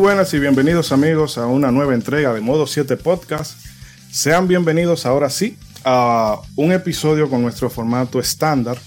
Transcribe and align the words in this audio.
Buenas 0.00 0.32
y 0.32 0.38
bienvenidos 0.38 0.92
amigos 0.92 1.36
a 1.36 1.46
una 1.46 1.70
nueva 1.70 1.92
entrega 1.92 2.32
de 2.32 2.40
Modo 2.40 2.66
7 2.66 2.96
Podcast. 2.96 3.58
Sean 4.10 4.48
bienvenidos 4.48 5.04
ahora 5.04 5.28
sí 5.28 5.58
a 5.84 6.40
un 6.56 6.72
episodio 6.72 7.28
con 7.28 7.42
nuestro 7.42 7.68
formato 7.68 8.18
estándar. 8.18 8.78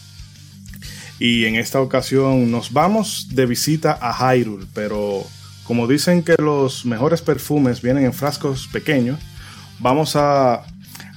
Y 1.20 1.46
en 1.46 1.56
esta 1.56 1.80
ocasión 1.82 2.50
nos 2.50 2.74
vamos 2.74 3.28
de 3.30 3.46
visita 3.46 3.96
a 4.02 4.12
Hyrule, 4.12 4.66
pero 4.74 5.24
como 5.66 5.86
dicen 5.86 6.24
que 6.24 6.34
los 6.40 6.84
mejores 6.84 7.22
perfumes 7.22 7.84
vienen 7.84 8.06
en 8.06 8.14
frascos 8.14 8.68
pequeños, 8.74 9.20
vamos 9.78 10.16
a 10.16 10.64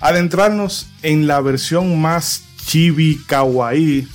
adentrarnos 0.00 0.88
en 1.02 1.26
la 1.26 1.40
versión 1.40 1.98
más 1.98 2.42
chibi 2.66 3.18
kawaii 3.26 4.06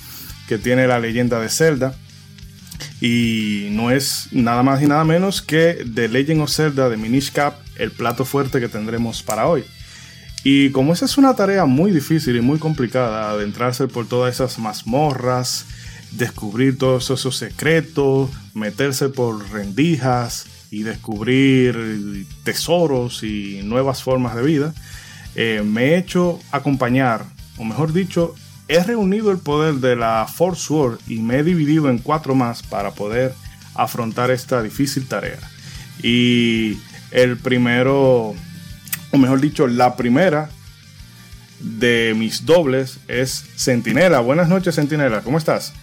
que 0.46 0.58
tiene 0.58 0.86
la 0.86 1.00
leyenda 1.00 1.40
de 1.40 1.48
Zelda 1.48 1.96
y 3.04 3.66
no 3.72 3.90
es 3.90 4.28
nada 4.30 4.62
más 4.62 4.80
y 4.80 4.86
nada 4.86 5.02
menos 5.02 5.42
que 5.42 5.84
The 5.92 6.06
Legend 6.06 6.42
of 6.42 6.52
Zelda 6.52 6.88
de 6.88 6.96
Minish 6.96 7.32
Cap, 7.32 7.56
el 7.74 7.90
plato 7.90 8.24
fuerte 8.24 8.60
que 8.60 8.68
tendremos 8.68 9.24
para 9.24 9.48
hoy. 9.48 9.64
Y 10.44 10.70
como 10.70 10.92
esa 10.92 11.06
es 11.06 11.18
una 11.18 11.34
tarea 11.34 11.64
muy 11.64 11.90
difícil 11.90 12.36
y 12.36 12.40
muy 12.40 12.60
complicada, 12.60 13.30
adentrarse 13.30 13.88
por 13.88 14.06
todas 14.06 14.32
esas 14.32 14.56
mazmorras, 14.60 15.66
descubrir 16.12 16.78
todos 16.78 17.10
esos 17.10 17.36
secretos, 17.36 18.30
meterse 18.54 19.08
por 19.08 19.50
rendijas 19.50 20.46
y 20.70 20.84
descubrir 20.84 22.24
tesoros 22.44 23.24
y 23.24 23.62
nuevas 23.64 24.00
formas 24.00 24.36
de 24.36 24.42
vida, 24.44 24.74
eh, 25.34 25.62
me 25.64 25.86
he 25.86 25.98
hecho 25.98 26.38
acompañar, 26.52 27.24
o 27.56 27.64
mejor 27.64 27.92
dicho, 27.92 28.36
he 28.72 28.82
reunido 28.82 29.30
el 29.30 29.38
poder 29.38 29.74
de 29.74 29.96
la 29.96 30.26
Force 30.26 30.62
Sword 30.62 30.98
y 31.06 31.18
me 31.18 31.38
he 31.38 31.42
dividido 31.42 31.90
en 31.90 31.98
cuatro 31.98 32.34
más 32.34 32.62
para 32.62 32.92
poder 32.92 33.34
afrontar 33.74 34.30
esta 34.30 34.62
difícil 34.62 35.06
tarea. 35.06 35.38
Y 36.02 36.78
el 37.10 37.36
primero, 37.36 38.34
o 39.10 39.18
mejor 39.18 39.42
dicho, 39.42 39.66
la 39.66 39.94
primera 39.96 40.48
de 41.60 42.14
mis 42.16 42.46
dobles 42.46 42.98
es 43.08 43.44
Centinela. 43.56 44.20
Buenas 44.20 44.48
noches, 44.48 44.76
Centinela, 44.76 45.20
¿cómo 45.20 45.36
estás? 45.36 45.74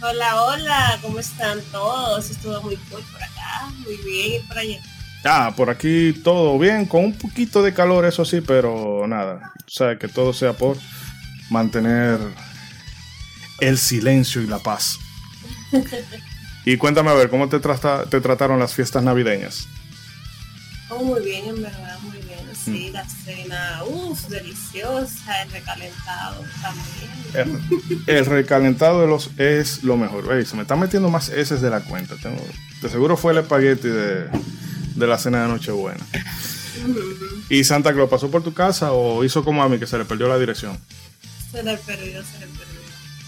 Hola, 0.00 0.42
hola, 0.42 0.98
¿cómo 1.02 1.18
están 1.18 1.60
todos? 1.72 2.30
Estuvo 2.30 2.60
muy 2.62 2.76
cool 2.76 3.02
por 3.12 3.22
acá, 3.22 3.70
muy 3.84 3.96
bien, 3.98 4.42
y 4.42 4.48
por 4.48 4.58
allá. 4.58 4.80
Ah, 5.24 5.52
por 5.54 5.68
aquí 5.68 6.14
todo 6.24 6.58
bien, 6.58 6.86
con 6.86 7.04
un 7.04 7.18
poquito 7.18 7.62
de 7.62 7.74
calor, 7.74 8.06
eso 8.06 8.24
sí, 8.24 8.40
pero 8.40 9.06
nada. 9.06 9.52
O 9.66 9.70
sea, 9.70 9.98
que 9.98 10.08
todo 10.08 10.32
sea 10.32 10.54
por 10.54 10.76
mantener 11.50 12.18
el 13.60 13.78
silencio 13.78 14.42
y 14.42 14.46
la 14.46 14.58
paz. 14.58 14.98
y 16.64 16.76
cuéntame 16.76 17.10
a 17.10 17.14
ver, 17.14 17.30
¿cómo 17.30 17.48
te, 17.48 17.58
te 17.60 18.20
trataron 18.20 18.58
las 18.58 18.74
fiestas 18.74 19.02
navideñas? 19.02 19.68
Oh, 20.90 21.02
muy 21.02 21.24
bien, 21.24 21.46
en 21.46 21.62
verdad, 21.62 21.98
muy 22.02 22.18
bien. 22.18 22.40
Sí, 22.54 22.88
mm. 22.90 22.92
la 22.92 23.08
cena, 23.08 23.82
uff, 23.86 24.28
deliciosa, 24.28 25.42
el 25.42 25.50
recalentado 25.50 26.44
también. 26.62 28.04
El, 28.06 28.26
recalentado 28.26 29.00
de 29.00 29.06
los 29.06 29.30
es 29.38 29.82
lo 29.82 29.96
mejor. 29.96 30.24
se 30.46 30.56
me 30.56 30.62
están 30.62 30.78
metiendo 30.78 31.08
más 31.08 31.30
heces 31.30 31.60
de 31.60 31.70
la 31.70 31.80
cuenta. 31.80 32.16
Tengo, 32.16 32.42
de 32.80 32.88
seguro 32.88 33.16
fue 33.16 33.32
el 33.32 33.38
espagueti 33.38 33.88
de, 33.88 34.28
de 34.94 35.06
la 35.06 35.18
cena 35.18 35.42
de 35.42 35.48
Nochebuena. 35.48 36.04
¿Y 37.48 37.64
Santa 37.64 37.92
Claus 37.92 38.10
pasó 38.10 38.30
por 38.30 38.42
tu 38.42 38.52
casa 38.52 38.92
o 38.92 39.24
hizo 39.24 39.44
como 39.44 39.62
a 39.62 39.68
mí 39.68 39.78
que 39.78 39.86
se 39.86 39.98
le 39.98 40.04
perdió 40.04 40.28
la 40.28 40.38
dirección? 40.38 40.78
Le 41.62 41.76
perdió. 41.78 42.22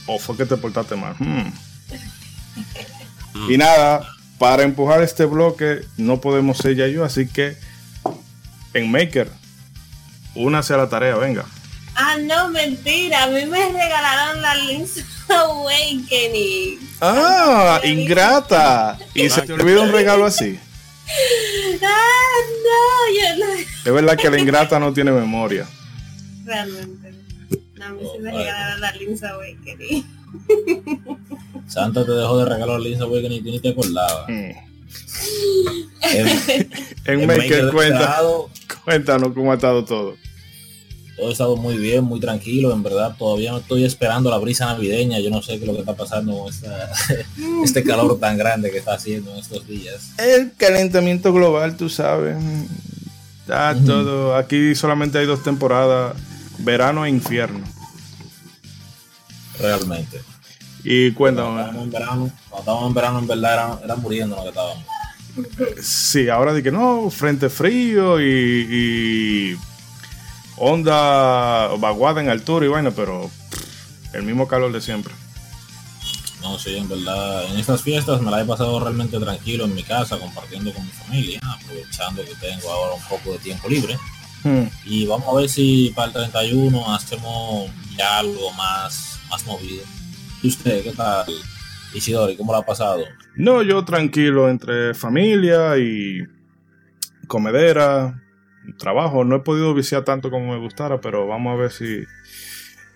O 0.06 0.19
fue 0.19 0.37
que 0.37 0.47
te 0.47 0.56
portaste 0.56 0.97
mal. 0.97 1.14
Hmm. 1.19 1.53
y 3.48 3.59
nada, 3.59 4.09
para 4.38 4.62
empujar 4.62 5.03
este 5.03 5.25
bloque 5.25 5.82
no 5.97 6.20
podemos 6.20 6.59
ser 6.59 6.75
ya 6.76 6.86
yo, 6.86 7.04
así 7.04 7.26
que 7.26 7.56
en 8.75 8.91
Maker, 8.91 9.31
únase 10.34 10.75
a 10.75 10.76
la 10.76 10.88
tarea, 10.88 11.16
venga. 11.16 11.44
Ah, 11.94 12.16
no, 12.20 12.50
mentira. 12.50 13.25
A 13.25 13.26
mí 13.28 13.47
me 13.47 13.72
regalaron 13.72 14.42
la 14.42 14.54
Link's 14.54 15.03
Awakening. 15.28 16.78
Ah, 17.00 17.81
ingrata. 17.84 18.98
¿Y 19.15 19.31
se 19.31 19.42
te 19.42 19.54
olvidó 19.54 19.82
un 19.82 19.92
regalo 19.92 20.26
así? 20.26 20.59
Ah, 21.82 22.38
no, 22.65 23.15
yo 23.15 23.47
no. 23.47 23.53
Es 23.84 23.92
verdad 23.92 24.16
que 24.16 24.28
la 24.28 24.41
ingrata 24.41 24.81
no 24.81 24.92
tiene 24.92 25.12
memoria. 25.12 25.66
Realmente. 26.44 27.05
A 27.86 27.92
mí 27.92 28.00
se 28.12 28.19
me 28.19 28.32
regalaron 28.32 28.80
la 28.80 28.92
Link's 28.92 29.22
Awakening. 29.22 30.04
Santa 31.69 32.04
te 32.04 32.12
dejó 32.12 32.38
de 32.38 32.44
regalar 32.44 32.80
la 32.80 32.88
Link's 32.88 33.00
Awakening 33.00 33.38
y 33.38 33.42
tú 33.42 33.50
ni 33.50 33.60
te 33.60 33.69
acordabas. 33.70 34.28
Mm. 34.28 34.50
En, 37.04 37.20
en 37.20 37.26
Maker, 37.26 37.70
cuenta, 37.72 38.22
cuéntanos 38.84 39.32
cómo 39.32 39.50
ha 39.50 39.56
estado 39.56 39.84
todo. 39.84 40.16
Todo 41.16 41.28
ha 41.28 41.32
estado 41.32 41.56
muy 41.56 41.78
bien, 41.78 42.04
muy 42.04 42.20
tranquilo, 42.20 42.72
en 42.72 42.82
verdad. 42.82 43.16
Todavía 43.19 43.50
no 43.50 43.58
estoy 43.58 43.84
esperando 43.84 44.30
la 44.30 44.38
brisa 44.38 44.66
navideña. 44.66 45.18
Yo 45.18 45.30
no 45.30 45.42
sé 45.42 45.54
qué 45.58 45.64
es 45.64 45.66
lo 45.66 45.72
que 45.72 45.80
está 45.80 45.94
pasando 45.97 46.38
con 46.38 46.53
este 47.64 47.82
calor 47.82 48.20
tan 48.20 48.38
grande 48.38 48.70
que 48.70 48.78
está 48.78 48.94
haciendo 48.94 49.32
en 49.32 49.38
estos 49.38 49.66
días. 49.66 50.12
El 50.18 50.53
calentamiento 50.56 51.32
global, 51.32 51.76
tú 51.76 51.88
sabes. 51.88 52.36
Está 53.41 53.74
todo. 53.84 54.36
Aquí 54.36 54.74
solamente 54.74 55.18
hay 55.18 55.26
dos 55.26 55.42
temporadas 55.42 56.14
verano 56.58 57.04
e 57.04 57.10
infierno. 57.10 57.64
Realmente. 59.58 60.22
Y 60.84 61.12
cuéntame. 61.12 61.48
Cuando 61.48 61.60
estábamos 61.62 61.84
en 61.84 61.90
verano, 61.90 62.30
cuando 62.48 62.60
estábamos 62.60 62.88
en 62.88 62.94
verano, 62.94 63.18
en 63.18 63.26
verdad 63.26 63.80
eran, 63.84 64.00
muriendo 64.00 64.36
lo 64.36 64.42
que 64.42 64.48
estábamos. 64.48 64.84
Sí, 65.82 66.28
ahora 66.28 66.52
de 66.52 66.62
que 66.62 66.72
no, 66.72 67.10
frente 67.10 67.50
frío 67.50 68.20
y, 68.20 68.24
y 68.24 69.56
onda 70.56 71.68
vaguada 71.78 72.22
en 72.22 72.30
altura 72.30 72.64
y 72.64 72.68
vaina, 72.68 72.90
pero 72.90 73.30
el 74.12 74.22
mismo 74.22 74.48
calor 74.48 74.72
de 74.72 74.80
siempre. 74.80 75.12
No, 76.42 76.58
sí, 76.58 76.76
en 76.76 76.88
verdad, 76.88 77.44
en 77.50 77.58
estas 77.58 77.82
fiestas 77.82 78.20
me 78.20 78.30
la 78.30 78.40
he 78.40 78.44
pasado 78.44 78.78
realmente 78.78 79.18
tranquilo 79.18 79.64
en 79.64 79.74
mi 79.74 79.82
casa, 79.82 80.18
compartiendo 80.18 80.72
con 80.72 80.84
mi 80.84 80.92
familia, 80.92 81.40
aprovechando 81.42 82.22
que 82.22 82.34
tengo 82.36 82.70
ahora 82.70 82.94
un 82.94 83.02
poco 83.02 83.32
de 83.32 83.38
tiempo 83.38 83.68
libre. 83.68 83.98
Hmm. 84.44 84.68
Y 84.84 85.06
vamos 85.06 85.26
a 85.28 85.40
ver 85.40 85.48
si 85.48 85.92
para 85.94 86.06
el 86.06 86.12
31 86.12 86.94
hacemos 86.94 87.70
ya 87.96 88.18
algo 88.18 88.52
más, 88.52 89.16
más 89.28 89.47
movido. 89.47 89.82
¿Y 90.42 90.48
usted 90.48 90.82
qué 90.82 90.92
tal, 90.92 91.26
Isidori? 91.94 92.37
¿Cómo 92.37 92.53
lo 92.53 92.59
ha 92.59 92.66
pasado? 92.66 93.04
No, 93.37 93.62
yo 93.62 93.84
tranquilo 93.84 94.48
entre 94.48 94.94
familia 94.94 95.78
y 95.78 96.22
comedera, 97.26 98.22
trabajo. 98.78 99.24
No 99.24 99.36
he 99.36 99.41
podido 99.41 99.74
viciar 99.74 100.04
tanto 100.04 100.30
como 100.30 100.53
me 100.53 100.59
gustara, 100.59 101.00
pero 101.00 101.27
vamos 101.27 101.54
a 101.54 101.56
ver 101.56 101.71
si 101.71 102.04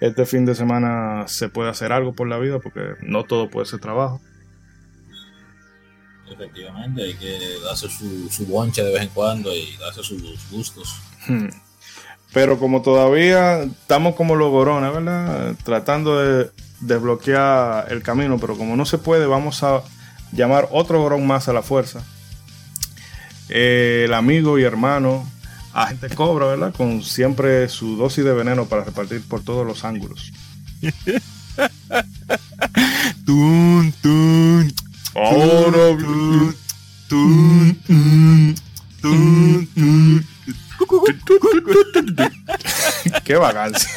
este 0.01 0.27
fin 0.27 0.47
de 0.47 0.55
semana 0.55 1.27
se 1.29 1.49
puede 1.49 1.71
hacer 1.71 1.93
algo 1.93 2.15
por 2.15 2.29
la 2.29 2.39
vida, 2.39 2.59
porque 2.59 2.95
no 3.03 3.25
todo 3.25 3.51
puede 3.51 3.67
ser 3.67 3.81
trabajo. 3.81 4.21
Efectivamente, 6.31 7.03
hay 7.03 7.15
que 7.15 7.39
darse 7.65 7.89
su, 7.89 8.29
su 8.31 8.47
bonche 8.47 8.83
de 8.83 8.93
vez 8.93 9.03
en 9.03 9.09
cuando 9.09 9.55
y 9.55 9.77
darse 9.79 10.03
sus 10.03 10.23
gustos. 10.51 10.97
Hmm. 11.27 11.49
Pero 12.33 12.59
como 12.59 12.83
todavía 12.83 13.63
estamos 13.63 14.15
como 14.15 14.37
los 14.37 14.51
gorones, 14.51 14.93
¿verdad? 14.93 15.55
Tratando 15.65 16.21
de 16.21 16.51
desbloquear 16.81 17.87
el 17.91 18.03
camino, 18.03 18.39
pero 18.39 18.57
como 18.57 18.77
no 18.77 18.87
se 18.87 18.99
puede, 18.99 19.27
vamos 19.27 19.63
a 19.63 19.83
llamar 20.33 20.69
otro 20.71 21.01
gorón 21.01 21.27
más 21.27 21.49
a 21.49 21.53
la 21.53 21.63
fuerza. 21.63 22.03
el 23.49 24.15
amigo 24.15 24.59
y 24.59 24.63
hermano, 24.63 25.29
agente 25.73 26.09
Cobra, 26.11 26.47
¿verdad? 26.47 26.73
Con 26.73 27.03
siempre 27.03 27.69
su 27.69 27.97
dosis 27.97 28.25
de 28.25 28.33
veneno 28.33 28.67
para 28.67 28.85
repartir 28.85 29.23
por 29.27 29.43
todos 29.43 29.67
los 29.67 29.85
ángulos. 29.85 30.33
tun, 33.27 33.93
tun, 34.01 34.73
Qué 43.31 43.37
vagancia. 43.37 43.89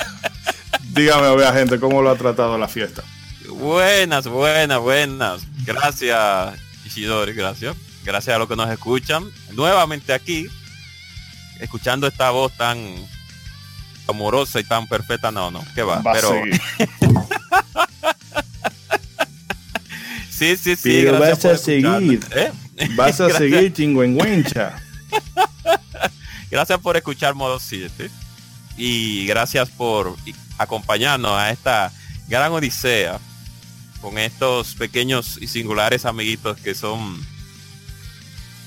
Dígame, 0.93 1.35
vea 1.35 1.51
gente, 1.53 1.79
¿cómo 1.79 2.03
lo 2.03 2.11
ha 2.11 2.15
tratado 2.15 2.55
la 2.55 2.67
fiesta? 2.67 3.03
Buenas, 3.49 4.27
buenas, 4.27 4.79
buenas. 4.79 5.41
Gracias, 5.65 6.53
Isidori, 6.85 7.33
gracias. 7.33 7.75
Gracias 8.03 8.35
a 8.35 8.37
los 8.37 8.47
que 8.47 8.55
nos 8.55 8.69
escuchan. 8.69 9.25
Nuevamente 9.53 10.13
aquí, 10.13 10.47
escuchando 11.59 12.05
esta 12.05 12.29
voz 12.29 12.55
tan 12.55 12.77
amorosa 14.07 14.59
y 14.59 14.65
tan 14.65 14.85
perfecta. 14.85 15.31
No, 15.31 15.49
no, 15.49 15.65
qué 15.73 15.81
va. 15.81 16.03
pero. 16.03 16.29
sí, 20.29 20.55
sí, 20.57 20.75
sí. 20.75 21.01
Pero 21.05 21.17
vas 21.19 21.43
a 21.43 21.57
seguir. 21.57 22.19
¿Eh? 22.35 22.51
Vas 22.91 23.19
a 23.19 23.31
seguir 23.31 23.73
chingüengüencha. 23.73 24.75
Gracias 26.51 26.79
por 26.81 26.97
escuchar 26.97 27.33
Modo 27.33 27.59
7 27.59 28.11
y 28.77 29.25
gracias 29.25 29.69
por 29.69 30.15
acompañarnos 30.57 31.31
a 31.31 31.51
esta 31.51 31.91
gran 32.27 32.51
odisea 32.51 33.19
con 34.01 34.17
estos 34.17 34.75
pequeños 34.75 35.37
y 35.41 35.47
singulares 35.47 36.05
amiguitos 36.05 36.57
que 36.59 36.75
son 36.75 37.25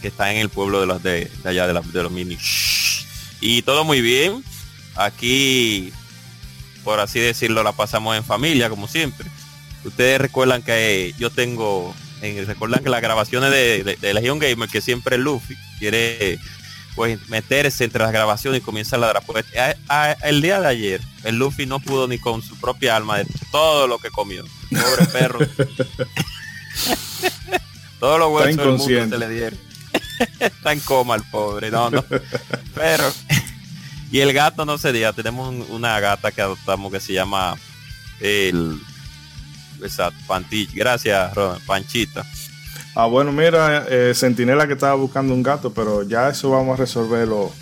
que 0.00 0.08
está 0.08 0.32
en 0.32 0.38
el 0.38 0.48
pueblo 0.48 0.80
de 0.80 0.86
los 0.86 1.02
de, 1.02 1.30
allá 1.44 1.66
de, 1.66 1.72
los 1.74 2.10
mini. 2.10 2.38
Y 3.40 3.62
todo 3.62 3.84
muy 3.84 4.00
bien. 4.00 4.42
Aquí, 4.94 5.92
por 6.84 7.00
así 7.00 7.18
decirlo, 7.18 7.62
la 7.62 7.72
pasamos 7.72 8.16
en 8.16 8.24
familia, 8.24 8.68
como 8.68 8.88
siempre. 8.88 9.28
Ustedes 9.84 10.20
recuerdan 10.20 10.62
que 10.62 11.14
yo 11.18 11.30
tengo, 11.30 11.94
recuerdan 12.46 12.82
que 12.82 12.90
las 12.90 13.02
grabaciones 13.02 13.50
de, 13.50 13.98
de, 14.00 14.14
Legion 14.14 14.38
Gamer, 14.38 14.68
que 14.68 14.80
siempre 14.80 15.18
Luffy 15.18 15.56
quiere 15.78 16.38
pues 16.96 17.28
meterse 17.28 17.84
entre 17.84 18.02
las 18.02 18.10
grabaciones 18.10 18.62
y 18.62 18.64
comienza 18.64 18.96
a 18.96 18.98
ladrar. 18.98 19.22
Pues 19.24 19.44
el 20.24 20.40
día 20.40 20.60
de 20.60 20.66
ayer, 20.66 21.00
el 21.24 21.36
Luffy 21.36 21.66
no 21.66 21.78
pudo 21.78 22.08
ni 22.08 22.18
con 22.18 22.42
su 22.42 22.58
propia 22.58 22.96
alma 22.96 23.18
de 23.18 23.26
todo 23.52 23.86
lo 23.86 23.98
que 23.98 24.10
comió. 24.10 24.44
Pobre 24.70 25.06
perro. 25.12 25.38
Todos 28.00 28.18
los 28.18 28.32
huesos 28.32 28.56
del 28.56 28.66
mundo 28.66 29.16
se 29.16 29.18
le 29.18 29.28
dieron. 29.28 29.58
Está 30.40 30.72
en 30.72 30.80
coma 30.80 31.14
el 31.16 31.22
pobre, 31.24 31.70
no, 31.70 31.90
no. 31.90 32.02
Pero, 32.74 33.12
y 34.10 34.20
el 34.20 34.32
gato 34.32 34.64
no 34.64 34.78
se 34.78 34.92
diga, 34.92 35.12
tenemos 35.12 35.54
una 35.68 36.00
gata 36.00 36.32
que 36.32 36.40
adoptamos 36.40 36.90
que 36.90 37.00
se 37.00 37.12
llama 37.12 37.56
el 38.20 38.80
exacto, 39.82 40.18
Pantich. 40.26 40.72
Gracias, 40.72 41.32
Panchita. 41.66 42.24
Ah, 42.98 43.04
bueno, 43.04 43.30
mira, 43.30 43.84
eh, 43.90 44.14
Centinela 44.14 44.66
que 44.66 44.72
estaba 44.72 44.94
buscando 44.94 45.34
un 45.34 45.42
gato, 45.42 45.70
pero 45.70 46.02
ya 46.02 46.30
eso 46.30 46.48
vamos 46.48 46.78
a 46.78 46.80
resolverlo 46.80 47.52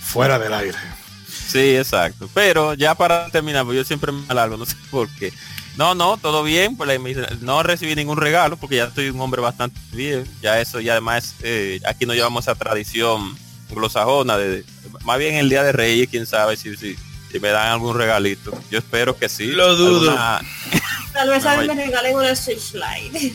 fuera 0.00 0.38
del 0.38 0.54
aire. 0.54 0.78
Sí, 1.28 1.76
exacto. 1.76 2.30
Pero 2.32 2.72
ya 2.72 2.94
para 2.94 3.28
terminar, 3.28 3.66
pues 3.66 3.76
yo 3.76 3.84
siempre 3.84 4.10
me 4.10 4.22
alargo, 4.26 4.56
no 4.56 4.64
sé 4.64 4.74
por 4.90 5.06
qué. 5.16 5.34
No, 5.76 5.94
no, 5.94 6.16
todo 6.16 6.42
bien, 6.42 6.78
pues 6.78 6.98
no 7.42 7.62
recibí 7.62 7.94
ningún 7.94 8.16
regalo 8.16 8.56
porque 8.56 8.76
ya 8.76 8.84
estoy 8.84 9.10
un 9.10 9.20
hombre 9.20 9.42
bastante 9.42 9.78
bien. 9.92 10.24
Ya 10.40 10.58
eso, 10.58 10.80
y 10.80 10.88
además 10.88 11.34
eh, 11.42 11.80
aquí 11.86 12.06
no 12.06 12.14
llevamos 12.14 12.46
esa 12.46 12.54
tradición 12.54 13.36
glosajona 13.68 14.38
de, 14.38 14.64
más 15.04 15.18
bien 15.18 15.34
el 15.34 15.50
día 15.50 15.62
de 15.62 15.72
Reyes, 15.72 16.08
quién 16.08 16.24
sabe 16.24 16.56
si, 16.56 16.74
si, 16.74 16.96
si 17.30 17.38
me 17.38 17.48
dan 17.48 17.70
algún 17.70 17.98
regalito. 17.98 18.58
Yo 18.70 18.78
espero 18.78 19.14
que 19.14 19.28
sí. 19.28 19.48
Lo 19.48 19.76
dudo. 19.76 20.16
Tal 21.18 21.30
vez 21.30 21.44
a 21.46 21.60
mí 21.60 21.66
me 21.66 21.74
regalen 21.74 22.14
una 22.14 22.32
Switch 22.36 22.74
Lite. 22.74 23.34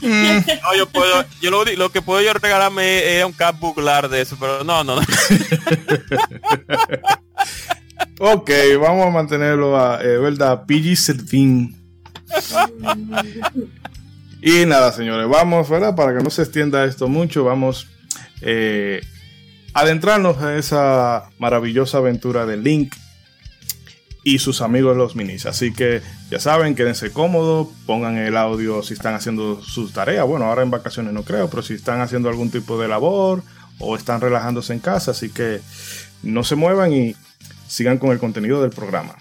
no, 0.00 0.76
yo 0.76 0.88
puedo, 0.88 1.24
yo 1.40 1.50
lo, 1.50 1.64
lo, 1.64 1.90
que 1.90 2.00
puedo 2.00 2.22
yo 2.22 2.32
regalarme 2.34 3.18
es 3.18 3.24
un 3.24 3.32
cap 3.32 3.58
buclar 3.58 4.08
de 4.08 4.20
eso, 4.20 4.36
pero 4.38 4.62
no, 4.62 4.84
no, 4.84 4.94
no. 4.94 5.02
ok, 8.32 8.48
vamos 8.80 9.08
a 9.08 9.10
mantenerlo 9.10 9.76
a, 9.76 10.00
eh, 10.04 10.18
¿verdad? 10.18 10.62
PG-13. 10.68 11.74
y 14.40 14.66
nada, 14.66 14.92
señores, 14.92 15.28
vamos, 15.28 15.68
¿verdad? 15.68 15.96
Para 15.96 16.16
que 16.16 16.22
no 16.22 16.30
se 16.30 16.42
extienda 16.42 16.84
esto 16.84 17.08
mucho, 17.08 17.42
vamos 17.42 17.88
eh, 18.40 19.00
adentrarnos 19.74 20.38
a 20.38 20.54
esa 20.56 21.28
maravillosa 21.40 21.98
aventura 21.98 22.46
de 22.46 22.56
Link 22.56 22.94
y 24.22 24.38
sus 24.38 24.60
amigos 24.60 24.96
los 24.96 25.16
minis. 25.16 25.46
Así 25.46 25.72
que 25.72 26.02
ya 26.30 26.40
saben, 26.40 26.74
quédense 26.74 27.12
cómodos, 27.12 27.68
pongan 27.86 28.18
el 28.18 28.36
audio 28.36 28.82
si 28.82 28.94
están 28.94 29.14
haciendo 29.14 29.62
sus 29.62 29.92
tareas. 29.92 30.26
Bueno, 30.26 30.46
ahora 30.46 30.62
en 30.62 30.70
vacaciones 30.70 31.12
no 31.12 31.22
creo, 31.22 31.48
pero 31.48 31.62
si 31.62 31.74
están 31.74 32.00
haciendo 32.00 32.28
algún 32.28 32.50
tipo 32.50 32.80
de 32.80 32.88
labor 32.88 33.42
o 33.78 33.96
están 33.96 34.20
relajándose 34.20 34.72
en 34.72 34.80
casa, 34.80 35.12
así 35.12 35.30
que 35.30 35.60
no 36.22 36.44
se 36.44 36.54
muevan 36.54 36.92
y 36.92 37.16
sigan 37.66 37.98
con 37.98 38.10
el 38.10 38.18
contenido 38.18 38.60
del 38.60 38.70
programa. 38.70 39.16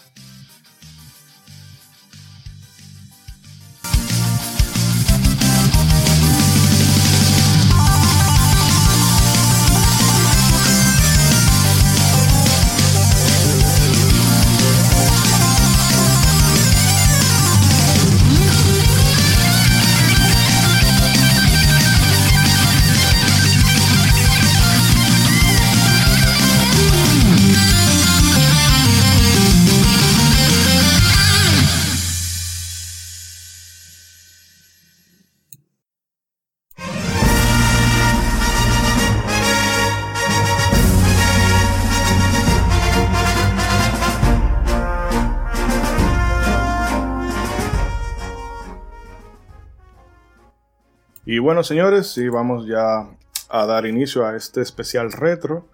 Bueno, 51.49 51.63
señores, 51.63 52.05
sí, 52.05 52.29
vamos 52.29 52.67
ya 52.67 53.09
a 53.49 53.65
dar 53.65 53.87
inicio 53.87 54.23
a 54.23 54.35
este 54.35 54.61
especial 54.61 55.11
retro, 55.11 55.67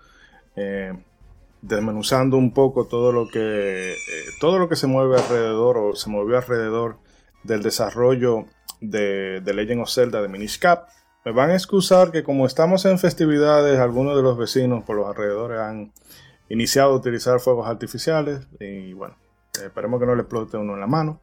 eh, 0.56 0.94
desmenuzando 1.62 2.38
un 2.38 2.54
poco 2.54 2.86
todo 2.86 3.12
lo 3.12 3.28
que 3.28 3.92
eh, 3.92 3.96
todo 4.40 4.58
lo 4.58 4.70
que 4.70 4.78
se 4.78 4.88
mueve 4.88 5.18
alrededor 5.18 5.78
o 5.78 5.94
se 5.94 6.10
movió 6.10 6.38
alrededor 6.38 7.00
del 7.44 7.62
desarrollo 7.62 8.46
de, 8.80 9.42
de 9.42 9.54
Legend 9.54 9.82
of 9.82 9.90
Zelda 9.90 10.22
de 10.22 10.30
Minish 10.30 10.60
Cap. 10.60 10.88
Me 11.26 11.34
van 11.34 11.50
a 11.50 11.56
excusar 11.56 12.10
que 12.14 12.24
como 12.24 12.46
estamos 12.46 12.86
en 12.86 12.98
festividades, 12.98 13.78
algunos 13.78 14.16
de 14.16 14.24
los 14.24 14.38
vecinos 14.38 14.86
por 14.86 14.96
los 14.96 15.10
alrededores 15.10 15.60
han 15.60 15.92
iniciado 16.48 16.94
a 16.94 16.96
utilizar 16.96 17.42
fuegos 17.42 17.68
artificiales 17.68 18.48
y 18.62 18.94
bueno, 18.94 19.18
esperemos 19.62 20.00
que 20.00 20.06
no 20.06 20.16
le 20.16 20.22
explote 20.22 20.56
uno 20.56 20.76
en 20.76 20.80
la 20.80 20.88
mano. 20.88 21.20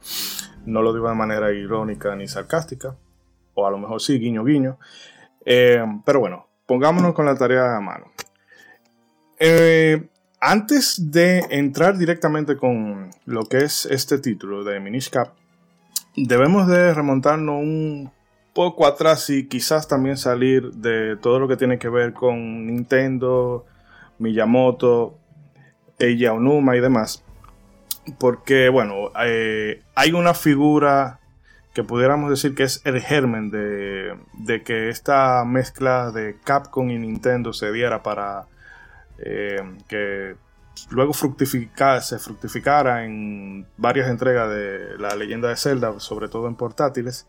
No 0.67 0.83
lo 0.83 0.93
digo 0.93 1.09
de 1.09 1.15
manera 1.15 1.51
irónica 1.53 2.15
ni 2.17 2.29
sarcástica 2.29 2.99
o 3.55 3.67
a 3.67 3.71
lo 3.71 3.79
mejor 3.79 4.01
sí, 4.01 4.19
guiño, 4.19 4.45
guiño. 4.45 4.79
Eh, 5.45 5.85
pero 6.05 6.21
bueno, 6.21 6.47
pongámonos 6.67 7.15
con 7.15 7.27
la 7.27 7.37
tarea 7.37 7.77
a 7.77 7.81
mano. 7.81 8.07
Eh, 9.39 10.09
antes 10.41 11.11
de 11.11 11.41
entrar 11.51 11.99
directamente 11.99 12.57
con 12.57 13.11
lo 13.27 13.45
que 13.45 13.59
es 13.59 13.87
este 13.87 14.19
título 14.19 14.65
de 14.65 14.81
Minish 14.81 15.11
Cap, 15.11 15.35
debemos 16.17 16.69
de 16.69 16.95
remontarnos 16.95 17.57
un 17.57 18.11
poco 18.53 18.87
atrás 18.87 19.31
y 19.31 19.49
quizás 19.49 19.89
también 19.89 20.17
salir 20.17 20.73
de 20.73 21.17
todo 21.17 21.39
lo 21.39 21.49
que 21.49 21.57
tiene 21.57 21.79
que 21.79 21.89
ver 21.89 22.13
con 22.13 22.67
Nintendo, 22.67 23.67
Miyamoto, 24.19 25.19
Eiji 25.99 26.27
Onuma 26.27 26.77
y 26.77 26.81
demás. 26.81 27.25
Porque, 28.19 28.69
bueno, 28.69 29.11
eh, 29.25 29.83
hay 29.95 30.13
una 30.13 30.35
figura 30.35 31.21
que 31.75 31.85
pudiéramos 31.85 32.31
decir 32.31 32.55
que 32.55 32.65
es 32.65 32.83
el 32.85 33.01
germen 33.01 33.51
de, 33.51 34.63
que 34.65 34.89
esta 34.89 35.45
mezcla 35.45 36.11
de 36.11 36.37
Capcom 36.45 36.91
y 36.91 36.99
Nintendo 36.99 37.53
se 37.53 37.73
diera 37.73 38.03
para 38.03 38.47
eh, 39.19 39.57
que 39.89 40.37
luego 40.91 41.13
se 41.15 42.19
fructificara 42.19 43.05
en 43.05 43.67
varias 43.77 44.09
entregas 44.09 44.51
de 44.51 44.99
la 44.99 45.15
leyenda 45.17 45.49
de 45.49 45.57
Zelda, 45.57 45.99
sobre 45.99 46.29
todo 46.29 46.47
en 46.49 46.57
portátiles. 46.57 47.27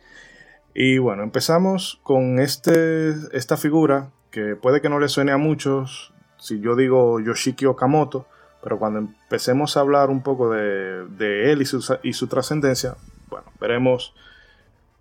Y 0.74 0.98
bueno, 0.98 1.24
empezamos 1.24 2.00
con 2.04 2.40
este, 2.40 3.12
esta 3.32 3.58
figura 3.58 4.10
que 4.32 4.56
puede 4.56 4.82
que 4.82 4.90
no 4.90 5.00
le 5.00 5.08
suene 5.08 5.32
a 5.32 5.38
muchos 5.38 6.14
si 6.38 6.60
yo 6.60 6.76
digo 6.76 7.22
Yoshiki 7.22 7.66
Okamoto, 7.66 8.28
pero 8.62 8.78
cuando 8.78 9.00
empecemos 9.00 9.78
a 9.78 9.80
hablar 9.80 10.10
un 10.10 10.24
poco 10.24 10.52
de, 10.52 11.52
él 11.52 11.62
y 11.62 11.66
su, 11.66 11.98
y 12.04 12.14
su 12.14 12.28
trascendencia, 12.28 12.98
bueno, 13.30 13.46
veremos 13.62 14.14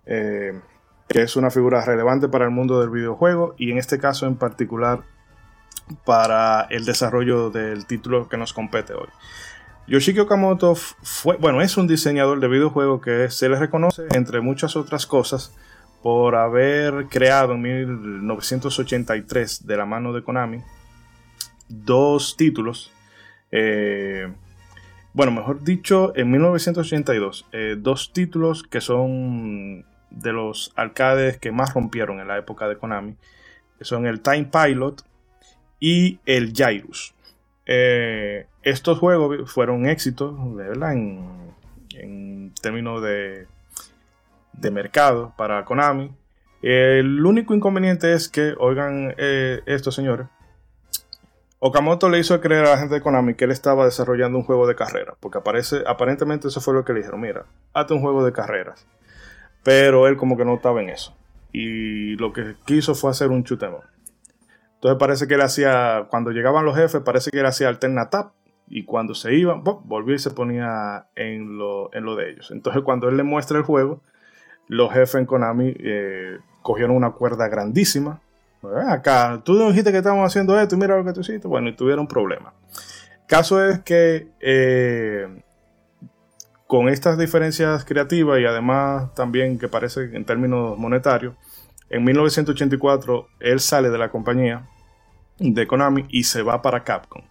eh, 0.05 0.59
que 1.07 1.21
es 1.21 1.35
una 1.35 1.49
figura 1.49 1.83
relevante 1.83 2.27
para 2.27 2.45
el 2.45 2.51
mundo 2.51 2.79
del 2.79 2.89
videojuego 2.89 3.55
y 3.57 3.71
en 3.71 3.77
este 3.77 3.99
caso 3.99 4.25
en 4.25 4.35
particular 4.35 5.03
para 6.05 6.67
el 6.69 6.85
desarrollo 6.85 7.49
del 7.49 7.85
título 7.85 8.29
que 8.29 8.37
nos 8.37 8.53
compete 8.53 8.93
hoy. 8.93 9.09
Yoshiki 9.87 10.19
Okamoto 10.19 10.75
fue, 10.75 11.35
bueno, 11.37 11.61
es 11.61 11.75
un 11.75 11.87
diseñador 11.87 12.39
de 12.39 12.47
videojuegos 12.47 13.01
que 13.01 13.29
se 13.29 13.49
le 13.49 13.59
reconoce, 13.59 14.03
entre 14.15 14.39
muchas 14.39 14.77
otras 14.77 15.05
cosas, 15.05 15.53
por 16.01 16.35
haber 16.35 17.07
creado 17.07 17.53
en 17.53 17.61
1983, 17.61 19.67
de 19.67 19.77
la 19.77 19.85
mano 19.85 20.13
de 20.13 20.23
Konami, 20.23 20.61
dos 21.67 22.37
títulos. 22.37 22.93
Eh, 23.51 24.31
bueno, 25.13 25.33
mejor 25.33 25.63
dicho, 25.63 26.13
en 26.15 26.31
1982, 26.31 27.45
eh, 27.51 27.75
dos 27.77 28.13
títulos 28.13 28.63
que 28.63 28.79
son 28.79 29.85
de 30.13 30.31
los 30.31 30.71
arcades 30.75 31.37
que 31.37 31.51
más 31.51 31.73
rompieron 31.73 32.19
en 32.19 32.27
la 32.27 32.37
época 32.37 32.67
de 32.67 32.77
Konami, 32.77 33.15
son 33.81 34.05
el 34.05 34.21
Time 34.21 34.45
Pilot 34.45 35.03
y 35.79 36.19
el 36.25 36.53
Jairus. 36.55 37.13
Eh, 37.65 38.47
estos 38.61 38.99
juegos 38.99 39.51
fueron 39.51 39.85
éxitos. 39.85 40.35
En, 40.85 42.53
términos 42.61 43.01
de, 43.01 43.47
de 44.53 44.71
mercado 44.71 45.33
para 45.37 45.65
Konami. 45.65 46.11
El 46.61 47.25
único 47.25 47.53
inconveniente 47.53 48.13
es 48.13 48.29
que, 48.29 48.53
oigan 48.57 49.13
eh, 49.17 49.61
estos 49.65 49.95
señores, 49.95 50.27
Okamoto 51.59 52.09
le 52.09 52.19
hizo 52.19 52.39
creer 52.41 52.65
a 52.65 52.71
la 52.71 52.77
gente 52.77 52.95
de 52.95 53.01
Konami 53.01 53.35
que 53.35 53.45
él 53.45 53.51
estaba 53.51 53.85
desarrollando 53.85 54.37
un 54.37 54.43
juego 54.43 54.67
de 54.67 54.75
carreras, 54.75 55.15
porque 55.19 55.37
aparece, 55.37 55.83
aparentemente 55.87 56.47
eso 56.47 56.59
fue 56.59 56.73
lo 56.73 56.83
que 56.83 56.91
le 56.93 56.99
dijeron, 56.99 57.21
mira, 57.21 57.45
hazte 57.73 57.93
un 57.93 58.01
juego 58.01 58.25
de 58.25 58.33
carreras. 58.33 58.85
Pero 59.63 60.07
él 60.07 60.17
como 60.17 60.37
que 60.37 60.45
no 60.45 60.55
estaba 60.55 60.81
en 60.81 60.89
eso. 60.89 61.15
Y 61.51 62.15
lo 62.15 62.33
que 62.33 62.55
quiso 62.65 62.95
fue 62.95 63.11
hacer 63.11 63.29
un 63.29 63.43
chutemo. 63.43 63.81
Entonces 64.75 64.99
parece 64.99 65.27
que 65.27 65.35
él 65.35 65.41
hacía, 65.41 66.07
cuando 66.09 66.31
llegaban 66.31 66.65
los 66.65 66.75
jefes, 66.75 67.01
parece 67.01 67.31
que 67.31 67.39
él 67.39 67.45
hacía 67.45 67.69
alternatap. 67.69 68.33
Y 68.67 68.85
cuando 68.85 69.13
se 69.13 69.33
iban, 69.35 69.63
volvía 69.63 70.15
y 70.15 70.19
se 70.19 70.31
ponía 70.31 71.07
en 71.15 71.57
lo, 71.57 71.93
en 71.93 72.05
lo 72.05 72.15
de 72.15 72.31
ellos. 72.31 72.51
Entonces 72.51 72.81
cuando 72.83 73.07
él 73.07 73.17
le 73.17 73.23
muestra 73.23 73.57
el 73.57 73.63
juego, 73.63 74.01
los 74.67 74.91
jefes 74.91 75.15
en 75.15 75.25
Konami 75.25 75.73
eh, 75.77 76.37
cogieron 76.61 76.95
una 76.95 77.11
cuerda 77.11 77.47
grandísima. 77.47 78.21
Acá, 78.87 79.41
tú 79.43 79.57
dijiste 79.67 79.91
que 79.91 79.97
estábamos 79.97 80.25
haciendo 80.25 80.59
esto 80.59 80.75
y 80.75 80.79
mira 80.79 80.97
lo 80.97 81.03
que 81.03 81.13
tú 81.13 81.19
hiciste. 81.19 81.47
Bueno, 81.47 81.69
y 81.69 81.75
tuvieron 81.75 82.07
problemas. 82.07 82.53
Caso 83.27 83.63
es 83.63 83.79
que 83.79 84.29
eh, 84.39 85.43
con 86.73 86.89
estas 86.89 87.19
diferencias 87.19 87.85
creativas 87.85 88.39
y 88.39 88.45
además 88.45 89.13
también 89.13 89.59
que 89.59 89.67
parece 89.67 90.05
en 90.05 90.25
términos 90.25 90.75
monetarios, 90.75 91.35
en 91.91 92.03
1984 92.03 93.27
él 93.41 93.59
sale 93.59 93.91
de 93.91 93.99
la 93.99 94.09
compañía 94.09 94.67
de 95.37 95.67
Konami 95.67 96.07
y 96.09 96.23
se 96.23 96.41
va 96.41 96.63
para 96.63 96.83
Capcom. 96.83 97.21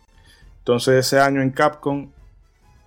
Entonces 0.59 1.05
ese 1.05 1.19
año 1.19 1.43
en 1.43 1.51
Capcom 1.51 2.13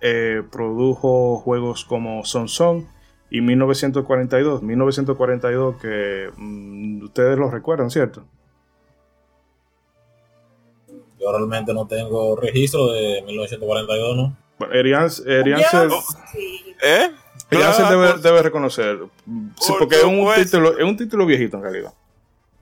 eh, 0.00 0.44
produjo 0.50 1.36
juegos 1.40 1.84
como 1.84 2.24
Son 2.24 2.48
Son 2.48 2.88
y 3.30 3.42
1942. 3.42 4.62
1942 4.62 5.76
que 5.76 6.30
mm, 6.38 7.02
ustedes 7.02 7.36
lo 7.36 7.50
recuerdan, 7.50 7.90
¿cierto? 7.90 8.24
Yo 11.20 11.32
realmente 11.32 11.74
no 11.74 11.86
tengo 11.86 12.34
registro 12.34 12.92
de 12.92 13.20
1942, 13.26 14.16
¿no? 14.16 14.45
Bueno, 14.58 14.74
Erian, 14.74 15.10
¿Eh? 16.82 17.10
debe, 17.50 18.42
reconocer. 18.42 18.98
Sí, 19.60 19.72
porque 19.78 19.96
es 19.96 20.04
un, 20.04 20.34
título, 20.34 20.78
es 20.78 20.84
un 20.84 20.96
título 20.96 21.26
viejito 21.26 21.56
en 21.58 21.62
realidad. 21.62 21.94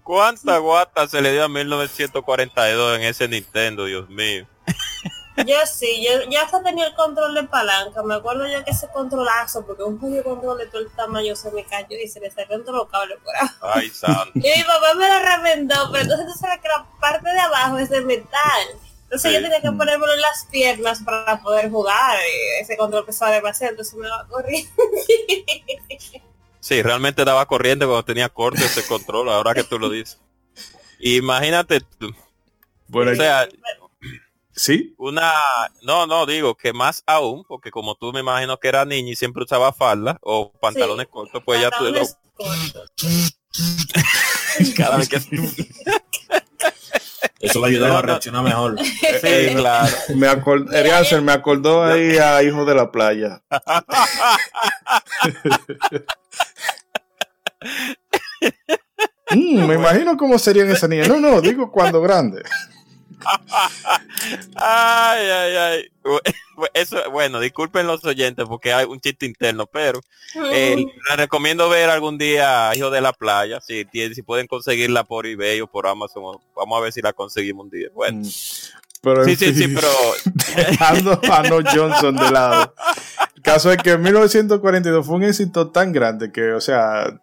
¿Cuánta 0.02 0.58
guata 0.58 1.08
se 1.08 1.22
le 1.22 1.32
dio 1.32 1.44
a 1.44 1.48
1942 1.48 2.98
en 2.98 3.04
ese 3.04 3.26
Nintendo, 3.26 3.86
Dios 3.86 4.08
mío? 4.10 4.46
Yo 5.36 5.56
sí, 5.66 6.04
yo, 6.04 6.30
ya 6.30 6.42
hasta 6.42 6.62
tenía 6.62 6.86
el 6.86 6.94
control 6.94 7.34
de 7.34 7.42
palanca. 7.42 8.04
Me 8.04 8.14
acuerdo 8.14 8.46
yo 8.46 8.64
que 8.64 8.70
ese 8.70 8.86
controlazo, 8.88 9.66
porque 9.66 9.82
un 9.82 9.98
de 9.98 10.22
control 10.22 10.58
de 10.58 10.66
todo 10.66 10.82
el 10.82 10.90
tamaño 10.90 11.34
se 11.34 11.50
me 11.50 11.64
cayó 11.64 11.96
y 11.98 12.06
se 12.06 12.20
le 12.20 12.30
salió 12.30 12.60
todos 12.62 12.76
los 12.76 12.88
cables 12.88 13.18
por 13.18 13.34
ahí. 13.34 13.48
Ay, 13.60 13.90
santo. 13.90 14.30
Y 14.34 14.38
mi 14.38 14.62
papá 14.62 14.94
me 14.94 15.08
lo 15.08 15.18
reventó, 15.18 15.74
pero 15.90 16.04
entonces 16.04 16.26
tú 16.28 16.38
sabes 16.38 16.60
que 16.60 16.68
la 16.68 16.86
parte 17.00 17.28
de 17.28 17.40
abajo 17.40 17.78
es 17.78 17.90
de 17.90 18.02
metal. 18.02 18.68
Entonces 19.04 19.32
yo 19.32 19.40
tenía 19.40 19.60
que 19.60 19.70
ponérmelo 19.70 20.12
en 20.12 20.20
las 20.20 20.46
piernas 20.50 21.02
para 21.02 21.40
poder 21.40 21.70
jugar. 21.70 22.18
Ese 22.60 22.76
control 22.76 23.06
pesaba 23.06 23.32
demasiado, 23.32 23.72
entonces 23.72 23.94
me 23.94 24.08
daba 24.08 24.26
corriendo. 24.26 24.70
Sí, 26.60 26.82
realmente 26.82 27.24
daba 27.24 27.46
corriente 27.46 27.84
cuando 27.84 28.04
tenía 28.04 28.28
corte 28.28 28.64
ese 28.64 28.86
control, 28.86 29.28
ahora 29.28 29.54
que 29.54 29.64
tú 29.64 29.78
lo 29.78 29.90
dices. 29.90 30.18
Imagínate 30.98 31.82
Bueno, 32.88 33.12
o 33.12 33.14
sea, 33.14 33.46
¿Sí? 34.56 34.94
Una, 34.98 35.32
no, 35.82 36.06
no, 36.06 36.26
digo 36.26 36.56
que 36.56 36.72
más 36.72 37.02
aún, 37.06 37.42
porque 37.44 37.72
como 37.72 37.96
tú 37.96 38.12
me 38.12 38.20
imagino 38.20 38.56
que 38.58 38.68
era 38.68 38.84
niña 38.84 39.10
y 39.10 39.16
siempre 39.16 39.42
usaba 39.42 39.72
falda 39.72 40.16
o 40.22 40.52
pantalones 40.52 41.08
cortos, 41.08 41.42
pues 41.44 41.60
ya 41.60 41.70
tú... 41.70 41.86
Cada 44.76 44.98
vez 44.98 45.08
que... 45.08 45.18
Eso 47.44 47.60
le 47.60 47.68
ayudaba 47.68 47.98
a 47.98 48.02
reaccionar 48.02 48.42
mejor. 48.42 48.76
Sí, 48.80 49.54
claro. 49.54 49.92
Me, 50.16 50.28
acordó, 50.28 50.70
me 51.22 51.32
acordó 51.32 51.84
ahí 51.84 52.16
a 52.16 52.42
Hijo 52.42 52.64
de 52.64 52.74
la 52.74 52.90
Playa. 52.90 53.42
Mm, 59.30 59.66
me 59.66 59.74
imagino 59.76 60.18
cómo 60.18 60.38
serían 60.38 60.70
esas 60.70 60.88
niñas. 60.88 61.08
No, 61.08 61.18
no, 61.18 61.40
digo 61.40 61.72
cuando 61.72 62.00
grande 62.02 62.42
ay, 64.56 65.30
ay, 65.30 65.56
ay. 65.56 65.84
Eso, 66.74 66.98
bueno, 67.10 67.40
disculpen 67.40 67.86
los 67.86 68.04
oyentes 68.04 68.44
porque 68.46 68.72
hay 68.72 68.84
un 68.86 69.00
chiste 69.00 69.26
interno, 69.26 69.66
pero 69.66 70.00
eh, 70.52 70.76
les 70.76 71.16
recomiendo 71.16 71.68
ver 71.68 71.90
algún 71.90 72.18
día 72.18 72.70
Hijo 72.74 72.90
de 72.90 73.00
la 73.00 73.12
Playa, 73.12 73.60
si, 73.60 73.86
si 73.92 74.22
pueden 74.22 74.46
conseguirla 74.46 75.04
por 75.04 75.26
eBay 75.26 75.60
o 75.60 75.66
por 75.66 75.86
Amazon, 75.86 76.38
vamos 76.54 76.78
a 76.78 76.82
ver 76.82 76.92
si 76.92 77.00
la 77.00 77.12
conseguimos 77.12 77.64
un 77.64 77.70
día. 77.70 77.88
Bueno. 77.94 78.18
Mm. 78.18 78.28
Pero 79.02 79.22
sí, 79.24 79.36
sí, 79.36 79.54
sí, 79.54 79.68
pero 79.68 79.88
dejando 80.56 81.20
a 81.30 81.42
No 81.42 81.58
Johnson 81.62 82.16
de 82.16 82.30
lado. 82.30 82.74
El 83.36 83.42
caso 83.42 83.70
es 83.70 83.76
que 83.82 83.90
en 83.90 84.02
1942 84.02 85.04
fue 85.04 85.16
un 85.16 85.24
éxito 85.24 85.70
tan 85.70 85.92
grande 85.92 86.32
que, 86.32 86.52
o 86.52 86.60
sea, 86.60 87.20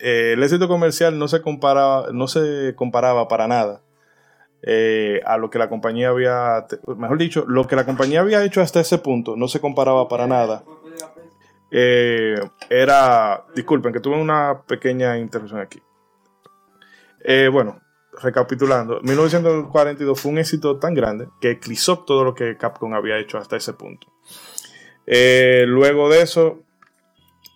eh, 0.00 0.32
el 0.32 0.42
éxito 0.42 0.66
comercial 0.66 1.20
no 1.20 1.28
se 1.28 1.40
comparaba, 1.40 2.08
no 2.12 2.26
se 2.26 2.74
comparaba 2.74 3.28
para 3.28 3.46
nada 3.46 3.80
eh, 4.62 5.20
a 5.24 5.38
lo 5.38 5.48
que 5.48 5.58
la 5.58 5.68
compañía 5.68 6.10
había, 6.10 6.66
mejor 6.96 7.18
dicho, 7.18 7.44
lo 7.48 7.66
que 7.66 7.76
la 7.76 7.86
compañía 7.86 8.20
había 8.20 8.44
hecho 8.44 8.60
hasta 8.60 8.80
ese 8.80 8.98
punto 8.98 9.36
no 9.36 9.48
se 9.48 9.60
comparaba 9.60 10.08
para 10.08 10.26
nada. 10.26 10.64
Eh, 11.70 12.38
era, 12.68 13.44
disculpen 13.54 13.92
que 13.92 14.00
tuve 14.00 14.16
una 14.20 14.62
pequeña 14.66 15.16
interrupción 15.18 15.60
aquí. 15.60 15.80
Eh, 17.24 17.48
bueno, 17.50 17.80
recapitulando, 18.20 19.00
1942 19.02 20.20
fue 20.20 20.32
un 20.32 20.38
éxito 20.38 20.78
tan 20.78 20.94
grande 20.94 21.28
que 21.40 21.52
eclipsó 21.52 22.00
todo 22.00 22.24
lo 22.24 22.34
que 22.34 22.56
Capcom 22.56 22.92
había 22.94 23.18
hecho 23.18 23.38
hasta 23.38 23.56
ese 23.56 23.72
punto. 23.72 24.08
luego 25.06 26.10
de 26.10 26.22
eso, 26.22 26.64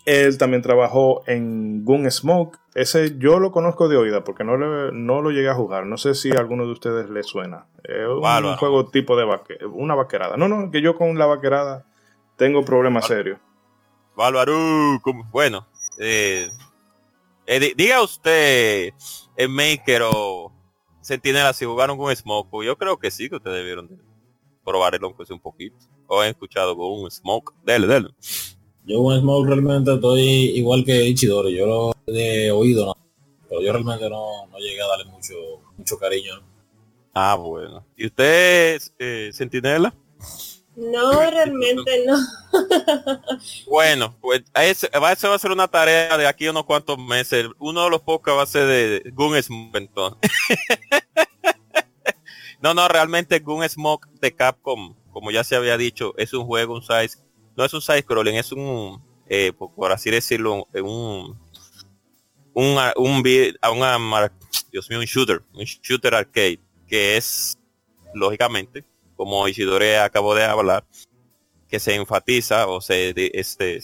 él 0.05 0.37
también 0.39 0.63
trabajó 0.63 1.23
en 1.27 1.85
Gunsmoke. 1.85 2.59
Ese 2.75 3.17
yo 3.19 3.39
lo 3.39 3.53
conozco 3.53 3.89
de 3.89 3.97
oída 3.97 4.25
porque 4.25 4.45
no, 4.45 4.57
no 4.57 5.23
lo 5.23 5.31
llegué 5.31 5.49
a 5.49 5.55
jugar. 5.55 5.87
No 5.87 5.97
sé 5.97 6.15
si 6.15 6.31
a 6.33 6.41
alguno 6.41 6.67
de 6.67 6.73
ustedes 6.73 7.09
le 7.09 7.23
suena. 7.23 7.67
Es 7.85 8.07
un 8.07 8.57
juego 8.57 8.91
tipo 8.91 9.17
de 9.17 9.27
una 9.73 9.95
vaquerada. 9.95 10.37
No, 10.37 10.49
no, 10.49 10.71
que 10.71 10.83
yo 10.83 10.97
con 10.97 11.19
la 11.19 11.27
vaquerada 11.27 11.87
tengo 12.37 12.65
problemas 12.65 13.07
serios. 13.07 13.39
Bárbaro, 14.17 15.01
bueno, 15.33 15.67
eh, 15.99 16.49
eh, 17.47 17.75
diga 17.77 18.01
usted, 18.03 18.93
el 19.37 19.49
Maker 19.49 20.03
o 20.05 20.53
Sentinela, 21.01 21.53
si 21.53 21.65
jugaron 21.65 21.99
con 21.99 22.15
Smoke, 22.15 22.65
yo 22.65 22.79
creo 22.79 22.99
que 22.99 23.11
sí, 23.11 23.29
que 23.29 23.37
ustedes 23.37 23.57
debieron 23.57 24.01
probar 24.65 24.95
el 24.95 25.05
un 25.05 25.41
poquito. 25.41 25.77
O 26.07 26.21
han 26.21 26.29
escuchado 26.29 26.77
con 26.77 26.87
un 26.93 27.11
Smoke. 27.11 27.53
Dele, 27.65 27.87
dele. 27.87 28.09
Yo 28.87 29.03
con 29.03 29.19
Smoke 29.19 29.49
realmente 29.49 29.95
estoy 29.95 30.23
igual 30.57 30.85
que 30.85 31.07
Ichidori, 31.07 31.57
yo 31.57 31.67
lo 31.67 31.95
he 32.07 32.51
oído, 32.51 32.87
¿no? 32.87 33.05
pero 33.49 33.63
yo 33.63 33.73
realmente 33.73 34.11
no, 34.11 34.47
no, 34.49 34.59
llegué 34.59 34.83
a 34.83 34.87
darle 34.89 35.05
mucho, 35.07 35.35
mucho 35.77 35.99
cariño. 35.99 36.43
Ah, 37.15 37.37
bueno. 37.37 37.87
¿Y 37.97 38.07
usted, 38.07 38.83
eh, 38.99 39.31
Sentinela? 39.33 39.95
No, 40.77 41.31
realmente 41.31 42.05
no. 42.05 42.19
bueno, 43.71 44.17
pues 44.21 44.43
ese, 44.55 44.89
va 44.99 45.11
a 45.11 45.39
ser 45.39 45.53
una 45.53 45.69
tarea 45.69 46.19
de 46.19 46.27
aquí 46.27 46.49
unos 46.49 46.65
cuantos 46.65 46.99
meses. 46.99 47.47
Uno 47.61 47.85
de 47.85 47.91
los 47.91 48.01
pocos 48.01 48.37
va 48.37 48.43
a 48.43 48.47
ser 48.47 48.67
de 48.67 49.11
Gun 49.13 49.41
Smoke 49.41 49.91
no, 52.61 52.75
no, 52.75 52.89
realmente 52.89 53.39
Gun 53.39 53.69
Smoke 53.69 54.09
de 54.21 54.35
Capcom, 54.35 54.97
como 55.13 55.31
ya 55.31 55.45
se 55.45 55.55
había 55.55 55.77
dicho, 55.77 56.13
es 56.17 56.35
un 56.35 56.45
juego, 56.45 56.75
un 56.75 56.83
size 56.83 57.24
no 57.57 57.65
es 57.65 57.73
un 57.75 57.81
side 57.81 58.03
scrolling, 58.03 58.37
es 58.37 58.53
un, 58.53 59.03
eh, 59.29 59.53
por, 59.53 59.93
así 59.93 60.11
decirlo, 60.11 60.67
un, 60.75 61.39
un, 62.55 62.79
un, 62.97 63.23
Dios 63.23 64.91
mío, 64.91 64.99
un 64.99 65.05
shooter, 65.05 65.43
un 65.53 65.65
shooter 65.65 66.15
arcade, 66.15 66.61
que 66.87 67.17
es, 67.17 67.59
lógicamente, 68.15 68.85
como 69.17 69.47
Isidore 69.49 69.99
acabó 69.99 70.35
de 70.35 70.45
hablar, 70.45 70.85
que 71.69 71.81
se 71.81 71.95
enfatiza 71.95 72.67
o 72.69 72.81
se, 72.81 73.15
este, 73.17 73.81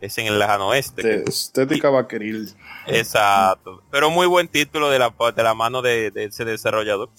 es 0.00 0.18
en 0.18 0.26
el 0.26 0.38
lejano 0.38 0.68
oeste. 0.68 1.24
estética 1.28 1.90
vaqueril. 1.90 2.52
Exacto. 2.86 3.82
Pero 3.90 4.10
muy 4.10 4.26
buen 4.26 4.48
título 4.48 4.90
de 4.90 4.98
la, 4.98 5.14
de 5.34 5.42
la 5.42 5.54
mano 5.54 5.82
de, 5.82 6.12
ese 6.14 6.44
desarrollador. 6.44 7.10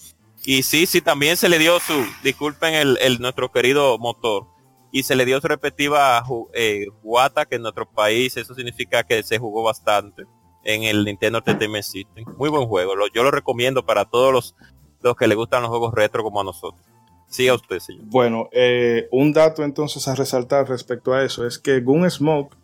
Y 0.42 0.62
sí, 0.62 0.86
sí, 0.86 1.02
también 1.02 1.36
se 1.36 1.48
le 1.50 1.58
dio 1.58 1.78
su, 1.80 2.06
disculpen 2.22 2.74
el, 2.74 2.98
el 3.02 3.20
nuestro 3.20 3.52
querido 3.52 3.98
motor, 3.98 4.46
y 4.92 5.02
se 5.02 5.14
le 5.16 5.24
dio 5.24 5.40
su 5.40 5.48
respectiva 5.48 6.22
eh, 6.52 6.86
guata 7.02 7.46
que 7.46 7.56
en 7.56 7.62
nuestro 7.62 7.88
país 7.88 8.36
eso 8.36 8.54
significa 8.54 9.02
que 9.04 9.22
se 9.22 9.38
jugó 9.38 9.62
bastante 9.62 10.24
en 10.64 10.82
el 10.82 11.04
Nintendo 11.04 11.38
Entertainment 11.38 11.84
System. 11.84 12.24
Muy 12.36 12.50
buen 12.50 12.66
juego, 12.66 12.94
yo 13.12 13.22
lo 13.22 13.30
recomiendo 13.30 13.84
para 13.84 14.04
todos 14.04 14.32
los, 14.32 14.56
los 15.02 15.16
que 15.16 15.28
le 15.28 15.34
gustan 15.34 15.62
los 15.62 15.70
juegos 15.70 15.94
retro 15.94 16.22
como 16.22 16.40
a 16.40 16.44
nosotros. 16.44 16.84
Siga 17.28 17.54
usted, 17.54 17.78
señor. 17.78 18.04
Bueno, 18.06 18.48
eh, 18.52 19.08
un 19.12 19.32
dato 19.32 19.62
entonces 19.62 20.08
a 20.08 20.16
resaltar 20.16 20.68
respecto 20.68 21.14
a 21.14 21.22
eso 21.22 21.46
es 21.46 21.58
que 21.58 21.80
Gun 21.80 22.10
Smoke 22.10 22.56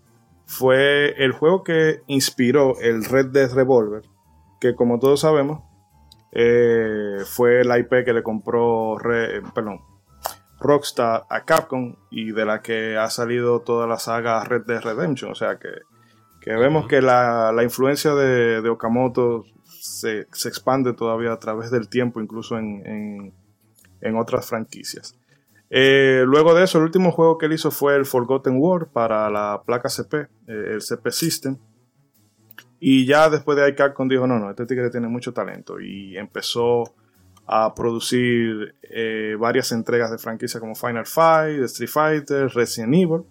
fue 0.45 1.15
el 1.23 1.33
juego 1.33 1.63
que 1.63 2.03
inspiró 2.09 2.79
el 2.81 3.05
Red 3.05 3.27
Dead 3.27 3.53
Revolver 3.53 4.03
que 4.61 4.75
como 4.75 4.99
todos 4.99 5.21
sabemos, 5.21 5.63
eh, 6.33 7.19
fue 7.25 7.65
la 7.65 7.79
IP 7.79 8.05
que 8.05 8.13
le 8.13 8.23
compró 8.23 8.97
perdón, 9.55 9.81
Rockstar 10.59 11.25
a 11.29 11.45
Capcom 11.45 11.97
y 12.11 12.33
de 12.33 12.45
la 12.45 12.63
que 12.63 12.97
ha 12.97 13.11
salido 13.11 13.61
toda 13.61 13.87
la 13.87 13.99
saga 13.99 14.43
Red 14.45 14.65
Dead 14.67 14.81
Redemption. 14.81 15.31
O 15.31 15.35
sea 15.35 15.59
que, 15.59 15.71
vemos 16.47 16.87
que 16.87 17.03
la, 17.03 17.53
influencia 17.63 18.15
de, 18.15 18.67
Okamoto 18.69 19.45
se, 19.65 20.21
expande 20.21 20.93
todavía 20.95 21.33
a 21.33 21.39
través 21.39 21.71
del 21.71 21.89
tiempo, 21.89 22.21
incluso 22.21 22.59
en, 22.59 23.33
otras 24.17 24.47
franquicias. 24.47 25.19
Eh, 25.69 26.23
luego 26.27 26.55
de 26.55 26.63
eso, 26.63 26.79
el 26.79 26.85
último 26.85 27.11
juego 27.11 27.39
que 27.39 27.47
él 27.47 27.53
hizo 27.53 27.73
fue 27.73 27.97
el 27.97 28.07
Forgotten 28.07 28.55
War 28.57 28.87
para 28.87 29.29
la 29.31 29.63
placa 29.67 29.89
CP, 29.89 30.17
eh, 30.17 30.29
el 30.47 30.81
CP 30.81 31.11
System. 31.11 31.59
Y 32.79 33.05
ya 33.05 33.29
después 33.29 33.57
de 33.57 33.65
ahí 33.65 33.75
Capcom 33.75 34.09
dijo, 34.09 34.27
no, 34.29 34.39
no, 34.39 34.51
este 34.51 34.65
tigre 34.65 34.91
tiene 34.91 35.09
mucho 35.09 35.33
talento. 35.33 35.81
Y 35.81 36.17
empezó 36.17 36.95
a 37.47 37.75
producir 37.75 38.75
eh, 38.83 39.37
varias 39.39 39.71
entregas 39.71 40.11
de 40.11 40.19
franquicia 40.19 40.59
como 40.59 40.75
Final 40.75 41.07
Fight, 41.07 41.63
Street 41.63 41.89
Fighter, 41.89 42.49
Resident 42.49 42.95
Evil, 42.95 43.23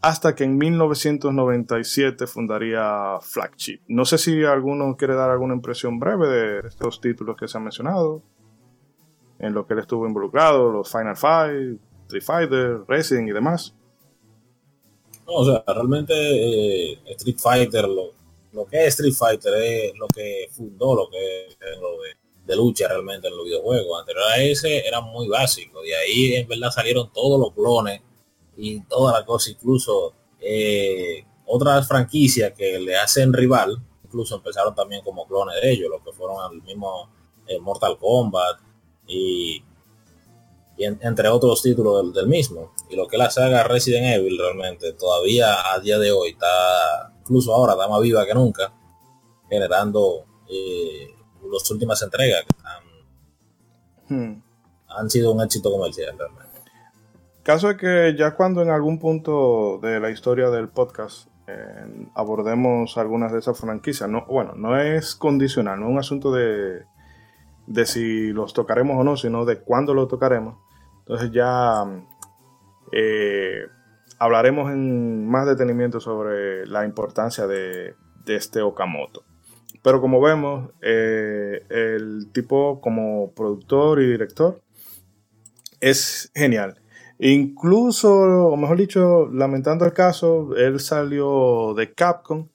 hasta 0.00 0.34
que 0.34 0.44
en 0.44 0.56
1997 0.58 2.26
fundaría 2.26 3.18
Flagship. 3.22 3.80
No 3.88 4.04
sé 4.04 4.18
si 4.18 4.44
alguno 4.44 4.96
quiere 4.96 5.14
dar 5.14 5.30
alguna 5.30 5.54
impresión 5.54 5.98
breve 5.98 6.28
de 6.28 6.68
estos 6.68 7.00
títulos 7.00 7.36
que 7.36 7.46
se 7.46 7.56
han 7.56 7.64
mencionado, 7.64 8.22
en 9.38 9.54
lo 9.54 9.66
que 9.66 9.74
él 9.74 9.80
estuvo 9.80 10.06
involucrado, 10.06 10.72
los 10.72 10.90
Final 10.90 11.16
Fight, 11.16 11.80
Street 12.06 12.24
Fighter, 12.24 12.80
Resident 12.88 13.28
y 13.28 13.32
demás. 13.32 13.74
o 15.24 15.44
sea, 15.44 15.62
realmente 15.66 16.14
eh, 16.14 16.98
Street 17.16 17.38
Fighter, 17.38 17.88
lo, 17.88 18.10
lo, 18.52 18.66
que 18.66 18.86
es 18.86 18.94
Street 18.94 19.14
Fighter 19.14 19.54
es 19.54 19.96
lo 19.98 20.08
que 20.08 20.48
fundó 20.50 20.96
lo 20.96 21.08
que 21.10 21.46
es 21.46 21.80
lo 21.80 22.02
de 22.02 22.25
de 22.46 22.56
lucha 22.56 22.88
realmente 22.88 23.28
en 23.28 23.36
los 23.36 23.44
videojuegos. 23.44 24.00
Anterior 24.00 24.24
a 24.32 24.42
ese 24.42 24.86
era 24.86 25.00
muy 25.00 25.28
básico. 25.28 25.82
De 25.82 25.94
ahí 25.96 26.34
en 26.34 26.48
verdad 26.48 26.70
salieron 26.70 27.12
todos 27.12 27.38
los 27.40 27.52
clones 27.52 28.00
y 28.56 28.80
toda 28.82 29.12
la 29.18 29.26
cosa, 29.26 29.50
incluso 29.50 30.14
eh, 30.40 31.24
otras 31.46 31.86
franquicias 31.86 32.52
que 32.52 32.78
le 32.78 32.96
hacen 32.96 33.32
rival, 33.32 33.78
incluso 34.04 34.36
empezaron 34.36 34.74
también 34.74 35.02
como 35.02 35.26
clones 35.26 35.60
de 35.60 35.72
ellos, 35.72 35.90
los 35.90 36.02
que 36.02 36.12
fueron 36.12 36.40
al 36.40 36.62
mismo 36.62 37.10
eh, 37.46 37.58
Mortal 37.58 37.98
Kombat 37.98 38.60
y, 39.06 39.62
entre 40.78 41.28
otros 41.28 41.62
títulos 41.62 42.14
del, 42.14 42.26
mismo. 42.26 42.72
Y 42.88 42.96
lo 42.96 43.08
que 43.08 43.18
la 43.18 43.30
saga 43.30 43.64
Resident 43.64 44.06
Evil 44.14 44.38
realmente 44.38 44.92
todavía 44.92 45.72
a 45.72 45.78
día 45.80 45.98
de 45.98 46.12
hoy 46.12 46.30
está, 46.30 47.12
incluso 47.20 47.54
ahora, 47.54 47.72
está 47.72 47.88
más 47.88 48.00
viva 48.00 48.26
que 48.26 48.34
nunca, 48.34 48.72
generando 49.48 50.24
eh, 50.48 51.15
las 51.62 51.70
últimas 51.70 52.02
entregas 52.02 52.44
hmm. 54.08 54.32
han, 54.88 55.10
sido 55.10 55.32
un 55.32 55.42
éxito 55.42 55.70
comercial 55.70 56.16
realmente. 56.18 56.46
Caso 57.42 57.70
es 57.70 57.76
que 57.76 58.14
ya 58.18 58.34
cuando 58.34 58.62
en 58.62 58.70
algún 58.70 58.98
punto 58.98 59.78
de 59.80 60.00
la 60.00 60.10
historia 60.10 60.50
del 60.50 60.68
podcast 60.68 61.28
eh, 61.46 62.08
abordemos 62.14 62.98
algunas 62.98 63.32
de 63.32 63.38
esas 63.38 63.58
franquicias, 63.58 64.08
no, 64.08 64.26
bueno, 64.26 64.54
no 64.56 64.80
es 64.80 65.14
condicional, 65.14 65.78
no 65.78 65.86
es 65.86 65.92
un 65.92 65.98
asunto 65.98 66.32
de, 66.32 66.82
de 67.66 67.86
si 67.86 68.32
los 68.32 68.52
tocaremos 68.52 68.98
o 68.98 69.04
no, 69.04 69.16
sino 69.16 69.44
de 69.44 69.60
cuándo 69.60 69.94
los 69.94 70.08
tocaremos. 70.08 70.58
Entonces 71.00 71.30
ya 71.30 71.84
eh, 72.92 73.66
hablaremos 74.18 74.72
en 74.72 75.28
más 75.28 75.46
detenimiento 75.46 76.00
sobre 76.00 76.66
la 76.66 76.84
importancia 76.84 77.46
de, 77.46 77.94
de 78.24 78.36
este 78.36 78.60
Okamoto. 78.60 79.24
Pero 79.86 80.00
como 80.00 80.20
vemos, 80.20 80.72
eh, 80.82 81.62
el 81.70 82.32
tipo 82.32 82.80
como 82.80 83.30
productor 83.36 84.02
y 84.02 84.10
director 84.10 84.60
es 85.78 86.28
genial. 86.34 86.74
Incluso, 87.20 88.12
o 88.12 88.56
mejor 88.56 88.78
dicho, 88.78 89.30
lamentando 89.32 89.84
el 89.84 89.92
caso, 89.92 90.56
él 90.56 90.80
salió 90.80 91.72
de 91.76 91.92
Capcom, 91.92 92.48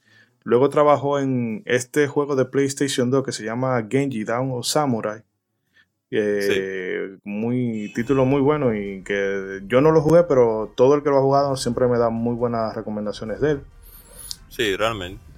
luego 0.43 0.67
trabajó 0.67 1.19
en 1.19 1.63
este 1.65 2.05
juego 2.07 2.35
de 2.35 2.43
PlayStation 2.43 3.09
2 3.09 3.23
que 3.23 3.31
se 3.31 3.45
llama 3.45 3.87
Genji 3.89 4.25
Down 4.25 4.51
o 4.51 4.61
Samurai. 4.61 5.21
muy 7.23 7.93
título 7.95 8.25
muy 8.25 8.41
bueno 8.41 8.75
y 8.75 9.03
que 9.03 9.61
yo 9.67 9.79
no 9.79 9.91
lo 9.91 10.01
jugué, 10.01 10.23
pero 10.23 10.73
todo 10.75 10.95
el 10.95 11.01
que 11.01 11.09
lo 11.09 11.19
ha 11.19 11.21
jugado 11.21 11.55
siempre 11.55 11.87
me 11.87 11.97
da 11.97 12.09
muy 12.09 12.35
buenas 12.35 12.75
recomendaciones 12.75 13.39
de 13.39 13.51
él. 13.51 13.61
Sí, 14.49 14.75
realmente. 14.75 15.30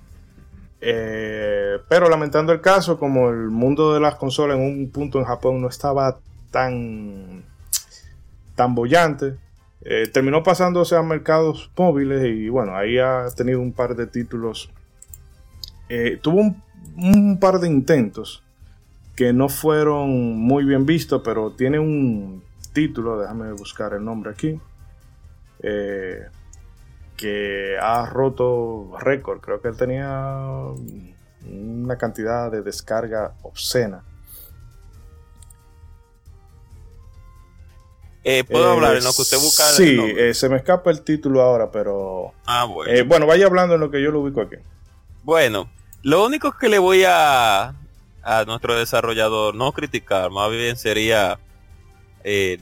Eh, 0.85 1.79
pero 1.87 2.09
lamentando 2.09 2.51
el 2.51 2.59
caso, 2.59 2.99
como 2.99 3.29
el 3.29 3.49
mundo 3.49 3.93
de 3.93 4.01
las 4.01 4.15
consolas 4.15 4.57
en 4.57 4.63
un 4.63 4.89
punto 4.91 5.17
en 5.17 5.23
Japón 5.23 5.61
no 5.61 5.69
estaba 5.69 6.19
tan, 6.51 7.45
tan 8.55 8.75
bollante, 8.75 9.37
eh, 9.81 10.09
terminó 10.11 10.43
pasándose 10.43 10.97
a 10.97 11.01
mercados 11.01 11.71
móviles 11.77 12.25
y 12.25 12.49
bueno, 12.49 12.75
ahí 12.75 12.97
ha 12.97 13.27
tenido 13.33 13.61
un 13.61 13.71
par 13.71 13.95
de 13.95 14.07
títulos. 14.07 14.71
Eh, 15.87 16.19
tuvo 16.21 16.53
un, 16.97 17.37
par 17.39 17.59
de 17.59 17.67
intentos 17.69 18.43
que 19.15 19.31
no 19.31 19.47
fueron 19.47 20.37
muy 20.37 20.65
bien 20.65 20.85
vistos, 20.85 21.21
pero 21.23 21.51
tiene 21.51 21.79
un 21.79 22.43
título, 22.73 23.19
déjame 23.19 23.53
buscar 23.53 23.93
el 23.93 24.03
nombre 24.03 24.31
aquí 24.31 24.59
que 27.17 27.77
ha 27.79 28.05
roto 28.05 28.91
récord. 28.99 29.39
Creo 29.39 29.61
que 29.61 29.69
él 29.69 29.77
tenía 29.77 30.47
una 31.49 31.97
cantidad 31.97 32.51
de 32.51 32.61
descarga 32.61 33.33
obscena. 33.41 34.03
Eh, 38.25 38.45
¿Puedo 38.45 38.71
hablar 38.71 38.95
en 38.95 39.03
lo 39.03 39.11
que 39.11 39.21
usted 39.21 39.37
busca? 39.37 39.63
Sí, 39.63 39.99
eh, 39.99 40.33
se 40.33 40.47
me 40.47 40.55
escapa 40.55 40.89
el 40.91 41.01
título 41.01 41.41
ahora, 41.41 41.71
pero... 41.71 42.33
Ah, 42.45 42.63
bueno. 42.63 42.93
Eh, 42.93 43.03
bueno, 43.03 43.27
vaya 43.27 43.45
hablando 43.45 43.75
en 43.75 43.81
lo 43.81 43.91
que 43.91 44.01
yo 44.01 44.11
lo 44.11 44.21
ubico 44.21 44.41
aquí. 44.41 44.55
Bueno, 45.23 45.69
lo 46.03 46.25
único 46.25 46.57
que 46.57 46.69
le 46.69 46.79
voy 46.79 47.03
a, 47.05 47.75
a 48.23 48.45
nuestro 48.45 48.75
desarrollador 48.75 49.55
no 49.55 49.73
criticar, 49.73 50.31
más 50.31 50.49
bien 50.51 50.77
sería 50.77 51.37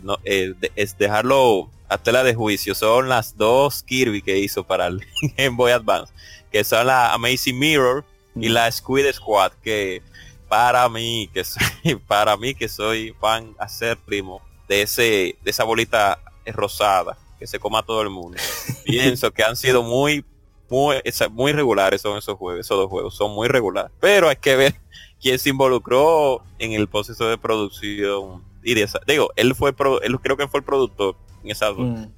no, 0.01 0.17
es 0.23 0.97
dejarlo 0.97 1.69
a 1.91 1.97
tela 1.97 2.23
de 2.23 2.33
juicio 2.33 2.73
son 2.73 3.09
las 3.09 3.35
dos 3.35 3.83
Kirby 3.83 4.21
que 4.21 4.39
hizo 4.39 4.63
para 4.63 4.87
el 4.87 5.05
Game 5.37 5.57
Boy 5.57 5.73
Advance, 5.73 6.13
que 6.49 6.63
son 6.63 6.87
la 6.87 7.13
Amazing 7.13 7.59
Mirror 7.59 8.05
y 8.35 8.47
mm. 8.47 8.53
la 8.53 8.71
Squid 8.71 9.11
Squad, 9.11 9.51
que 9.61 10.01
para 10.47 10.87
mí, 10.87 11.29
que 11.33 11.43
soy, 11.43 11.95
para 12.07 12.37
mí 12.37 12.55
que 12.55 12.69
soy 12.69 13.13
fan 13.19 13.53
a 13.59 13.67
ser 13.67 13.97
primo 13.97 14.41
de 14.69 14.83
ese, 14.83 15.35
de 15.43 15.51
esa 15.51 15.65
bolita 15.65 16.19
rosada 16.45 17.17
que 17.37 17.45
se 17.45 17.59
coma 17.59 17.83
todo 17.83 18.01
el 18.01 18.09
mundo. 18.09 18.37
Pienso 18.85 19.31
que 19.31 19.43
han 19.43 19.57
sido 19.57 19.83
muy, 19.83 20.23
muy, 20.69 20.95
muy 21.31 21.51
regulares 21.51 22.01
son 22.01 22.17
esos 22.17 22.37
juegos, 22.37 22.65
esos 22.65 22.77
dos 22.77 22.89
juegos, 22.89 23.15
son 23.15 23.31
muy 23.33 23.49
regulares. 23.49 23.91
Pero 23.99 24.29
hay 24.29 24.37
que 24.37 24.55
ver 24.55 24.75
quién 25.21 25.37
se 25.37 25.49
involucró 25.49 26.41
en 26.57 26.71
el 26.71 26.87
proceso 26.87 27.27
de 27.27 27.37
producción 27.37 28.45
y 28.63 28.75
de 28.75 28.83
esa, 28.83 29.01
digo, 29.05 29.31
él 29.35 29.55
fue, 29.55 29.75
él 30.03 30.19
creo 30.21 30.37
que 30.37 30.47
fue 30.47 30.61
el 30.61 30.65
productor 30.65 31.17
en 31.43 31.51
esa 31.51 31.71
mm. 31.71 32.11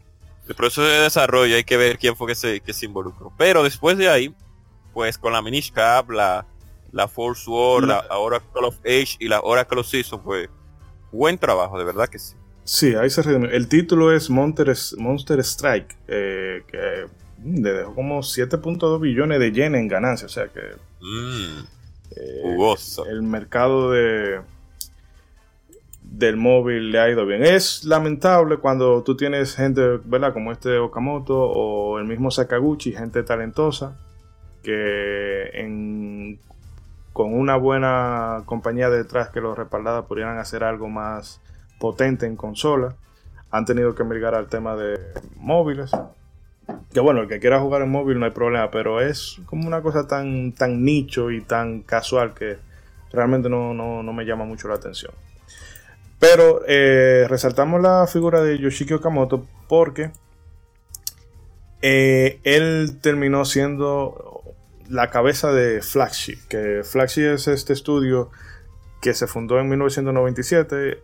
El 0.47 0.55
proceso 0.55 0.83
de 0.83 0.99
desarrollo 0.99 1.55
hay 1.55 1.63
que 1.63 1.77
ver 1.77 1.97
quién 1.97 2.15
fue 2.15 2.27
que 2.27 2.35
se, 2.35 2.59
que 2.59 2.73
se 2.73 2.85
involucró. 2.85 3.31
Pero 3.37 3.63
después 3.63 3.97
de 3.97 4.09
ahí, 4.09 4.35
pues 4.93 5.17
con 5.17 5.31
la 5.31 5.41
Minish 5.41 5.71
Cap, 5.71 6.09
la, 6.09 6.45
la 6.91 7.07
Force 7.07 7.49
War, 7.49 7.83
la, 7.83 8.05
Oracle 8.09 8.67
of 8.67 8.77
Age 8.81 9.15
y 9.19 9.27
la 9.29 9.39
Oracle 9.41 9.79
of 9.79 9.87
Season, 9.87 10.21
pues 10.21 10.49
buen 11.11 11.37
trabajo, 11.37 11.77
de 11.77 11.85
verdad 11.85 12.09
que 12.09 12.19
sí. 12.19 12.35
Sí, 12.65 12.95
ahí 12.95 13.09
se 13.09 13.21
El 13.29 13.67
título 13.67 14.13
es 14.13 14.29
Monster, 14.29 14.73
Monster 14.97 15.39
Strike, 15.39 15.97
eh, 16.07 16.63
que 16.67 17.07
le 17.43 17.73
dejó 17.73 17.93
como 17.93 18.19
7.2 18.19 18.99
billones 19.01 19.39
de 19.39 19.51
yen 19.51 19.75
en 19.75 19.87
ganancia, 19.87 20.25
o 20.25 20.29
sea 20.29 20.47
que... 20.47 20.61
Mm, 21.01 21.65
eh, 22.15 22.75
el 23.09 23.23
mercado 23.23 23.91
de, 23.91 24.41
del 26.13 26.37
móvil 26.37 26.91
le 26.91 26.99
ha 26.99 27.09
ido 27.09 27.25
bien. 27.25 27.43
Es 27.43 27.83
lamentable 27.85 28.57
cuando 28.57 29.01
tú 29.03 29.17
tienes 29.17 29.55
gente, 29.55 29.99
¿verdad? 30.05 30.31
Como 30.31 30.51
este 30.51 30.77
Okamoto 30.77 31.35
o 31.35 31.97
el 31.97 32.05
mismo 32.05 32.29
Sakaguchi, 32.29 32.91
gente 32.93 33.23
talentosa, 33.23 33.97
que 34.61 36.37
con 37.13 37.33
una 37.33 37.57
buena 37.57 38.43
compañía 38.45 38.89
detrás 38.89 39.29
que 39.29 39.41
los 39.41 39.57
respaldara 39.57 40.03
pudieran 40.03 40.37
hacer 40.37 40.63
algo 40.63 40.87
más 40.87 41.41
potente 41.79 42.27
en 42.27 42.35
consola. 42.35 42.95
Han 43.49 43.65
tenido 43.65 43.95
que 43.95 44.03
mirar 44.03 44.35
al 44.35 44.47
tema 44.47 44.75
de 44.75 44.99
móviles. 45.37 45.91
Que 46.93 46.99
bueno, 46.99 47.21
el 47.21 47.27
que 47.27 47.39
quiera 47.39 47.59
jugar 47.59 47.81
en 47.81 47.89
móvil 47.89 48.19
no 48.19 48.25
hay 48.25 48.31
problema, 48.31 48.69
pero 48.69 49.01
es 49.01 49.41
como 49.47 49.67
una 49.67 49.81
cosa 49.81 50.07
tan, 50.07 50.53
tan 50.53 50.83
nicho 50.83 51.31
y 51.31 51.41
tan 51.41 51.81
casual 51.81 52.35
que 52.35 52.57
realmente 53.11 53.49
no, 53.49 53.73
no 53.73 54.13
me 54.13 54.25
llama 54.25 54.45
mucho 54.45 54.67
la 54.67 54.75
atención. 54.75 55.11
Pero 56.23 56.61
eh, 56.69 57.25
resaltamos 57.27 57.81
la 57.81 58.07
figura 58.07 58.41
de 58.41 58.57
Yoshiki 58.57 58.93
Okamoto 58.93 59.45
porque 59.67 60.11
eh, 61.81 62.39
él 62.45 62.97
terminó 63.01 63.43
siendo 63.43 64.41
la 64.87 65.09
cabeza 65.09 65.51
de 65.51 65.81
Flagship, 65.81 66.37
que 66.47 66.83
Flagship 66.85 67.33
es 67.33 67.49
este 67.49 67.73
estudio 67.73 68.31
que 69.01 69.13
se 69.13 69.27
fundó 69.27 69.59
en 69.59 69.67
1997, 69.67 71.03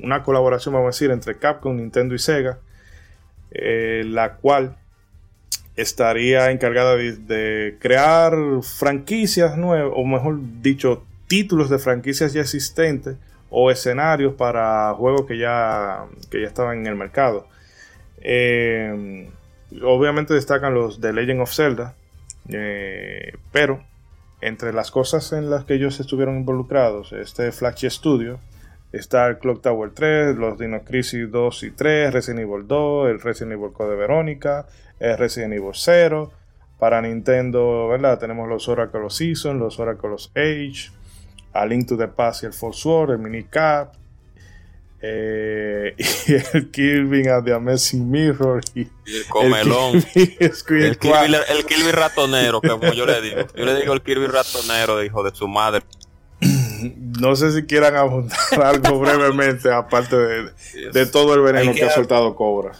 una 0.00 0.24
colaboración, 0.24 0.74
vamos 0.74 0.86
a 0.86 0.90
decir, 0.90 1.12
entre 1.12 1.38
Capcom, 1.38 1.76
Nintendo 1.76 2.16
y 2.16 2.18
Sega, 2.18 2.58
eh, 3.52 4.02
la 4.04 4.38
cual 4.38 4.76
estaría 5.76 6.50
encargada 6.50 6.96
de, 6.96 7.76
crear 7.78 8.34
franquicias 8.62 9.56
nuevas, 9.56 9.92
o 9.94 10.04
mejor 10.04 10.40
dicho, 10.60 11.04
títulos 11.32 11.70
de 11.70 11.78
franquicias 11.78 12.34
ya 12.34 12.42
existentes 12.42 13.16
o 13.48 13.70
escenarios 13.70 14.34
para 14.34 14.92
juegos 14.92 15.24
que 15.26 15.38
ya, 15.38 16.04
que 16.30 16.42
ya 16.42 16.46
estaban 16.46 16.80
en 16.80 16.86
el 16.86 16.94
mercado. 16.94 17.46
Eh, 18.18 19.30
obviamente 19.82 20.34
destacan 20.34 20.74
los 20.74 21.00
de 21.00 21.14
Legend 21.14 21.40
of 21.40 21.50
Zelda, 21.50 21.94
eh, 22.50 23.32
pero 23.50 23.82
entre 24.42 24.74
las 24.74 24.90
cosas 24.90 25.32
en 25.32 25.48
las 25.48 25.64
que 25.64 25.72
ellos 25.72 26.00
estuvieron 26.00 26.36
involucrados, 26.36 27.14
este 27.14 27.50
Flagship 27.50 27.88
Studio, 27.88 28.38
está 28.92 29.26
el 29.28 29.38
Clock 29.38 29.62
Tower 29.62 29.90
3, 29.94 30.36
los 30.36 30.58
Dino 30.58 30.82
Crisis 30.84 31.30
2 31.30 31.62
y 31.62 31.70
3, 31.70 32.12
Resident 32.12 32.40
Evil 32.40 32.68
2, 32.68 33.08
el 33.08 33.22
Resident 33.22 33.52
Evil 33.52 33.72
Code 33.72 33.96
Verónica, 33.96 34.66
el 35.00 35.16
Resident 35.16 35.54
Evil 35.54 35.72
0. 35.72 36.30
Para 36.78 37.00
Nintendo, 37.00 37.88
¿verdad? 37.88 38.18
Tenemos 38.18 38.48
los 38.48 38.68
Oracle 38.68 39.08
Season, 39.08 39.60
los 39.60 39.78
Oracle 39.78 40.16
Age, 40.34 40.90
A 41.52 41.66
Link 41.66 41.88
to 41.88 41.96
the 41.96 42.08
Past 42.08 42.42
y 42.42 42.46
el 42.46 42.52
Force 42.52 42.80
Sword, 42.80 43.10
el 43.12 43.18
Mini 43.18 43.44
Cap, 43.44 43.94
eh, 45.04 45.96
y 46.28 46.34
el 46.56 46.70
Kirby 46.70 47.26
at 47.26 47.42
the 47.42 47.52
Amazing 47.52 48.08
Mirror 48.08 48.62
y, 48.74 48.82
el 48.82 49.26
comelón. 49.28 49.96
el 50.14 50.36
Kirby, 50.62 50.84
el 50.84 50.98
Kirby, 51.66 51.90
ratonero 51.90 52.60
como 52.62 52.92
yo 52.92 53.04
le 53.04 53.20
digo. 53.20 53.42
Yo 53.54 53.64
le 53.64 53.74
digo 53.74 53.92
el 53.92 54.02
Kirby 54.02 54.26
ratonero 54.26 54.96
de 54.96 55.06
hijo 55.06 55.24
de 55.24 55.34
su 55.34 55.48
madre. 55.48 55.82
No 57.20 57.36
sé 57.36 57.52
si 57.52 57.64
quieran 57.64 57.96
abundar 57.96 58.38
algo 58.64 58.98
brevemente 58.98 59.72
aparte 59.72 60.16
de, 60.16 61.06
todo 61.06 61.34
el 61.34 61.40
veneno 61.40 61.72
que, 61.74 61.84
ha 61.84 61.90
soltado 61.90 62.34
Cobra. 62.34 62.72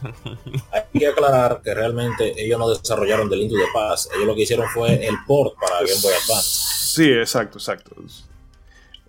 Hay 0.73 0.99
que 0.99 1.07
aclarar 1.07 1.61
que 1.63 1.75
realmente 1.75 2.35
ellos 2.37 2.59
no 2.59 2.69
desarrollaron 2.71 3.31
The 3.31 3.37
Link 3.37 3.51
to 3.51 3.57
the 3.57 3.71
Past. 3.73 4.11
Ellos 4.15 4.27
lo 4.27 4.35
que 4.35 4.43
hicieron 4.43 4.69
fue 4.69 5.07
el 5.07 5.17
port 5.27 5.55
para 5.61 5.77
Game 5.77 6.01
Boy 6.03 6.13
Advance. 6.13 6.49
Sí 6.71 7.13
exacto 7.13 7.59
exacto 7.59 7.95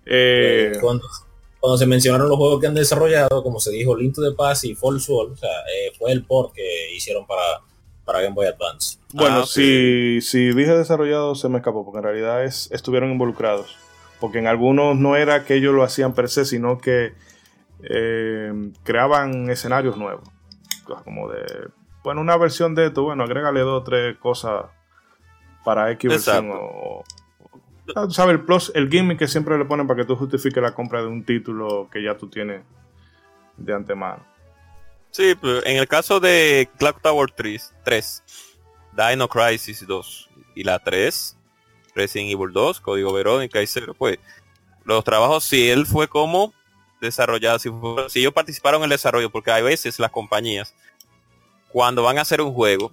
eh, 0.06 0.72
eh 0.74 0.80
cuando 1.64 1.78
se 1.78 1.86
mencionaron 1.86 2.28
los 2.28 2.36
juegos 2.36 2.60
que 2.60 2.66
han 2.66 2.74
desarrollado, 2.74 3.42
como 3.42 3.58
se 3.58 3.70
dijo, 3.70 3.96
Link 3.96 4.14
to 4.14 4.22
the 4.22 4.36
Past 4.36 4.64
y 4.64 4.74
False 4.74 5.10
World, 5.10 5.32
o 5.32 5.36
sea, 5.38 5.48
eh, 5.48 5.92
fue 5.98 6.12
el 6.12 6.22
port 6.22 6.52
que 6.52 6.94
hicieron 6.94 7.26
para, 7.26 7.62
para 8.04 8.20
Game 8.20 8.34
Boy 8.34 8.46
Advance. 8.46 8.98
Bueno, 9.14 9.40
ah, 9.44 9.46
si, 9.46 10.20
si 10.20 10.52
dije 10.52 10.76
desarrollado 10.76 11.34
se 11.34 11.48
me 11.48 11.56
escapó, 11.56 11.82
porque 11.82 12.00
en 12.00 12.04
realidad 12.04 12.44
es, 12.44 12.70
estuvieron 12.70 13.10
involucrados. 13.10 13.78
Porque 14.20 14.40
en 14.40 14.46
algunos 14.46 14.94
no 14.96 15.16
era 15.16 15.46
que 15.46 15.54
ellos 15.54 15.72
lo 15.72 15.82
hacían 15.82 16.12
per 16.12 16.28
se, 16.28 16.44
sino 16.44 16.76
que 16.76 17.14
eh, 17.82 18.52
creaban 18.82 19.48
escenarios 19.48 19.96
nuevos. 19.96 20.28
Como 21.04 21.30
de, 21.30 21.46
bueno, 22.02 22.20
una 22.20 22.36
versión 22.36 22.74
de 22.74 22.88
esto, 22.88 23.04
bueno, 23.04 23.24
agrégale 23.24 23.60
dos 23.60 23.80
o 23.80 23.84
tres 23.84 24.18
cosas 24.18 24.66
para 25.64 25.90
X 25.92 26.10
versión 26.10 26.50
o, 26.52 27.04
sabes, 28.10 28.34
el 28.34 28.44
plus, 28.44 28.72
el 28.74 28.90
gimmick 28.90 29.18
que 29.18 29.28
siempre 29.28 29.58
le 29.58 29.64
ponen 29.64 29.86
para 29.86 30.00
que 30.00 30.06
tú 30.06 30.16
justifiques 30.16 30.62
la 30.62 30.74
compra 30.74 31.00
de 31.00 31.08
un 31.08 31.24
título 31.24 31.88
que 31.90 32.02
ya 32.02 32.16
tú 32.16 32.28
tienes 32.28 32.62
de 33.56 33.74
antemano. 33.74 34.24
Sí, 35.10 35.34
pero 35.40 35.64
en 35.64 35.76
el 35.76 35.86
caso 35.86 36.18
de 36.18 36.68
Clock 36.78 37.00
Tower 37.00 37.30
3, 37.30 37.74
3 37.84 38.22
Dino 38.96 39.28
Crisis 39.28 39.86
2 39.86 40.30
y 40.56 40.64
la 40.64 40.78
3, 40.78 41.36
Resident 41.94 42.32
Evil 42.32 42.52
2, 42.52 42.80
Código 42.80 43.12
Verónica 43.12 43.62
y 43.62 43.66
0, 43.66 43.94
pues 43.96 44.18
los 44.84 45.04
trabajos, 45.04 45.44
si 45.44 45.68
él 45.68 45.86
fue 45.86 46.08
como 46.08 46.52
desarrollado, 47.00 47.58
si, 47.58 47.70
si 48.08 48.20
ellos 48.20 48.32
participaron 48.32 48.80
en 48.80 48.84
el 48.84 48.90
desarrollo, 48.90 49.30
porque 49.30 49.50
hay 49.50 49.62
veces 49.62 49.98
las 49.98 50.10
compañías, 50.10 50.74
cuando 51.70 52.02
van 52.02 52.18
a 52.18 52.22
hacer 52.22 52.40
un 52.40 52.52
juego, 52.52 52.92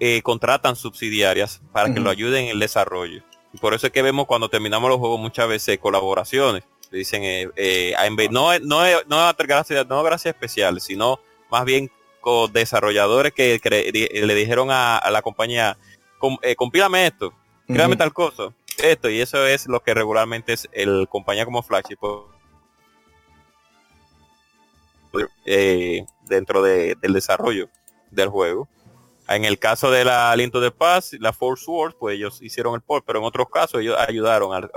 eh, 0.00 0.22
contratan 0.22 0.76
subsidiarias 0.76 1.60
para 1.72 1.92
que 1.92 2.00
lo 2.00 2.10
ayuden 2.10 2.44
en 2.44 2.50
el 2.50 2.58
desarrollo. 2.58 3.22
Y 3.52 3.58
por 3.58 3.74
eso 3.74 3.86
es 3.86 3.92
que 3.92 4.02
vemos 4.02 4.26
cuando 4.26 4.48
terminamos 4.48 4.88
los 4.88 4.98
juegos 4.98 5.20
muchas 5.20 5.48
veces 5.48 5.78
colaboraciones. 5.78 6.64
Dicen, 6.90 7.22
eh, 7.24 7.50
eh 7.56 7.94
no, 8.30 8.58
no, 8.60 8.86
no, 9.06 9.34
gracias, 9.38 9.86
no 9.86 10.02
gracias 10.02 10.34
especiales, 10.34 10.84
sino 10.84 11.20
más 11.50 11.64
bien 11.64 11.90
con 12.20 12.52
desarrolladores 12.52 13.32
que 13.32 13.60
le 14.12 14.34
dijeron 14.34 14.68
a, 14.70 15.02
la 15.10 15.22
compañía, 15.22 15.76
eh, 16.42 16.54
compílame 16.54 17.06
esto, 17.06 17.34
créame 17.66 17.96
tal 17.96 18.12
cosa, 18.12 18.54
esto, 18.78 19.10
y 19.10 19.20
eso 19.20 19.46
es 19.46 19.66
lo 19.66 19.80
que 19.80 19.92
regularmente 19.92 20.52
es 20.52 20.68
el 20.72 21.08
compañía 21.08 21.44
como 21.44 21.62
Flash 21.62 21.94
eh, 25.44 26.06
dentro 26.26 26.62
de, 26.62 26.94
del 27.00 27.12
desarrollo 27.12 27.68
del 28.10 28.28
juego. 28.28 28.68
En 29.36 29.44
el 29.44 29.58
caso 29.58 29.90
de 29.90 30.04
la 30.04 30.30
Aliento 30.30 30.60
de 30.60 30.70
Paz, 30.70 31.12
la 31.20 31.32
Force 31.32 31.64
Wars, 31.68 31.94
pues 31.98 32.16
ellos 32.16 32.40
hicieron 32.42 32.74
el 32.74 32.80
port, 32.80 33.04
pero 33.06 33.18
en 33.18 33.24
otros 33.24 33.48
casos 33.50 33.80
ellos 33.80 33.96
ayudaron 33.98 34.54
a, 34.54 34.68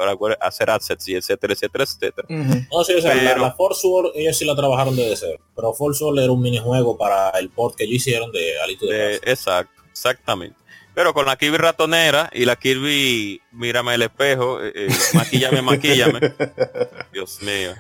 hacer 0.42 0.70
assets 0.70 1.08
y 1.08 1.16
etcétera, 1.16 1.54
etcétera, 1.54 1.84
etcétera. 1.84 2.28
No, 2.30 2.84
sí, 2.84 2.94
o 2.94 3.02
sea, 3.02 3.38
la, 3.38 3.52
Force 3.54 3.86
Wars 3.88 4.10
ellos 4.16 4.38
sí 4.38 4.46
la 4.46 4.56
trabajaron 4.56 4.96
desde 4.96 5.16
cero, 5.16 5.40
pero 5.56 5.74
Force 5.74 6.04
Wars 6.04 6.22
era 6.22 6.32
un 6.32 6.42
minijuego 6.42 6.98
para 6.98 7.30
el 7.32 7.50
port 7.50 7.76
que 7.76 7.84
ellos 7.84 7.96
hicieron 7.96 8.32
de 8.32 8.60
Aliento 8.62 8.86
de, 8.86 9.20
Paz. 9.20 9.30
Exacto, 9.30 9.82
exactamente. 9.90 10.58
Pero 10.94 11.14
con 11.14 11.26
la 11.26 11.36
Kirby 11.36 11.58
ratonera 11.58 12.30
y 12.34 12.46
la 12.46 12.56
Kirby 12.56 13.42
mírame 13.52 13.96
el 13.96 14.04
espejo, 14.04 14.64
eh, 14.64 14.72
eh 14.76 14.88
maquillame, 15.14 15.62
maquillame. 15.62 16.34
Dios 17.12 17.42
mío. 17.42 17.74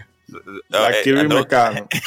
La 0.68 0.92
eh, 0.92 1.02
Kirby 1.04 1.28
Mecano. 1.28 1.88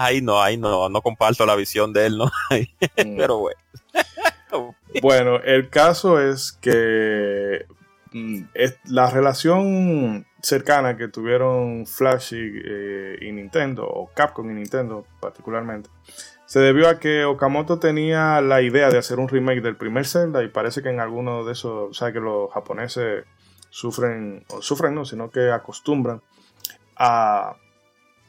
Ay, 0.00 0.22
no, 0.22 0.40
ay, 0.40 0.56
no, 0.56 0.88
no 0.88 1.02
comparto 1.02 1.44
la 1.44 1.56
visión 1.56 1.92
de 1.92 2.06
él, 2.06 2.18
¿no? 2.18 2.30
Mm. 3.04 3.16
Pero 3.16 3.38
bueno. 3.38 3.60
bueno, 5.02 5.36
el 5.42 5.70
caso 5.70 6.20
es 6.20 6.52
que 6.52 7.66
mm, 8.12 8.42
la 8.84 9.10
relación 9.10 10.24
cercana 10.40 10.96
que 10.96 11.08
tuvieron 11.08 11.84
Flash 11.84 12.32
eh, 12.32 13.18
y, 13.20 13.32
Nintendo, 13.32 13.88
o 13.88 14.08
Capcom 14.14 14.48
y 14.48 14.54
Nintendo 14.54 15.04
particularmente, 15.18 15.90
se 16.46 16.60
debió 16.60 16.88
a 16.88 17.00
que 17.00 17.24
Okamoto 17.24 17.80
tenía 17.80 18.40
la 18.40 18.62
idea 18.62 18.90
de 18.90 18.98
hacer 18.98 19.18
un 19.18 19.28
remake 19.28 19.62
del 19.62 19.76
primer 19.76 20.06
Zelda 20.06 20.44
y 20.44 20.48
parece 20.48 20.80
que 20.80 20.90
en 20.90 21.00
alguno 21.00 21.44
de 21.44 21.52
esos, 21.52 21.90
o 21.90 21.92
sea, 21.92 22.12
que 22.12 22.20
los 22.20 22.52
japoneses 22.52 23.24
sufren, 23.70 24.44
o 24.48 24.62
sufren 24.62 24.94
no, 24.94 25.04
sino 25.04 25.28
que 25.28 25.50
acostumbran 25.50 26.22
a 26.96 27.56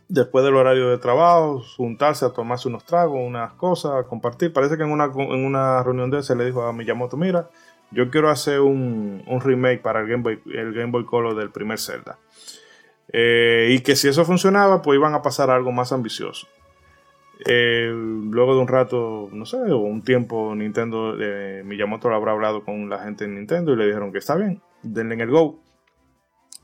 después 0.10 0.44
del 0.44 0.56
horario 0.56 0.90
de 0.90 0.98
trabajo, 0.98 1.64
juntarse 1.78 2.26
a 2.26 2.32
tomarse 2.32 2.68
unos 2.68 2.84
tragos, 2.84 3.20
unas 3.22 3.54
cosas, 3.54 4.06
compartir. 4.08 4.52
Parece 4.52 4.76
que 4.76 4.84
en 4.84 4.92
una, 4.92 5.06
en 5.06 5.46
una 5.46 5.82
reunión 5.84 6.10
de 6.10 6.24
se 6.24 6.36
le 6.36 6.46
dijo 6.46 6.64
a 6.64 6.74
Miyamoto, 6.74 7.16
mira, 7.16 7.50
yo 7.92 8.10
quiero 8.10 8.30
hacer 8.30 8.60
un, 8.60 9.24
remake 9.42 9.82
para 9.82 10.02
el 10.02 10.08
Game 10.08 10.24
Boy, 10.24 10.42
el 10.54 10.74
Game 10.74 10.92
Boy 10.92 11.06
Color 11.06 11.36
del 11.36 11.52
primer 11.52 11.80
Zelda. 11.80 12.18
Eh, 13.12 13.70
y 13.72 13.82
que 13.82 13.96
si 13.96 14.08
eso 14.08 14.26
funcionaba, 14.26 14.82
pues 14.82 14.98
iban 14.98 15.14
a 15.14 15.22
pasar 15.22 15.50
algo 15.50 15.72
más 15.72 15.92
ambicioso. 15.92 16.48
Eh, 17.46 17.90
luego 17.92 18.56
de 18.56 18.62
un 18.62 18.68
rato, 18.68 19.30
no 19.32 19.46
sé, 19.46 19.58
o 19.58 19.78
un 19.78 20.04
tiempo, 20.04 20.54
Nintendo, 20.56 21.16
eh, 21.20 21.64
Miyamoto 21.64 22.10
lo 22.10 22.16
habrá 22.16 22.34
hablado 22.34 22.64
con 22.66 22.90
la 22.90 23.00
gente 23.00 23.26
de 23.26 23.32
Nintendo 23.32 23.74
y 23.74 23.78
le 23.78 23.86
dijeron 23.86 24.12
que 24.12 24.18
está 24.18 24.36
bien, 24.36 24.62
denle 24.82 25.16
en 25.16 25.22
el 25.22 25.30
go. 25.30 25.60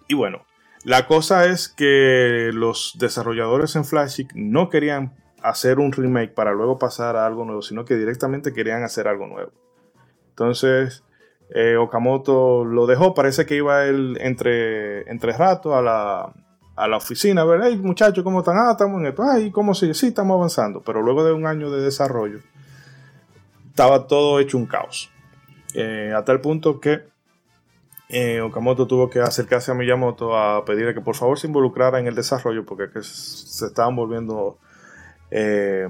Y 0.08 0.16
bueno, 0.16 0.46
la 0.86 1.08
cosa 1.08 1.46
es 1.46 1.68
que 1.68 2.52
los 2.54 2.94
desarrolladores 3.00 3.76
en 3.76 3.86
Flash 3.86 4.22
no 4.36 4.70
querían 4.70 5.16
hacer 5.42 5.80
un 5.80 5.92
remake 5.92 6.36
para 6.36 6.54
luego 6.54 6.78
pasar 6.78 7.16
a 7.16 7.26
algo 7.26 7.44
nuevo, 7.44 7.64
sino 7.64 7.86
que 7.86 7.96
directamente 7.96 8.54
querían 8.54 8.84
hacer 8.84 9.08
algo 9.08 9.26
nuevo. 9.26 9.52
Entonces, 10.30 11.04
eh, 11.50 11.76
Okamoto 11.76 12.66
lo 12.66 12.86
dejó, 12.86 13.16
parece 13.16 13.48
que 13.48 13.56
iba 13.56 13.86
él 13.86 14.16
entre, 14.22 15.10
entre 15.10 15.34
rato 15.34 15.76
a 15.76 15.82
la, 15.82 16.96
oficina 16.96 17.42
a 17.42 17.46
ver, 17.46 17.62
hey 17.64 17.80
muchachos, 17.82 18.24
¿cómo 18.24 18.40
están? 18.40 18.58
Ah, 18.60 18.74
estamos 18.74 19.02
en 19.02 19.08
esto. 19.08 19.24
Ay, 19.24 19.50
¿cómo 19.50 19.74
sigue? 19.74 19.96
Sí, 19.96 20.08
estamos 20.10 20.36
avanzando. 20.36 20.84
Pero 20.84 21.02
luego 21.02 21.24
de 21.24 21.34
un 21.34 21.48
año 21.48 21.72
de 21.72 21.82
desarrollo, 21.82 22.42
estaba 23.70 24.06
todo 24.06 24.40
hecho 24.40 24.56
un 24.60 24.68
caos. 24.68 25.10
Eh, 25.74 26.14
a 26.16 26.24
tal 26.24 26.42
punto 26.42 26.80
que 26.80 27.15
eh, 28.08 28.42
Okamoto 28.42 28.86
tuvo 28.86 29.10
que 29.10 29.20
acercarse 29.20 29.72
a 29.72 29.74
Miyamoto 29.74 30.38
a 30.38 30.64
pedirle 30.64 30.94
que 30.94 31.02
por 31.02 31.16
favor 31.16 31.40
se 31.40 31.48
involucrara 31.48 32.00
en 32.00 32.08
el 32.08 32.16
desarrollo 32.16 32.66
porque 32.66 32.88
se 33.02 33.66
estaban 33.66 33.96
volviendo... 33.96 34.60
Eh, 35.32 35.88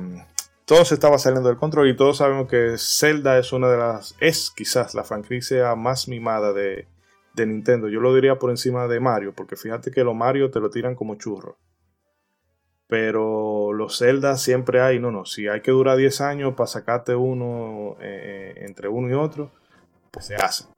todo 0.63 0.83
se 0.85 0.95
estaba 0.95 1.19
saliendo 1.19 1.49
del 1.49 1.57
control 1.57 1.89
y 1.89 1.95
todos 1.95 2.17
sabemos 2.17 2.47
que 2.47 2.75
Zelda 2.77 3.37
es 3.37 3.51
una 3.53 3.69
de 3.69 3.77
las... 3.77 4.15
es 4.19 4.49
quizás 4.49 4.95
la 4.95 5.03
franquicia 5.03 5.75
más 5.75 6.07
mimada 6.07 6.53
de, 6.53 6.87
de 7.35 7.45
Nintendo. 7.45 7.89
Yo 7.89 7.99
lo 7.99 8.15
diría 8.15 8.39
por 8.39 8.49
encima 8.49 8.87
de 8.87 8.99
Mario 8.99 9.33
porque 9.35 9.57
fíjate 9.57 9.91
que 9.91 10.03
los 10.03 10.15
Mario 10.15 10.49
te 10.51 10.59
lo 10.59 10.69
tiran 10.69 10.95
como 10.95 11.15
churro. 11.15 11.57
pero 12.87 13.73
los 13.73 13.99
Zelda 13.99 14.37
siempre 14.37 14.81
hay, 14.81 14.99
no, 14.99 15.11
no, 15.11 15.25
si 15.25 15.47
hay 15.47 15.61
que 15.61 15.71
durar 15.71 15.97
10 15.97 16.21
años 16.21 16.53
para 16.55 16.67
sacarte 16.67 17.13
uno 17.13 17.97
eh, 17.99 18.53
entre 18.59 18.87
uno 18.87 19.09
y 19.09 19.13
otro, 19.13 19.51
pues 20.11 20.27
se 20.27 20.35
hace. 20.35 20.74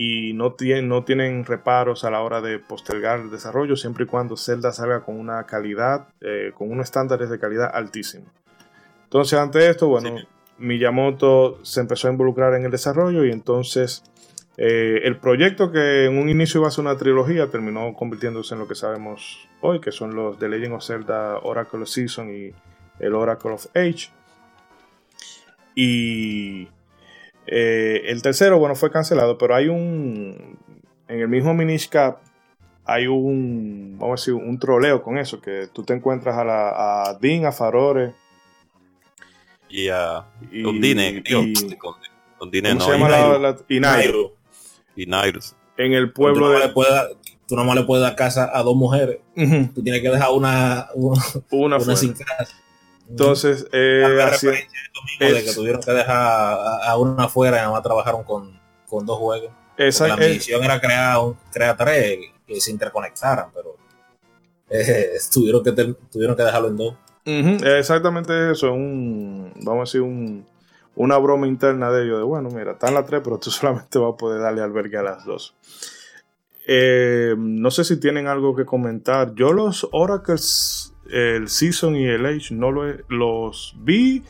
Y 0.00 0.32
no 0.34 0.52
tienen, 0.52 0.88
no 0.88 1.02
tienen 1.02 1.44
reparos 1.44 2.04
a 2.04 2.10
la 2.12 2.20
hora 2.20 2.40
de 2.40 2.60
postergar 2.60 3.18
el 3.18 3.32
desarrollo, 3.32 3.74
siempre 3.74 4.04
y 4.04 4.06
cuando 4.06 4.36
Zelda 4.36 4.70
salga 4.70 5.00
con 5.00 5.18
una 5.18 5.42
calidad, 5.42 6.06
eh, 6.20 6.52
con 6.54 6.70
unos 6.70 6.84
estándares 6.84 7.30
de 7.30 7.40
calidad 7.40 7.68
altísimos. 7.74 8.28
Entonces, 9.02 9.36
ante 9.40 9.68
esto, 9.68 9.88
bueno, 9.88 10.14
Miyamoto 10.58 11.58
se 11.64 11.80
empezó 11.80 12.06
a 12.06 12.12
involucrar 12.12 12.54
en 12.54 12.64
el 12.64 12.70
desarrollo 12.70 13.24
y 13.24 13.32
entonces 13.32 14.04
eh, 14.56 15.00
el 15.02 15.16
proyecto 15.16 15.72
que 15.72 16.04
en 16.04 16.16
un 16.16 16.28
inicio 16.28 16.60
iba 16.60 16.68
a 16.68 16.70
ser 16.70 16.84
una 16.84 16.96
trilogía 16.96 17.48
terminó 17.48 17.92
convirtiéndose 17.94 18.54
en 18.54 18.60
lo 18.60 18.68
que 18.68 18.74
sabemos 18.76 19.48
hoy, 19.60 19.80
que 19.80 19.90
son 19.90 20.14
los 20.14 20.38
The 20.38 20.48
Legend 20.48 20.74
of 20.74 20.84
Zelda 20.84 21.38
Oracle 21.38 21.82
of 21.82 21.88
Season 21.88 22.28
y 22.32 22.52
el 22.98 23.14
Oracle 23.14 23.52
of 23.52 23.66
Age. 23.74 24.10
Y 25.74 26.68
eh, 27.50 28.02
el 28.10 28.20
tercero, 28.20 28.58
bueno, 28.58 28.74
fue 28.74 28.90
cancelado, 28.90 29.38
pero 29.38 29.54
hay 29.54 29.68
un. 29.68 30.58
En 31.08 31.20
el 31.20 31.28
mismo 31.28 31.54
Minish 31.54 31.88
Cap 31.88 32.18
hay 32.84 33.06
un. 33.06 33.96
Vamos 33.98 34.20
a 34.20 34.22
decir, 34.22 34.34
un 34.34 34.58
troleo 34.58 35.02
con 35.02 35.16
eso, 35.16 35.40
que 35.40 35.68
tú 35.72 35.82
te 35.82 35.94
encuentras 35.94 36.36
a, 36.36 36.44
la, 36.44 36.68
a 36.68 37.14
Dean, 37.14 37.46
a 37.46 37.52
Farore. 37.52 38.14
Y 39.70 39.88
a. 39.88 40.26
con 40.62 40.80
Dine, 40.80 41.22
con, 42.38 42.50
Dine, 42.50 42.70
¿Cómo 42.70 42.80
se 42.82 42.90
llama 42.90 43.38
la, 43.38 43.56
y 43.66 43.80
Nairo. 43.80 44.34
Y 44.94 45.06
Nairus. 45.06 45.56
En 45.78 45.94
el 45.94 46.12
pueblo 46.12 46.50
de. 46.50 46.70
tú 47.46 47.56
nomás 47.56 47.76
le 47.76 47.84
puedes 47.84 48.02
dar 48.02 48.14
casa 48.14 48.50
a 48.52 48.62
dos 48.62 48.76
mujeres. 48.76 49.20
Tú 49.74 49.82
tienes 49.82 50.02
que 50.02 50.10
dejar 50.10 50.32
una, 50.32 50.88
una, 51.50 51.80
sin 51.80 52.12
casa. 52.12 52.54
Entonces, 53.08 53.66
eh, 53.72 54.20
así, 54.22 54.46
de 54.46 55.44
que 55.44 55.52
tuvieron 55.54 55.80
que 55.80 55.92
dejar 55.92 56.58
a, 56.82 56.96
una 56.98 57.24
afuera 57.24 57.56
y 57.56 57.60
nada 57.60 57.72
más 57.72 57.82
trabajaron 57.82 58.22
con, 58.24 58.60
con 58.86 59.06
dos 59.06 59.18
juegos. 59.18 59.50
Esa, 59.76 60.08
la 60.08 60.16
misión 60.16 60.62
era 60.62 60.80
crear, 60.80 61.18
un, 61.18 61.36
crear 61.52 61.76
tres 61.76 62.18
que 62.46 62.60
se 62.60 62.70
interconectaran, 62.70 63.50
pero 63.54 63.76
eh, 64.70 65.12
tuvieron, 65.32 65.62
que 65.62 65.72
tuvieron 66.10 66.36
que 66.36 66.42
dejarlo 66.42 66.68
en 66.68 66.76
dos. 66.76 66.94
exactamente 67.24 68.52
eso, 68.52 68.72
un, 68.72 69.52
vamos 69.62 69.80
a 69.80 69.84
decir, 69.84 70.02
un, 70.02 70.46
una 70.98 71.16
broma 71.16 71.46
interna 71.46 71.90
de 71.90 72.04
ellos, 72.04 72.18
de 72.18 72.24
bueno, 72.24 72.50
mira, 72.50 72.72
están 72.72 72.92
las 72.92 73.06
tres, 73.06 73.22
pero 73.24 73.38
tú 73.38 73.50
solamente 73.50 73.98
vas 73.98 74.12
a 74.14 74.16
poder 74.16 74.42
darle 74.42 74.62
albergue 74.62 74.98
a 74.98 75.02
las 75.02 75.24
dos. 75.24 75.54
Eh, 76.66 77.34
no 77.38 77.70
sé 77.70 77.84
si 77.84 77.98
tienen 77.98 78.26
algo 78.26 78.54
que 78.54 78.66
comentar. 78.66 79.34
Yo 79.34 79.54
los 79.54 79.88
Oracles 79.90 80.87
el 81.10 81.48
Season 81.48 81.96
y 81.96 82.06
el 82.06 82.26
Age 82.26 82.54
no 82.54 82.70
lo 82.70 82.84
los 83.08 83.74
vi. 83.78 84.22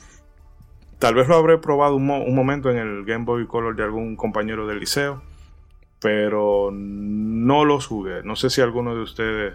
Tal 0.99 1.15
vez 1.15 1.29
lo 1.29 1.37
habré 1.37 1.59
probado 1.59 1.95
un, 1.97 2.07
momento 2.07 2.71
en 2.71 2.79
el 2.79 3.05
Game 3.05 3.25
Boy 3.25 3.47
Color 3.47 3.77
de 3.77 3.85
algún 3.85 4.17
compañero 4.17 4.67
del 4.67 4.81
liceo. 4.81 5.23
Pero 6.01 6.71
no 6.73 7.65
los 7.65 7.87
jugué. 7.87 8.23
No 8.23 8.37
sé 8.37 8.51
si 8.51 8.61
alguno 8.61 8.95
de 8.95 9.03
ustedes, 9.03 9.55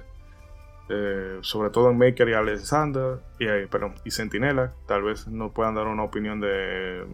eh, 0.90 1.38
sobre 1.42 1.70
todo 1.70 1.90
en 1.90 1.98
Maker 1.98 2.28
y 2.30 2.34
Alexander 2.34 3.20
y, 3.40 3.48
eh, 3.48 3.68
perdón, 3.70 3.96
y 4.04 4.12
Sentinela, 4.12 4.74
tal 4.86 5.04
vez 5.04 5.28
nos 5.28 5.52
puedan 5.52 5.76
dar 5.76 5.88
una 5.88 6.04
opinión 6.04 6.42
de. 6.42 7.06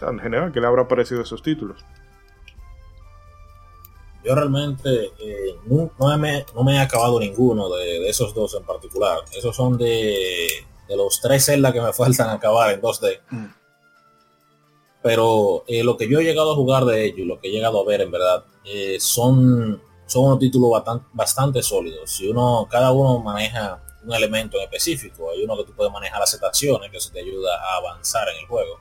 en 0.00 0.18
general, 0.18 0.52
¿qué 0.52 0.60
le 0.60 0.66
habrá 0.66 0.88
parecido 0.88 1.20
esos 1.22 1.42
títulos? 1.42 1.84
Yo 4.24 4.34
realmente 4.34 5.12
eh, 5.18 5.56
no, 5.66 6.18
me, 6.18 6.44
he 6.74 6.78
acabado 6.78 7.18
ninguno 7.18 7.70
de, 7.70 8.08
esos 8.08 8.34
dos 8.34 8.54
en 8.54 8.64
particular. 8.64 9.20
Esos 9.32 9.56
son 9.56 9.78
de, 9.78 10.46
los 10.88 11.20
tres 11.20 11.46
Zelda 11.46 11.72
que 11.72 11.80
me 11.80 11.92
faltan 11.94 12.30
acabar 12.30 12.72
en 12.72 12.82
2D. 12.82 13.20
Mm. 13.30 13.46
Pero 15.02 15.64
eh, 15.66 15.82
lo 15.82 15.96
que 15.96 16.08
yo 16.08 16.20
he 16.20 16.24
llegado 16.24 16.52
a 16.52 16.56
jugar 16.56 16.84
de 16.84 17.06
ellos, 17.06 17.26
lo 17.26 17.40
que 17.40 17.48
he 17.48 17.50
llegado 17.50 17.80
a 17.80 17.86
ver 17.86 18.02
en 18.02 18.10
verdad, 18.10 18.44
eh, 18.64 18.98
son, 19.00 19.80
son 20.06 20.24
unos 20.24 20.38
títulos 20.38 20.70
bastante, 20.70 21.06
bastante 21.14 21.62
sólidos. 21.62 22.10
Si 22.10 22.28
uno, 22.28 22.68
cada 22.70 22.92
uno 22.92 23.18
maneja 23.20 23.82
un 24.04 24.12
elemento 24.12 24.58
en 24.58 24.64
específico, 24.64 25.30
hay 25.30 25.42
uno 25.42 25.56
que 25.56 25.64
tú 25.64 25.72
puedes 25.72 25.92
manejar 25.92 26.20
las 26.20 26.34
estaciones, 26.34 26.90
que 26.90 26.98
eso 26.98 27.10
te 27.10 27.20
ayuda 27.20 27.50
a 27.56 27.76
avanzar 27.76 28.28
en 28.28 28.40
el 28.40 28.46
juego. 28.46 28.78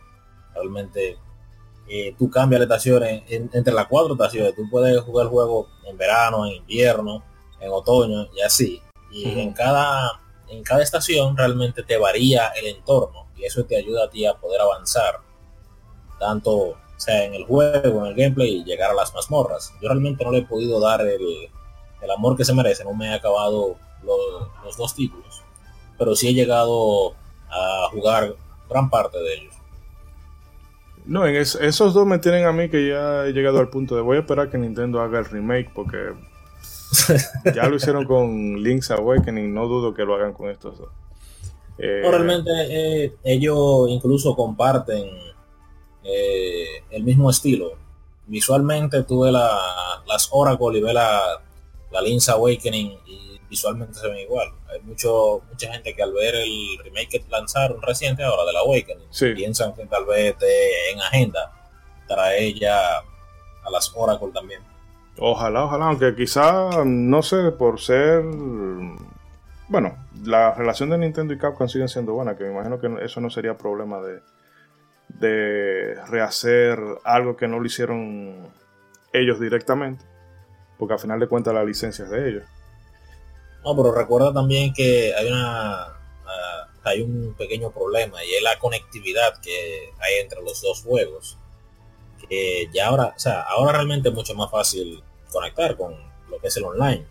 Realmente 0.54 1.18
eh, 1.90 2.16
tú 2.18 2.30
cambias 2.30 2.60
las 2.60 2.68
estaciones 2.68 3.24
entre 3.28 3.74
las 3.74 3.88
cuatro 3.88 4.14
estaciones. 4.14 4.56
Tú 4.56 4.70
puedes 4.70 5.02
jugar 5.02 5.26
el 5.26 5.32
juego 5.32 5.68
en 5.86 5.98
verano, 5.98 6.46
en 6.46 6.54
invierno, 6.54 7.24
en 7.60 7.72
otoño 7.72 8.28
y 8.36 8.42
así. 8.42 8.82
Y 9.12 9.40
en 9.40 9.54
cada 9.54 10.22
en 10.50 10.64
cada 10.64 10.84
estación 10.84 11.38
realmente 11.38 11.84
te 11.84 11.98
varía 11.98 12.48
el 12.50 12.68
entorno 12.68 13.28
y 13.36 13.46
eso 13.46 13.66
te 13.66 13.78
ayuda 13.78 14.06
a 14.06 14.10
ti 14.10 14.26
a 14.26 14.34
poder 14.34 14.62
avanzar 14.62 15.20
tanto 16.20 16.76
sea 16.98 17.24
en 17.24 17.34
el 17.34 17.46
juego, 17.46 18.06
en 18.06 18.08
el 18.08 18.16
gameplay 18.16 18.58
y 18.58 18.64
llegar 18.66 18.92
a 18.92 18.94
las 18.94 19.14
mazmorras. 19.14 19.74
Yo 19.82 19.88
realmente 19.88 20.26
no 20.26 20.32
le 20.32 20.40
he 20.40 20.46
podido 20.46 20.82
dar 20.82 21.02
el, 21.02 21.50
amor 22.14 22.36
que 22.36 22.44
se 22.44 22.54
merece, 22.54 22.84
no 22.84 22.94
me 22.94 23.08
he 23.08 23.14
acabado 23.14 23.78
los 24.04 24.78
dos 24.78 24.96
títulos, 24.96 25.44
pero 25.98 26.16
sí 26.16 26.28
he 26.28 26.34
llegado 26.34 27.14
a 27.50 27.88
jugar 27.92 28.36
gran 28.70 28.90
parte 28.90 29.18
de 29.18 29.34
ellos. 29.36 29.54
No, 31.06 31.26
en 31.26 31.36
esos 31.36 31.94
dos 31.94 32.06
me 32.06 32.20
tienen 32.20 32.46
a 32.46 32.52
mí 32.52 32.70
que 32.70 32.90
ya 32.90 33.26
he 33.26 33.32
llegado 33.34 33.60
al 33.60 33.70
punto 33.70 33.96
de 33.96 34.02
voy 34.02 34.18
a 34.18 34.20
esperar 34.22 34.50
que 34.50 34.58
Nintendo 34.58 35.02
haga 35.02 35.20
el 35.20 35.26
remake 35.26 35.72
porque 35.74 36.14
ya 37.56 37.68
lo 37.68 37.76
hicieron 37.76 38.06
con 38.06 38.62
Link's 38.62 38.92
Awakening, 38.92 39.54
no 39.54 39.68
dudo 39.68 39.94
que 39.94 40.04
lo 40.04 40.16
hagan 40.16 40.34
con 40.34 40.50
estos 40.50 40.78
dos. 40.78 40.90
Eh, 41.78 42.02
realmente 42.04 42.52
eh, 42.52 43.14
ellos 43.24 43.88
incluso 43.88 44.36
comparten 44.36 45.08
eh, 46.04 46.84
el 46.92 47.04
mismo 47.04 47.30
estilo. 47.30 47.72
Visualmente 48.28 49.04
tuve 49.04 49.32
la, 49.32 49.50
las 50.08 50.30
Oracle 50.32 50.78
y 50.78 50.82
ve 50.82 50.94
la, 50.94 51.42
la 51.92 52.02
Link's 52.02 52.30
Awakening 52.30 52.98
y 53.08 53.29
visualmente 53.50 53.96
se 53.96 54.08
ven 54.08 54.20
igual. 54.20 54.50
Hay 54.72 54.82
mucho, 54.82 55.42
mucha 55.50 55.72
gente 55.72 55.96
que 55.96 56.04
al 56.04 56.14
ver 56.14 56.36
el 56.36 56.78
remake 56.84 57.10
que 57.10 57.24
lanzaron 57.30 57.82
reciente 57.82 58.24
ahora 58.24 58.46
de 58.46 58.54
la 58.54 58.60
Awakening, 58.60 59.36
piensan 59.36 59.74
que 59.74 59.86
tal 59.86 60.06
vez 60.06 60.34
esté 60.34 60.92
en 60.92 61.02
agenda 61.02 61.54
trae 62.08 62.54
ya 62.54 62.98
a 62.98 63.72
las 63.72 63.92
Oracle 63.96 64.32
también. 64.34 64.62
Ojalá, 65.18 65.66
ojalá, 65.66 65.86
aunque 65.86 66.16
quizá, 66.16 66.84
no 66.86 67.22
sé, 67.22 67.52
por 67.52 67.80
ser... 67.80 68.24
Bueno, 69.68 69.98
la 70.24 70.56
relación 70.56 70.90
de 70.90 70.98
Nintendo 70.98 71.34
y 71.34 71.38
Capcom 71.38 71.68
sigue 71.68 71.88
siendo 71.88 72.14
buena, 72.14 72.36
que 72.36 72.46
me 72.46 72.52
imagino 72.52 72.80
que 72.80 73.06
eso 73.06 73.22
no 73.22 73.30
sería 73.30 73.58
problema 73.58 74.02
de, 74.02 74.22
de 75.10 75.96
rehacer 76.08 76.80
algo 77.04 77.38
que 77.38 77.48
no 77.48 77.60
lo 77.60 77.66
hicieron 77.66 78.52
ellos 79.14 79.40
directamente, 79.40 80.04
porque 80.78 80.94
al 80.94 81.00
final 81.00 81.20
de 81.20 81.28
cuentas 81.28 81.54
la 81.54 81.64
licencia 81.64 82.06
es 82.06 82.12
de 82.12 82.30
ellos. 82.30 82.44
No, 83.64 83.76
pero 83.76 83.92
recuerda 83.92 84.34
también 84.34 84.74
que 84.74 85.14
hay 85.14 85.28
una 85.28 85.82
ah, 85.84 86.68
hay 86.84 87.02
un 87.02 87.36
pequeño 87.38 87.72
problema 87.72 88.24
y 88.24 88.34
es 88.34 88.42
la 88.42 88.58
conectividad 88.60 89.40
que 89.42 89.92
hay 90.00 90.16
entre 90.22 90.42
los 90.42 90.62
dos 90.62 90.82
juegos. 90.84 91.38
Que 92.28 92.70
ya 92.74 92.88
ahora, 92.88 93.14
o 93.16 93.20
sea, 93.20 93.42
ahora 93.42 93.74
realmente 93.74 94.10
es 94.10 94.16
mucho 94.16 94.36
más 94.36 94.52
fácil 94.52 95.04
conectar 95.32 95.76
con 95.76 95.96
lo 96.30 96.40
que 96.40 96.48
es 96.48 96.58
el 96.58 96.66
online. 96.66 97.06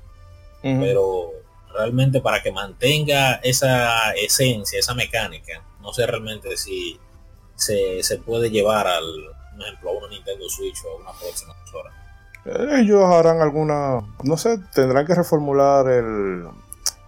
Pero 0.60 1.32
realmente 1.72 2.20
para 2.20 2.42
que 2.42 2.50
mantenga 2.50 3.34
esa 3.36 4.12
esencia, 4.12 4.78
esa 4.78 4.94
mecánica, 4.94 5.64
no 5.80 5.92
sé 5.92 6.06
realmente 6.06 6.56
si 6.56 6.98
se, 7.54 8.02
se 8.02 8.18
puede 8.18 8.50
llevar 8.50 8.86
al, 8.86 9.04
por 9.56 9.66
ejemplo, 9.66 9.90
a 9.90 9.92
una 9.92 10.08
Nintendo 10.08 10.48
Switch 10.48 10.76
o 10.84 10.90
a 10.90 10.96
una 10.96 11.18
próxima 11.18 11.54
consola. 11.54 12.07
Ellos 12.44 13.04
harán 13.04 13.40
alguna, 13.40 14.00
no 14.24 14.36
sé, 14.36 14.58
tendrán 14.74 15.06
que 15.06 15.14
reformular 15.14 15.88
el, 15.88 16.46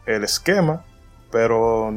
el 0.07 0.25
esquema, 0.25 0.85
pero 1.31 1.91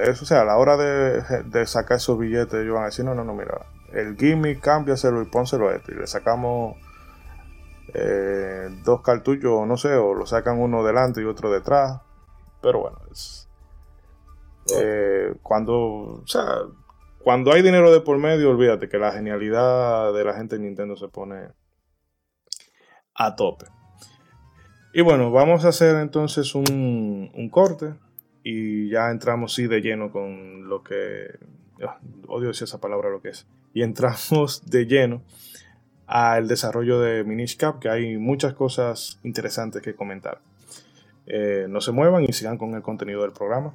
eso, 0.00 0.24
o 0.24 0.26
sea, 0.26 0.40
a 0.40 0.44
la 0.44 0.56
hora 0.56 0.76
de, 0.76 1.66
sacar 1.66 1.98
esos 1.98 2.18
billetes, 2.18 2.54
ellos 2.54 2.74
van 2.74 2.84
a 2.84 2.86
decir, 2.86 3.04
no, 3.04 3.14
no, 3.14 3.22
no, 3.22 3.34
mira, 3.34 3.66
el 3.92 4.16
gimmick, 4.16 4.60
cámbiaselo 4.60 5.22
y 5.22 5.26
pónselo 5.26 5.68
a 5.68 5.74
este. 5.74 5.92
Y 5.92 5.96
le 5.96 6.06
sacamos 6.06 6.76
eh, 7.94 8.68
dos 8.84 9.02
cartuchos, 9.02 9.66
no 9.66 9.76
sé, 9.76 9.94
o 9.94 10.14
lo 10.14 10.26
sacan 10.26 10.58
uno 10.58 10.82
delante 10.82 11.20
y 11.20 11.24
otro 11.24 11.52
detrás. 11.52 12.00
Pero 12.62 12.80
bueno, 12.80 12.98
es, 13.10 13.48
eh, 14.80 15.34
cuando, 15.42 15.76
o 15.76 16.26
sea, 16.26 16.46
cuando 17.22 17.52
hay 17.52 17.62
dinero 17.62 17.92
de 17.92 18.00
por 18.00 18.16
medio, 18.18 18.50
olvídate 18.50 18.88
que 18.88 18.98
la 18.98 19.12
genialidad 19.12 20.14
de 20.14 20.24
la 20.24 20.34
gente 20.34 20.56
de 20.56 20.62
Nintendo 20.62 20.96
se 20.96 21.08
pone 21.08 21.48
a 23.14 23.36
tope. 23.36 23.66
Y 24.94 25.00
bueno, 25.00 25.30
vamos 25.30 25.64
a 25.64 25.68
hacer 25.68 25.96
entonces 25.96 26.54
un, 26.54 27.48
corte 27.50 27.94
y 28.42 28.90
ya 28.90 29.10
entramos 29.10 29.54
sí 29.54 29.66
de 29.66 29.80
lleno 29.80 30.10
con 30.10 30.68
lo 30.68 30.82
que... 30.82 31.38
Ah, 31.82 31.98
odio 32.28 32.48
decir 32.48 32.64
esa 32.64 32.80
palabra 32.80 33.10
lo 33.10 33.22
que 33.22 33.30
es. 33.30 33.46
Y 33.74 33.82
entramos 33.82 34.62
de 34.66 34.86
lleno 34.86 35.22
al 36.06 36.46
desarrollo 36.46 37.00
de 37.00 37.24
Minish 37.24 37.56
Cap, 37.56 37.78
que 37.78 37.88
hay 37.88 38.18
muchas 38.18 38.52
cosas 38.52 39.18
interesantes 39.22 39.80
que 39.80 39.94
comentar. 39.94 40.40
Eh, 41.26 41.66
no 41.68 41.80
se 41.80 41.92
muevan 41.92 42.24
y 42.24 42.32
sigan 42.32 42.58
con 42.58 42.74
el 42.74 42.82
contenido 42.82 43.22
del 43.22 43.32
programa. 43.32 43.74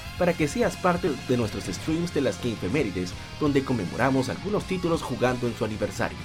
para 0.21 0.33
que 0.33 0.47
seas 0.47 0.77
parte 0.77 1.09
de 1.27 1.35
nuestros 1.35 1.63
streams 1.63 2.13
de 2.13 2.21
las 2.21 2.37
Gamefemérides, 2.43 3.11
donde 3.39 3.63
conmemoramos 3.63 4.29
algunos 4.29 4.65
títulos 4.65 5.01
jugando 5.01 5.47
en 5.47 5.55
su 5.57 5.65
aniversario. 5.65 6.15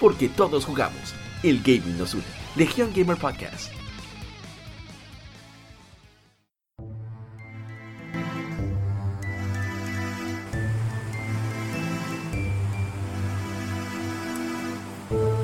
Porque 0.00 0.28
todos 0.28 0.64
jugamos, 0.64 1.14
el 1.44 1.62
gaming 1.62 1.96
nos 1.96 2.14
une. 2.14 2.24
Legion 2.56 2.90
Gamer 2.92 3.16
Podcast. 3.16 3.70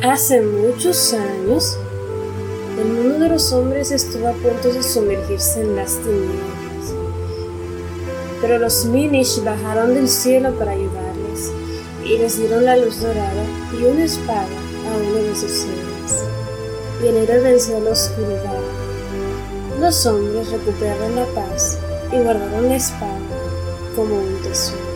Hace 0.03 0.43
muchos 0.43 1.13
años, 1.13 1.79
el 2.81 2.95
mundo 2.95 3.21
de 3.21 3.29
los 3.29 3.53
hombres 3.53 3.93
estuvo 3.93 4.27
a 4.27 4.33
punto 4.33 4.73
de 4.73 4.83
sumergirse 4.83 5.61
en 5.61 5.77
las 5.77 5.99
tinieblas 5.99 6.62
pero 8.43 8.59
los 8.59 8.85
Minish 8.87 9.43
bajaron 9.45 9.95
del 9.95 10.09
cielo 10.09 10.53
para 10.59 10.73
ayudarles 10.73 11.53
y 12.05 12.19
les 12.19 12.37
dieron 12.37 12.65
la 12.65 12.77
luz 12.77 13.01
dorada 13.01 13.45
y 13.73 13.85
una 13.85 14.05
espada 14.05 14.43
a 14.43 14.97
uno 14.97 15.29
de 15.29 15.37
sus 15.37 15.51
seres. 15.51 16.25
Y 17.01 17.07
el 17.07 17.17
héroe 17.19 17.39
venció 17.39 17.79
la 17.79 17.91
oscuridad. 17.91 18.59
Los 19.81 20.05
hombres 20.07 20.51
recuperaron 20.51 21.15
la 21.15 21.25
paz 21.27 21.79
y 22.13 22.17
guardaron 22.17 22.69
la 22.69 22.77
espada 22.77 23.19
como 23.95 24.17
un 24.17 24.43
tesoro. 24.43 24.92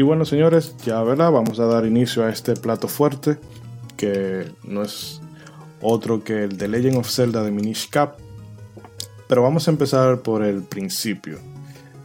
Y 0.00 0.02
bueno, 0.02 0.24
señores, 0.24 0.74
ya 0.78 1.02
verdad, 1.02 1.30
vamos 1.30 1.60
a 1.60 1.66
dar 1.66 1.84
inicio 1.84 2.24
a 2.24 2.30
este 2.30 2.54
plato 2.54 2.88
fuerte, 2.88 3.36
que 3.98 4.50
no 4.64 4.82
es 4.82 5.20
otro 5.82 6.24
que 6.24 6.44
el 6.44 6.56
de 6.56 6.68
Legend 6.68 6.96
of 6.96 7.10
Zelda 7.10 7.42
de 7.42 7.50
Minish 7.50 7.90
Cap. 7.90 8.16
Pero 9.28 9.42
vamos 9.42 9.68
a 9.68 9.72
empezar 9.72 10.22
por 10.22 10.42
el 10.42 10.62
principio. 10.62 11.38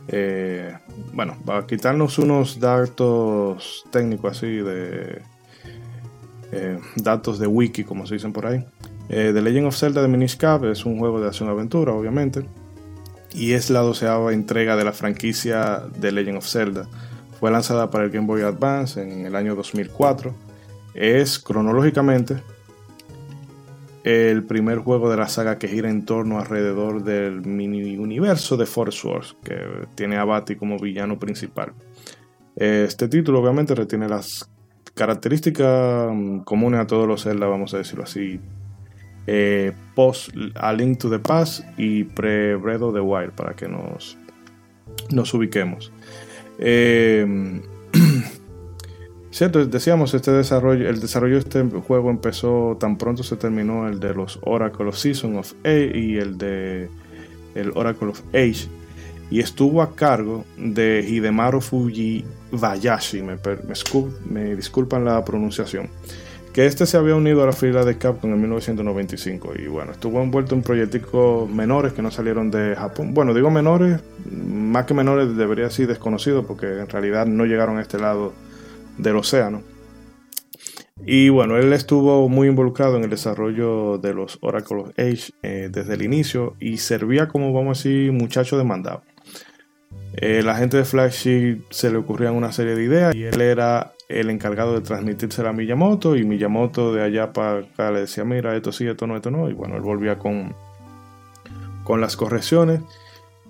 Eh, 0.10 0.78
bueno, 1.14 1.38
a 1.48 1.66
quitarnos 1.66 2.20
unos 2.20 2.60
datos 2.60 3.86
técnicos 3.92 4.40
así 4.40 4.58
de 4.58 5.22
eh, 6.52 6.78
datos 6.98 7.40
de 7.40 7.48
wiki, 7.48 7.86
como 7.86 8.06
se 8.06 8.16
dicen 8.16 8.34
por 8.34 8.46
ahí. 8.46 8.62
Eh, 9.08 9.32
The 9.34 9.42
Legend 9.42 9.68
of 9.68 9.78
Zelda 9.78 10.02
de 10.02 10.10
Minish 10.10 10.36
Cap 10.36 10.66
es 10.66 10.86
un 10.86 11.00
juego 11.00 11.22
de 11.22 11.28
acción-aventura, 11.28 11.94
obviamente, 11.94 12.46
y 13.34 13.54
es 13.54 13.70
la 13.70 13.80
doceava 13.80 14.34
entrega 14.34 14.76
de 14.76 14.84
la 14.84 14.92
franquicia 14.92 15.84
de 15.98 16.12
Legend 16.12 16.40
of 16.40 16.46
Zelda. 16.46 16.90
Fue 17.40 17.52
lanzada 17.52 17.90
para 17.90 18.06
el 18.06 18.12
Game 18.12 18.28
Boy 18.28 18.42
Advance 18.42 19.02
en 19.02 19.26
el 19.26 19.36
año 19.36 19.56
2004. 19.56 20.34
Es 20.94 21.40
cronológicamente 21.40 22.42
el 24.06 24.44
primer 24.44 24.78
juego 24.78 25.10
de 25.10 25.18
la 25.18 25.28
saga 25.28 25.58
que 25.58 25.68
gira 25.68 25.90
en 25.90 26.06
torno 26.06 26.40
alrededor 26.40 27.04
del 27.04 27.42
mini 27.42 27.98
universo 27.98 28.56
de 28.56 28.68
Force 28.68 29.08
Wars, 29.08 29.36
que 29.44 29.58
tiene 29.96 30.18
a 30.18 30.26
como 30.60 30.78
villano 30.78 31.18
principal. 31.18 31.74
Este 32.56 33.08
título 33.08 33.42
obviamente 33.42 33.74
retiene 33.74 34.08
las 34.08 34.48
características 34.94 36.10
mm, 36.14 36.40
comunes 36.42 36.80
a 36.80 36.88
todos 36.88 37.08
los 37.08 37.24
Zelda, 37.24 37.48
vamos 37.48 37.74
a 37.74 37.80
decirlo 37.80 38.04
así, 38.04 38.40
eh, 39.26 39.74
post 39.96 40.30
A 40.54 40.72
Link 40.72 41.00
to 41.00 41.10
the 41.10 41.18
Past 41.20 41.64
y 41.76 42.04
pre 42.04 42.56
Breath 42.56 42.84
of 42.84 42.94
the 42.94 43.02
Wild, 43.02 43.32
para 43.32 43.56
que 43.56 43.68
nos, 43.68 44.20
nos 45.10 45.34
ubiquemos. 45.34 45.92
Eh, 46.60 47.62
decíamos, 49.70 50.14
este 50.14 50.32
desarrollo, 50.32 50.90
el 50.90 51.00
desarrollo 51.00 51.34
de 51.36 51.40
este 51.40 51.64
juego 51.82 52.10
empezó 52.10 52.78
tan 52.80 52.98
pronto 52.98 53.24
se 53.24 53.36
terminó 53.36 53.88
el 53.88 54.00
de 54.00 54.14
los 54.14 54.40
Oracle 54.44 54.88
of 54.88 54.98
Season 54.98 55.38
of 55.38 55.54
A 55.64 55.72
y 55.72 56.18
el 56.18 56.38
de 56.38 56.90
el 57.56 57.72
Oracle 57.76 58.10
of 58.10 58.22
Age. 58.34 58.68
Y 59.32 59.40
estuvo 59.40 59.82
a 59.82 59.96
cargo 59.96 60.46
de 60.56 61.04
Hidemaru 61.08 61.60
Fujibayashi, 61.60 63.24
me, 63.24 63.36
me, 63.36 63.74
me 64.30 64.56
disculpan 64.56 65.04
la 65.04 65.26
pronunciación 65.26 65.90
que 66.56 66.66
este 66.66 66.86
se 66.86 66.96
había 66.96 67.16
unido 67.16 67.44
a 67.44 67.48
la 67.48 67.52
fila 67.52 67.84
de 67.84 67.98
Capcom 67.98 68.32
en 68.32 68.40
1995 68.40 69.56
y 69.60 69.68
bueno, 69.68 69.92
estuvo 69.92 70.22
envuelto 70.22 70.56
en 70.56 70.62
proyectos 70.62 71.50
menores 71.50 71.92
que 71.92 72.02
no 72.02 72.12
salieron 72.12 72.50
de 72.50 72.78
Japón. 72.78 73.14
Bueno, 73.14 73.34
digo 73.34 73.52
menores, 73.52 74.00
más 74.32 74.86
que 74.86 74.94
menores 74.94 75.36
debería 75.36 75.70
ser 75.70 75.88
desconocido 75.88 76.48
porque 76.48 76.68
en 76.68 76.88
realidad 76.88 77.26
no 77.26 77.46
llegaron 77.46 77.78
a 77.78 77.82
este 77.82 78.00
lado 78.00 78.32
del 78.98 79.18
océano. 79.18 79.64
Y 81.06 81.28
bueno, 81.28 81.58
él 81.58 81.74
estuvo 81.74 82.30
muy 82.30 82.48
involucrado 82.48 82.96
en 82.96 83.04
el 83.04 83.10
desarrollo 83.10 83.98
de 83.98 84.14
los 84.14 84.38
Oracle 84.40 84.78
of 84.78 84.90
Age 84.92 85.34
eh, 85.44 85.68
desde 85.70 85.96
el 85.96 86.04
inicio 86.04 86.56
y 86.62 86.78
servía 86.78 87.28
como, 87.28 87.52
vamos 87.52 87.80
a 87.80 87.84
decir, 87.84 88.14
muchacho 88.14 88.58
demandado. 88.58 89.04
Eh, 90.16 90.42
la 90.42 90.56
gente 90.56 90.78
de 90.78 90.86
Flagship 90.86 91.64
se 91.70 91.92
le 91.92 91.98
ocurrían 91.98 92.34
una 92.34 92.54
serie 92.54 92.76
de 92.76 92.84
ideas 92.86 93.14
y 93.14 93.26
él 93.26 93.42
era 93.42 93.95
el 94.08 94.30
encargado 94.30 94.74
de 94.74 94.82
transmitírsela 94.82 95.50
a 95.50 95.54
Miyamoto 95.54 96.16
y 96.16 96.24
Miyamoto 96.24 96.94
de 96.94 97.04
allá 97.04 97.34
para 97.34 97.60
acá 97.60 97.92
le 97.92 98.02
decía, 98.02 98.24
mira, 98.24 98.56
esto 98.56 98.72
sí, 98.72 98.88
esto 98.88 99.08
no, 99.08 99.16
esto 99.16 99.32
no. 99.32 99.50
Y 99.50 99.54
bueno, 99.54 99.76
él 99.76 99.82
volvía 99.82 100.18
con, 100.18 100.56
con 101.84 102.02
las 102.02 102.16
correcciones 102.16 102.82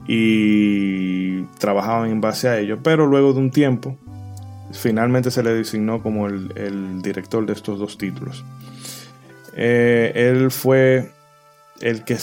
y 0.08 1.44
trabajaban 1.60 2.10
en 2.10 2.22
base 2.22 2.48
a 2.48 2.60
ello. 2.60 2.80
Pero 2.82 3.08
luego 3.08 3.34
de 3.34 3.40
un 3.40 3.52
tiempo, 3.52 3.98
finalmente 4.72 5.32
se 5.32 5.44
le 5.44 5.54
designó 5.54 6.02
como 6.02 6.28
el, 6.28 7.02
director 7.02 7.46
de 7.46 7.54
estos 7.54 7.80
dos 7.80 7.98
títulos. 7.98 8.46
Eh, 9.58 10.12
él 10.16 10.52
fue 10.52 11.12
el 11.82 12.04
que 12.04 12.18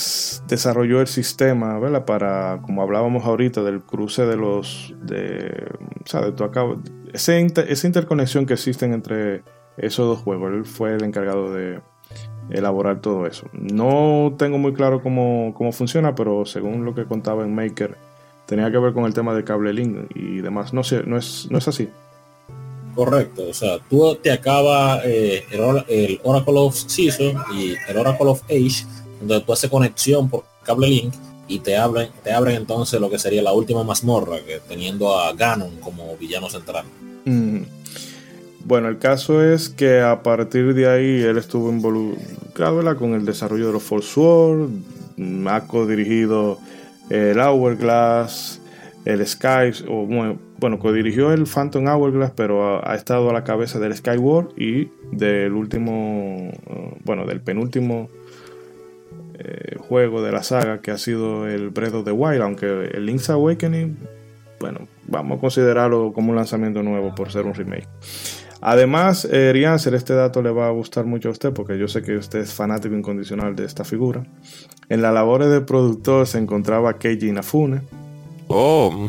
desarrolló 0.49 1.01
el 1.01 1.07
sistema. 1.07 1.79
Para, 2.07 2.61
como 2.63 2.83
hablábamos 2.83 3.25
ahorita, 3.25 3.63
del 3.63 3.83
cruce 3.83 4.25
de 4.25 4.37
los, 4.37 4.95
de, 5.03 5.69
o 6.03 6.07
sea, 6.07 6.23
de 6.23 6.33
esa, 7.13 7.37
esa 7.37 7.87
interconexión 7.87 8.47
que 8.47 8.55
existen 8.55 8.93
entre 8.93 9.43
esos 9.77 10.07
dos 10.07 10.19
juegos. 10.21 10.53
Él 10.53 10.65
fue 10.65 10.95
el 10.95 11.05
encargado 11.05 11.53
de 11.53 11.81
elaborar 12.51 13.01
todo 13.01 13.27
eso. 13.27 13.47
No 13.53 14.35
tengo 14.39 14.59
muy 14.59 14.73
claro 14.73 15.03
cómo, 15.03 15.55
cómo 15.57 15.73
funciona, 15.73 16.15
pero 16.15 16.45
según 16.45 16.85
lo 16.85 16.95
que 16.95 17.05
contaba 17.05 17.45
en 17.45 17.55
Maker, 17.55 17.97
tenía 18.47 18.71
que 18.71 18.79
ver 18.79 18.93
con 18.93 19.05
el 19.05 19.15
tema 19.15 19.35
de 19.35 19.45
cable 19.45 19.73
link 19.73 20.11
y 20.15 20.41
demás. 20.41 20.73
No 20.73 20.83
sé, 20.85 21.03
no 21.05 21.17
es, 21.17 21.49
no 21.51 21.59
es 21.59 21.69
así. 21.69 21.89
Correcto, 22.95 23.49
o 23.49 23.55
sea, 23.55 23.79
tú 23.89 24.15
te 24.17 24.31
acaba 24.31 25.01
eh, 25.03 25.45
el, 25.51 25.85
el, 25.89 26.21
Oracle 26.25 26.59
of 26.59 26.75
Season 26.75 27.35
y 27.55 27.73
el 27.89 27.97
Oracle 27.97 28.27
of 28.27 28.43
Age 28.45 28.85
donde 29.19 29.41
tú 29.41 29.53
haces 29.55 29.71
conexión 29.71 30.29
por 30.29 30.45
cable 30.63 30.89
link 30.89 31.15
y 31.53 31.59
te 31.59 31.77
abren, 31.77 32.09
te 32.25 32.33
abren 32.33 32.57
entonces 32.57 32.99
lo 32.99 33.11
que 33.11 33.19
sería 33.19 33.43
la 33.43 33.53
última 33.53 33.85
mazmorra, 33.85 34.39
que 34.47 34.61
teniendo 34.67 35.19
a 35.19 35.35
Ganon 35.35 35.77
como 35.81 36.17
villano 36.17 36.49
central. 36.49 36.85
Mm. 37.27 37.63
Bueno, 38.65 38.89
el 38.89 38.99
caso 38.99 39.45
es 39.45 39.69
que 39.69 40.01
a 40.01 40.23
partir 40.23 40.73
de 40.73 40.89
ahí 40.89 41.21
él 41.21 41.37
estuvo 41.37 41.69
involucrado 41.69 42.97
con 42.97 43.15
el 43.15 43.27
desarrollo 43.27 43.67
de 43.67 43.73
los 43.73 43.83
Force 43.83 44.09
Sword, 44.15 44.71
ha 45.47 45.67
co-dirigido 45.67 46.59
el 47.11 47.39
Hourglass, 47.39 48.61
el 49.05 49.27
Sky, 49.27 49.85
o 49.89 50.07
bueno, 50.07 50.79
co-dirigió 50.79 51.33
el 51.33 51.45
Phantom 51.47 51.87
Hourglass, 51.87 52.33
pero 52.35 52.87
ha, 52.89 52.95
estado 52.95 53.29
a 53.29 53.33
la 53.33 53.45
cabeza 53.45 53.79
del 53.79 53.95
Skyward 53.95 54.51
y 54.57 54.89
del 55.11 55.53
último, 55.53 56.51
bueno, 57.05 57.27
del 57.27 57.41
penúltimo 57.41 58.09
eh, 59.45 59.77
juego 59.79 60.23
de 60.23 60.31
la 60.31 60.43
saga 60.43 60.81
que 60.81 60.91
ha 60.91 60.99
sido 60.99 61.49
el 61.49 61.71
Breath 61.71 61.95
of 61.95 62.05
the 62.05 62.13
Wild, 62.13 62.43
aunque 62.43 62.67
el 62.67 63.07
Link's 63.07 63.29
Awakening, 63.29 63.99
bueno, 64.61 64.87
vamos 65.09 65.39
a 65.39 65.41
considerarlo 65.41 66.13
como 66.13 66.31
un 66.31 66.37
lanzamiento 66.37 66.83
nuevo 66.83 67.15
por 67.15 67.33
ser 67.33 67.47
un 67.47 67.55
remake. 67.55 67.89
Además, 68.61 69.27
eh, 69.29 69.53
este 69.93 70.15
dato 70.15 70.41
le 70.41 70.53
va 70.53 70.69
a 70.69 70.71
gustar 70.71 71.05
mucho 71.05 71.29
a 71.29 71.33
usted 71.33 71.53
porque 71.53 71.77
yo 71.77 71.89
sé 71.89 72.01
que 72.03 72.17
usted 72.17 72.39
es 72.39 72.55
fanático 72.55 72.95
incondicional 72.95 73.57
de 73.57 73.65
esta 73.65 73.85
figura. 73.85 74.23
En 74.89 75.03
la 75.03 75.11
labores 75.11 75.49
de 75.49 75.61
productor 75.63 76.29
se 76.29 76.39
encontraba 76.39 76.97
Keiji 76.97 77.31
Inafune. 77.31 77.81
Oh. 78.47 79.09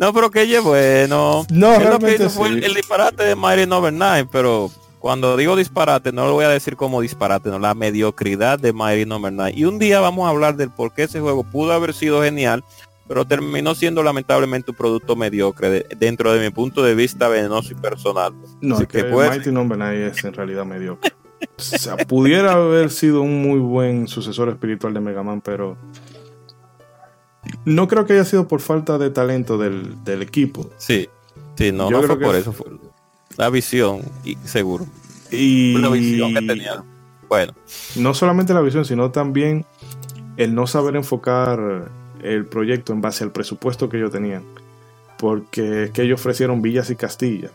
no, 0.00 0.12
pero 0.12 0.32
Keiji 0.32 0.58
bueno. 0.58 1.46
No, 1.50 1.78
realmente 1.78 2.28
fue 2.28 2.48
el, 2.48 2.74
disparate 2.74 3.22
de 3.22 3.36
9, 3.36 4.28
pero 4.32 4.72
cuando 4.98 5.36
digo 5.36 5.54
disparate, 5.54 6.12
no 6.12 6.26
lo 6.26 6.32
voy 6.34 6.44
a 6.44 6.48
decir 6.48 6.76
como 6.76 7.00
disparate, 7.00 7.50
no, 7.50 7.58
la 7.58 7.74
mediocridad 7.74 8.58
de 8.58 8.72
Mighty 8.72 9.06
Number 9.06 9.32
9. 9.32 9.52
Y 9.56 9.64
un 9.64 9.78
día 9.78 10.00
vamos 10.00 10.26
a 10.26 10.30
hablar 10.30 10.56
del 10.56 10.70
por 10.70 10.92
qué 10.92 11.04
ese 11.04 11.20
juego 11.20 11.44
pudo 11.44 11.72
haber 11.72 11.94
sido 11.94 12.22
genial, 12.22 12.64
pero 13.06 13.24
terminó 13.24 13.74
siendo 13.74 14.02
lamentablemente 14.02 14.72
un 14.72 14.76
producto 14.76 15.14
mediocre 15.14 15.86
dentro 15.96 16.32
de 16.32 16.40
mi 16.40 16.50
punto 16.50 16.82
de 16.82 16.94
vista 16.94 17.28
venenoso 17.28 17.72
y 17.72 17.76
personal. 17.76 18.34
No, 18.60 18.78
que, 18.86 19.04
Mighty 19.04 19.52
Number 19.52 19.78
9 19.78 20.08
es 20.08 20.24
en 20.24 20.32
realidad 20.34 20.64
mediocre. 20.64 21.12
o 21.40 21.62
sea, 21.62 21.96
pudiera 21.96 22.52
haber 22.52 22.90
sido 22.90 23.22
un 23.22 23.40
muy 23.40 23.60
buen 23.60 24.08
sucesor 24.08 24.48
espiritual 24.48 24.94
de 24.94 25.00
Mega 25.00 25.22
Man, 25.22 25.40
pero 25.40 25.76
no 27.64 27.86
creo 27.86 28.04
que 28.04 28.14
haya 28.14 28.24
sido 28.24 28.48
por 28.48 28.60
falta 28.60 28.98
de 28.98 29.10
talento 29.10 29.58
del, 29.58 30.22
equipo. 30.22 30.68
Sí, 30.76 31.08
sí, 31.56 31.70
no, 31.70 31.88
no 31.88 32.02
fue 32.02 32.18
por 32.18 32.34
eso. 32.34 32.52
Fue 32.52 32.66
la 33.38 33.48
visión, 33.50 34.02
y 34.24 34.36
seguro. 34.44 34.86
Y 35.30 35.78
la 35.78 35.88
visión 35.88 36.34
que 36.34 36.42
tenía. 36.42 36.82
Bueno. 37.28 37.54
No 37.96 38.12
solamente 38.12 38.52
la 38.52 38.60
visión, 38.60 38.84
sino 38.84 39.10
también 39.10 39.64
el 40.36 40.54
no 40.54 40.66
saber 40.66 40.96
enfocar 40.96 41.88
el 42.22 42.46
proyecto 42.46 42.92
en 42.92 43.00
base 43.00 43.22
al 43.22 43.30
presupuesto 43.30 43.88
que 43.88 43.98
ellos 43.98 44.10
tenían. 44.10 44.42
Porque 45.18 45.84
es 45.84 45.90
que 45.92 46.02
ellos 46.02 46.20
ofrecieron 46.20 46.62
villas 46.62 46.90
y 46.90 46.96
castillas. 46.96 47.52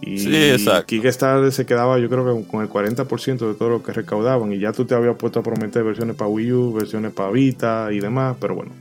Y 0.00 0.18
sí, 0.18 0.34
exacto. 0.34 0.86
Kickstarter 0.86 1.52
se 1.52 1.64
quedaba, 1.64 1.98
yo 1.98 2.08
creo 2.08 2.24
que 2.24 2.48
con 2.48 2.62
el 2.62 2.68
40% 2.68 3.48
de 3.48 3.54
todo 3.54 3.68
lo 3.68 3.82
que 3.82 3.92
recaudaban. 3.92 4.52
Y 4.52 4.58
ya 4.58 4.72
tú 4.72 4.84
te 4.84 4.94
habías 4.94 5.16
puesto 5.16 5.40
a 5.40 5.42
prometer 5.42 5.84
versiones 5.84 6.16
para 6.16 6.28
Wii 6.28 6.52
U, 6.52 6.72
versiones 6.72 7.12
para 7.12 7.30
Vita 7.30 7.88
y 7.92 8.00
demás. 8.00 8.36
Pero 8.40 8.56
bueno, 8.56 8.72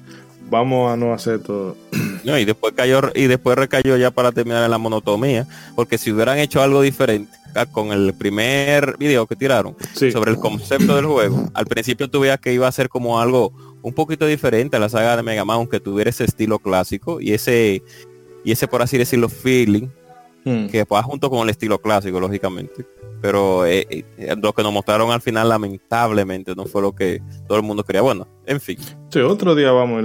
vamos 0.49 0.91
a 0.91 0.97
no 0.97 1.13
hacer 1.13 1.39
todo. 1.39 1.75
No, 2.23 2.37
y 2.37 2.45
después 2.45 2.73
cayó 2.75 3.01
y 3.13 3.27
después 3.27 3.57
recayó 3.57 3.97
ya 3.97 4.11
para 4.11 4.31
terminar 4.31 4.63
en 4.63 4.71
la 4.71 4.77
monotomía, 4.77 5.47
porque 5.75 5.97
si 5.97 6.11
hubieran 6.11 6.39
hecho 6.39 6.61
algo 6.61 6.81
diferente 6.81 7.31
ah, 7.53 7.65
con 7.65 7.91
el 7.91 8.13
primer 8.13 8.97
video 8.97 9.27
que 9.27 9.35
tiraron 9.35 9.75
sobre 9.93 10.31
el 10.31 10.37
concepto 10.37 10.95
del 10.95 11.05
juego, 11.05 11.49
al 11.53 11.65
principio 11.65 12.09
tú 12.09 12.23
que 12.41 12.53
iba 12.53 12.67
a 12.67 12.71
ser 12.71 12.89
como 12.89 13.19
algo 13.19 13.53
un 13.81 13.93
poquito 13.93 14.25
diferente 14.25 14.77
a 14.77 14.79
la 14.79 14.89
saga 14.89 15.15
de 15.15 15.23
Mega 15.23 15.45
Man, 15.45 15.57
aunque 15.57 15.79
tuviera 15.79 16.09
ese 16.09 16.23
estilo 16.23 16.57
clásico 16.59 17.21
y 17.21 17.33
ese 17.33 17.83
y 18.43 18.51
ese 18.51 18.67
por 18.67 18.81
así 18.81 18.97
decirlo 18.97 19.29
feeling 19.29 19.87
hmm. 20.45 20.67
que 20.67 20.85
va 20.85 21.03
junto 21.03 21.29
con 21.29 21.39
el 21.41 21.49
estilo 21.49 21.79
clásico, 21.79 22.19
lógicamente. 22.19 22.85
Pero 23.21 23.65
eh, 23.65 23.85
eh, 23.89 24.35
lo 24.41 24.53
que 24.53 24.63
nos 24.63 24.71
mostraron 24.71 25.11
al 25.11 25.21
final, 25.21 25.49
lamentablemente, 25.49 26.55
no 26.55 26.65
fue 26.65 26.81
lo 26.81 26.93
que 26.93 27.21
todo 27.47 27.57
el 27.57 27.63
mundo 27.63 27.83
quería. 27.83 28.01
Bueno, 28.01 28.27
en 28.45 28.61
fin. 28.61 28.77
Sí, 29.09 29.19
otro 29.19 29.55
día 29.55 29.71
vamos 29.71 30.03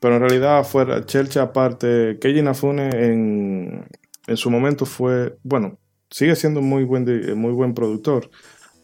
Pero 0.00 0.16
en 0.16 0.20
realidad 0.20 0.64
fuera 0.64 1.04
Chelcha 1.04 1.42
aparte, 1.42 2.18
Keiji 2.20 2.42
Nafune 2.42 2.88
en, 2.88 3.86
en 4.26 4.36
su 4.36 4.50
momento 4.50 4.86
fue, 4.86 5.36
bueno, 5.42 5.78
sigue 6.10 6.36
siendo 6.36 6.60
muy 6.60 6.84
buen, 6.84 7.04
muy 7.38 7.52
buen 7.52 7.74
productor 7.74 8.30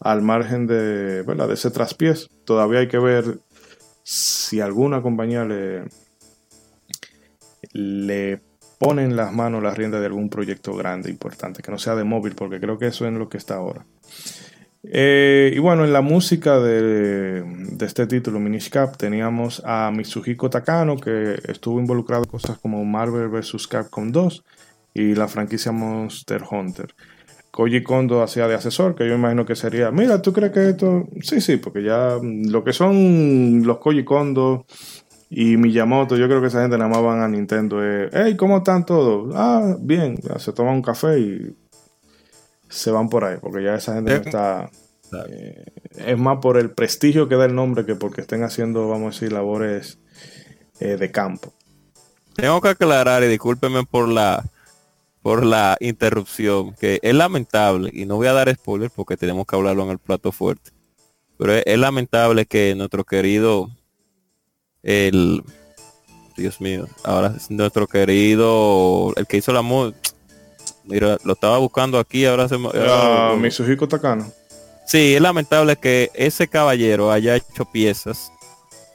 al 0.00 0.22
margen 0.22 0.66
de, 0.66 1.22
¿verdad? 1.22 1.48
de 1.48 1.54
ese 1.54 1.70
traspiés. 1.70 2.28
Todavía 2.44 2.80
hay 2.80 2.88
que 2.88 2.98
ver 2.98 3.40
si 4.02 4.60
alguna 4.60 5.02
compañía 5.02 5.44
le, 5.44 5.84
le 7.72 8.40
ponen 8.78 9.16
las 9.16 9.32
manos 9.32 9.62
las 9.62 9.76
riendas 9.76 10.00
de 10.00 10.06
algún 10.06 10.30
proyecto 10.30 10.74
grande, 10.74 11.10
importante, 11.10 11.62
que 11.62 11.70
no 11.70 11.78
sea 11.78 11.94
de 11.94 12.04
móvil, 12.04 12.34
porque 12.34 12.60
creo 12.60 12.78
que 12.78 12.86
eso 12.86 13.06
es 13.06 13.12
lo 13.12 13.28
que 13.28 13.36
está 13.36 13.56
ahora. 13.56 13.84
Eh, 14.84 15.52
y 15.54 15.58
bueno, 15.58 15.84
en 15.84 15.92
la 15.92 16.00
música 16.00 16.60
de, 16.60 17.44
este 17.80 18.06
título, 18.06 18.38
Minish 18.38 18.70
Cap, 18.70 18.96
teníamos 18.96 19.62
a 19.64 19.90
Mitsuhiko 19.90 20.48
Takano, 20.48 20.96
que 20.96 21.38
estuvo 21.44 21.80
involucrado 21.80 22.22
en 22.22 22.30
cosas 22.30 22.58
como 22.58 22.84
Marvel 22.84 23.28
vs. 23.28 23.66
Capcom 23.66 24.12
2 24.12 24.44
y 24.94 25.14
la 25.14 25.28
franquicia 25.28 25.72
Monster 25.72 26.42
Hunter. 26.48 26.94
Koji 27.50 27.82
Kondo 27.82 28.22
hacía 28.22 28.46
de 28.46 28.54
asesor, 28.54 28.94
que 28.94 29.08
yo 29.08 29.14
imagino 29.14 29.44
que 29.44 29.56
sería, 29.56 29.90
mira, 29.90 30.22
¿tú 30.22 30.32
crees 30.32 30.52
que 30.52 30.68
esto? 30.70 31.08
Sí, 31.22 31.40
sí, 31.40 31.56
porque 31.56 31.82
ya 31.82 32.18
lo 32.22 32.62
que 32.62 32.72
son 32.72 33.62
los 33.64 33.78
Koji 33.78 34.04
Kondo 34.04 34.64
y 35.30 35.56
Miyamoto, 35.56 36.16
yo 36.16 36.26
creo 36.26 36.40
que 36.40 36.46
esa 36.46 36.62
gente 36.62 36.78
nada 36.78 36.88
más 36.88 37.02
van 37.02 37.20
a 37.20 37.28
Nintendo. 37.28 37.84
Eh, 37.84 38.08
hey, 38.12 38.36
¿cómo 38.36 38.58
están 38.58 38.86
todos? 38.86 39.32
Ah, 39.36 39.76
bien. 39.78 40.18
Se 40.38 40.52
toman 40.52 40.76
un 40.76 40.82
café 40.82 41.18
y 41.18 41.56
se 42.68 42.90
van 42.90 43.08
por 43.08 43.24
ahí, 43.24 43.36
porque 43.40 43.62
ya 43.62 43.74
esa 43.74 43.94
gente 43.94 44.12
no 44.12 44.16
está. 44.24 44.70
Eh, 45.30 45.64
es 45.96 46.18
más 46.18 46.38
por 46.38 46.56
el 46.58 46.70
prestigio 46.70 47.28
que 47.28 47.36
da 47.36 47.44
el 47.44 47.54
nombre 47.54 47.84
que 47.84 47.94
porque 47.94 48.22
estén 48.22 48.42
haciendo, 48.42 48.88
vamos 48.88 49.02
a 49.02 49.20
decir, 49.20 49.32
labores 49.32 49.98
eh, 50.80 50.96
de 50.96 51.10
campo. 51.10 51.52
Tengo 52.34 52.60
que 52.60 52.68
aclarar, 52.68 53.22
y 53.22 53.26
discúlpeme 53.26 53.84
por 53.84 54.08
la 54.08 54.44
por 55.20 55.44
la 55.44 55.76
interrupción, 55.80 56.74
que 56.74 57.00
es 57.02 57.14
lamentable, 57.14 57.90
y 57.92 58.06
no 58.06 58.16
voy 58.16 58.28
a 58.28 58.32
dar 58.32 58.54
spoiler 58.54 58.90
porque 58.94 59.16
tenemos 59.16 59.46
que 59.46 59.56
hablarlo 59.56 59.82
en 59.82 59.90
el 59.90 59.98
plato 59.98 60.32
fuerte, 60.32 60.70
pero 61.36 61.54
es 61.54 61.78
lamentable 61.78 62.46
que 62.46 62.74
nuestro 62.76 63.04
querido 63.04 63.68
el 64.82 65.42
Dios 66.36 66.60
mío, 66.60 66.86
ahora 67.04 67.34
es 67.36 67.50
nuestro 67.50 67.86
querido, 67.86 69.12
el 69.16 69.26
que 69.26 69.38
hizo 69.38 69.52
la 69.52 69.62
mod, 69.62 69.92
mira, 70.84 71.18
lo 71.24 71.32
estaba 71.32 71.58
buscando 71.58 71.98
aquí, 71.98 72.24
ahora 72.24 72.48
se 72.48 72.56
me... 72.56 72.68
Uh, 72.68 73.36
Mitsuhiko 73.36 73.88
Takano. 73.88 74.30
Sí, 74.86 75.16
es 75.16 75.20
lamentable 75.20 75.76
que 75.76 76.10
ese 76.14 76.48
caballero 76.48 77.10
haya 77.10 77.36
hecho 77.36 77.64
piezas 77.66 78.32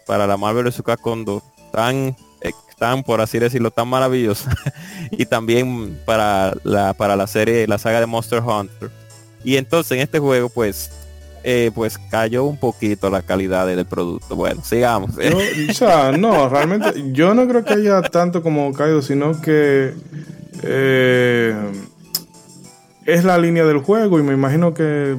para 0.07 0.25
la 0.25 0.37
Marvel 0.37 0.65
vs. 0.65 0.81
Capcom 0.83 1.23
2 1.23 1.43
tan, 1.71 2.15
eh, 2.41 2.51
tan, 2.79 3.03
por 3.03 3.19
así 3.21 3.39
decirlo, 3.39 3.71
tan 3.71 3.87
maravillosa 3.87 4.55
y 5.11 5.25
también 5.25 5.99
para 6.05 6.55
la, 6.63 6.93
para 6.93 7.15
la 7.15 7.27
serie, 7.27 7.67
la 7.67 7.77
saga 7.77 7.99
de 7.99 8.05
Monster 8.05 8.41
Hunter. 8.41 8.89
Y 9.43 9.57
entonces 9.57 9.91
en 9.91 9.99
este 9.99 10.19
juego, 10.19 10.49
pues, 10.49 10.89
eh, 11.43 11.71
pues 11.75 11.97
cayó 11.97 12.45
un 12.45 12.57
poquito 12.57 13.09
la 13.09 13.21
calidad 13.21 13.67
del 13.67 13.85
producto. 13.85 14.35
Bueno, 14.35 14.63
sigamos. 14.63 15.11
o 15.17 15.73
sea, 15.73 16.11
no, 16.11 16.47
realmente 16.47 17.11
yo 17.11 17.33
no 17.33 17.47
creo 17.47 17.65
que 17.65 17.73
haya 17.73 18.01
tanto 18.01 18.41
como 18.41 18.71
caído, 18.73 19.01
sino 19.01 19.39
que 19.41 19.93
eh, 20.63 21.55
es 23.05 23.23
la 23.25 23.37
línea 23.37 23.65
del 23.65 23.79
juego 23.79 24.19
y 24.19 24.23
me 24.23 24.33
imagino 24.33 24.73
que 24.73 25.17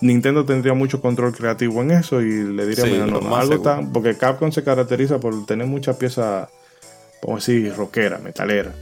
Nintendo 0.00 0.44
tendría 0.44 0.74
mucho 0.74 1.00
control 1.00 1.32
creativo 1.32 1.82
en 1.82 1.92
eso 1.92 2.20
y 2.20 2.42
le 2.42 2.66
diría, 2.66 3.06
no, 3.06 3.36
algo 3.36 3.60
tan, 3.60 3.92
porque 3.92 4.16
Capcom 4.16 4.50
se 4.50 4.64
caracteriza 4.64 5.20
por 5.20 5.46
tener 5.46 5.66
muchas 5.66 5.96
piezas, 5.96 6.48
como 7.20 7.36
decir, 7.36 7.72
rockera, 7.76 8.18
metalera. 8.18 8.72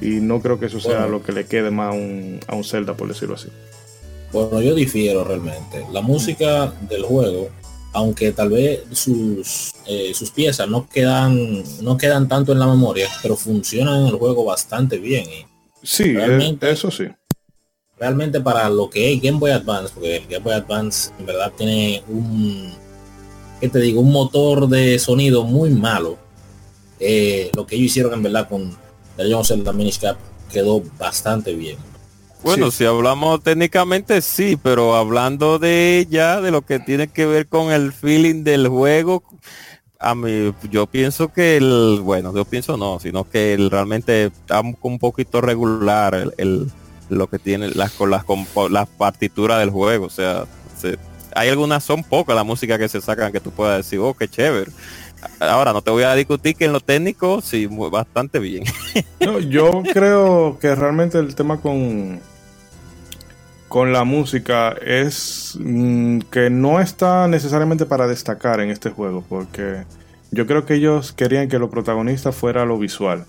Y 0.00 0.20
no 0.20 0.40
creo 0.40 0.60
que 0.60 0.66
eso 0.66 0.78
sea 0.78 1.06
lo 1.06 1.22
que 1.22 1.32
le 1.32 1.46
quede 1.46 1.70
más 1.70 1.94
a 1.94 1.96
un, 1.96 2.40
a 2.46 2.54
un 2.54 2.64
Zelda, 2.64 2.94
por 2.94 3.08
decirlo 3.08 3.36
así. 3.36 3.48
Bueno, 4.36 4.60
yo 4.60 4.74
difiero 4.74 5.24
realmente. 5.24 5.86
La 5.92 6.02
música 6.02 6.70
del 6.90 7.04
juego, 7.04 7.48
aunque 7.94 8.32
tal 8.32 8.50
vez 8.50 8.82
sus, 8.92 9.72
eh, 9.86 10.12
sus 10.12 10.30
piezas 10.30 10.68
no 10.68 10.86
quedan, 10.86 11.64
no 11.80 11.96
quedan 11.96 12.28
tanto 12.28 12.52
en 12.52 12.58
la 12.58 12.66
memoria, 12.66 13.08
pero 13.22 13.34
funcionan 13.34 14.02
en 14.02 14.08
el 14.08 14.16
juego 14.16 14.44
bastante 14.44 14.98
bien. 14.98 15.24
Y 15.24 15.46
sí, 15.82 16.12
realmente, 16.12 16.70
eso 16.70 16.90
sí. 16.90 17.04
Realmente 17.98 18.38
para 18.42 18.68
lo 18.68 18.90
que 18.90 19.14
es 19.14 19.22
Game 19.22 19.38
Boy 19.38 19.52
Advance, 19.52 19.94
porque 19.94 20.16
el 20.16 20.26
Game 20.26 20.44
Boy 20.44 20.52
Advance 20.52 21.12
en 21.18 21.24
verdad 21.24 21.50
tiene 21.56 22.02
un, 22.06 22.74
¿qué 23.58 23.70
te 23.70 23.80
digo? 23.80 24.02
Un 24.02 24.12
motor 24.12 24.68
de 24.68 24.98
sonido 24.98 25.44
muy 25.44 25.70
malo. 25.70 26.18
Eh, 27.00 27.50
lo 27.56 27.66
que 27.66 27.76
ellos 27.76 27.86
hicieron 27.86 28.12
en 28.12 28.22
verdad 28.22 28.50
con 28.50 28.76
la 29.16 29.72
Minish 29.72 29.98
Cap 29.98 30.18
quedó 30.52 30.82
bastante 30.98 31.54
bien. 31.54 31.78
Bueno, 32.42 32.70
si 32.70 32.84
hablamos 32.84 33.42
técnicamente 33.42 34.20
sí, 34.20 34.58
pero 34.62 34.94
hablando 34.94 35.58
de 35.58 36.06
ya 36.10 36.40
de 36.40 36.50
lo 36.50 36.62
que 36.62 36.78
tiene 36.78 37.08
que 37.08 37.26
ver 37.26 37.48
con 37.48 37.72
el 37.72 37.92
feeling 37.92 38.44
del 38.44 38.68
juego, 38.68 39.22
a 39.98 40.14
mí, 40.14 40.52
yo 40.70 40.86
pienso 40.86 41.32
que 41.32 41.56
el, 41.56 42.00
bueno, 42.02 42.34
yo 42.34 42.44
pienso 42.44 42.76
no, 42.76 43.00
sino 43.00 43.28
que 43.28 43.54
el, 43.54 43.70
realmente 43.70 44.26
está 44.26 44.60
un 44.60 44.98
poquito 44.98 45.40
regular 45.40 46.32
el, 46.36 46.70
lo 47.08 47.26
que 47.28 47.38
tiene 47.38 47.70
las 47.70 47.92
con 47.92 48.10
las 48.10 48.24
con 48.24 48.46
las 48.70 48.88
partituras 48.88 49.58
del 49.58 49.70
juego, 49.70 50.06
o 50.06 50.10
sea, 50.10 50.44
hay 51.34 51.50
algunas 51.50 51.84
son 51.84 52.02
pocas 52.02 52.34
la 52.34 52.44
música 52.44 52.78
que 52.78 52.88
se 52.88 53.00
sacan 53.00 53.30
que 53.30 53.40
tú 53.40 53.50
puedas 53.50 53.76
decir, 53.76 53.98
oh, 53.98 54.14
qué 54.14 54.26
chévere. 54.26 54.70
Ahora 55.40 55.72
no 55.72 55.82
te 55.82 55.90
voy 55.90 56.04
a 56.04 56.14
discutir 56.14 56.56
que 56.56 56.64
en 56.64 56.72
lo 56.72 56.80
técnico 56.80 57.40
sí 57.40 57.66
bastante 57.66 58.38
bien. 58.38 58.64
yo 59.48 59.82
creo 59.92 60.58
que 60.58 60.74
realmente 60.74 61.18
el 61.18 61.34
tema 61.34 61.60
con 61.60 62.20
con 63.68 63.92
la 63.92 64.04
música 64.04 64.74
es 64.80 65.58
mm, 65.60 66.20
que 66.30 66.50
no 66.50 66.80
está 66.80 67.28
necesariamente 67.28 67.84
para 67.84 68.06
destacar 68.06 68.60
en 68.60 68.70
este 68.70 68.90
juego, 68.90 69.24
porque 69.28 69.84
yo 70.30 70.46
creo 70.46 70.64
que 70.64 70.74
ellos 70.74 71.12
querían 71.12 71.48
que 71.48 71.58
lo 71.58 71.70
protagonista 71.70 72.32
fuera 72.32 72.64
lo 72.64 72.78
visual. 72.78 73.24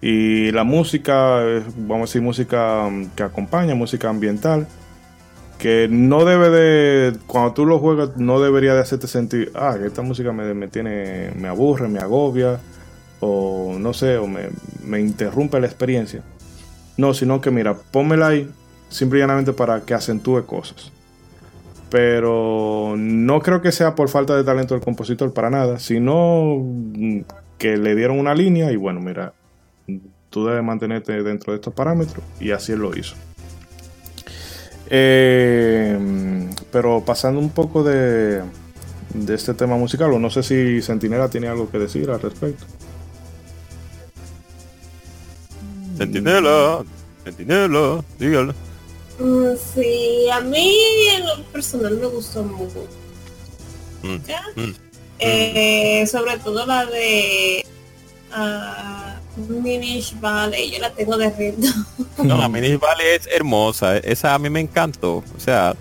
Y 0.00 0.52
la 0.52 0.64
música, 0.64 1.40
vamos 1.76 2.10
a 2.10 2.10
decir, 2.10 2.22
música 2.22 2.88
mm, 2.88 3.10
que 3.16 3.22
acompaña, 3.24 3.74
música 3.74 4.08
ambiental, 4.08 4.68
que 5.58 5.88
no 5.90 6.24
debe 6.24 6.50
de, 6.50 7.18
cuando 7.26 7.52
tú 7.52 7.66
lo 7.66 7.78
juegas, 7.78 8.16
no 8.16 8.40
debería 8.40 8.74
de 8.74 8.80
hacerte 8.80 9.06
sentir, 9.06 9.52
ah, 9.54 9.76
esta 9.84 10.02
música 10.02 10.32
me, 10.32 10.52
me 10.54 10.68
tiene, 10.68 11.32
me 11.36 11.48
aburre, 11.48 11.88
me 11.88 11.98
agobia, 11.98 12.60
o 13.20 13.76
no 13.78 13.92
sé, 13.94 14.18
o 14.18 14.26
me, 14.26 14.50
me 14.84 15.00
interrumpe 15.00 15.58
la 15.60 15.66
experiencia. 15.66 16.22
No, 16.96 17.14
sino 17.14 17.40
que 17.40 17.50
mira, 17.50 17.74
pónmela 17.74 18.28
ahí 18.28 18.50
simplemente 18.88 19.52
para 19.52 19.80
que 19.82 19.94
acentúe 19.94 20.44
cosas. 20.46 20.92
Pero 21.90 22.94
no 22.96 23.40
creo 23.40 23.62
que 23.62 23.72
sea 23.72 23.94
por 23.94 24.08
falta 24.08 24.36
de 24.36 24.44
talento 24.44 24.74
del 24.74 24.82
compositor 24.82 25.32
para 25.32 25.50
nada, 25.50 25.78
sino 25.78 26.64
que 27.58 27.76
le 27.76 27.94
dieron 27.94 28.18
una 28.18 28.34
línea 28.34 28.72
y 28.72 28.76
bueno, 28.76 29.00
mira, 29.00 29.32
tú 30.30 30.46
debes 30.46 30.64
mantenerte 30.64 31.22
dentro 31.22 31.52
de 31.52 31.56
estos 31.58 31.72
parámetros 31.72 32.24
y 32.40 32.50
así 32.50 32.72
él 32.72 32.80
lo 32.80 32.96
hizo. 32.96 33.14
Eh, 34.88 35.98
pero 36.70 37.02
pasando 37.04 37.40
un 37.40 37.50
poco 37.50 37.82
de, 37.82 38.42
de 39.14 39.34
este 39.34 39.54
tema 39.54 39.76
musical, 39.76 40.12
o 40.12 40.18
no 40.18 40.30
sé 40.30 40.42
si 40.42 40.82
Sentinela 40.82 41.28
tiene 41.28 41.48
algo 41.48 41.70
que 41.70 41.78
decir 41.78 42.10
al 42.10 42.20
respecto. 42.20 42.64
Sentinela, 45.96 46.84
Sentinela, 47.24 48.04
dígalo. 48.18 48.54
Mm, 49.18 49.56
sí, 49.74 50.28
a 50.30 50.40
mí 50.40 50.70
en 51.14 51.26
lo 51.26 51.42
personal 51.44 51.96
me 51.96 52.06
gustó 52.06 52.42
mucho. 52.42 52.86
Mm, 54.02 54.60
mm, 54.60 54.74
eh, 55.18 56.06
sobre 56.06 56.38
todo 56.38 56.66
la 56.66 56.84
de 56.84 57.64
uh, 58.30 59.25
Minish 59.36 60.18
Valley, 60.20 60.70
yo 60.70 60.78
la 60.78 60.90
tengo 60.90 61.16
de 61.16 61.30
ritmo. 61.30 61.68
No, 62.22 62.38
la 62.38 62.48
Minish 62.48 62.78
Valley 62.78 63.06
es 63.08 63.26
hermosa, 63.26 63.98
esa 63.98 64.34
a 64.34 64.38
mí 64.38 64.48
me 64.50 64.60
encantó. 64.60 65.16
O 65.36 65.40
sea, 65.40 65.76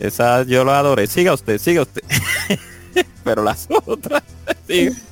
esa 0.00 0.42
yo 0.42 0.64
la 0.64 0.78
adoré. 0.78 1.06
Siga 1.06 1.32
usted, 1.32 1.58
siga 1.58 1.82
usted. 1.82 2.02
Pero 3.24 3.42
las 3.42 3.68
otras, 3.86 4.22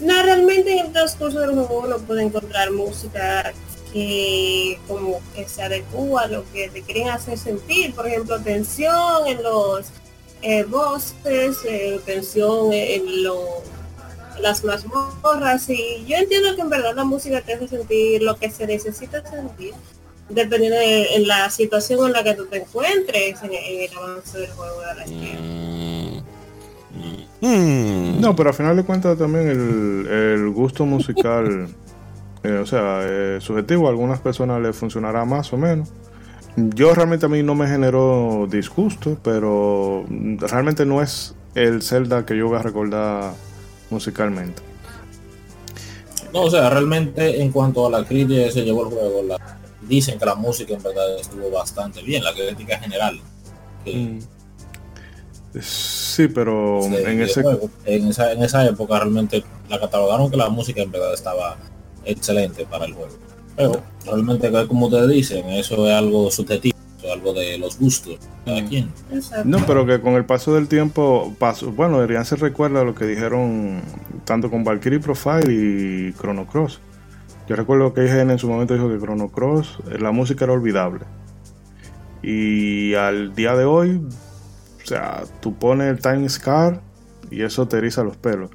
No, 0.00 0.22
realmente 0.22 0.72
en 0.72 0.86
el 0.86 0.92
transcurso 0.92 1.40
del 1.40 1.54
juego 1.54 1.80
uno 1.84 1.98
puede 1.98 2.22
encontrar 2.22 2.70
música 2.70 3.52
que 3.92 4.78
como 4.86 5.20
que 5.34 5.48
se 5.48 5.62
adecua 5.62 6.22
a 6.22 6.26
lo 6.28 6.44
que 6.52 6.68
te 6.68 6.82
quieren 6.82 7.08
hacer 7.08 7.36
sentir, 7.36 7.94
por 7.94 8.06
ejemplo, 8.06 8.38
tensión 8.40 9.26
en 9.26 9.42
los 9.42 9.86
eh, 10.42 10.62
bosques, 10.64 11.58
eh, 11.64 11.98
tensión 12.04 12.72
en 12.72 13.24
lo, 13.24 13.62
las 14.40 14.64
mazmorras 14.64 15.68
y 15.70 16.04
yo 16.06 16.16
entiendo 16.16 16.54
que 16.54 16.62
en 16.62 16.70
verdad 16.70 16.94
la 16.94 17.04
música 17.04 17.40
te 17.40 17.54
hace 17.54 17.68
sentir 17.68 18.22
lo 18.22 18.36
que 18.36 18.50
se 18.50 18.66
necesita 18.66 19.24
sentir 19.28 19.74
dependiendo 20.28 20.78
de 20.78 21.24
la 21.26 21.48
situación 21.50 22.06
en 22.06 22.12
la 22.12 22.22
que 22.22 22.34
tú 22.34 22.46
te 22.46 22.58
encuentres 22.58 23.42
en, 23.42 23.50
el 23.52 23.96
avance 23.96 24.38
del 24.38 24.50
juego 24.50 24.80
de 24.80 24.94
la 24.94 25.06
mm. 25.06 26.22
Mm. 27.40 28.20
No, 28.20 28.34
pero 28.36 28.50
al 28.50 28.54
final 28.54 28.76
de 28.76 28.84
cuentas 28.84 29.16
también 29.16 29.48
el, 29.48 30.06
el 30.06 30.50
gusto 30.50 30.84
musical 30.84 31.68
Eh, 32.42 32.58
o 32.58 32.66
sea, 32.66 33.00
eh, 33.02 33.38
subjetivo, 33.40 33.86
a 33.86 33.90
algunas 33.90 34.20
personas 34.20 34.62
les 34.62 34.76
funcionará 34.76 35.24
más 35.24 35.52
o 35.52 35.56
menos. 35.56 35.90
Yo 36.56 36.94
realmente 36.94 37.26
a 37.26 37.28
mí 37.28 37.42
no 37.42 37.54
me 37.54 37.68
generó 37.68 38.46
disgusto, 38.50 39.18
pero 39.22 40.04
realmente 40.08 40.84
no 40.86 41.02
es 41.02 41.34
el 41.54 41.82
Zelda 41.82 42.26
que 42.26 42.36
yo 42.36 42.48
voy 42.48 42.58
a 42.58 42.62
recordar 42.62 43.32
musicalmente. 43.90 44.62
No, 46.32 46.42
o 46.42 46.50
sea, 46.50 46.68
realmente 46.68 47.40
en 47.40 47.50
cuanto 47.50 47.86
a 47.86 47.90
la 47.90 48.04
crítica 48.04 48.50
se 48.50 48.62
llevó 48.62 48.88
el 48.88 48.94
juego, 48.94 49.38
dicen 49.82 50.18
que 50.18 50.26
la 50.26 50.34
música 50.34 50.74
en 50.74 50.82
verdad 50.82 51.18
estuvo 51.18 51.50
bastante 51.50 52.02
bien, 52.02 52.22
la 52.22 52.34
crítica 52.34 52.78
general. 52.78 53.20
Mm. 53.86 54.18
Sí, 55.60 56.28
pero 56.28 56.84
en, 56.84 57.22
ese... 57.22 57.42
en, 57.86 58.08
esa, 58.08 58.32
en 58.32 58.42
esa 58.42 58.66
época 58.66 58.98
realmente 58.98 59.42
la 59.68 59.80
catalogaron 59.80 60.30
que 60.30 60.36
la 60.36 60.50
música 60.50 60.82
en 60.82 60.90
verdad 60.90 61.14
estaba 61.14 61.56
excelente 62.04 62.66
para 62.66 62.84
el 62.84 62.92
juego. 62.92 63.12
Pero 63.56 63.82
realmente, 64.04 64.50
como 64.68 64.86
ustedes 64.86 65.08
dicen, 65.08 65.48
eso 65.48 65.86
es 65.88 65.92
algo 65.92 66.30
subjetivo, 66.30 66.77
algo 67.12 67.32
de 67.32 67.58
los 67.58 67.78
gustos 67.78 68.18
cada 68.44 68.62
mm. 68.62 68.68
quien. 68.68 68.92
No, 69.44 69.64
pero 69.66 69.86
que 69.86 70.00
con 70.00 70.14
el 70.14 70.24
paso 70.24 70.54
del 70.54 70.68
tiempo, 70.68 71.34
paso, 71.38 71.70
bueno, 71.72 72.00
deberían 72.00 72.24
se 72.24 72.36
recuerda 72.36 72.84
lo 72.84 72.94
que 72.94 73.06
dijeron 73.06 73.80
tanto 74.24 74.50
con 74.50 74.64
Valkyrie 74.64 75.00
Profile 75.00 75.52
y 75.52 76.12
Chrono 76.14 76.46
Cross. 76.46 76.80
Yo 77.48 77.56
recuerdo 77.56 77.94
que 77.94 78.04
IGN 78.04 78.30
en 78.30 78.38
su 78.38 78.48
momento 78.48 78.74
dijo 78.74 78.88
que 78.90 78.98
Chrono 78.98 79.28
Cross, 79.28 79.78
eh, 79.90 79.98
la 79.98 80.10
música 80.10 80.44
era 80.44 80.52
olvidable. 80.52 81.04
Y 82.22 82.94
al 82.94 83.34
día 83.34 83.54
de 83.54 83.64
hoy, 83.64 84.02
o 84.82 84.86
sea, 84.86 85.22
tú 85.40 85.54
pones 85.54 85.88
el 85.88 86.00
Time 86.00 86.28
Scar 86.28 86.82
y 87.30 87.42
eso 87.42 87.66
te 87.68 87.78
eriza 87.78 88.02
los 88.02 88.16
pelos. 88.16 88.50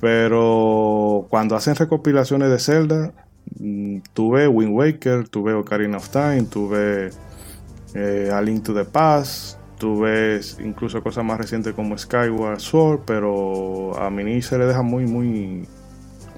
Pero 0.00 1.26
cuando 1.30 1.56
hacen 1.56 1.74
recopilaciones 1.74 2.50
de 2.50 2.58
Zelda, 2.58 3.12
mm, 3.58 3.98
tuve 4.12 4.48
Wind 4.48 4.74
Waker, 4.74 5.28
tuve 5.28 5.54
Ocarina 5.54 5.96
of 5.96 6.08
Time, 6.10 6.42
tuve 6.42 7.10
eh, 7.94 8.30
A 8.32 8.40
Link 8.40 8.64
to 8.64 8.74
the 8.74 8.84
Past, 8.84 9.58
tuve 9.78 10.40
incluso 10.64 11.02
cosas 11.02 11.24
más 11.24 11.38
recientes 11.38 11.74
como 11.74 11.98
Skyward 11.98 12.60
Sword, 12.60 13.00
pero 13.04 13.98
a 13.98 14.10
Mini 14.10 14.40
se 14.40 14.56
le 14.56 14.66
deja 14.66 14.82
muy, 14.82 15.06
muy, 15.06 15.66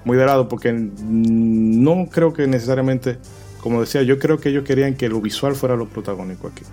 muy 0.03 0.17
de 0.17 0.25
lado 0.25 0.49
porque 0.49 0.73
no 0.73 2.07
creo 2.11 2.33
que 2.33 2.47
necesariamente, 2.47 3.17
como 3.61 3.81
decía, 3.81 4.01
yo 4.01 4.17
creo 4.17 4.39
que 4.39 4.49
ellos 4.49 4.63
querían 4.63 4.95
que 4.95 5.09
lo 5.09 5.21
visual 5.21 5.55
fuera 5.55 5.75
lo 5.75 5.87
protagónico 5.87 6.47
aquí. 6.47 6.63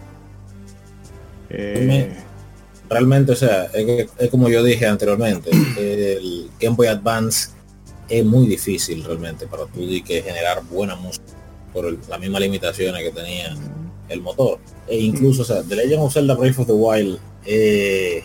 Eh, 1.50 2.16
realmente, 2.88 3.32
o 3.32 3.36
sea, 3.36 3.64
es, 3.64 4.30
como 4.30 4.48
yo 4.48 4.64
dije 4.64 4.86
anteriormente, 4.86 5.50
el 5.78 6.48
Game 6.58 6.74
Boy 6.74 6.86
Advance 6.86 7.50
es 8.08 8.24
muy 8.24 8.46
difícil 8.46 9.04
realmente 9.04 9.46
para 9.46 9.64
tú 9.66 9.80
que 10.06 10.22
generar 10.22 10.62
buena 10.64 10.96
música 10.96 11.24
por 11.72 11.92
las 12.08 12.20
mismas 12.20 12.40
limitaciones 12.40 13.02
que 13.02 13.10
tenía 13.10 13.54
el 14.08 14.20
motor. 14.20 14.58
E 14.88 14.98
incluso, 14.98 15.42
o 15.42 15.44
sea, 15.44 15.62
The 15.62 15.76
Legend 15.76 16.02
of 16.02 16.12
Zelda 16.12 16.34
Breath 16.34 16.58
of 16.58 16.66
the 16.66 16.72
Wild, 16.72 17.18
eh, 17.44 18.22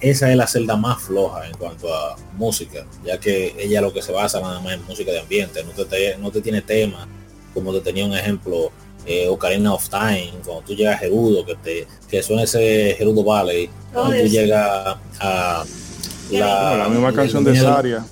esa 0.00 0.30
es 0.30 0.36
la 0.36 0.46
celda 0.46 0.76
más 0.76 1.02
floja 1.02 1.46
en 1.46 1.56
cuanto 1.56 1.92
a 1.92 2.16
música, 2.36 2.86
ya 3.04 3.18
que 3.18 3.54
ella 3.58 3.80
lo 3.80 3.92
que 3.92 4.02
se 4.02 4.12
basa 4.12 4.40
nada 4.40 4.60
más 4.60 4.74
en 4.74 4.84
música 4.86 5.10
de 5.10 5.20
ambiente, 5.20 5.64
no 5.64 5.84
te, 5.84 6.16
no 6.18 6.30
te 6.30 6.40
tiene 6.40 6.62
tema, 6.62 7.08
como 7.54 7.72
te 7.72 7.80
tenía 7.80 8.04
un 8.04 8.14
ejemplo 8.14 8.70
eh, 9.06 9.28
Ocarina 9.28 9.72
of 9.72 9.88
Time, 9.88 10.32
cuando 10.44 10.62
tú 10.62 10.74
llegas 10.74 10.96
a 10.96 10.98
Gerudo, 10.98 11.44
que 11.44 11.54
te 11.56 11.86
que 12.08 12.22
suena 12.22 12.42
ese 12.42 12.94
Gerudo 12.98 13.24
Valley, 13.24 13.70
cuando 13.92 14.16
tú 14.16 14.28
llegas 14.28 14.96
a 15.18 15.64
la, 16.30 16.88
misma 16.88 17.12
canción 17.12 17.42
de 17.42 17.58
Saria. 17.58 18.04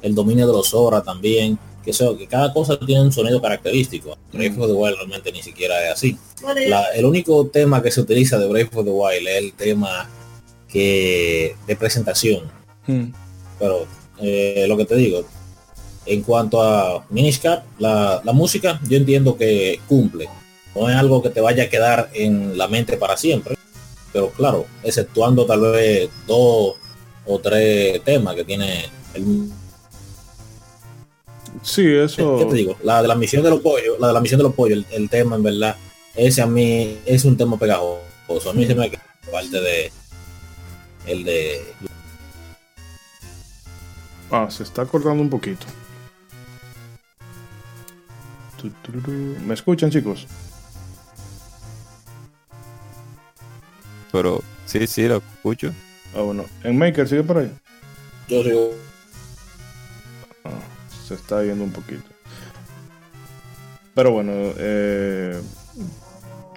El 0.00 0.14
dominio 0.14 0.46
de 0.46 0.52
los 0.52 0.68
Zora 0.68 1.02
también, 1.02 1.58
que, 1.88 1.92
eso, 1.92 2.18
que 2.18 2.26
cada 2.26 2.52
cosa 2.52 2.78
tiene 2.78 3.00
un 3.00 3.10
sonido 3.10 3.40
característico. 3.40 4.18
Breath 4.30 4.58
of 4.58 4.66
the 4.66 4.74
Wild 4.74 4.96
realmente 4.96 5.32
ni 5.32 5.42
siquiera 5.42 5.86
es 5.86 5.92
así. 5.94 6.18
el 6.94 7.04
único 7.06 7.46
tema 7.46 7.82
que 7.82 7.90
se 7.90 8.02
utiliza 8.02 8.38
de 8.38 8.46
Breath 8.46 8.76
of 8.76 8.84
the 8.84 8.90
Wild 8.90 9.26
es 9.26 9.36
el 9.38 9.52
tema 9.54 10.06
que 10.68 11.56
de 11.66 11.76
presentación. 11.76 12.42
Hmm. 12.86 13.06
Pero 13.58 13.86
eh, 14.20 14.66
lo 14.68 14.76
que 14.76 14.84
te 14.84 14.96
digo, 14.96 15.24
en 16.04 16.20
cuanto 16.20 16.62
a 16.62 17.06
Miniscap, 17.08 17.64
la, 17.78 18.20
la 18.22 18.32
música 18.34 18.78
yo 18.86 18.98
entiendo 18.98 19.38
que 19.38 19.80
cumple. 19.88 20.28
No 20.74 20.90
es 20.90 20.96
algo 20.96 21.22
que 21.22 21.30
te 21.30 21.40
vaya 21.40 21.64
a 21.64 21.70
quedar 21.70 22.10
en 22.12 22.58
la 22.58 22.68
mente 22.68 22.98
para 22.98 23.16
siempre. 23.16 23.56
Pero 24.12 24.28
claro, 24.32 24.66
exceptuando 24.82 25.46
tal 25.46 25.62
vez 25.72 26.10
dos 26.26 26.74
o 27.24 27.38
tres 27.38 28.04
temas 28.04 28.34
que 28.34 28.44
tiene 28.44 28.84
el 29.14 29.48
Sí, 31.62 31.86
eso. 31.86 32.38
¿Qué 32.38 32.44
te 32.46 32.54
digo? 32.54 32.76
La 32.82 33.02
de 33.02 33.08
la 33.08 33.14
misión 33.14 33.42
de 33.42 33.50
los 33.50 33.60
pollos, 33.60 33.98
la 33.98 34.08
de 34.08 34.12
la 34.12 34.20
misión 34.20 34.38
de 34.38 34.44
los 34.44 34.54
pollos, 34.54 34.84
el, 34.90 35.08
tema 35.08 35.36
en 35.36 35.42
verdad, 35.42 35.76
ese 36.14 36.42
a 36.42 36.46
mí 36.46 36.98
es 37.06 37.24
un 37.24 37.36
tema 37.36 37.58
pegajoso. 37.58 38.50
A 38.50 38.52
mí 38.52 38.66
se 38.66 38.74
me 38.74 38.90
parte 39.30 39.60
de 39.60 39.92
el 41.06 41.24
de 41.24 41.62
Ah, 44.30 44.48
se 44.50 44.62
está 44.62 44.84
cortando 44.84 45.22
un 45.22 45.30
poquito. 45.30 45.66
¿Me 49.46 49.54
escuchan, 49.54 49.90
chicos? 49.90 50.26
Pero 54.12 54.42
sí, 54.66 54.86
sí, 54.86 55.06
lo 55.06 55.16
escucho. 55.16 55.72
Ah, 56.14 56.20
bueno. 56.22 56.44
¿En 56.62 56.76
Maker 56.76 57.08
sigue 57.08 57.22
por 57.22 57.38
ahí? 57.38 57.52
Yo 58.28 58.42
sigo. 58.42 58.74
Ah, 60.44 60.50
se 61.08 61.14
está 61.14 61.40
viendo 61.40 61.64
un 61.64 61.72
poquito. 61.72 62.04
Pero 63.94 64.12
bueno, 64.12 64.32
eh, 64.58 65.40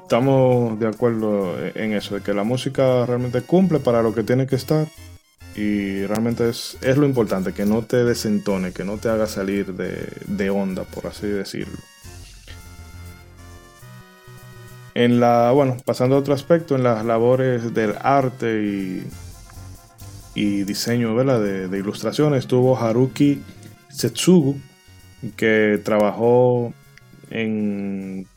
estamos 0.02 0.80
de 0.80 0.88
acuerdo 0.88 1.56
en 1.74 1.94
eso, 1.94 2.16
de 2.16 2.22
que 2.22 2.34
la 2.34 2.44
música 2.44 3.06
realmente 3.06 3.42
cumple 3.42 3.80
para 3.80 4.04
lo 4.04 4.14
que 4.14 4.24
tiene 4.24 4.46
que 4.46 4.56
estar. 4.56 4.88
Y 5.56 6.06
realmente 6.06 6.48
es, 6.50 6.78
es 6.82 6.98
lo 6.98 7.06
importante, 7.06 7.52
que 7.52 7.66
no 7.66 7.82
te 7.82 8.06
desentone, 8.06 8.72
que 8.72 8.86
no 8.86 8.98
te 8.98 9.10
haga 9.10 9.28
salir 9.28 9.74
de, 9.74 10.08
de 10.28 10.50
onda, 10.50 10.84
por 10.84 11.08
así 11.08 11.28
decirlo. 11.28 11.78
En 14.94 15.20
la, 15.20 15.52
bueno, 15.52 15.78
pasando 15.84 16.16
a 16.16 16.20
otro 16.20 16.34
aspecto, 16.34 16.76
en 16.76 16.84
las 16.84 17.04
labores 17.06 17.74
del 17.74 17.96
arte 18.02 18.64
y, 18.64 19.08
y 20.36 20.64
diseño. 20.64 21.16
De, 21.16 21.68
de 21.68 21.78
ilustraciones, 21.78 22.40
estuvo 22.40 22.78
Haruki 22.78 23.42
Setsugu, 23.92 24.58
que 25.36 25.80
trabajó 25.84 26.74
en 27.30 28.28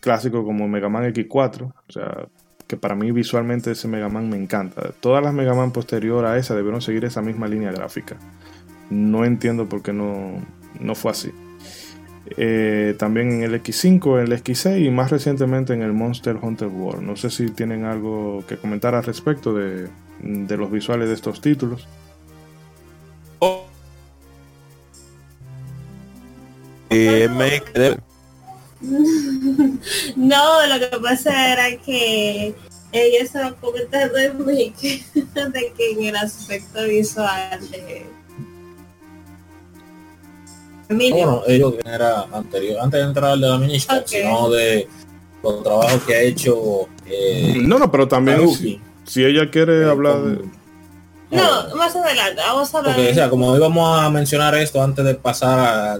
clásicos 0.00 0.44
como 0.44 0.68
Mega 0.68 0.88
Man 0.88 1.04
X4, 1.12 1.62
o 1.62 1.92
sea, 1.92 2.26
que 2.66 2.76
para 2.76 2.94
mí 2.94 3.12
visualmente 3.12 3.70
ese 3.70 3.88
Mega 3.88 4.08
Man 4.08 4.28
me 4.28 4.36
encanta. 4.36 4.92
Todas 5.00 5.22
las 5.22 5.34
Mega 5.34 5.54
Man 5.54 5.72
posterior 5.72 6.24
a 6.24 6.38
esa 6.38 6.54
debieron 6.54 6.80
seguir 6.80 7.04
esa 7.04 7.22
misma 7.22 7.46
línea 7.46 7.70
gráfica. 7.70 8.16
No 8.90 9.24
entiendo 9.24 9.68
por 9.68 9.82
qué 9.82 9.92
no, 9.92 10.44
no 10.80 10.94
fue 10.94 11.12
así. 11.12 11.30
Eh, 12.36 12.94
también 12.98 13.30
en 13.30 13.42
el 13.42 13.62
X5, 13.62 14.20
el 14.20 14.32
X6 14.32 14.86
y 14.86 14.90
más 14.90 15.10
recientemente 15.10 15.74
en 15.74 15.82
el 15.82 15.92
Monster 15.92 16.36
Hunter 16.40 16.68
World. 16.68 17.02
No 17.02 17.16
sé 17.16 17.30
si 17.30 17.50
tienen 17.50 17.84
algo 17.84 18.44
que 18.48 18.56
comentar 18.56 18.94
al 18.94 19.04
respecto 19.04 19.52
de, 19.54 19.88
de 20.20 20.56
los 20.56 20.70
visuales 20.70 21.08
de 21.08 21.14
estos 21.14 21.40
títulos. 21.40 21.86
Oh. 23.38 23.71
Eh, 26.92 27.28
me 27.28 27.60
quedé- 27.62 27.98
No, 30.16 30.66
lo 30.66 30.78
que 30.90 30.96
pasa 31.00 31.52
era 31.52 31.76
que 31.82 32.54
ella 32.92 33.18
estaba 33.22 33.52
comentando 33.54 34.14
de 34.44 34.72
que 35.76 35.90
en 35.92 36.04
el 36.04 36.16
aspecto 36.16 36.84
visual 36.84 37.58
de 37.70 38.06
Bueno, 40.88 41.42
ellos 41.46 41.74
era 41.84 42.22
anterior, 42.32 42.78
antes 42.82 43.00
de 43.00 43.06
entrar 43.06 43.30
al 43.32 43.40
de 43.40 43.48
la 43.48 43.58
Minishka, 43.58 43.96
Ok. 43.98 44.06
sino 44.08 44.50
de 44.50 44.88
los 45.42 45.62
trabajos 45.62 46.02
que 46.02 46.14
ha 46.14 46.20
hecho 46.20 46.88
eh, 47.06 47.54
No, 47.62 47.78
no, 47.78 47.90
pero 47.90 48.06
también 48.08 48.46
si, 48.50 48.78
si 49.04 49.24
ella 49.24 49.50
quiere 49.50 49.82
eh, 49.82 49.90
hablar 49.90 50.14
con- 50.20 50.38
de... 51.30 51.36
no, 51.38 51.76
más 51.76 51.96
adelante, 51.96 52.42
vamos 52.46 52.74
a 52.74 52.78
hablar 52.78 52.94
Porque, 52.96 53.10
o 53.10 53.14
sea, 53.14 53.30
como 53.30 53.56
íbamos 53.56 54.00
a 54.02 54.10
mencionar 54.10 54.54
esto 54.56 54.82
antes 54.82 55.02
de 55.04 55.14
pasar 55.14 55.58
a 55.58 55.98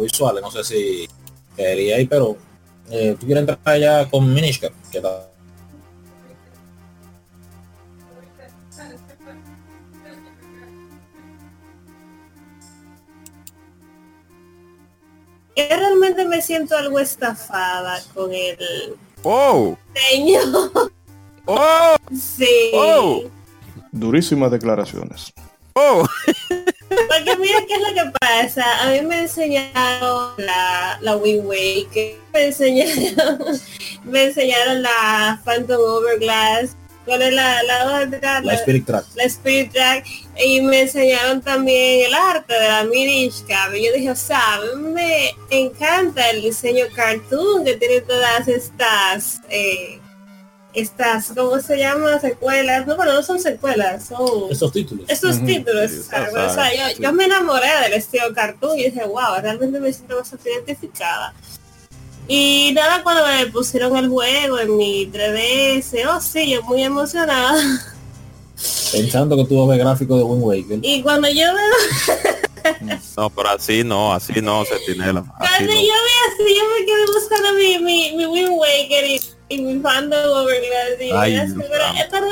visuales, 0.00 0.42
no 0.42 0.50
sé 0.50 0.62
si 0.64 1.08
quería 1.56 1.96
ahí, 1.96 2.06
pero 2.06 2.36
eh, 2.90 3.16
tú 3.18 3.26
quieres 3.26 3.48
entrar 3.48 3.78
ya 3.78 4.08
con 4.08 4.32
Minishka, 4.32 4.70
que 4.90 5.00
tal? 5.00 5.22
Yo 15.56 15.64
realmente 15.68 16.24
me 16.24 16.40
siento 16.40 16.76
algo 16.76 16.98
estafada 17.00 18.00
con 18.14 18.32
el 18.32 18.56
Oh, 19.24 19.76
diseño. 19.94 20.38
oh, 21.46 21.96
Sí. 22.14 22.70
Oh. 22.74 23.22
Durísimas 23.90 24.50
declaraciones. 24.52 25.32
oh. 25.74 26.06
Porque 26.88 27.36
mira 27.38 27.58
qué 27.66 27.74
es 27.74 27.80
lo 27.80 27.94
que 27.94 28.10
pasa. 28.20 28.82
A 28.82 28.90
mí 28.90 29.02
me 29.02 29.20
enseñaron 29.20 30.32
la, 30.38 30.98
la 31.00 31.16
Wind 31.16 31.44
Waker, 31.44 32.16
me 32.32 32.46
enseñaron, 32.46 33.38
me 34.04 34.24
enseñaron 34.24 34.82
la 34.82 35.40
Phantom 35.44 35.80
Overglass, 35.80 36.76
¿cuál 37.04 37.22
es 37.22 37.32
la, 37.32 37.62
la 37.62 38.02
otra? 38.02 38.40
La 38.40 38.54
Spirit 38.54 38.86
Track. 38.86 39.04
la 39.14 39.24
Spirit 39.24 39.72
Track 39.72 40.06
y 40.42 40.60
me 40.60 40.82
enseñaron 40.82 41.40
también 41.40 42.06
el 42.06 42.14
arte 42.14 42.54
de 42.54 42.68
la 42.68 42.84
Mirishka. 42.84 43.68
Yo 43.68 43.92
dije, 43.94 44.10
o 44.10 44.16
sea, 44.16 44.60
me 44.76 45.34
encanta 45.50 46.30
el 46.30 46.42
diseño 46.42 46.86
cartoon 46.94 47.64
que 47.64 47.74
tiene 47.74 48.00
todas 48.02 48.48
estas, 48.48 49.40
eh, 49.50 50.00
estas, 50.80 51.32
¿cómo 51.36 51.60
se 51.60 51.78
llama? 51.78 52.18
Secuelas. 52.20 52.86
No, 52.86 52.96
bueno, 52.96 53.14
no 53.14 53.22
son 53.22 53.38
secuelas, 53.40 54.06
son 54.06 54.50
Estos 54.50 54.72
títulos. 54.72 55.04
estos 55.08 55.44
títulos. 55.44 55.90
Sea, 55.90 56.28
O 56.30 56.54
sea, 56.54 56.74
yo, 56.74 56.94
sí. 56.96 57.02
yo 57.02 57.12
me 57.12 57.24
enamoré 57.24 57.68
del 57.82 57.94
estilo 57.94 58.32
cartoon 58.34 58.78
y 58.78 58.84
dije, 58.84 59.04
wow, 59.04 59.40
realmente 59.42 59.80
me 59.80 59.92
siento 59.92 60.16
bastante 60.16 60.50
identificada. 60.52 61.34
Y 62.26 62.72
nada, 62.74 63.02
cuando 63.02 63.26
me 63.26 63.46
pusieron 63.46 63.96
el 63.96 64.08
juego 64.08 64.58
en 64.58 64.76
mi 64.76 65.06
3DS, 65.10 66.06
oh 66.10 66.20
sí, 66.20 66.50
yo 66.50 66.62
muy 66.62 66.82
emocionada. 66.82 67.54
Pensando 68.92 69.36
que 69.36 69.58
a 69.60 69.66
ver 69.66 69.78
gráficos 69.78 70.18
de 70.18 70.24
Wind 70.24 70.42
Waker. 70.44 70.78
Y 70.82 71.02
cuando 71.02 71.28
yo 71.28 71.46
veo, 71.54 72.16
No, 73.16 73.30
pero 73.30 73.50
así 73.50 73.82
no, 73.84 74.12
así 74.12 74.40
no, 74.42 74.64
Centinela. 74.64 75.20
Así 75.38 75.64
cuando 75.64 75.72
no. 75.72 75.80
yo 75.80 75.86
veo 75.86 76.46
así, 76.46 76.56
yo 76.56 76.62
me 76.78 76.86
quedé 76.86 77.06
buscando 77.14 77.54
mi, 77.54 77.78
mi, 77.78 78.16
mi 78.16 78.26
Wind 78.26 78.50
Waker 78.50 79.04
y, 79.06 79.20
y 79.48 79.62
mi 79.62 79.78
Phantom 79.80 80.18
Overglass. 80.18 81.00
Y 81.00 81.10
Ay, 81.12 81.36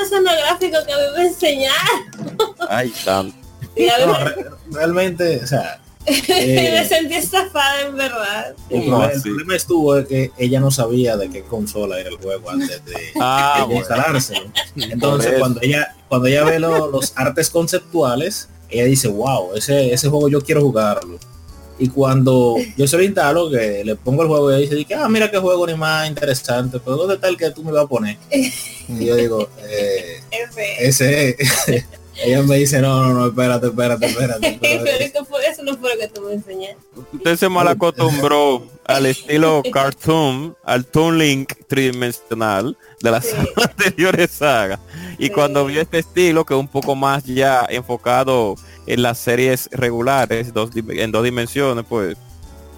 son 0.09 0.23
los 0.23 0.33
gráficos 0.35 0.83
que 0.85 0.93
a 0.93 0.97
me 1.17 1.27
enseñaron. 1.27 2.37
Ay, 2.69 2.89
santo. 2.91 3.35
Y 3.75 3.87
a 3.89 4.05
No, 4.05 4.13
me- 4.13 4.23
re- 4.25 4.45
realmente, 4.71 5.41
o 5.43 5.47
sea, 5.47 5.79
me 6.07 6.79
eh, 6.79 6.85
sentí 6.87 7.15
estafada 7.15 7.81
en 7.81 7.95
verdad. 7.97 8.55
el, 8.69 8.79
No, 8.79 8.85
problema, 8.85 9.05
el 9.13 9.21
sí. 9.21 9.29
problema 9.29 9.55
estuvo 9.55 9.95
de 9.95 10.05
que 10.07 10.31
ella 10.37 10.59
no 10.59 10.71
sabía 10.71 11.17
de 11.17 11.29
qué 11.29 11.43
consola 11.43 11.99
era 11.99 12.09
el 12.09 12.17
juego 12.17 12.49
antes 12.49 12.83
de, 12.85 12.93
Ah, 13.19 13.55
de 13.59 13.65
bueno. 13.65 13.79
instalarse. 13.81 14.35
Entonces, 14.75 15.33
cuando 15.39 15.59
ella 15.61 15.95
cuando 16.07 16.27
ella 16.27 16.43
ve 16.45 16.59
lo- 16.59 16.87
los 16.89 17.11
artes 17.17 17.49
conceptuales, 17.49 18.47
ella 18.69 18.85
dice, 18.85 19.07
wow, 19.09 19.53
ese, 19.55 19.93
ese 19.93 20.07
juego 20.09 20.29
yo 20.29 20.41
quiero 20.41 20.61
jugarlo. 20.61 21.19
Y 21.79 21.89
cuando 21.89 22.55
yo 22.75 22.87
se 22.87 22.97
lo 22.97 23.03
instalo, 23.03 23.49
que 23.51 23.83
le 23.85 23.95
pongo 23.95 24.23
el 24.23 24.27
juego 24.29 24.51
y 24.51 24.63
ella 24.63 24.75
dice, 24.75 24.95
ah, 24.95 25.07
mira 25.09 25.29
qué 25.29 25.37
juego 25.37 25.67
ni 25.67 25.75
más 25.75 26.07
interesante, 26.07 26.79
pero 26.83 26.97
¿dónde 26.97 27.15
está 27.15 27.27
el 27.27 27.37
que 27.37 27.51
tú 27.51 27.63
me 27.63 27.71
vas 27.71 27.85
a 27.85 27.87
poner? 27.87 28.17
Y 28.89 29.05
yo 29.05 29.15
digo, 29.17 29.49
eh, 29.69 30.21
ese 30.79 31.35
es". 31.37 31.85
ella 32.23 32.41
me 32.43 32.55
dice, 32.57 32.79
no, 32.81 33.03
no, 33.03 33.13
no, 33.13 33.27
espérate, 33.27 33.67
espérate, 33.67 34.05
espérate. 34.07 34.57
Pero 34.61 34.83
pero- 34.83 34.97
es 34.97 35.11
que 35.11 35.25
fue- 35.25 35.45
eso 35.45 35.61
no 35.63 35.77
fue 35.77 35.93
lo 35.93 35.99
que 35.99 36.07
tú 36.07 36.21
me 36.21 36.33
enseñaste. 36.33 36.77
Usted 37.13 37.35
se 37.35 37.49
mal 37.49 37.67
acostumbró 37.67 38.65
al 38.85 39.05
estilo 39.05 39.61
cartoon, 39.71 40.55
al 40.63 40.85
Toon 40.85 41.17
Link 41.19 41.53
tridimensional 41.67 42.77
de 43.01 43.11
las 43.11 43.25
Sí. 43.25 43.35
anteriores 43.61 44.31
sagas. 44.31 44.79
Y 45.19 45.25
Sí. 45.25 45.29
cuando 45.31 45.65
vio 45.65 45.81
este 45.81 45.99
estilo, 45.99 46.45
que 46.45 46.53
es 46.53 46.59
un 46.59 46.67
poco 46.67 46.95
más 46.95 47.23
ya 47.25 47.65
enfocado 47.69 48.55
en 48.87 49.01
las 49.01 49.17
series 49.19 49.69
regulares, 49.71 50.53
dos, 50.53 50.71
en 50.75 51.11
dos 51.11 51.23
dimensiones, 51.23 51.85
pues 51.87 52.17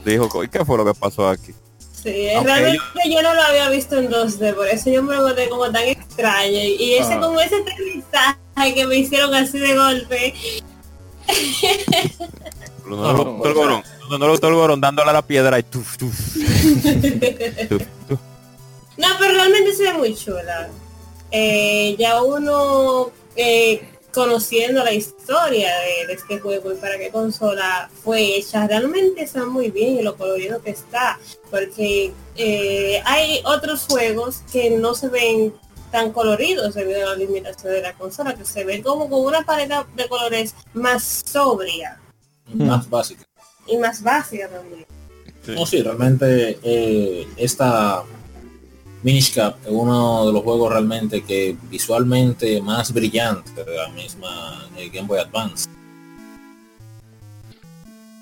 dijo, 0.04 0.44
¿y 0.44 0.48
qué 0.50 0.66
fue 0.66 0.78
lo 0.78 0.86
que 0.86 0.94
pasó 0.94 1.28
aquí? 1.30 1.54
Sí, 2.02 2.30
Aunque 2.32 2.52
realmente 2.52 2.84
yo 3.10 3.22
no 3.22 3.34
lo 3.34 3.42
había 3.42 3.70
visto 3.70 3.98
en 3.98 4.10
2D, 4.10 4.54
por 4.56 4.68
eso 4.68 4.90
yo 4.90 5.04
me 5.04 5.16
lo 5.16 5.22
encontré 5.24 5.50
como 5.50 5.70
tan 5.72 5.84
extraño. 5.84 6.58
Y 6.58 6.94
ese 6.94 7.14
Ah. 7.14 7.20
como 7.20 7.40
ese 7.42 7.56
aterrizaje 7.56 8.74
que 8.74 8.88
me 8.88 8.96
hicieron 8.98 9.34
así 9.36 9.60
de 9.60 9.76
golpe. 9.76 10.34
No, 12.88 12.96
no 12.96 13.14
le 13.14 13.24
gustó 13.24 13.48
el 13.50 13.54
gorón, 13.54 13.84
no, 14.10 14.18
no 14.18 14.26
le 14.26 14.32
gustó 14.32 14.48
el 14.48 14.56
gorón 14.56 14.82
dándole 14.82 15.10
a 15.10 15.14
la 15.14 15.22
piedra 15.22 15.60
y 15.60 15.64
tuf, 15.64 15.98
tuf, 15.98 16.34
tuf, 16.34 17.70
tuf. 17.70 18.20
No, 18.98 19.08
pero 19.20 19.34
realmente 19.34 19.74
se 19.76 19.84
ve 19.84 19.94
muy 19.94 20.16
chula. 20.16 20.70
Eh, 21.32 21.96
ya 22.00 22.22
uno 22.24 23.12
eh, 23.36 23.88
conociendo 24.14 24.84
la 24.84 24.94
historia 24.94 25.72
de, 25.80 26.08
de 26.08 26.14
este 26.14 26.40
juego 26.40 26.72
y 26.72 26.76
para 26.76 26.98
qué 26.98 27.10
consola 27.10 27.90
fue 28.04 28.38
hecha, 28.38 28.68
realmente 28.68 29.24
está 29.24 29.46
muy 29.46 29.72
bien 29.72 29.98
y 29.98 30.02
lo 30.02 30.16
colorido 30.16 30.62
que 30.62 30.72
está. 30.72 31.20
Porque 31.50 32.12
eh, 32.36 33.02
hay 33.06 33.42
otros 33.46 33.86
juegos 33.88 34.44
que 34.52 34.72
no 34.72 34.94
se 34.94 35.10
ven 35.10 35.54
tan 35.92 36.12
coloridos 36.12 36.76
debido 36.76 37.08
a 37.08 37.12
la 37.12 37.16
limitación 37.16 37.74
de 37.74 37.82
la 37.82 37.94
consola, 37.94 38.36
que 38.36 38.46
se 38.46 38.64
ven 38.64 38.82
como 38.84 39.10
con 39.10 39.26
una 39.26 39.44
paleta 39.44 39.88
de 39.96 40.08
colores 40.08 40.54
más 40.74 41.24
sobria 41.26 42.00
más 42.54 42.90
básica. 42.90 43.24
y 43.68 43.78
más 43.78 44.02
básica 44.02 44.48
también. 44.48 44.86
No, 45.48 45.66
sí, 45.66 45.82
realmente 45.82 46.60
eh, 46.62 47.28
esta 47.38 48.04
Minish 49.02 49.34
Cap 49.34 49.58
es 49.64 49.72
uno 49.72 50.26
de 50.28 50.34
los 50.34 50.44
juegos 50.44 50.72
realmente 50.72 51.22
que 51.22 51.56
visualmente 51.70 52.62
más 52.62 52.94
brillante 52.94 53.64
de 53.64 53.76
la 53.76 53.90
misma 53.90 54.68
eh, 54.78 54.90
Game 54.94 55.08
Boy 55.08 55.20
Advance. 55.20 55.70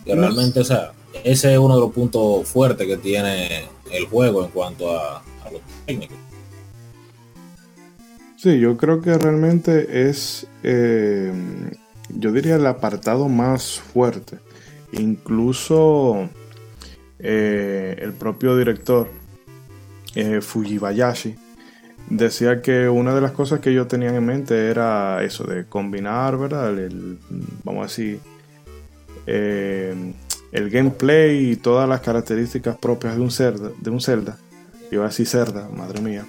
Que 0.05 0.15
realmente, 0.15 0.59
o 0.59 0.63
sea, 0.63 0.93
ese 1.23 1.53
es 1.53 1.59
uno 1.59 1.75
de 1.75 1.81
los 1.81 1.91
puntos 1.91 2.47
fuertes 2.47 2.87
que 2.87 2.97
tiene 2.97 3.65
el 3.91 4.05
juego 4.05 4.45
en 4.45 4.51
cuanto 4.51 4.97
a, 4.97 5.17
a 5.17 5.51
lo 5.51 5.59
técnico. 5.85 6.13
Sí, 8.37 8.59
yo 8.59 8.77
creo 8.77 9.01
que 9.01 9.17
realmente 9.17 10.09
es, 10.09 10.45
eh, 10.61 11.33
yo 12.09 12.31
diría, 12.31 12.55
el 12.55 12.67
apartado 12.67 13.27
más 13.27 13.79
fuerte. 13.79 14.37
Incluso 14.91 16.29
eh, 17.17 17.97
el 17.99 18.13
propio 18.13 18.55
director 18.55 19.09
eh, 20.15 20.41
Fujibayashi, 20.41 21.35
decía 22.09 22.61
que 22.61 22.89
una 22.89 23.13
de 23.13 23.21
las 23.21 23.31
cosas 23.31 23.59
que 23.59 23.69
ellos 23.69 23.87
tenían 23.87 24.15
en 24.15 24.25
mente 24.25 24.69
era 24.69 25.23
eso, 25.23 25.43
de 25.43 25.65
combinar, 25.65 26.37
¿verdad? 26.37 26.77
El, 26.77 27.19
vamos 27.63 27.81
a 27.81 27.87
decir, 27.87 28.19
eh, 29.25 30.13
el 30.51 30.69
gameplay 30.69 31.51
y 31.51 31.55
todas 31.57 31.87
las 31.87 32.01
características 32.01 32.77
propias 32.77 33.15
de 33.15 33.21
un 33.21 33.31
Zelda, 33.31 33.71
de 33.79 33.89
un 33.89 34.01
Zelda, 34.01 34.37
iba 34.91 35.03
a 35.03 35.07
decir 35.07 35.27
Zelda, 35.27 35.69
madre 35.69 36.01
mía, 36.01 36.25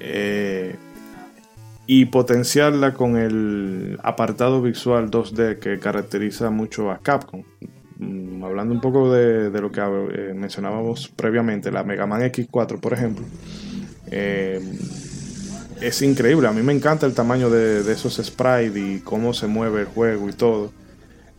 eh, 0.00 0.76
y 1.86 2.06
potenciarla 2.06 2.94
con 2.94 3.16
el 3.16 3.98
apartado 4.02 4.62
visual 4.62 5.10
2D 5.10 5.58
que 5.58 5.78
caracteriza 5.78 6.50
mucho 6.50 6.90
a 6.90 6.98
Capcom. 6.98 7.42
Mm, 7.98 8.42
hablando 8.42 8.74
un 8.74 8.80
poco 8.80 9.12
de, 9.12 9.50
lo 9.60 9.70
que 9.70 9.80
eh, 9.80 10.34
mencionábamos 10.34 11.08
previamente, 11.08 11.70
la 11.70 11.84
Mega 11.84 12.06
Man 12.06 12.22
X4, 12.22 12.80
por 12.80 12.92
ejemplo, 12.92 13.24
eh, 14.10 14.60
es 15.80 16.02
increíble. 16.02 16.48
A 16.48 16.52
mí 16.52 16.62
me 16.62 16.72
encanta 16.72 17.06
el 17.06 17.14
tamaño 17.14 17.50
de, 17.50 17.80
esos 17.92 18.14
sprites 18.16 18.76
y 18.76 19.00
cómo 19.00 19.32
se 19.32 19.46
mueve 19.46 19.82
el 19.82 19.86
juego 19.86 20.28
y 20.28 20.32
todo. 20.32 20.72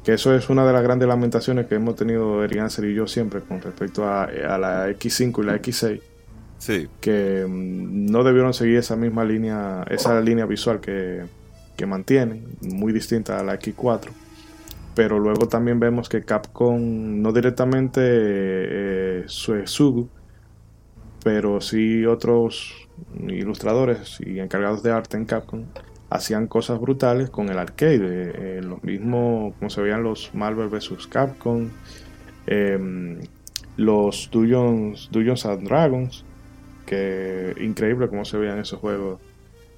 Que 0.04 0.14
eso 0.14 0.36
es 0.36 0.50
una 0.50 0.66
de 0.66 0.72
las 0.72 0.84
grandes 0.84 1.08
lamentaciones 1.08 1.66
que 1.66 1.76
hemos 1.76 1.96
tenido 1.96 2.44
Erianser 2.44 2.86
y 2.86 2.94
yo 2.94 3.08
siempre 3.08 3.42
con 3.42 3.60
respecto 3.60 4.08
a, 4.08 4.28
la 4.58 4.90
X5 4.90 5.44
y 5.44 5.46
la 5.46 5.56
X6. 5.56 6.02
Sí. 6.60 6.88
Que 7.02 7.46
mm, 7.48 8.12
no 8.12 8.24
debieron 8.24 8.54
seguir 8.54 8.78
esa 8.78 8.96
misma 8.96 9.26
línea, 9.26 9.84
esa 9.90 10.22
línea 10.22 10.46
visual 10.46 10.80
que, 10.80 11.24
que 11.76 11.86
mantienen, 11.86 12.46
muy 12.62 12.94
distinta 12.94 13.40
a 13.40 13.44
la 13.44 13.60
X4 13.60 14.25
pero 14.96 15.20
luego 15.20 15.48
también 15.48 15.80
vemos 15.80 16.10
que 16.10 16.24
Capcom, 16.24 17.22
no 17.22 17.34
directamente 17.34 18.02
eh, 18.04 19.26
pero 21.24 21.60
sí 21.60 22.06
otros 22.06 22.88
ilustradores 23.28 24.20
y 24.26 24.40
encargados 24.40 24.84
de 24.84 24.92
arte 24.92 25.18
en 25.18 25.26
Capcom 25.26 25.66
hacían 26.10 26.48
cosas 26.48 26.80
brutales 26.80 27.30
con 27.30 27.50
el 27.50 27.60
arcade, 27.60 27.96
eh, 27.96 28.32
eh, 28.36 28.62
lo 28.64 28.80
mismo 28.84 29.54
como 29.60 29.70
se 29.70 29.82
veían 29.82 30.04
los 30.04 30.34
Marvel 30.34 30.70
vs. 30.70 31.08
Capcom, 31.08 31.70
em, 32.48 33.20
los 33.76 34.30
Dungeons, 34.32 35.10
Dungeons 35.12 35.46
and 35.46 35.68
Dragons, 35.68 36.24
que 36.86 37.54
increíble 37.60 38.08
cómo 38.08 38.24
se 38.24 38.38
veían 38.38 38.60
esos 38.60 38.80
juegos 38.80 39.20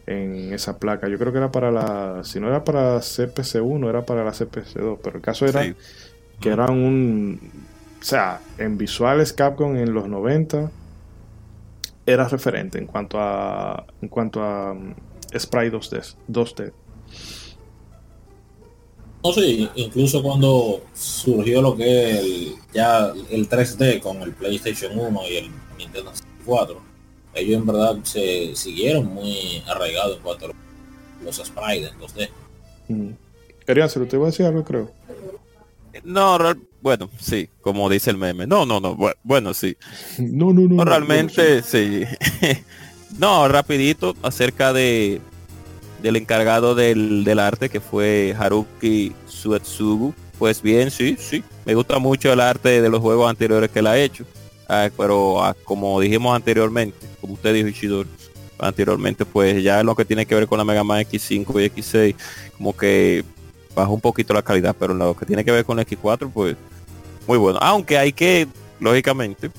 en 0.08 0.54
esa 0.54 0.80
placa. 0.80 1.08
Yo 1.10 1.20
creo 1.20 1.32
que 1.32 1.38
era 1.38 1.52
para 1.52 1.70
la, 1.70 2.24
si 2.24 2.40
no 2.40 2.48
era 2.48 2.64
para 2.64 2.98
CPC1, 3.00 3.90
era 3.90 4.06
para 4.06 4.24
la 4.24 4.32
CPC2, 4.32 5.00
pero 5.04 5.18
el 5.18 5.22
caso 5.22 5.46
era 5.46 5.76
que 6.40 6.50
eran 6.50 6.72
un, 6.72 7.40
o 8.00 8.04
sea, 8.04 8.40
en 8.58 8.78
visuales 8.78 9.34
Capcom 9.34 9.76
en 9.76 9.94
los 9.94 10.08
90 10.08 10.72
era 12.06 12.28
referente 12.30 12.78
en 12.78 12.88
cuanto 12.88 13.20
a 13.20 13.86
en 14.02 14.08
cuanto 14.08 14.42
a 14.42 14.72
um, 14.72 14.94
sprite 15.38 15.76
2D. 15.76 16.16
2D. 16.30 16.72
No 19.24 19.34
sé, 19.34 19.70
incluso 19.76 20.24
cuando 20.24 20.84
surgió 20.94 21.62
lo 21.62 21.76
que 21.76 22.12
es 22.12 22.20
el, 22.20 22.56
ya 22.74 23.12
el 23.30 23.50
3D 23.50 24.00
con 24.00 24.22
el 24.22 24.32
PlayStation 24.32 24.98
1 24.98 25.22
y 25.30 25.36
el 25.36 25.52
Nintendo 25.78 26.14
64 26.14 26.82
ellos 27.38 27.60
en 27.62 27.66
verdad 27.66 27.98
se 28.04 28.56
siguieron 28.56 29.06
muy 29.06 29.64
arraigados 29.68 30.18
en 30.18 30.24
cuanto 30.24 30.46
a 30.48 30.50
los 31.24 31.36
sprites, 31.36 31.92
los 32.00 32.14
D. 32.14 32.30
Mm. 32.88 33.10
Quería 33.66 33.90
se 33.90 34.00
lo 34.00 34.08
te 34.08 34.18
voy 34.18 34.28
a 34.28 34.32
decir 34.32 34.46
algo, 34.46 34.64
creo. 34.64 34.92
No, 36.04 36.38
bueno, 36.82 37.10
sí, 37.20 37.50
como 37.62 37.90
dice 37.90 38.12
el 38.12 38.18
meme. 38.18 38.48
No, 38.48 38.66
no, 38.66 38.80
no, 38.80 38.98
bueno, 39.24 39.54
sí. 39.54 39.76
No, 40.20 40.54
no, 40.54 40.62
no. 40.62 40.86
realmente, 40.86 41.62
sí. 41.64 42.04
no, 43.20 43.48
rapidito, 43.48 44.16
acerca 44.22 44.74
de 44.74 45.22
del 46.02 46.16
encargado 46.16 46.76
del, 46.76 47.24
del 47.24 47.40
arte, 47.40 47.70
que 47.70 47.80
fue 47.80 48.36
Haruki 48.38 49.14
Suetsugu. 49.28 50.14
Pues 50.38 50.62
bien, 50.62 50.92
sí, 50.92 51.18
sí. 51.20 51.44
Me 51.66 51.74
gusta 51.74 51.98
mucho 51.98 52.32
el 52.32 52.40
arte 52.40 52.82
de 52.82 52.90
los 52.90 53.02
juegos 53.02 53.30
anteriores 53.30 53.72
que 53.72 53.80
él 53.80 53.88
ha 53.88 53.98
hecho. 53.98 54.24
Pero 54.68 55.44
ah, 55.44 55.56
como 55.64 56.00
dijimos 56.00 56.36
anteriormente, 56.36 56.98
como 57.22 57.34
usted 57.34 57.54
dijo 57.54 57.68
Ishidori, 57.68 58.10
anteriormente, 58.60 59.26
pues 59.26 59.64
ya 59.64 59.84
lo 59.84 59.96
que 59.96 60.06
tiene 60.06 60.26
que 60.26 60.36
ver 60.36 60.48
con 60.48 60.58
la 60.58 60.66
Mega 60.66 60.84
Man 60.84 61.02
X5 61.02 61.62
y 61.62 61.82
X6, 61.82 62.16
como 62.58 62.76
que 62.76 63.24
bajó 63.76 63.94
un 63.94 64.02
poquito 64.02 64.34
la 64.34 64.42
calidad, 64.42 64.76
pero 64.78 64.94
en 64.94 65.00
lo 65.00 65.16
que 65.16 65.26
tiene 65.26 65.46
que 65.46 65.52
ver 65.52 65.64
con 65.64 65.78
X4, 65.78 66.32
pues 66.34 66.56
muy 67.28 67.38
bueno. 67.38 67.60
Aunque 67.62 67.98
hay 67.98 68.12
que, 68.12 68.48
lógicamente, 68.80 69.52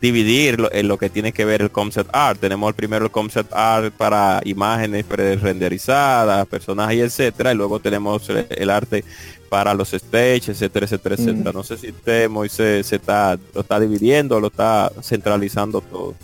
dividir 0.00 0.68
en 0.72 0.88
lo 0.88 0.98
que 0.98 1.08
tiene 1.08 1.32
que 1.32 1.44
ver 1.44 1.62
el 1.62 1.70
concept 1.70 2.10
art. 2.12 2.38
Tenemos 2.38 2.74
primero 2.74 3.06
el 3.06 3.10
concept 3.10 3.52
art 3.52 3.92
para 3.94 4.40
imágenes 4.44 5.04
pre-renderizadas, 5.04 6.46
personajes, 6.46 7.00
etcétera, 7.00 7.52
y 7.52 7.56
luego 7.56 7.80
tenemos 7.80 8.28
el 8.28 8.70
arte 8.70 9.04
para 9.48 9.74
los 9.74 9.90
stages, 9.90 10.48
etcétera, 10.48 10.86
etcétera, 10.86 11.14
etcétera. 11.14 11.52
No 11.52 11.62
sé 11.62 11.76
si 11.76 11.90
usted, 11.90 12.28
Moisés, 12.28 12.86
se 12.86 12.96
está, 12.96 13.38
lo 13.54 13.60
está 13.60 13.80
dividiendo, 13.80 14.40
lo 14.40 14.48
está 14.48 14.92
centralizando 15.02 15.80
todo. 15.80 16.14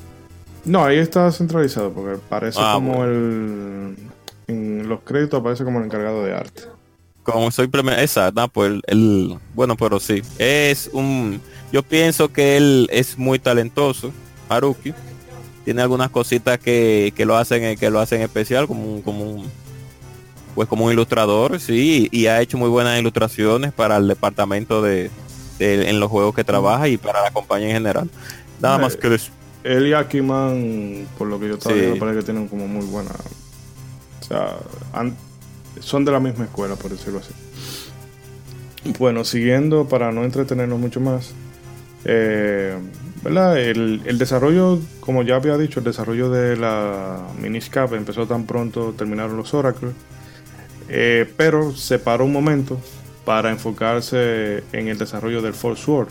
No, 0.64 0.84
ahí 0.84 0.98
está 0.98 1.30
centralizado, 1.32 1.92
porque 1.92 2.20
parece 2.28 2.58
ah, 2.60 2.72
como 2.74 3.04
el... 3.04 3.96
En 4.48 4.88
los 4.88 5.00
créditos 5.00 5.40
aparece 5.40 5.64
como 5.64 5.78
el 5.78 5.86
encargado 5.86 6.24
de 6.24 6.34
arte. 6.34 6.62
Como 7.22 7.50
soy 7.52 7.70
exacto, 7.98 8.48
pues 8.48 8.80
el, 8.88 9.38
bueno, 9.54 9.76
pero 9.76 10.00
sí, 10.00 10.22
es 10.38 10.90
un, 10.92 11.40
yo 11.72 11.84
pienso 11.84 12.32
que 12.32 12.56
él 12.56 12.88
es 12.90 13.16
muy 13.16 13.38
talentoso, 13.38 14.10
Haruki, 14.48 14.92
tiene 15.64 15.82
algunas 15.82 16.10
cositas 16.10 16.58
que, 16.58 17.12
que 17.16 17.24
lo 17.24 17.36
hacen, 17.36 17.78
que 17.78 17.90
lo 17.90 18.00
hacen 18.00 18.22
especial, 18.22 18.66
como 18.66 18.94
un, 18.94 19.02
como 19.02 19.24
un, 19.24 19.50
pues 20.54 20.68
como 20.68 20.86
un 20.86 20.92
ilustrador, 20.92 21.58
sí, 21.60 22.08
y 22.10 22.26
ha 22.26 22.40
hecho 22.40 22.58
muy 22.58 22.68
buenas 22.68 22.98
ilustraciones 22.98 23.72
para 23.72 23.96
el 23.96 24.08
departamento 24.08 24.82
de, 24.82 25.10
en 25.58 26.00
los 26.00 26.10
juegos 26.10 26.34
que 26.34 26.44
trabaja 26.44 26.88
y 26.88 26.96
para 26.96 27.22
la 27.22 27.30
compañía 27.30 27.68
en 27.68 27.74
general. 27.74 28.10
Nada 28.60 28.78
más 28.78 28.96
que 28.96 29.14
eso. 29.14 29.32
Él 29.64 29.86
y 29.86 29.92
Akiman, 29.92 31.06
por 31.16 31.28
lo 31.28 31.38
que 31.38 31.48
yo 31.48 31.54
estaba 31.54 31.74
viendo, 31.74 31.98
parece 31.98 32.18
que 32.18 32.24
tienen 32.24 32.48
como 32.48 32.66
muy 32.66 32.84
buena. 32.86 33.10
O 34.20 34.24
sea, 34.24 34.56
son 35.80 36.04
de 36.04 36.12
la 36.12 36.20
misma 36.20 36.44
escuela, 36.44 36.76
por 36.76 36.90
decirlo 36.90 37.20
así. 37.20 37.32
Bueno, 38.98 39.24
siguiendo 39.24 39.86
para 39.88 40.10
no 40.10 40.24
entretenernos 40.24 40.78
mucho 40.78 41.00
más. 41.00 41.32
Eh, 42.04 42.76
¿verdad? 43.22 43.58
El, 43.58 44.02
el, 44.04 44.18
desarrollo, 44.18 44.80
como 45.00 45.22
ya 45.22 45.36
había 45.36 45.56
dicho, 45.56 45.78
el 45.78 45.84
desarrollo 45.84 46.30
de 46.30 46.56
la 46.56 47.20
Miniscap 47.40 47.92
empezó 47.92 48.26
tan 48.26 48.44
pronto, 48.44 48.92
terminaron 48.96 49.36
los 49.36 49.54
Oracles. 49.54 49.92
Eh, 50.94 51.26
pero 51.38 51.72
se 51.72 51.98
paró 51.98 52.26
un 52.26 52.32
momento 52.32 52.78
para 53.24 53.50
enfocarse 53.50 54.62
en 54.72 54.88
el 54.88 54.98
desarrollo 54.98 55.40
del 55.40 55.54
Force 55.54 55.82
Sword. 55.82 56.08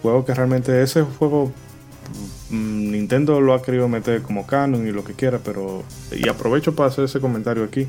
Juego 0.00 0.24
que 0.24 0.32
realmente 0.32 0.82
ese 0.82 1.02
juego 1.02 1.52
mm, 2.48 2.90
Nintendo 2.90 3.42
lo 3.42 3.52
ha 3.52 3.62
querido 3.62 3.88
meter 3.88 4.22
como 4.22 4.46
canon 4.46 4.88
y 4.88 4.92
lo 4.92 5.04
que 5.04 5.12
quiera, 5.12 5.40
pero 5.44 5.84
y 6.10 6.26
aprovecho 6.26 6.74
para 6.74 6.88
hacer 6.88 7.04
ese 7.04 7.20
comentario 7.20 7.64
aquí 7.64 7.86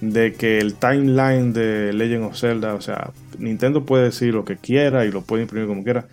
de 0.00 0.32
que 0.32 0.58
el 0.58 0.74
timeline 0.74 1.52
de 1.52 1.92
Legend 1.92 2.24
of 2.24 2.38
Zelda, 2.38 2.74
o 2.74 2.80
sea, 2.80 3.10
Nintendo 3.38 3.84
puede 3.84 4.04
decir 4.04 4.32
lo 4.32 4.46
que 4.46 4.56
quiera 4.56 5.04
y 5.04 5.12
lo 5.12 5.20
puede 5.20 5.42
imprimir 5.42 5.68
como 5.68 5.84
quiera. 5.84 6.06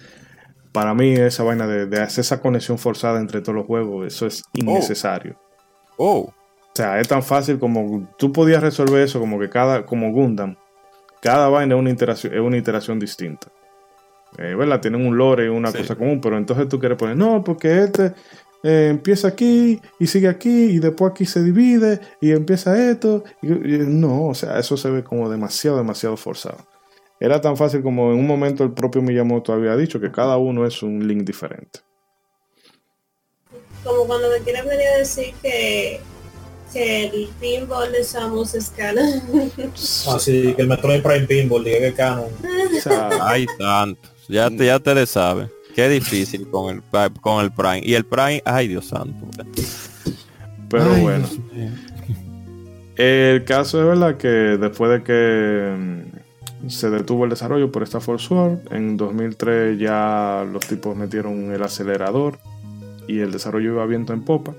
Para 0.73 0.93
mí 0.93 1.13
esa 1.13 1.43
vaina 1.43 1.65
de, 1.65 2.01
hacer 2.01 2.23
esa 2.23 2.41
conexión 2.41 2.77
forzada 2.77 3.21
entre 3.21 3.39
todos 3.39 3.55
los 3.55 3.65
juegos, 3.65 4.05
eso 4.05 4.27
es 4.27 4.43
innecesario. 4.53 5.39
oh. 5.97 6.33
O 6.33 6.38
sea, 6.79 6.99
es 6.99 7.07
tan 7.07 7.23
fácil 7.23 7.59
como 7.59 8.07
tú 8.17 8.31
podías 8.31 8.63
resolver 8.63 9.01
eso 9.01 9.19
como 9.19 9.37
que 9.37 9.49
cada, 9.49 9.85
como 9.85 10.11
Gundam, 10.13 10.55
cada 11.21 11.49
vaina 11.49 11.75
es 11.75 11.79
una 11.79 11.89
iteración, 11.89 12.33
es 12.33 12.39
una 12.39 12.57
iteración 12.57 12.99
distinta. 12.99 13.47
Eh, 14.37 14.55
¿Verdad? 14.55 14.79
Tienen 14.79 15.05
un 15.05 15.17
lore 15.17 15.45
y 15.45 15.49
una 15.49 15.73
cosa 15.73 15.95
común, 15.95 16.21
pero 16.21 16.37
entonces 16.37 16.69
tú 16.69 16.79
quieres 16.79 16.97
poner, 16.97 17.17
no, 17.17 17.43
porque 17.43 17.83
este 17.83 18.13
eh, 18.63 18.87
empieza 18.91 19.27
aquí 19.27 19.81
y 19.99 20.07
sigue 20.07 20.29
aquí 20.29 20.65
y 20.65 20.79
después 20.79 21.11
aquí 21.11 21.25
se 21.25 21.43
divide 21.43 21.99
y 22.21 22.31
empieza 22.31 22.91
esto. 22.91 23.23
no, 23.41 24.27
o 24.27 24.33
sea, 24.33 24.57
eso 24.57 24.77
se 24.77 24.89
ve 24.89 25.03
como 25.03 25.29
demasiado, 25.29 25.77
demasiado 25.77 26.15
forzado. 26.15 26.59
Era 27.19 27.41
tan 27.41 27.57
fácil 27.57 27.83
como 27.83 28.13
en 28.13 28.19
un 28.19 28.27
momento 28.27 28.63
el 28.63 28.71
propio 28.71 29.01
Miyamoto 29.01 29.51
había 29.51 29.75
dicho 29.75 29.99
que 29.99 30.11
cada 30.11 30.37
uno 30.37 30.65
es 30.65 30.81
un 30.81 31.05
link 31.05 31.23
diferente. 31.23 31.81
como 33.83 34.05
cuando 34.05 34.29
me 34.29 34.39
quieren 34.39 34.65
venir 34.65 34.87
a 34.95 34.99
decir 34.99 35.33
que, 35.41 35.99
que 36.71 37.05
el 37.07 37.29
pinball 37.39 37.91
de 37.91 38.03
Samus 38.03 38.53
es 38.55 38.69
canon. 38.69 39.21
Así 40.09 40.53
que 40.53 40.61
el 40.61 40.67
Metroid 40.67 41.01
Prime 41.01 41.27
Pinball 41.27 41.63
diga 41.63 41.77
que 41.79 41.87
es 41.87 41.95
canon. 41.95 42.29
Ay, 43.21 43.45
tanto. 43.57 44.09
Ya 44.27 44.49
te, 44.49 44.65
ya 44.65 44.79
te 44.79 44.93
le 44.95 45.05
sabe. 45.05 45.49
Qué 45.75 45.89
difícil 45.89 46.49
con 46.49 46.75
el, 46.75 47.11
con 47.21 47.43
el 47.43 47.51
Prime. 47.51 47.81
Y 47.83 47.93
el 47.93 48.05
Prime, 48.05 48.41
ay 48.45 48.67
Dios 48.67 48.85
santo. 48.85 49.27
Pero 50.69 50.93
bueno. 50.95 51.27
El 52.95 53.45
caso 53.45 53.79
es 53.79 53.87
verdad 53.87 54.17
que 54.17 54.27
después 54.27 54.91
de 54.91 55.03
que 55.03 55.73
mm, 55.73 56.69
se 56.69 56.89
detuvo 56.89 57.23
el 57.23 57.29
desarrollo 57.29 57.71
por 57.71 57.81
esta 57.81 58.01
Force 58.01 58.27
Sword, 58.27 58.59
en 58.71 58.97
2003 58.97 59.79
ya 59.79 60.45
los 60.51 60.67
tipos 60.67 60.97
metieron 60.97 61.53
el 61.53 61.63
acelerador 61.63 62.39
y 63.07 63.19
el 63.21 63.31
desarrollo 63.31 63.71
iba 63.73 63.85
viento 63.85 64.11
en 64.11 64.25
popa. 64.25 64.53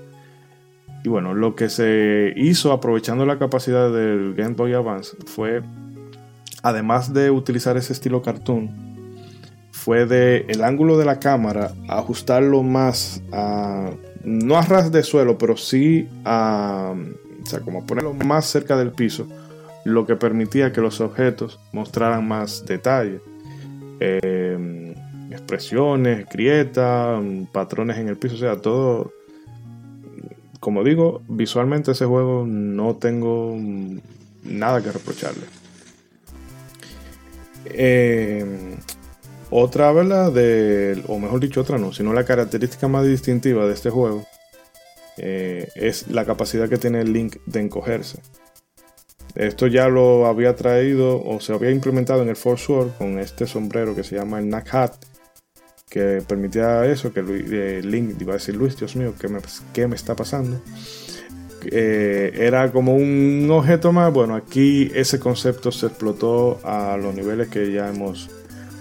Y 1.03 1.09
bueno, 1.09 1.33
lo 1.33 1.55
que 1.55 1.69
se 1.69 2.33
hizo 2.35 2.71
aprovechando 2.71 3.25
la 3.25 3.39
capacidad 3.39 3.91
del 3.91 4.35
Game 4.35 4.53
Boy 4.53 4.73
Advance 4.73 5.17
fue, 5.25 5.63
además 6.61 7.13
de 7.13 7.31
utilizar 7.31 7.75
ese 7.77 7.93
estilo 7.93 8.21
cartoon, 8.21 8.69
fue 9.71 10.05
de 10.05 10.45
el 10.47 10.63
ángulo 10.63 10.97
de 10.97 11.05
la 11.05 11.19
cámara 11.19 11.71
ajustarlo 11.87 12.61
más 12.61 13.23
a, 13.31 13.89
no 14.23 14.57
a 14.57 14.61
ras 14.61 14.91
de 14.91 15.01
suelo, 15.01 15.39
pero 15.39 15.57
sí 15.57 16.07
a, 16.23 16.93
o 17.41 17.45
sea, 17.45 17.61
como 17.61 17.85
ponerlo 17.87 18.13
más 18.13 18.45
cerca 18.45 18.77
del 18.77 18.91
piso, 18.91 19.27
lo 19.83 20.05
que 20.05 20.15
permitía 20.15 20.71
que 20.71 20.81
los 20.81 21.01
objetos 21.01 21.59
mostraran 21.71 22.27
más 22.27 22.63
detalle. 22.65 23.21
Eh, 23.99 24.95
expresiones, 25.31 26.27
grietas, 26.29 27.21
patrones 27.51 27.97
en 27.97 28.09
el 28.09 28.17
piso, 28.17 28.35
o 28.35 28.37
sea, 28.37 28.57
todo. 28.57 29.13
Como 30.61 30.83
digo, 30.83 31.23
visualmente 31.27 31.91
ese 31.91 32.05
juego 32.05 32.45
no 32.47 32.95
tengo 32.95 33.57
nada 34.43 34.81
que 34.83 34.91
reprocharle. 34.91 35.43
Eh, 37.65 38.45
otra, 39.49 39.91
¿verdad? 39.91 40.31
De, 40.31 41.03
o 41.07 41.17
mejor 41.17 41.39
dicho, 41.39 41.61
otra 41.61 41.79
no, 41.79 41.91
sino 41.91 42.13
la 42.13 42.25
característica 42.25 42.87
más 42.87 43.07
distintiva 43.07 43.65
de 43.65 43.73
este 43.73 43.89
juego 43.89 44.23
eh, 45.17 45.67
es 45.73 46.09
la 46.09 46.25
capacidad 46.25 46.69
que 46.69 46.77
tiene 46.77 47.01
el 47.01 47.11
Link 47.11 47.37
de 47.47 47.61
encogerse. 47.61 48.19
Esto 49.33 49.65
ya 49.65 49.89
lo 49.89 50.27
había 50.27 50.55
traído 50.55 51.23
o 51.25 51.39
se 51.39 51.53
había 51.53 51.71
implementado 51.71 52.21
en 52.21 52.29
el 52.29 52.35
Force 52.35 52.65
Sword 52.65 52.91
con 52.99 53.17
este 53.17 53.47
sombrero 53.47 53.95
que 53.95 54.03
se 54.03 54.15
llama 54.15 54.37
el 54.37 54.45
Knack 54.45 54.75
Hat, 54.75 54.93
que 55.91 56.23
permitía 56.25 56.85
eso, 56.85 57.11
que 57.11 57.19
eh, 57.19 57.81
Link, 57.83 58.15
iba 58.21 58.31
a 58.31 58.37
decir 58.37 58.55
Luis, 58.55 58.77
Dios 58.77 58.95
mío, 58.95 59.13
¿qué 59.19 59.27
me, 59.27 59.39
qué 59.73 59.87
me 59.87 59.97
está 59.97 60.15
pasando? 60.15 60.61
Eh, 61.65 62.31
era 62.33 62.71
como 62.71 62.95
un 62.95 63.49
objeto 63.51 63.91
más, 63.91 64.11
bueno, 64.13 64.35
aquí 64.35 64.89
ese 64.95 65.19
concepto 65.19 65.69
se 65.69 65.87
explotó 65.87 66.61
a 66.63 66.95
los 66.95 67.13
niveles 67.13 67.49
que 67.49 67.73
ya 67.73 67.89
hemos 67.89 68.29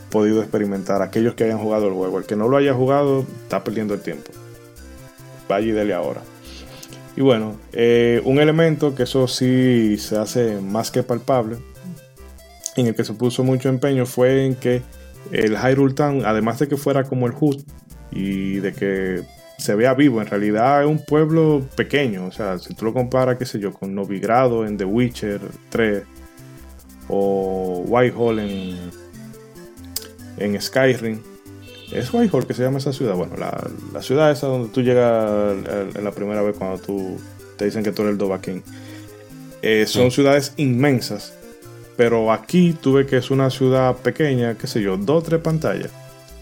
podido 0.09 0.41
experimentar, 0.41 1.03
aquellos 1.03 1.35
que 1.35 1.45
hayan 1.45 1.59
jugado 1.59 1.89
el 1.89 1.95
juego, 1.95 2.19
el 2.19 2.27
que 2.27 2.37
no 2.37 2.49
lo 2.49 2.57
haya 2.57 2.75
jugado 2.75 3.27
está 3.43 3.65
perdiendo 3.65 3.93
el 3.95 4.03
tiempo, 4.03 4.31
vaya 5.49 5.67
y 5.67 5.73
dele 5.73 5.95
ahora. 5.95 6.23
Y 7.17 7.23
bueno, 7.23 7.57
eh, 7.73 8.23
un 8.25 8.39
elemento 8.39 8.95
que 8.95 9.03
eso 9.03 9.27
sí 9.27 9.99
se 9.99 10.17
hace 10.17 10.61
más 10.61 10.93
que 10.93 11.03
palpable, 11.03 11.57
en 12.77 12.87
el 12.87 12.95
que 12.95 13.03
se 13.03 13.15
puso 13.15 13.43
mucho 13.43 13.69
empeño, 13.69 14.07
fue 14.07 14.47
en 14.47 14.55
que 14.55 14.83
el 15.31 15.57
Hyrule 15.57 15.95
Town, 15.95 16.23
además 16.25 16.59
de 16.59 16.69
que 16.69 16.77
fuera 16.77 17.05
como 17.05 17.27
el 17.27 17.33
Hood 17.33 17.63
y 18.11 18.57
de 18.57 18.73
que 18.73 19.23
se 19.59 19.75
vea 19.75 19.95
vivo, 19.95 20.21
en 20.21 20.27
realidad 20.27 20.83
es 20.83 20.89
un 20.89 21.05
pueblo 21.05 21.63
pequeño. 21.77 22.27
O 22.27 22.33
sea, 22.33 22.59
si 22.59 22.75
tú 22.75 22.87
lo 22.87 22.93
comparas, 22.93 23.37
qué 23.37 23.45
sé 23.45 23.59
yo, 23.59 23.73
con 23.73 23.95
Novigrado 23.95 24.67
en 24.67 24.77
The 24.77 24.85
Witcher 24.85 25.41
3 25.69 26.03
o 27.09 27.85
Whitehall 27.87 28.39
en, 28.39 28.91
en 30.39 30.61
Skyrim. 30.61 31.21
¿Es 31.93 32.13
Whitehall 32.13 32.47
que 32.47 32.55
se 32.55 32.63
llama 32.63 32.79
esa 32.79 32.93
ciudad? 32.93 33.15
Bueno, 33.17 33.35
la, 33.37 34.03
ciudad 34.03 34.31
esa 34.31 34.47
donde 34.47 34.69
tú 34.69 34.81
llegas 34.81 35.57
en 35.95 36.05
la 36.05 36.13
primera 36.13 36.41
vez 36.41 36.57
cuando 36.57 36.79
tú 36.79 37.19
te 37.57 37.65
dicen 37.65 37.83
que 37.83 37.93
tú 37.93 38.03
eres 38.03 38.13
el 38.13 38.19
Dovahkiin. 38.19 38.63
Eh, 39.63 39.85
son 39.87 40.11
ciudades 40.11 40.55
inmensas 40.57 41.35
pero 42.01 42.33
aquí 42.33 42.73
tuve 42.73 43.05
que 43.05 43.19
es 43.19 43.31
una 43.31 43.51
ciudad 43.51 43.95
pequeña, 43.95 44.57
qué 44.57 44.67
sé 44.67 44.81
yo, 44.81 44.97
dos 44.97 45.23
o 45.23 45.27
tres 45.27 45.43
pantallas. 45.43 45.91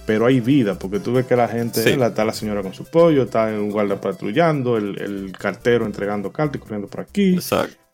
Pero 0.06 0.26
hay 0.26 0.38
vida, 0.38 0.78
porque 0.78 1.00
tuve 1.00 1.26
que 1.26 1.34
la 1.34 1.48
gente, 1.48 1.80
está 2.00 2.24
la 2.24 2.32
señora 2.32 2.62
con 2.62 2.74
su 2.74 2.84
pollo, 2.84 3.24
está 3.24 3.46
un 3.46 3.68
guarda 3.68 4.00
patrullando, 4.00 4.76
el, 4.76 5.32
cartero 5.36 5.84
entregando 5.84 6.30
cartas 6.30 6.58
y 6.58 6.58
corriendo 6.60 6.86
por 6.86 7.00
aquí, 7.00 7.40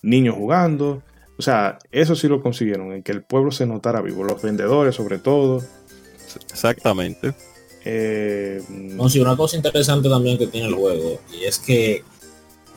niños 0.02 0.34
jugando. 0.34 1.02
O 1.38 1.42
sea, 1.42 1.78
eso 1.90 2.14
sí 2.14 2.28
lo 2.28 2.42
consiguieron, 2.42 2.92
en 2.92 3.02
que 3.02 3.12
el 3.12 3.22
pueblo 3.22 3.50
se 3.50 3.64
notara 3.64 4.02
vivo, 4.02 4.24
los 4.24 4.42
vendedores 4.42 4.94
sobre 4.94 5.16
todo. 5.16 5.62
Exactamente. 6.50 7.32
Eh, 7.82 8.62
no, 8.68 9.08
sí, 9.08 9.20
una 9.20 9.38
cosa 9.38 9.56
interesante 9.56 10.10
también 10.10 10.36
que 10.36 10.48
tiene 10.48 10.66
el 10.66 10.74
juego, 10.74 11.18
y 11.32 11.44
es 11.44 11.58
que 11.58 12.04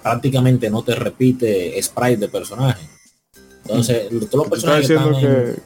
prácticamente 0.01 0.69
no 0.69 0.81
te 0.81 0.95
repite 0.95 1.77
sprite 1.83 2.15
de 2.15 2.29
personaje. 2.29 2.96
Entonces, 3.67 4.07
todos 4.29 4.33
los 4.33 4.49
personajes 4.49 4.87
diciendo 4.87 5.19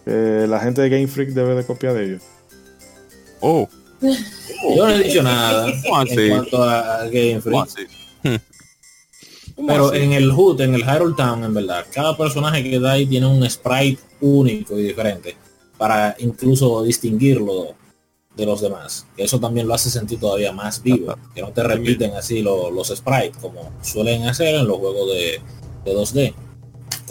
que, 0.05 0.47
la 0.47 0.59
gente 0.59 0.81
de 0.81 0.89
Game 0.89 1.07
Freak 1.07 1.29
debe 1.29 1.55
de 1.55 1.63
copiar 1.63 1.93
de 1.93 2.05
ellos. 2.05 2.23
Oh. 3.39 3.67
Yo 4.01 4.87
no 4.87 4.89
he 4.89 5.03
dicho 5.03 5.21
nada 5.21 5.69
en 5.69 5.81
cuanto 5.81 6.63
a 6.63 7.05
Game 7.05 7.41
Freak. 7.41 7.89
Pero 9.67 9.93
en 9.93 10.13
el 10.13 10.31
Hood, 10.31 10.61
en 10.61 10.73
el 10.73 10.83
Hyrule 10.83 11.15
Town, 11.15 11.43
en 11.43 11.53
verdad, 11.53 11.85
cada 11.93 12.17
personaje 12.17 12.63
que 12.63 12.79
da 12.79 12.93
ahí 12.93 13.05
tiene 13.05 13.27
un 13.27 13.47
sprite 13.47 14.01
único 14.21 14.79
y 14.79 14.83
diferente 14.83 15.35
para 15.77 16.15
incluso 16.19 16.83
distinguirlo 16.83 17.75
de 18.35 18.45
los 18.45 18.61
demás. 18.61 19.05
Eso 19.17 19.39
también 19.39 19.67
lo 19.67 19.75
hace 19.75 19.91
sentir 19.91 20.19
todavía 20.19 20.51
más 20.51 20.81
vivo. 20.81 21.15
Que 21.35 21.41
no 21.41 21.51
te 21.51 21.61
repiten 21.61 22.15
así 22.15 22.41
los, 22.41 22.87
sprites 22.87 23.37
como 23.37 23.71
suelen 23.81 24.23
hacer 24.23 24.55
en 24.55 24.67
los 24.67 24.77
juegos 24.77 25.09
de, 25.13 25.41
de 25.85 25.95
2D 25.95 26.33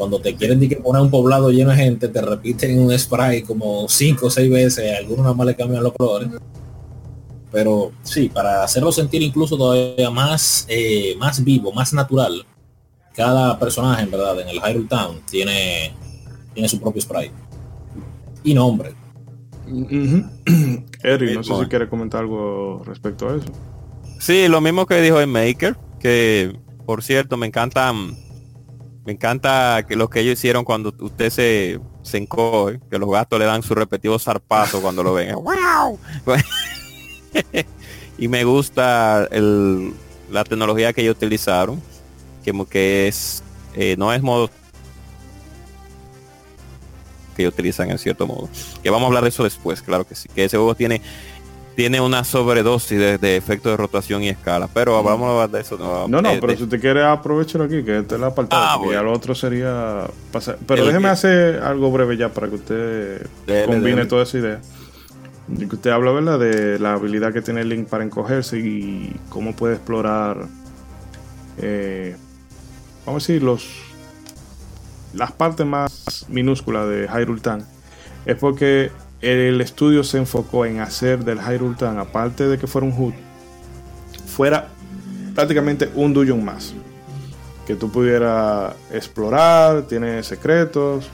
cuando 0.01 0.19
te 0.19 0.35
quieren 0.35 0.59
poner 0.83 1.03
un 1.03 1.11
poblado 1.11 1.51
lleno 1.51 1.73
de 1.73 1.77
gente, 1.77 2.09
te 2.09 2.23
repiten 2.23 2.79
un 2.79 2.99
spray 2.99 3.43
como 3.43 3.87
cinco 3.87 4.29
o 4.29 4.31
seis 4.31 4.51
veces, 4.51 4.99
algunos 4.99 5.37
más 5.37 5.47
le 5.47 5.55
cambian 5.55 5.83
los 5.83 5.93
colores. 5.93 6.31
Pero 7.53 7.93
sí, 8.03 8.31
para 8.31 8.65
hacerlo 8.65 8.93
sentir 8.93 9.21
incluso 9.21 9.59
todavía 9.59 10.11
más, 10.11 10.65
eh, 10.71 11.15
más 11.19 11.45
vivo, 11.45 11.71
más 11.71 11.93
natural, 11.93 12.47
cada 13.15 13.59
personaje, 13.59 14.05
en 14.05 14.11
verdad, 14.11 14.41
en 14.41 14.49
el 14.49 14.59
Hyrule 14.59 14.89
Town 14.89 15.21
tiene, 15.31 15.93
tiene 16.55 16.67
su 16.67 16.81
propio 16.81 17.03
spray. 17.03 17.31
Y 18.43 18.55
nombre. 18.55 18.95
Eric, 21.03 21.35
no 21.35 21.45
sé 21.45 21.55
si 21.59 21.67
quiere 21.67 21.91
comentar 21.91 22.23
algo 22.23 22.81
respecto 22.87 23.29
a 23.29 23.37
eso. 23.37 23.53
Sí, 24.19 24.49
lo 24.49 24.63
mismo 24.63 24.87
que 24.87 25.03
dijo 25.03 25.21
el 25.21 25.27
Maker, 25.27 25.77
que 25.99 26.59
por 26.87 27.03
cierto 27.03 27.37
me 27.37 27.47
encantan 27.47 28.17
me 29.05 29.13
encanta 29.13 29.85
que 29.89 29.97
lo 29.97 30.11
que 30.11 30.21
ellos 30.21 30.35
hicieron 30.35 30.65
cuando 30.65 30.95
usted 31.01 31.31
se, 31.31 31.81
se 32.03 32.19
encoge, 32.19 32.81
que 32.91 32.99
los 32.99 33.11
gatos 33.11 33.39
le 33.39 33.47
dan 33.47 33.63
su 33.63 33.75
repetido 33.75 34.19
zarpazo 34.19 34.83
cuando 34.83 35.03
lo 35.03 35.15
ven. 35.15 35.35
y 38.19 38.29
me 38.29 38.45
gusta 38.45 39.29
la 40.31 40.45
tecnología 40.45 40.93
que 40.93 41.03
ellos 41.03 41.17
utilizaron, 41.17 41.81
que, 42.45 42.53
que 42.69 43.09
es, 43.09 43.43
eh, 43.75 43.97
no 43.99 44.13
es 44.13 44.23
modo 44.23 44.51
que 47.35 47.43
ellos 47.43 47.55
utilizan 47.55 47.91
en 47.91 47.99
cierto 47.99 48.27
modo. 48.27 48.49
Que 48.83 48.91
vamos 48.91 49.05
a 49.05 49.09
hablar 49.09 49.23
de 49.23 49.31
eso 49.31 49.45
después, 49.45 49.81
claro 49.83 50.07
que 50.07 50.15
sí. 50.15 50.29
Que 50.35 50.45
ese 50.45 50.57
juego 50.57 50.75
tiene 50.75 51.01
tiene 51.81 51.99
una 51.99 52.25
sobredosis 52.25 52.99
de, 52.99 53.17
de 53.17 53.39
efecto 53.39 53.71
de 53.71 53.79
rotación 53.79 54.23
y 54.23 54.29
escala. 54.29 54.69
Pero 54.69 55.03
vamos 55.03 55.27
a 55.27 55.31
hablar 55.31 55.49
de 55.49 55.61
eso. 55.63 55.79
No, 55.79 56.21
no, 56.21 56.31
pero 56.39 56.55
si 56.55 56.67
te 56.67 56.79
quiere 56.79 57.03
aprovechar 57.03 57.63
aquí, 57.63 57.83
que 57.83 58.01
este 58.01 58.17
es 58.17 58.21
el 58.21 58.25
apartado. 58.25 58.83
Ah, 58.83 58.93
y 58.93 58.95
al 58.95 59.09
otro 59.09 59.35
sería 59.35 60.05
pasar. 60.31 60.59
Pero 60.67 60.85
déjeme 60.85 61.09
hacer 61.09 61.63
algo 61.63 61.91
breve 61.91 62.19
ya 62.19 62.29
para 62.29 62.51
que 62.51 62.57
usted 62.57 63.27
combine 63.65 64.05
toda 64.05 64.25
esa 64.25 64.37
idea. 64.37 64.61
Que 65.59 65.75
usted 65.75 65.91
habla, 65.91 66.13
¿verdad? 66.13 66.39
De 66.39 66.79
la 66.79 66.93
habilidad 66.93 67.33
que 67.33 67.41
tiene 67.41 67.65
Link 67.65 67.89
para 67.89 68.05
encogerse 68.05 68.59
y 68.59 69.17
cómo 69.31 69.57
puede 69.57 69.77
explorar. 69.77 70.49
Eh, 71.57 72.15
vamos 73.07 73.25
a 73.25 73.27
decir, 73.27 73.43
los. 73.43 73.67
Las 75.15 75.33
partes 75.33 75.65
más 75.65 76.27
minúsculas 76.29 76.87
de 76.91 77.09
Hyrule 77.09 77.41
Town. 77.41 77.65
Es 78.27 78.37
porque 78.37 78.91
el 79.21 79.61
estudio 79.61 80.03
se 80.05 80.19
enfocó 80.19 80.65
en 80.65 80.81
hacer 80.81 81.25
del 81.25 81.39
Hyrule 81.39 81.77
Town, 81.77 81.99
aparte 81.99 82.47
de 82.47 82.59
que 82.59 82.67
fuera 82.67 82.87
un 82.87 82.93
HUD, 82.93 83.15
fuera 84.27 84.69
prácticamente 85.35 85.91
un 85.95 86.13
dungeon 86.13 86.45
más. 86.45 86.75
Que 87.67 87.77
tú 87.77 87.91
pudieras 87.91 88.75
explorar, 88.93 89.83
tiene 89.83 90.23
secretos. 90.23 91.09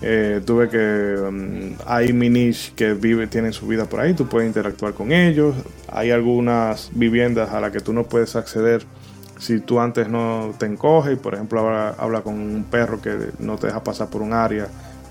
Eh, 0.00 0.40
tuve 0.44 0.68
que. 0.68 1.16
Um, 1.20 1.74
hay 1.84 2.12
minis 2.12 2.72
que 2.76 2.92
vive, 2.92 3.26
tienen 3.26 3.52
su 3.52 3.66
vida 3.66 3.86
por 3.86 3.98
ahí, 3.98 4.14
tú 4.14 4.28
puedes 4.28 4.46
interactuar 4.46 4.94
con 4.94 5.10
ellos. 5.10 5.56
Hay 5.90 6.12
algunas 6.12 6.90
viviendas 6.94 7.50
a 7.50 7.60
las 7.60 7.72
que 7.72 7.80
tú 7.80 7.92
no 7.92 8.04
puedes 8.04 8.36
acceder 8.36 8.86
si 9.38 9.60
tú 9.60 9.80
antes 9.80 10.08
no 10.08 10.52
te 10.58 10.66
encoges 10.66 11.16
por 11.16 11.34
ejemplo, 11.34 11.60
habla, 11.60 11.94
habla 11.98 12.20
con 12.22 12.34
un 12.34 12.64
perro 12.64 13.00
que 13.00 13.30
no 13.38 13.56
te 13.56 13.68
deja 13.68 13.82
pasar 13.82 14.08
por 14.08 14.22
un 14.22 14.32
área. 14.32 14.68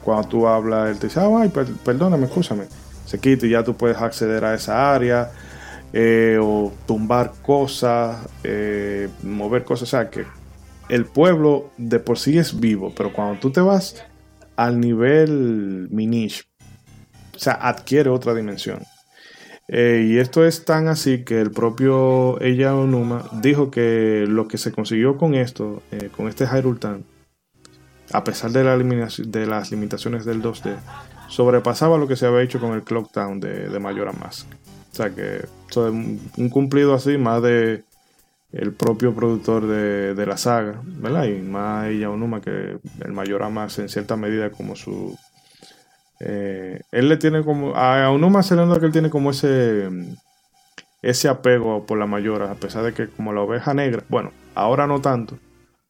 Cuando 0.08 0.30
tú 0.30 0.48
hablas, 0.48 0.90
él 0.90 1.00
te 1.00 1.08
dice, 1.08 1.20
ay, 1.20 1.52
perdóname, 1.84 2.28
escúchame. 2.28 2.64
Se 3.06 3.20
quita 3.20 3.46
y 3.46 3.50
ya 3.50 3.66
tú 3.66 3.76
puedes 3.76 3.98
acceder 3.98 4.46
a 4.46 4.54
esa 4.54 4.96
área. 4.96 5.34
Eh, 5.92 6.40
o 6.42 6.72
tumbar 6.86 7.34
cosas, 7.42 8.26
eh, 8.42 9.10
mover 9.22 9.66
cosas. 9.66 9.90
O 9.90 9.92
sea 9.92 10.10
que 10.10 10.24
el 10.88 11.04
pueblo 11.04 11.72
de 11.78 12.00
por 12.00 12.18
sí 12.18 12.38
es 12.38 12.58
vivo, 12.58 12.94
pero 12.96 13.12
cuando 13.12 13.38
tú 13.42 13.52
te 13.52 13.60
vas 13.60 14.02
al 14.56 14.80
nivel 14.80 15.90
Minish, 15.92 16.48
o 17.36 17.40
sea, 17.40 17.56
adquiere 17.56 18.10
otra 18.10 18.34
dimensión. 18.34 18.80
Eh, 19.68 20.08
y 20.08 20.20
esto 20.20 20.46
es 20.46 20.64
tan 20.64 20.88
así 20.88 21.26
que 21.26 21.42
el 21.42 21.52
propio 21.52 22.40
Ella 22.40 22.74
Onuma 22.74 23.30
dijo 23.42 23.72
que 23.72 24.24
lo 24.26 24.48
que 24.48 24.58
se 24.58 24.72
consiguió 24.72 25.18
con 25.18 25.36
esto, 25.36 25.84
con 26.16 26.30
este 26.30 26.48
Hyrule 26.48 26.80
Town, 26.80 27.04
a 28.12 28.24
pesar 28.24 28.52
de, 28.52 28.64
la 28.64 28.78
de, 28.78 29.46
las 29.46 29.72
limitaciones 29.72 30.26
del 30.26 30.42
2D, 30.42 30.76
sobrepasaba 31.28 31.98
lo 31.98 32.08
que 32.08 32.16
se 32.16 32.26
había 32.26 32.42
hecho 32.42 32.60
con 32.60 32.74
el 32.74 32.84
Clock 32.84 33.12
Town 33.12 33.40
de, 33.40 33.70
de 33.70 33.80
Majora 33.80 34.14
Mask. 34.14 34.48
O 34.92 34.96
sea 34.96 35.10
que 35.14 35.46
un 35.76 36.50
cumplido 36.50 36.94
así, 36.94 37.18
más 37.18 37.42
de 37.44 37.84
el 38.52 38.74
propio 38.74 39.14
productor 39.14 39.68
de, 39.68 40.26
la 40.26 40.38
saga, 40.38 40.82
¿verdad? 40.84 41.26
Y 41.26 41.42
más 41.42 41.88
ella 41.88 42.10
Onuma, 42.10 42.42
que 42.42 42.80
el 43.04 43.12
mayor 43.12 43.48
Max 43.50 43.80
en 43.80 43.90
cierta 43.90 44.16
medida 44.16 44.52
como 44.52 44.76
su... 44.76 45.18
Eh, 46.20 46.82
él 46.92 47.10
le 47.10 47.18
tiene 47.18 47.44
como... 47.44 47.76
A 47.76 48.10
Onuma 48.10 48.44
se 48.44 48.56
le 48.56 48.66
nota 48.66 48.80
que 48.80 48.88
él 48.88 48.92
tiene 48.92 49.10
como 49.10 49.32
ese... 49.32 49.90
Ese 51.04 51.30
apego 51.30 51.86
por 51.86 52.00
la 52.00 52.08
mayora, 52.08 52.52
a 52.52 52.56
pesar 52.56 52.84
de 52.84 52.94
que 52.94 53.08
como 53.08 53.32
la 53.32 53.42
oveja 53.42 53.74
negra, 53.76 54.04
bueno, 54.10 54.32
ahora 54.56 54.88
no 54.88 55.00
tanto, 55.00 55.38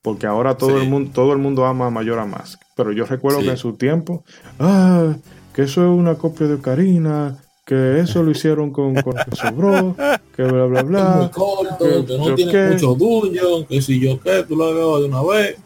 porque 0.01 0.27
ahora 0.27 0.55
todo 0.55 0.81
el 0.81 0.89
mundo 0.89 1.11
todo 1.13 1.33
el 1.33 1.39
mundo 1.39 1.65
ama 1.65 1.87
a 1.87 1.89
Mayora 1.89 2.25
Mask. 2.25 2.61
Pero 2.75 2.91
yo 2.91 3.05
recuerdo 3.05 3.39
que 3.39 3.49
en 3.49 3.57
su 3.57 3.73
tiempo, 3.73 4.23
ah, 4.59 5.15
que 5.53 5.63
eso 5.63 5.81
es 5.81 5.89
una 5.89 6.15
copia 6.15 6.47
de 6.47 6.55
Ocarina, 6.55 7.37
que 7.67 7.99
eso 7.99 8.23
lo 8.23 8.31
hicieron 8.31 8.71
con, 8.71 8.95
con 8.95 9.15
lo 9.17 9.25
que 9.25 9.35
sobró, 9.35 9.95
que 10.35 10.43
bla 10.43 10.65
bla 10.65 10.83
bla. 10.83 11.15
muy 11.17 11.29
corto, 11.29 12.05
que, 12.05 12.17
no 12.17 12.35
tiene 12.35 12.69
mucho 12.71 12.95
dungeon, 12.95 13.65
que 13.65 13.81
si 13.81 13.99
yo 13.99 14.19
qué, 14.21 14.43
tú 14.47 14.55
lo 14.55 14.65
hagas 14.65 15.01
de 15.01 15.07
una 15.07 15.21
vez. 15.21 15.57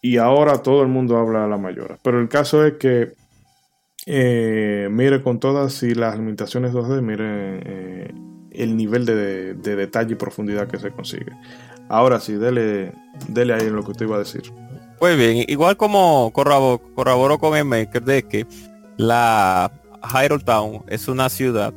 Y 0.00 0.16
ahora 0.16 0.62
todo 0.62 0.80
el 0.82 0.88
mundo 0.88 1.18
habla 1.18 1.44
a 1.44 1.48
la 1.48 1.58
mayora. 1.58 1.98
Pero 2.02 2.20
el 2.20 2.28
caso 2.30 2.64
es 2.64 2.74
que, 2.74 3.12
eh, 4.06 4.88
mire 4.90 5.22
con 5.22 5.38
todas 5.38 5.82
y 5.82 5.94
las 5.94 6.16
limitaciones 6.16 6.72
2D, 6.72 7.02
mire 7.02 7.24
eh, 7.26 8.14
el 8.52 8.76
nivel 8.76 9.04
de, 9.04 9.54
detalle 9.54 10.12
y 10.12 10.16
profundidad 10.16 10.68
que 10.68 10.78
se 10.78 10.90
consigue. 10.90 11.32
Ahora 11.88 12.20
sí, 12.20 12.34
dele, 12.34 12.92
dele 13.28 13.54
ahí 13.54 13.66
en 13.66 13.76
lo 13.76 13.84
que 13.84 13.92
usted 13.92 14.06
iba 14.06 14.16
a 14.16 14.20
decir. 14.20 14.42
Muy 15.00 15.16
bien, 15.16 15.44
igual 15.48 15.76
como 15.76 16.32
corroboró 16.32 17.38
con 17.38 17.56
el 17.56 17.64
Maker 17.64 18.02
de 18.02 18.22
que 18.22 18.46
la 18.96 19.70
Hyrule 20.02 20.42
Town 20.42 20.82
es 20.88 21.06
una 21.06 21.28
ciudad 21.28 21.74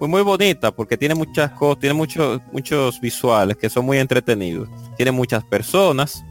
muy 0.00 0.08
muy 0.08 0.22
bonita 0.22 0.74
porque 0.74 0.96
tiene 0.96 1.14
muchas 1.14 1.52
cosas, 1.52 1.78
tiene 1.78 1.94
muchos 1.94 2.40
muchos 2.50 3.00
visuales 3.00 3.56
que 3.56 3.70
son 3.70 3.84
muy 3.84 3.98
entretenidos. 3.98 4.68
Tiene 4.96 5.12
muchas 5.12 5.44
personas, 5.44 6.24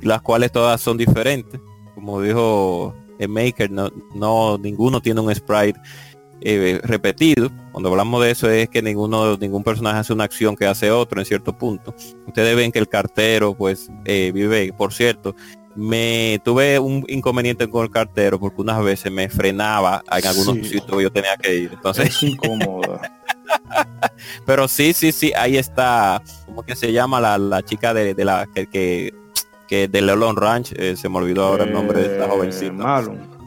las 0.00 0.22
cuales 0.22 0.52
todas 0.52 0.80
son 0.80 0.96
diferentes. 0.96 1.60
Como 1.96 2.20
dijo 2.22 2.94
el 3.18 3.28
Maker, 3.28 3.68
no, 3.70 3.90
no 4.14 4.58
ninguno 4.58 5.00
tiene 5.00 5.20
un 5.20 5.34
sprite 5.34 5.80
eh, 6.42 6.80
repetido. 6.82 7.50
Cuando 7.72 7.90
hablamos 7.90 8.22
de 8.22 8.30
eso 8.30 8.50
es 8.50 8.68
que 8.68 8.82
ninguno, 8.82 9.36
ningún 9.36 9.62
personaje 9.62 9.98
hace 9.98 10.12
una 10.12 10.24
acción 10.24 10.56
que 10.56 10.66
hace 10.66 10.90
otro 10.90 11.20
en 11.20 11.26
cierto 11.26 11.56
punto. 11.56 11.94
Ustedes 12.26 12.56
ven 12.56 12.72
que 12.72 12.78
el 12.78 12.88
cartero 12.88 13.54
pues 13.54 13.90
eh, 14.04 14.30
vive, 14.32 14.72
por 14.72 14.92
cierto, 14.92 15.34
me 15.74 16.40
tuve 16.44 16.78
un 16.78 17.04
inconveniente 17.08 17.68
con 17.68 17.84
el 17.84 17.90
cartero 17.90 18.40
porque 18.40 18.60
unas 18.60 18.82
veces 18.82 19.12
me 19.12 19.28
frenaba 19.28 20.02
en 20.10 20.26
algunos 20.26 20.66
sitios 20.66 20.84
que 20.84 21.02
yo 21.02 21.12
tenía 21.12 21.36
que 21.36 21.54
ir. 21.54 21.70
Entonces, 21.72 22.22
es. 22.22 22.32
Pero 24.46 24.68
sí, 24.68 24.92
sí, 24.92 25.12
sí, 25.12 25.32
ahí 25.36 25.56
está, 25.56 26.22
¿cómo 26.46 26.62
que 26.62 26.76
se 26.76 26.92
llama 26.92 27.20
la, 27.20 27.38
la 27.38 27.62
chica 27.62 27.94
de, 27.94 28.14
de, 28.14 28.24
la 28.24 28.46
que, 28.54 28.66
que, 28.66 29.14
que 29.68 29.88
de 29.88 30.34
Ranch? 30.36 30.72
Eh, 30.76 30.96
se 30.96 31.08
me 31.08 31.18
olvidó 31.18 31.44
ahora 31.44 31.64
el 31.64 31.72
nombre 31.72 32.00
de 32.00 32.14
esta 32.14 32.26
eh, 32.26 32.28
jovencita. 32.28 32.72
Malon. 32.72 33.39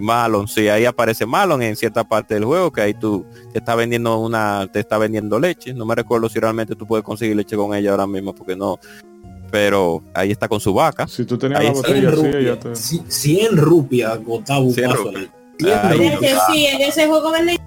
Malon, 0.00 0.48
sí, 0.48 0.68
ahí 0.68 0.84
aparece 0.84 1.26
Malon 1.26 1.62
en 1.62 1.76
cierta 1.76 2.04
parte 2.04 2.34
del 2.34 2.44
juego, 2.44 2.72
que 2.72 2.80
ahí 2.80 2.94
tú 2.94 3.26
te 3.52 3.58
está 3.58 3.74
vendiendo 3.74 4.18
una, 4.18 4.68
te 4.72 4.80
está 4.80 4.98
vendiendo 4.98 5.38
leche. 5.38 5.74
No 5.74 5.84
me 5.84 5.94
recuerdo 5.94 6.28
si 6.28 6.38
realmente 6.38 6.74
tú 6.74 6.86
puedes 6.86 7.04
conseguir 7.04 7.36
leche 7.36 7.56
con 7.56 7.74
ella 7.74 7.90
ahora 7.92 8.06
mismo, 8.06 8.34
porque 8.34 8.56
no, 8.56 8.78
pero 9.50 10.02
ahí 10.14 10.30
está 10.30 10.48
con 10.48 10.60
su 10.60 10.74
vaca. 10.74 11.06
Si 11.06 11.24
tú 11.24 11.38
tenías 11.38 11.64
la 11.64 11.72
botella 11.72 12.12
100 12.12 12.72
así, 12.72 13.02
100 13.08 13.56
rupias 13.56 14.18
un 14.26 14.44
paso. 14.44 15.12
Sí, 15.58 16.66
en 16.66 16.80
ese 16.82 17.06
juego 17.06 17.32
venden 17.32 17.58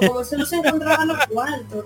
como 0.00 0.24
se 0.24 0.36
nos 0.36 0.52
encontraban 0.52 1.08
los 1.08 1.26
cuartos, 1.26 1.84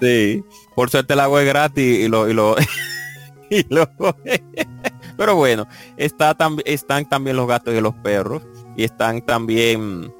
Sí, 0.00 0.42
por 0.74 0.90
suerte 0.90 1.14
el 1.14 1.20
agua 1.20 1.42
es 1.42 1.48
gratis 1.48 2.00
y 2.00 2.08
lo, 2.08 2.28
y 2.28 2.34
lo, 2.34 2.56
y 3.50 3.64
lo 3.72 3.88
pero 5.16 5.36
bueno, 5.36 5.68
está 5.96 6.36
están 6.64 7.08
también 7.08 7.36
los 7.36 7.46
gatos 7.46 7.74
y 7.74 7.80
los 7.80 7.94
perros 7.94 8.42
y 8.76 8.84
están 8.84 9.22
también 9.22 10.12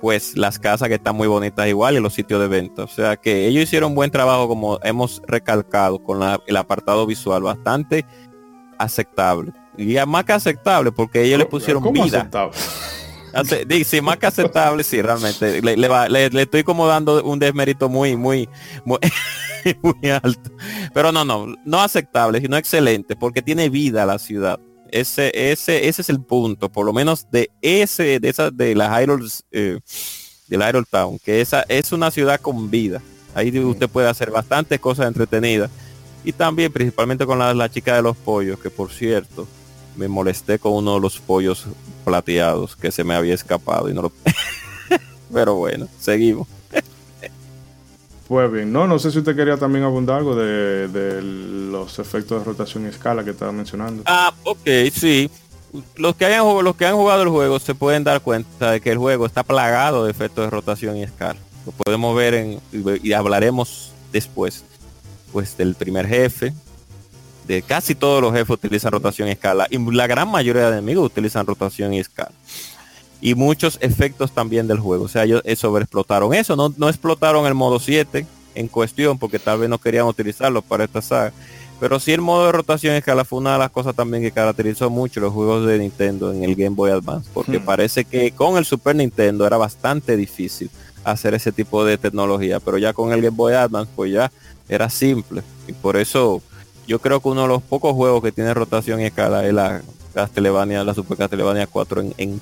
pues 0.00 0.36
las 0.36 0.58
casas 0.58 0.88
que 0.88 0.94
están 0.94 1.16
muy 1.16 1.26
bonitas 1.26 1.66
igual 1.66 1.96
y 1.96 2.00
los 2.00 2.14
sitios 2.14 2.40
de 2.40 2.48
venta. 2.48 2.84
O 2.84 2.88
sea 2.88 3.16
que 3.16 3.46
ellos 3.46 3.64
hicieron 3.64 3.94
buen 3.94 4.10
trabajo 4.10 4.48
como 4.48 4.78
hemos 4.82 5.22
recalcado 5.26 6.02
con 6.02 6.20
el 6.46 6.56
apartado 6.56 7.06
visual 7.06 7.42
bastante 7.42 8.06
aceptable. 8.78 9.52
Y 9.76 9.96
más 10.06 10.24
que 10.24 10.32
aceptable 10.32 10.92
porque 10.92 11.22
ellos 11.22 11.38
le 11.38 11.46
pusieron 11.46 11.92
vida. 11.92 12.30
Sí, 13.84 14.00
más 14.00 14.16
que 14.16 14.26
aceptable, 14.26 14.82
sí, 14.82 15.02
realmente. 15.02 15.60
Le, 15.60 16.42
estoy 16.42 16.62
como 16.62 16.86
dando 16.86 17.22
un 17.22 17.38
desmérito 17.38 17.88
muy, 17.88 18.16
muy, 18.16 18.48
muy, 18.84 18.98
muy 19.82 20.10
alto. 20.10 20.50
Pero 20.94 21.12
no, 21.12 21.24
no, 21.24 21.54
no 21.64 21.80
aceptable, 21.80 22.40
sino 22.40 22.56
excelente, 22.56 23.16
porque 23.16 23.42
tiene 23.42 23.68
vida 23.68 24.06
la 24.06 24.18
ciudad. 24.18 24.58
Ese, 24.90 25.30
ese, 25.34 25.88
ese 25.88 26.02
es 26.02 26.08
el 26.08 26.20
punto, 26.20 26.70
por 26.70 26.86
lo 26.86 26.92
menos 26.92 27.30
de 27.30 27.50
ese, 27.62 28.20
de 28.20 28.28
esa, 28.28 28.50
de 28.50 28.74
la 28.74 28.88
Hyrule, 28.88 29.28
eh, 29.50 29.78
de 30.48 30.84
Town, 30.90 31.18
que 31.18 31.40
esa 31.40 31.62
es 31.68 31.92
una 31.92 32.10
ciudad 32.10 32.40
con 32.40 32.70
vida. 32.70 33.02
Ahí 33.34 33.56
usted 33.58 33.88
puede 33.88 34.08
hacer 34.08 34.30
bastantes 34.30 34.80
cosas 34.80 35.08
entretenidas. 35.08 35.70
Y 36.24 36.32
también, 36.32 36.72
principalmente 36.72 37.26
con 37.26 37.38
la, 37.38 37.68
chica 37.68 37.94
de 37.94 38.02
los 38.02 38.16
pollos, 38.16 38.58
que 38.58 38.70
por 38.70 38.90
cierto, 38.90 39.46
me 39.96 40.08
molesté 40.08 40.58
con 40.58 40.72
uno 40.72 40.94
de 40.94 41.00
los 41.00 41.18
pollos 41.18 41.66
plateados 42.04 42.76
que 42.76 42.90
se 42.90 43.04
me 43.04 43.14
había 43.14 43.34
escapado 43.34 43.88
y 43.88 43.94
no 43.94 44.02
lo... 44.02 44.12
Pero 45.32 45.54
bueno, 45.54 45.86
seguimos. 46.00 46.48
Pues 48.28 48.50
bien, 48.50 48.72
no, 48.72 48.88
no 48.88 48.98
sé 48.98 49.12
si 49.12 49.18
usted 49.18 49.36
quería 49.36 49.56
también 49.56 49.84
abundar 49.84 50.18
algo 50.18 50.34
de, 50.34 51.20
los 51.22 51.98
efectos 51.98 52.40
de 52.40 52.44
rotación 52.44 52.84
y 52.84 52.88
escala 52.88 53.22
que 53.24 53.30
estaba 53.30 53.52
mencionando. 53.52 54.02
Ah, 54.06 54.34
ok, 54.42 54.68
sí. 54.92 55.30
Los 55.96 56.16
que, 56.16 56.24
hayan, 56.24 56.42
los 56.64 56.74
que 56.74 56.86
han 56.86 56.96
jugado 56.96 57.22
el 57.22 57.28
juego 57.28 57.58
se 57.58 57.74
pueden 57.74 58.02
dar 58.02 58.20
cuenta 58.22 58.72
de 58.72 58.80
que 58.80 58.90
el 58.90 58.98
juego 58.98 59.26
está 59.26 59.44
plagado 59.44 60.04
de 60.04 60.10
efectos 60.10 60.44
de 60.44 60.50
rotación 60.50 60.96
y 60.96 61.02
escala. 61.02 61.38
Lo 61.66 61.72
podemos 61.72 62.16
ver 62.16 62.34
en, 62.34 62.60
y 63.02 63.12
hablaremos 63.12 63.92
después, 64.10 64.64
pues 65.32 65.56
del 65.56 65.74
primer 65.74 66.06
jefe, 66.06 66.52
de 67.46 67.62
casi 67.62 67.94
todos 67.94 68.22
los 68.22 68.32
jefes 68.32 68.50
utilizan 68.50 68.90
rotación 68.90 69.28
y 69.28 69.32
escala 69.32 69.66
y 69.70 69.78
la 69.92 70.06
gran 70.06 70.28
mayoría 70.28 70.62
de 70.70 70.78
enemigos 70.78 71.06
utilizan 71.06 71.46
rotación 71.46 71.94
y 71.94 72.00
escala 72.00 72.32
y 73.20 73.34
muchos 73.34 73.78
efectos 73.80 74.32
también 74.32 74.66
del 74.66 74.78
juego. 74.78 75.04
O 75.04 75.08
sea, 75.08 75.24
ellos 75.24 75.42
eh, 75.44 75.56
sobreexplotaron 75.56 76.34
eso, 76.34 76.56
no, 76.56 76.72
no 76.76 76.88
explotaron 76.88 77.46
el 77.46 77.54
modo 77.54 77.78
7 77.78 78.26
en 78.54 78.68
cuestión 78.68 79.18
porque 79.18 79.38
tal 79.38 79.60
vez 79.60 79.68
no 79.68 79.78
querían 79.78 80.06
utilizarlo 80.06 80.62
para 80.62 80.84
esta 80.84 81.02
saga. 81.02 81.32
Pero 81.78 82.00
sí 82.00 82.12
el 82.12 82.22
modo 82.22 82.46
de 82.46 82.52
rotación 82.52 82.94
escala 82.94 83.24
fue 83.24 83.38
una 83.38 83.52
de 83.52 83.58
las 83.58 83.70
cosas 83.70 83.94
también 83.94 84.22
que 84.22 84.30
caracterizó 84.30 84.88
mucho 84.88 85.20
los 85.20 85.32
juegos 85.32 85.66
de 85.66 85.78
Nintendo 85.78 86.32
en 86.32 86.42
el 86.42 86.54
Game 86.54 86.74
Boy 86.74 86.90
Advance. 86.90 87.28
Porque 87.32 87.58
hmm. 87.58 87.64
parece 87.64 88.04
que 88.04 88.30
con 88.30 88.56
el 88.56 88.64
Super 88.64 88.96
Nintendo 88.96 89.46
era 89.46 89.58
bastante 89.58 90.16
difícil 90.16 90.70
hacer 91.04 91.34
ese 91.34 91.52
tipo 91.52 91.84
de 91.84 91.98
tecnología. 91.98 92.60
Pero 92.60 92.78
ya 92.78 92.94
con 92.94 93.12
el 93.12 93.20
Game 93.20 93.36
Boy 93.36 93.52
Advance 93.52 93.92
pues 93.94 94.10
ya 94.10 94.32
era 94.68 94.88
simple. 94.88 95.42
Y 95.68 95.72
por 95.72 95.96
eso 95.98 96.40
yo 96.86 96.98
creo 96.98 97.20
que 97.20 97.28
uno 97.28 97.42
de 97.42 97.48
los 97.48 97.62
pocos 97.62 97.94
juegos 97.94 98.22
que 98.22 98.32
tiene 98.32 98.54
rotación 98.54 99.00
y 99.00 99.04
escala 99.04 99.46
es 99.46 99.52
la 99.52 99.82
Castlevania, 100.14 100.82
la 100.82 100.94
Super 100.94 101.18
Castlevania 101.18 101.66
4 101.66 102.00
en, 102.00 102.14
en 102.16 102.40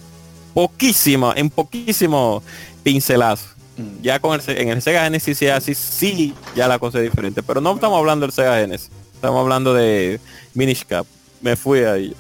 poquísimo, 0.55 1.33
en 1.37 1.51
poquísimo 1.51 2.43
pincelazo. 2.83 3.49
Mm. 3.77 4.03
Ya 4.03 4.21
con 4.21 4.41
el, 4.41 4.57
en 4.57 4.69
el 4.69 4.81
Sega 4.83 5.03
Genesis 5.05 5.37
sí, 5.37 5.49
así, 5.49 5.75
sí, 5.75 6.33
ya 6.55 6.69
la 6.69 6.79
cosa 6.79 6.99
es 6.99 7.05
diferente. 7.05 7.43
Pero 7.43 7.61
no 7.61 7.75
estamos 7.75 7.99
hablando 7.99 8.25
del 8.27 8.33
Sega 8.33 8.57
Genesis. 8.59 8.91
Estamos 9.15 9.41
hablando 9.41 9.75
de 9.75 10.21
Minish 10.55 10.85
Cap. 10.87 11.07
Me 11.41 11.57
fui 11.57 11.81
ahí. 11.81 12.15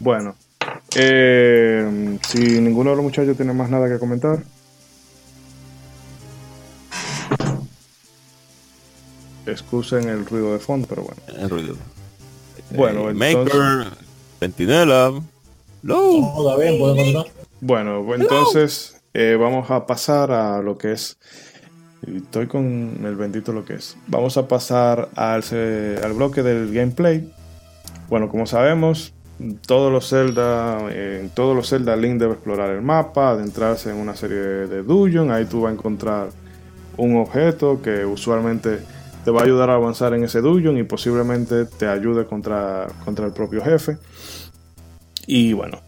Bueno, 0.00 0.34
Eh, 0.96 2.18
si 2.28 2.38
ninguno 2.60 2.90
de 2.90 2.96
los 2.96 3.04
muchachos 3.04 3.36
tiene 3.36 3.52
más 3.52 3.68
nada 3.68 3.88
que 3.88 3.98
comentar. 3.98 4.38
Excusen 9.46 10.08
el 10.08 10.24
ruido 10.26 10.52
de 10.52 10.58
fondo, 10.58 10.86
pero 10.88 11.02
bueno. 11.02 11.20
El 11.38 11.50
ruido. 11.50 11.76
Bueno, 12.70 13.10
Eh, 13.10 13.12
entonces- 13.12 13.54
Maker, 13.54 13.92
Centinela. 14.40 15.12
No. 15.84 16.56
bien, 16.58 16.78
continuar. 16.78 17.26
Bueno, 17.60 18.02
pues 18.06 18.20
entonces 18.20 19.00
eh, 19.12 19.36
vamos 19.38 19.70
a 19.70 19.86
pasar 19.86 20.32
a 20.32 20.60
lo 20.62 20.76
que 20.78 20.92
es. 20.92 21.18
Estoy 22.06 22.46
con 22.46 23.00
el 23.04 23.16
bendito 23.16 23.52
lo 23.52 23.64
que 23.64 23.74
es. 23.74 23.96
Vamos 24.08 24.36
a 24.36 24.46
pasar 24.48 25.08
al, 25.14 25.42
se- 25.42 25.98
al 26.02 26.12
bloque 26.12 26.42
del 26.42 26.72
gameplay. 26.72 27.32
Bueno, 28.08 28.28
como 28.28 28.46
sabemos, 28.46 29.14
todos 29.66 29.90
los 29.90 30.08
Zelda, 30.10 30.78
eh, 30.90 31.20
en 31.22 31.30
todos 31.30 31.56
los 31.56 31.68
Zelda, 31.70 31.96
Link 31.96 32.18
debe 32.18 32.32
explorar 32.34 32.70
el 32.70 32.82
mapa, 32.82 33.30
adentrarse 33.30 33.90
en 33.90 33.96
una 33.96 34.14
serie 34.16 34.36
de 34.36 34.82
dungeons. 34.82 35.30
Ahí 35.30 35.44
tú 35.46 35.62
vas 35.62 35.70
a 35.70 35.74
encontrar 35.74 36.28
un 36.96 37.16
objeto 37.16 37.80
que 37.82 38.04
usualmente 38.04 38.78
te 39.24 39.30
va 39.30 39.40
a 39.40 39.44
ayudar 39.44 39.70
a 39.70 39.74
avanzar 39.74 40.12
en 40.12 40.24
ese 40.24 40.40
dungeon 40.42 40.76
y 40.76 40.82
posiblemente 40.82 41.64
te 41.64 41.86
ayude 41.88 42.26
contra, 42.26 42.86
contra 43.06 43.24
el 43.24 43.32
propio 43.32 43.62
jefe. 43.64 43.96
Y 45.26 45.52
bueno, 45.52 45.80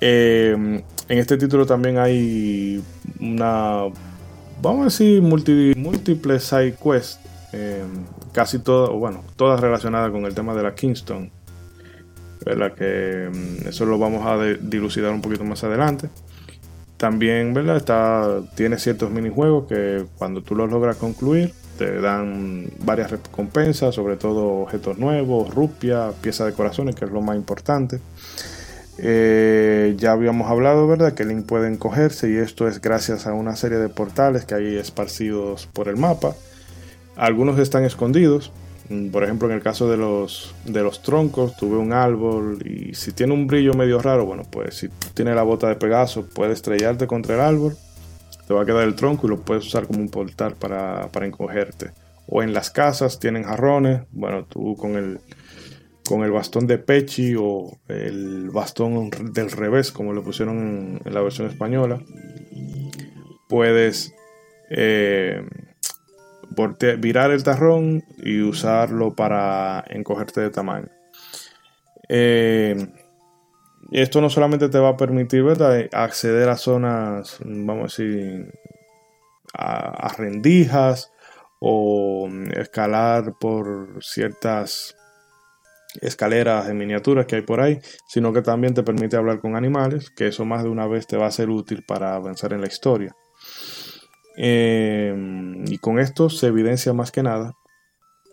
eh, 0.00 0.82
en 1.08 1.18
este 1.18 1.36
título 1.36 1.66
también 1.66 1.98
hay 1.98 2.82
una, 3.20 3.84
vamos 4.62 4.80
a 4.80 4.84
decir, 4.84 5.22
múltiples 5.22 6.44
side 6.44 6.74
quests, 6.74 7.18
eh, 7.52 7.82
casi 8.32 8.58
todas, 8.58 8.90
o 8.90 8.98
bueno, 8.98 9.24
todas 9.36 9.60
relacionadas 9.60 10.10
con 10.10 10.24
el 10.24 10.34
tema 10.34 10.54
de 10.54 10.62
la 10.62 10.74
Kingston, 10.74 11.30
¿verdad? 12.44 12.74
Que 12.74 13.30
mm, 13.32 13.68
eso 13.68 13.86
lo 13.86 13.98
vamos 13.98 14.26
a 14.26 14.36
dilucidar 14.60 15.12
un 15.12 15.22
poquito 15.22 15.44
más 15.44 15.64
adelante. 15.64 16.08
También, 16.96 17.54
¿verdad? 17.54 17.76
Está, 17.76 18.40
tiene 18.56 18.76
ciertos 18.78 19.10
minijuegos 19.10 19.68
que 19.68 20.04
cuando 20.18 20.42
tú 20.42 20.54
los 20.56 20.70
logras 20.70 20.96
concluir, 20.96 21.52
te 21.78 22.00
dan 22.00 22.70
varias 22.84 23.12
recompensas, 23.12 23.94
sobre 23.94 24.16
todo 24.16 24.62
objetos 24.62 24.98
nuevos, 24.98 25.54
rupias, 25.54 26.12
piezas 26.16 26.48
de 26.48 26.52
corazones, 26.52 26.96
que 26.96 27.04
es 27.04 27.10
lo 27.10 27.22
más 27.22 27.36
importante. 27.36 28.00
Eh, 29.00 29.94
ya 29.96 30.12
habíamos 30.12 30.50
hablado, 30.50 30.88
¿verdad? 30.88 31.14
Que 31.14 31.24
Link 31.24 31.46
puede 31.46 31.68
encogerse 31.68 32.30
y 32.30 32.36
esto 32.36 32.66
es 32.66 32.80
gracias 32.80 33.26
a 33.26 33.32
una 33.32 33.54
serie 33.54 33.78
de 33.78 33.88
portales 33.88 34.44
que 34.44 34.54
hay 34.56 34.76
esparcidos 34.76 35.66
por 35.72 35.88
el 35.88 35.96
mapa. 35.96 36.34
Algunos 37.16 37.58
están 37.58 37.84
escondidos. 37.84 38.52
Mm, 38.88 39.10
Por 39.10 39.22
ejemplo, 39.22 39.48
en 39.48 39.54
el 39.54 39.62
caso 39.62 39.88
de 39.88 39.96
los, 39.96 40.54
de 40.64 40.82
los 40.82 41.02
troncos, 41.02 41.56
tuve 41.56 41.76
un 41.76 41.92
árbol 41.92 42.58
y 42.66 42.94
si 42.94 43.12
tiene 43.12 43.34
un 43.34 43.46
brillo 43.46 43.74
medio 43.74 44.00
raro, 44.00 44.26
bueno, 44.26 44.42
pues 44.50 44.76
si 44.76 44.88
tiene 45.14 45.34
la 45.34 45.42
bota 45.42 45.68
de 45.68 45.76
Pegaso, 45.76 46.26
puede 46.28 46.52
estrellarte 46.52 47.06
contra 47.06 47.34
el 47.36 47.40
árbol, 47.40 47.76
te 48.46 48.54
va 48.54 48.62
a 48.62 48.66
quedar 48.66 48.84
el 48.84 48.94
tronco 48.96 49.26
y 49.26 49.30
lo 49.30 49.40
puedes 49.42 49.66
usar 49.66 49.86
como 49.86 50.00
un 50.00 50.08
portal 50.08 50.54
para, 50.54 51.08
para 51.08 51.26
encogerte. 51.26 51.92
O 52.26 52.42
en 52.42 52.52
las 52.52 52.70
casas 52.70 53.18
tienen 53.18 53.44
jarrones, 53.44 54.02
bueno, 54.10 54.44
tú 54.44 54.76
con 54.76 54.96
el, 54.96 55.20
con 56.08 56.24
el 56.24 56.30
bastón 56.30 56.66
de 56.66 56.78
Pechi 56.78 57.34
o 57.38 57.78
el 57.86 58.48
bastón 58.48 59.10
del 59.10 59.50
revés, 59.50 59.92
como 59.92 60.14
lo 60.14 60.24
pusieron 60.24 61.00
en, 61.04 61.14
la 61.14 61.20
versión 61.20 61.48
española, 61.48 62.00
puedes 63.46 64.14
eh, 64.70 65.46
voltea- 66.48 66.96
virar 66.96 67.30
el 67.30 67.44
tarrón 67.44 68.02
y 68.16 68.40
usarlo 68.40 69.14
para 69.14 69.84
encogerte 69.90 70.40
de 70.40 70.48
tamaño. 70.48 70.88
Eh, 72.08 72.88
esto 73.92 74.22
no 74.22 74.30
solamente 74.30 74.70
te 74.70 74.78
va 74.78 74.90
a 74.90 74.96
permitir 74.96 75.42
¿verdad? 75.42 75.90
acceder 75.92 76.48
a 76.48 76.56
zonas, 76.56 77.38
vamos 77.44 77.80
a 77.80 78.02
decir, 78.02 78.54
a, 79.52 80.06
a 80.06 80.08
rendijas 80.14 81.12
o 81.60 82.30
escalar 82.54 83.34
por 83.38 84.02
ciertas 84.02 84.97
escaleras 86.00 86.68
en 86.68 86.78
miniaturas 86.78 87.26
que 87.26 87.36
hay 87.36 87.42
por 87.42 87.60
ahí, 87.60 87.78
sino 88.06 88.32
que 88.32 88.42
también 88.42 88.74
te 88.74 88.82
permite 88.82 89.16
hablar 89.16 89.40
con 89.40 89.56
animales, 89.56 90.10
que 90.10 90.28
eso 90.28 90.44
más 90.44 90.62
de 90.62 90.68
una 90.68 90.86
vez 90.86 91.06
te 91.06 91.16
va 91.16 91.26
a 91.26 91.32
ser 91.32 91.50
útil 91.50 91.84
para 91.86 92.14
avanzar 92.14 92.52
en 92.52 92.60
la 92.60 92.66
historia. 92.66 93.14
Eh, 94.36 95.14
y 95.66 95.78
con 95.78 95.98
esto 95.98 96.30
se 96.30 96.46
evidencia 96.46 96.92
más 96.92 97.10
que 97.10 97.22
nada, 97.22 97.54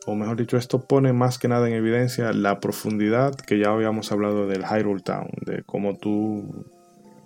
o 0.05 0.13
mejor 0.15 0.37
dicho, 0.37 0.57
esto 0.57 0.85
pone 0.87 1.13
más 1.13 1.39
que 1.39 1.47
nada 1.47 1.67
en 1.67 1.73
evidencia 1.73 2.31
la 2.31 2.59
profundidad 2.59 3.33
que 3.33 3.57
ya 3.57 3.71
habíamos 3.71 4.11
hablado 4.11 4.47
del 4.47 4.63
Hyrule 4.63 5.01
Town, 5.01 5.29
de 5.45 5.63
cómo 5.63 5.97
tú... 5.97 6.65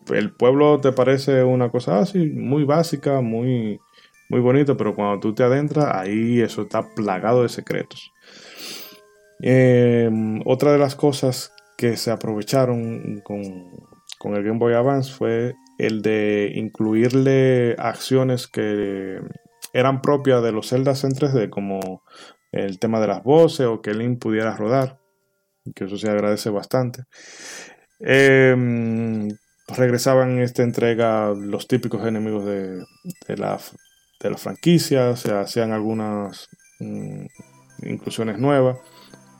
El 0.07 0.31
pueblo 0.31 0.79
te 0.79 0.91
parece 0.91 1.43
una 1.43 1.69
cosa 1.69 1.99
así, 1.99 2.17
muy 2.29 2.63
básica, 2.63 3.21
muy, 3.21 3.79
muy 4.29 4.39
bonito, 4.39 4.75
pero 4.75 4.95
cuando 4.95 5.19
tú 5.19 5.35
te 5.35 5.43
adentras, 5.43 5.93
ahí 5.93 6.41
eso 6.41 6.63
está 6.63 6.83
plagado 6.95 7.43
de 7.43 7.49
secretos. 7.49 8.11
Eh, 9.41 10.09
otra 10.45 10.71
de 10.71 10.77
las 10.77 10.95
cosas 10.95 11.53
que 11.77 11.95
se 11.95 12.11
aprovecharon 12.11 13.21
con, 13.21 13.41
con 14.17 14.35
el 14.35 14.43
Game 14.43 14.59
Boy 14.59 14.73
Advance 14.73 15.11
fue 15.11 15.55
el 15.77 16.01
de 16.01 16.51
incluirle 16.55 17.75
acciones 17.79 18.47
que 18.47 19.21
eran 19.71 20.01
propias 20.01 20.43
de 20.43 20.51
los 20.51 20.69
Zeldas 20.69 21.03
en 21.05 21.11
3D, 21.11 21.49
como 21.49 22.03
el 22.51 22.79
tema 22.79 22.99
de 22.99 23.07
las 23.07 23.23
voces 23.23 23.65
o 23.67 23.81
que 23.81 23.93
Link 23.93 24.19
pudiera 24.19 24.57
rodar, 24.57 24.99
que 25.73 25.85
eso 25.85 25.97
se 25.97 26.09
agradece 26.09 26.49
bastante. 26.49 27.03
Eh, 28.01 29.29
regresaban 29.67 30.31
en 30.31 30.39
esta 30.39 30.63
entrega 30.63 31.33
los 31.33 31.67
típicos 31.67 32.05
enemigos 32.05 32.45
de, 32.45 32.83
de 33.27 33.37
la, 33.37 33.57
de 34.19 34.29
la 34.29 34.37
franquicia, 34.37 35.15
se 35.15 35.33
hacían 35.33 35.71
algunas 35.71 36.49
mm, 36.79 37.25
inclusiones 37.83 38.37
nuevas 38.37 38.77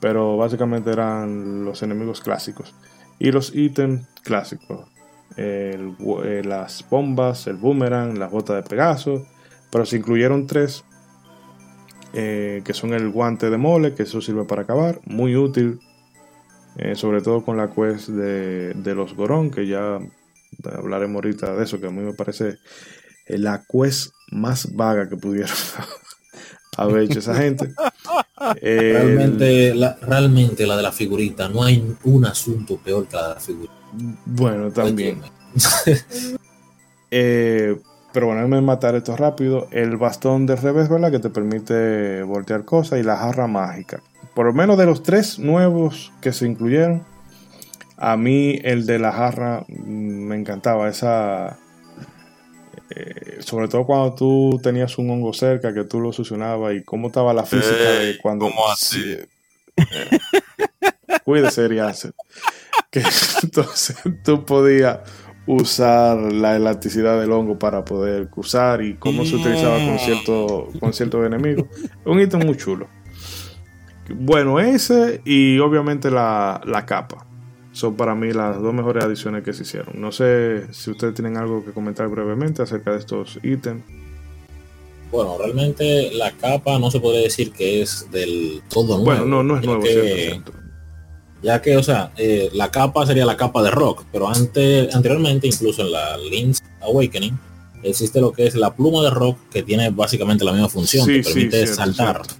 pero 0.00 0.36
básicamente 0.36 0.90
eran 0.90 1.64
los 1.64 1.82
enemigos 1.82 2.20
clásicos. 2.20 2.74
Y 3.18 3.32
los 3.32 3.54
ítems 3.54 4.06
clásicos 4.22 4.88
eh, 5.36 6.42
las 6.44 6.84
bombas 6.90 7.46
el 7.46 7.56
boomerang 7.56 8.18
las 8.18 8.32
botas 8.32 8.56
de 8.56 8.68
pegaso 8.68 9.26
pero 9.70 9.86
se 9.86 9.98
incluyeron 9.98 10.48
tres 10.48 10.84
eh, 12.12 12.62
que 12.64 12.74
son 12.74 12.92
el 12.94 13.10
guante 13.10 13.48
de 13.48 13.56
mole 13.56 13.94
que 13.94 14.02
eso 14.02 14.20
sirve 14.20 14.44
para 14.44 14.62
acabar 14.62 15.00
muy 15.04 15.36
útil 15.36 15.78
eh, 16.78 16.96
sobre 16.96 17.22
todo 17.22 17.44
con 17.44 17.56
la 17.56 17.70
quest 17.70 18.08
de, 18.08 18.74
de 18.74 18.94
los 18.96 19.14
gorón 19.14 19.52
que 19.52 19.68
ya 19.68 20.00
hablaremos 20.64 21.14
ahorita 21.16 21.54
de 21.54 21.62
eso 21.62 21.80
que 21.80 21.86
a 21.86 21.90
mí 21.90 22.02
me 22.02 22.14
parece 22.14 22.58
la 23.28 23.64
quest 23.70 24.12
más 24.32 24.74
vaga 24.74 25.08
que 25.08 25.16
pudieron 25.16 25.54
haber 26.82 27.02
hecho 27.02 27.18
esa 27.18 27.34
gente 27.34 27.74
Realmente 28.60 29.74
la, 29.74 29.96
realmente 30.00 30.66
la 30.66 30.76
de 30.76 30.82
la 30.82 30.92
figurita, 30.92 31.48
no 31.48 31.62
hay 31.62 31.96
un 32.04 32.24
asunto 32.24 32.78
peor 32.78 33.06
que 33.06 33.16
la 33.16 33.28
de 33.28 33.34
la 33.34 33.40
figurita. 33.40 33.74
Bueno, 34.24 34.70
también. 34.70 35.20
Eh, 37.12 37.76
pero 38.12 38.26
bueno, 38.26 38.42
déjame 38.42 38.60
matar 38.60 38.94
esto 38.94 39.16
rápido. 39.16 39.66
El 39.72 39.96
bastón 39.96 40.46
de 40.46 40.54
revés, 40.54 40.88
¿verdad? 40.88 41.10
Que 41.10 41.18
te 41.18 41.28
permite 41.28 42.22
voltear 42.22 42.64
cosas 42.64 43.00
y 43.00 43.02
la 43.02 43.16
jarra 43.16 43.48
mágica. 43.48 44.00
Por 44.32 44.46
lo 44.46 44.52
menos 44.52 44.78
de 44.78 44.86
los 44.86 45.02
tres 45.02 45.40
nuevos 45.40 46.12
que 46.20 46.32
se 46.32 46.46
incluyeron, 46.46 47.02
a 47.96 48.16
mí 48.16 48.60
el 48.62 48.86
de 48.86 49.00
la 49.00 49.10
jarra 49.10 49.64
mm, 49.66 49.82
me 49.82 50.36
encantaba. 50.36 50.88
Esa. 50.88 51.58
Eh, 52.90 53.36
sobre 53.40 53.68
todo 53.68 53.86
cuando 53.86 54.14
tú 54.14 54.60
tenías 54.62 54.98
un 54.98 55.10
hongo 55.10 55.32
cerca 55.32 55.72
que 55.72 55.84
tú 55.84 56.00
lo 56.00 56.12
succionabas 56.12 56.74
y 56.74 56.82
cómo 56.82 57.06
estaba 57.08 57.32
la 57.32 57.44
física 57.44 57.74
de 57.74 58.18
cuando. 58.18 58.46
¿cómo 58.46 58.68
así? 58.68 59.00
Sí, 59.00 59.18
eh, 59.76 60.18
cuídese. 61.24 61.68
Que 62.90 63.04
entonces 63.44 63.96
tú 64.24 64.44
podías 64.44 64.98
usar 65.46 66.18
la 66.32 66.56
elasticidad 66.56 67.20
del 67.20 67.30
hongo 67.30 67.56
para 67.56 67.84
poder 67.84 68.28
cruzar 68.28 68.82
y 68.82 68.94
cómo 68.94 69.24
se 69.24 69.36
utilizaba 69.36 69.76
con 69.78 69.98
cierto 70.00 70.68
con 70.80 70.92
ciertos 70.92 71.24
enemigos. 71.24 71.66
Un 72.04 72.20
ítem 72.20 72.44
muy 72.44 72.56
chulo. 72.56 72.88
Bueno, 74.12 74.58
ese 74.58 75.20
y 75.24 75.60
obviamente 75.60 76.10
la, 76.10 76.60
la 76.64 76.84
capa. 76.84 77.29
Son 77.80 77.94
para 77.96 78.14
mí 78.14 78.30
las 78.34 78.60
dos 78.60 78.74
mejores 78.74 79.02
adiciones 79.02 79.42
que 79.42 79.54
se 79.54 79.62
hicieron. 79.62 79.98
No 79.98 80.12
sé 80.12 80.66
si 80.70 80.90
ustedes 80.90 81.14
tienen 81.14 81.38
algo 81.38 81.64
que 81.64 81.70
comentar 81.70 82.06
brevemente 82.08 82.60
acerca 82.60 82.92
de 82.92 82.98
estos 82.98 83.38
ítems. 83.42 83.82
Bueno, 85.10 85.38
realmente 85.38 86.10
la 86.12 86.30
capa 86.32 86.78
no 86.78 86.90
se 86.90 87.00
podría 87.00 87.22
decir 87.22 87.52
que 87.52 87.80
es 87.80 88.06
del 88.10 88.60
todo 88.68 88.98
nuevo. 88.98 89.04
Bueno, 89.04 89.24
no, 89.24 89.42
no 89.42 89.56
es 89.58 89.64
nuevo, 89.64 89.82
que-. 89.82 90.42
Ya 91.42 91.62
que, 91.62 91.78
o 91.78 91.82
sea, 91.82 92.12
eh, 92.18 92.50
la 92.52 92.70
capa 92.70 93.06
sería 93.06 93.24
la 93.24 93.38
capa 93.38 93.62
de 93.62 93.70
rock, 93.70 94.04
pero 94.12 94.28
antes, 94.28 94.94
anteriormente, 94.94 95.46
incluso 95.46 95.80
en 95.80 95.92
la 95.92 96.18
Link's 96.18 96.62
Awakening, 96.82 97.38
existe 97.82 98.20
lo 98.20 98.30
que 98.30 98.46
es 98.46 98.56
la 98.56 98.74
pluma 98.74 99.02
de 99.04 99.08
rock, 99.08 99.38
que 99.50 99.62
tiene 99.62 99.88
básicamente 99.88 100.44
la 100.44 100.52
misma 100.52 100.68
función, 100.68 101.06
Sí, 101.06 101.12
te 101.14 101.22
sí, 101.22 101.32
permite 101.32 101.56
cierto, 101.56 101.74
saltar. 101.76 102.26
Cierto, 102.26 102.34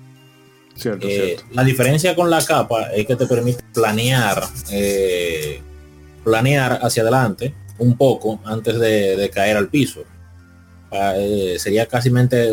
Eh, 0.84 1.36
cierto. 1.36 1.44
la 1.52 1.64
diferencia 1.64 2.14
con 2.14 2.30
la 2.30 2.44
capa 2.44 2.92
es 2.92 3.06
que 3.06 3.16
te 3.16 3.26
permite 3.26 3.62
planear 3.72 4.42
eh, 4.70 5.60
planear 6.24 6.80
hacia 6.82 7.02
adelante 7.02 7.54
un 7.78 7.96
poco 7.96 8.40
antes 8.44 8.78
de, 8.78 9.30
caer 9.32 9.56
al 9.56 9.68
piso. 9.68 10.04
Ah, 10.92 11.14
eh, 11.16 11.56
sería 11.58 11.86
casi 11.86 12.10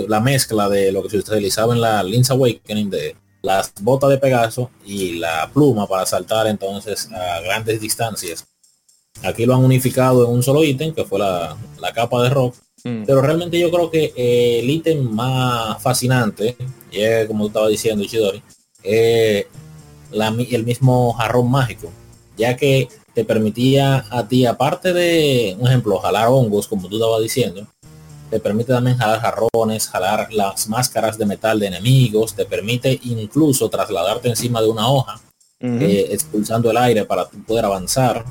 la 0.08 0.20
mezcla 0.20 0.70
de 0.70 0.92
lo 0.92 1.04
que 1.04 1.10
se 1.10 1.18
utilizaba 1.18 1.74
en 1.74 1.82
la 1.82 2.04
Link's 2.04 2.30
Awakening 2.30 2.90
de 2.90 3.16
las 3.42 3.74
botas 3.82 4.10
de 4.10 4.18
Pegaso 4.18 4.72
y 4.86 5.14
la 5.14 5.50
pluma 5.54 5.88
para 5.88 6.06
saltar 6.06 6.48
entonces 6.48 7.10
a 7.12 7.42
grandes 7.42 7.82
distancias. 7.82 8.46
Aquí 9.24 9.46
lo 9.46 9.56
han 9.56 9.64
unificado 9.64 10.26
en 10.26 10.32
un 10.32 10.44
solo 10.44 10.64
ítem, 10.64 10.94
que 10.94 11.04
fue 11.04 11.20
la, 11.20 11.58
capa 11.94 12.24
de 12.24 12.30
rock. 12.30 12.56
Mm. 12.84 13.04
Pero 13.06 13.22
realmente 13.22 13.60
yo 13.60 13.72
creo 13.72 13.90
que 13.90 14.14
eh, 14.16 14.60
el 14.60 14.70
ítem 14.70 15.02
más 15.02 15.82
fascinante, 15.82 16.56
como 17.28 17.44
tú 17.44 17.48
estabas 17.48 17.70
diciendo, 17.70 18.04
Ichidori, 18.04 18.42
es 18.84 19.46
el 20.12 20.64
mismo 20.64 21.14
jarrón 21.14 21.50
mágico, 21.52 21.92
ya 22.38 22.56
que 22.56 22.88
te 23.14 23.26
permitía 23.26 24.06
a 24.12 24.28
ti, 24.28 24.46
aparte 24.46 24.94
de, 24.94 25.56
un 25.60 25.68
ejemplo, 25.68 25.98
jalar 25.98 26.28
hongos, 26.28 26.68
como 26.68 26.88
tú 26.88 26.98
estabas 26.98 27.22
diciendo, 27.22 27.68
te 28.30 28.40
permite 28.40 28.74
también 28.74 28.98
jalar 28.98 29.20
jarrones, 29.20 29.88
jalar 29.88 30.32
las 30.32 30.68
máscaras 30.68 31.18
de 31.18 31.26
metal 31.26 31.60
de 31.60 31.68
enemigos, 31.68 32.36
te 32.36 32.46
permite 32.46 33.00
incluso 33.04 33.70
trasladarte 33.70 34.30
encima 34.30 34.62
de 34.62 34.70
una 34.70 34.90
hoja, 34.90 35.20
eh, 35.60 36.10
expulsando 36.12 36.70
el 36.70 36.78
aire 36.78 37.06
para 37.06 37.28
poder 37.28 37.66
avanzar. 37.66 38.24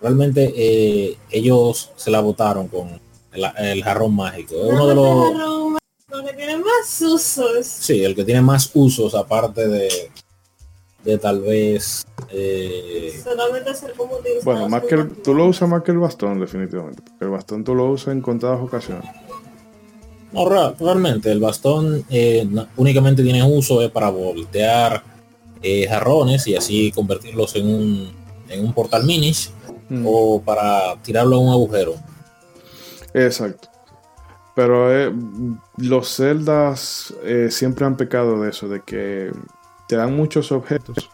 Realmente 0.00 0.52
eh, 0.56 1.18
ellos 1.30 1.90
se 1.96 2.10
la 2.10 2.20
botaron 2.20 2.68
con 2.68 3.00
el, 3.32 3.82
jarrón 3.82 4.14
mágico. 4.14 4.54
Es 4.54 4.72
uno 4.72 4.86
de 4.86 4.94
los... 4.94 5.81
que 6.24 6.32
tiene 6.34 6.58
más 6.58 7.00
usos. 7.00 7.66
Sí, 7.66 8.04
el 8.04 8.14
que 8.14 8.24
tiene 8.24 8.42
más 8.42 8.70
usos 8.74 9.14
aparte 9.14 9.68
de, 9.68 10.10
de 11.04 11.18
tal 11.18 11.40
vez 11.40 12.06
eh, 12.30 13.20
solamente 13.22 13.70
hacer 13.70 13.92
como 13.94 14.18
bueno 14.44 14.68
más 14.68 14.82
que 14.84 14.96
tú 15.22 15.34
lo 15.34 15.46
usas 15.46 15.68
más 15.68 15.82
que 15.82 15.90
el 15.90 15.98
bastón 15.98 16.38
definitivamente 16.40 17.02
porque 17.02 17.24
el 17.24 17.30
bastón 17.30 17.64
tú 17.64 17.74
lo 17.74 17.90
usas 17.90 18.14
en 18.14 18.20
contadas 18.20 18.60
ocasiones 18.60 19.04
no 20.32 20.48
realmente 20.48 21.30
el 21.30 21.40
bastón 21.40 22.04
eh, 22.08 22.48
únicamente 22.76 23.22
tiene 23.22 23.42
uso 23.42 23.90
para 23.92 24.10
voltear 24.10 25.02
eh, 25.62 25.86
jarrones 25.88 26.46
y 26.46 26.56
así 26.56 26.92
convertirlos 26.92 27.56
en 27.56 27.66
un 27.66 28.12
en 28.48 28.64
un 28.64 28.72
portal 28.72 29.04
minish 29.04 29.50
mm. 29.88 30.04
o 30.06 30.40
para 30.40 30.96
tirarlo 31.02 31.36
a 31.36 31.40
un 31.40 31.50
agujero 31.50 31.96
exacto 33.12 33.71
pero 34.54 35.12
los 35.78 36.08
celdas 36.08 37.14
siempre 37.48 37.86
han 37.86 37.96
pecado 37.96 38.42
de 38.42 38.50
eso 38.50 38.68
de 38.68 38.80
que 38.80 39.32
te 39.88 39.96
dan 39.96 40.14
muchos 40.14 40.52
objetos, 40.52 41.10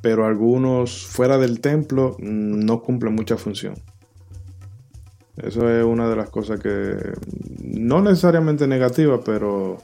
pero 0.00 0.26
algunos 0.26 1.06
fuera 1.06 1.38
del 1.38 1.60
templo 1.60 2.16
no 2.18 2.82
cumplen 2.82 3.14
mucha 3.14 3.36
función. 3.36 3.74
Eso 5.36 5.70
es 5.70 5.84
una 5.84 6.08
de 6.08 6.16
las 6.16 6.28
cosas 6.28 6.60
que 6.60 6.96
no 7.62 8.02
necesariamente 8.02 8.66
negativa, 8.66 9.20
pero 9.24 9.78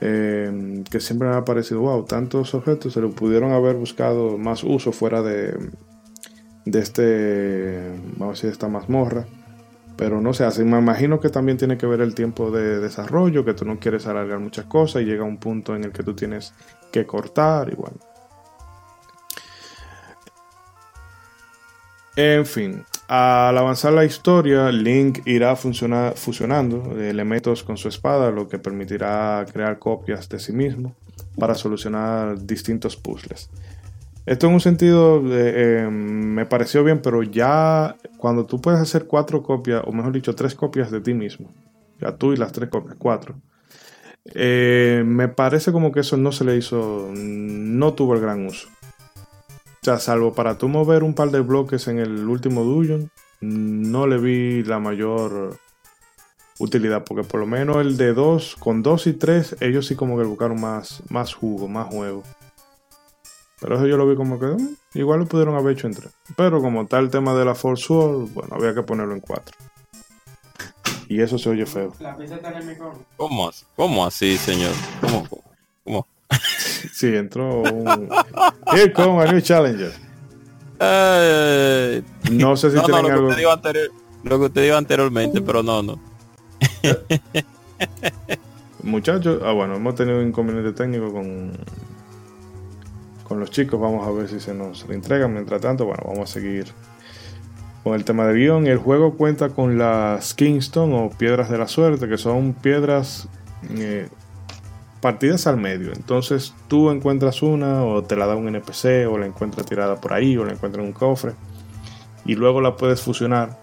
eh, 0.00 0.82
que 0.90 1.00
siempre 1.00 1.28
me 1.28 1.36
ha 1.36 1.44
parecido, 1.44 1.80
wow, 1.80 2.04
tantos 2.04 2.54
objetos 2.54 2.92
se 2.92 3.00
lo 3.00 3.10
pudieron 3.10 3.52
haber 3.52 3.76
buscado 3.76 4.36
más 4.36 4.64
uso 4.64 4.92
fuera 4.92 5.22
de, 5.22 5.56
de 6.64 6.78
este, 6.80 7.92
vamos 8.16 8.28
a 8.28 8.36
decir, 8.36 8.50
esta 8.50 8.68
mazmorra. 8.68 9.26
Pero 9.98 10.20
no 10.20 10.32
sé, 10.32 10.44
así 10.44 10.62
me 10.62 10.78
imagino 10.78 11.18
que 11.18 11.28
también 11.28 11.58
tiene 11.58 11.76
que 11.76 11.84
ver 11.84 12.00
el 12.00 12.14
tiempo 12.14 12.52
de 12.52 12.78
desarrollo, 12.78 13.44
que 13.44 13.52
tú 13.52 13.64
no 13.64 13.80
quieres 13.80 14.06
alargar 14.06 14.38
muchas 14.38 14.66
cosas 14.66 15.02
y 15.02 15.06
llega 15.06 15.24
un 15.24 15.38
punto 15.38 15.74
en 15.74 15.82
el 15.82 15.90
que 15.90 16.04
tú 16.04 16.14
tienes 16.14 16.54
que 16.92 17.04
cortar 17.04 17.68
igual. 17.72 17.94
En 22.14 22.46
fin, 22.46 22.84
al 23.08 23.58
avanzar 23.58 23.92
la 23.92 24.04
historia, 24.04 24.70
Link 24.70 25.20
irá 25.26 25.56
fusionando 25.56 26.96
elementos 27.00 27.64
con 27.64 27.76
su 27.76 27.88
espada, 27.88 28.30
lo 28.30 28.46
que 28.48 28.60
permitirá 28.60 29.44
crear 29.52 29.80
copias 29.80 30.28
de 30.28 30.38
sí 30.38 30.52
mismo 30.52 30.94
para 31.36 31.56
solucionar 31.56 32.40
distintos 32.44 32.96
puzzles. 32.96 33.50
Esto 34.28 34.46
en 34.46 34.52
un 34.52 34.60
sentido 34.60 35.22
eh, 35.24 35.88
me 35.90 36.44
pareció 36.44 36.84
bien, 36.84 37.00
pero 37.00 37.22
ya 37.22 37.96
cuando 38.18 38.44
tú 38.44 38.60
puedes 38.60 38.78
hacer 38.78 39.06
cuatro 39.06 39.42
copias, 39.42 39.82
o 39.86 39.92
mejor 39.92 40.12
dicho, 40.12 40.34
tres 40.34 40.54
copias 40.54 40.90
de 40.90 41.00
ti 41.00 41.14
mismo, 41.14 41.50
ya 41.98 42.14
tú 42.14 42.34
y 42.34 42.36
las 42.36 42.52
tres 42.52 42.68
copias, 42.68 42.96
cuatro, 42.98 43.36
eh, 44.34 45.02
me 45.06 45.28
parece 45.28 45.72
como 45.72 45.92
que 45.92 46.00
eso 46.00 46.18
no 46.18 46.30
se 46.30 46.44
le 46.44 46.58
hizo, 46.58 47.10
no 47.14 47.94
tuvo 47.94 48.16
el 48.16 48.20
gran 48.20 48.44
uso. 48.44 48.68
O 49.80 49.84
sea, 49.84 49.98
salvo 49.98 50.34
para 50.34 50.58
tú 50.58 50.68
mover 50.68 51.04
un 51.04 51.14
par 51.14 51.30
de 51.30 51.40
bloques 51.40 51.88
en 51.88 51.98
el 51.98 52.28
último 52.28 52.64
dungeon, 52.64 53.10
no 53.40 54.06
le 54.06 54.18
vi 54.18 54.62
la 54.62 54.78
mayor 54.78 55.56
utilidad, 56.58 57.02
porque 57.04 57.26
por 57.26 57.40
lo 57.40 57.46
menos 57.46 57.78
el 57.78 57.96
de 57.96 58.12
dos, 58.12 58.56
con 58.58 58.82
dos 58.82 59.06
y 59.06 59.14
tres, 59.14 59.56
ellos 59.60 59.86
sí 59.86 59.94
como 59.94 60.18
que 60.18 60.24
buscaron 60.24 60.60
más, 60.60 61.02
más 61.08 61.32
jugo, 61.32 61.66
más 61.66 61.86
juego. 61.86 62.24
Pero 63.60 63.76
eso 63.76 63.86
yo 63.86 63.96
lo 63.96 64.06
vi 64.08 64.14
como 64.16 64.38
que 64.38 64.46
mm, 64.46 64.76
igual 64.94 65.20
lo 65.20 65.26
pudieron 65.26 65.56
haber 65.56 65.72
hecho 65.72 65.86
en 65.86 65.94
tres. 65.94 66.12
Pero 66.36 66.60
como 66.60 66.86
tal 66.86 67.04
el 67.04 67.10
tema 67.10 67.34
de 67.34 67.44
la 67.44 67.54
Force 67.54 67.92
World, 67.92 68.32
bueno, 68.32 68.54
había 68.54 68.74
que 68.74 68.82
ponerlo 68.82 69.14
en 69.14 69.20
cuatro. 69.20 69.56
Y 71.08 71.20
eso 71.20 71.38
se 71.38 71.48
oye 71.48 71.66
feo. 71.66 71.94
La 72.00 72.16
está 72.22 72.50
en 72.50 72.56
el 72.56 72.66
micrófono. 72.66 73.04
¿Cómo, 73.16 73.50
¿Cómo 73.76 74.06
así, 74.06 74.36
señor? 74.36 74.72
¿Cómo? 75.00 75.26
¿Cómo? 75.84 76.06
sí, 76.92 77.06
entró 77.08 77.62
un... 77.62 78.08
Here 78.72 78.92
come 78.92 79.22
a 79.22 79.32
new 79.32 79.40
challenger. 79.40 79.92
no 82.30 82.56
sé 82.56 82.70
si 82.70 82.76
no, 82.76 82.82
tienen 82.82 83.10
algo... 83.10 83.30
lo 84.22 84.38
que 84.38 84.44
usted 84.44 84.62
dijo 84.64 84.76
anteriormente, 84.76 85.40
pero 85.40 85.62
no, 85.62 85.82
no. 85.82 85.98
Muchachos, 88.82 89.40
ah 89.44 89.52
bueno, 89.52 89.76
hemos 89.76 89.94
tenido 89.94 90.18
un 90.20 90.28
inconveniente 90.28 90.72
técnico 90.72 91.12
con 91.12 91.52
con 93.28 93.38
los 93.38 93.50
chicos. 93.50 93.80
Vamos 93.80 94.06
a 94.06 94.10
ver 94.10 94.28
si 94.28 94.40
se 94.40 94.54
nos 94.54 94.84
entregan. 94.88 95.32
Mientras 95.32 95.60
tanto, 95.60 95.84
bueno, 95.84 96.02
vamos 96.06 96.30
a 96.30 96.32
seguir 96.32 96.66
con 97.84 97.94
el 97.94 98.04
tema 98.04 98.26
de 98.26 98.34
guion. 98.34 98.66
El 98.66 98.78
juego 98.78 99.16
cuenta 99.16 99.50
con 99.50 99.78
las 99.78 100.34
Kingston 100.34 100.92
o 100.94 101.10
piedras 101.10 101.50
de 101.50 101.58
la 101.58 101.68
suerte, 101.68 102.08
que 102.08 102.18
son 102.18 102.54
piedras 102.54 103.28
eh, 103.70 104.08
partidas 105.00 105.46
al 105.46 105.58
medio. 105.58 105.92
Entonces 105.92 106.54
tú 106.68 106.90
encuentras 106.90 107.42
una 107.42 107.84
o 107.84 108.02
te 108.02 108.16
la 108.16 108.26
da 108.26 108.34
un 108.34 108.48
NPC 108.48 109.08
o 109.08 109.18
la 109.18 109.26
encuentras 109.26 109.66
tirada 109.66 109.96
por 109.96 110.12
ahí 110.12 110.36
o 110.36 110.44
la 110.44 110.52
encuentras 110.52 110.82
en 110.82 110.88
un 110.88 110.94
cofre. 110.94 111.32
Y 112.24 112.34
luego 112.34 112.60
la 112.60 112.76
puedes 112.76 113.00
fusionar 113.00 113.58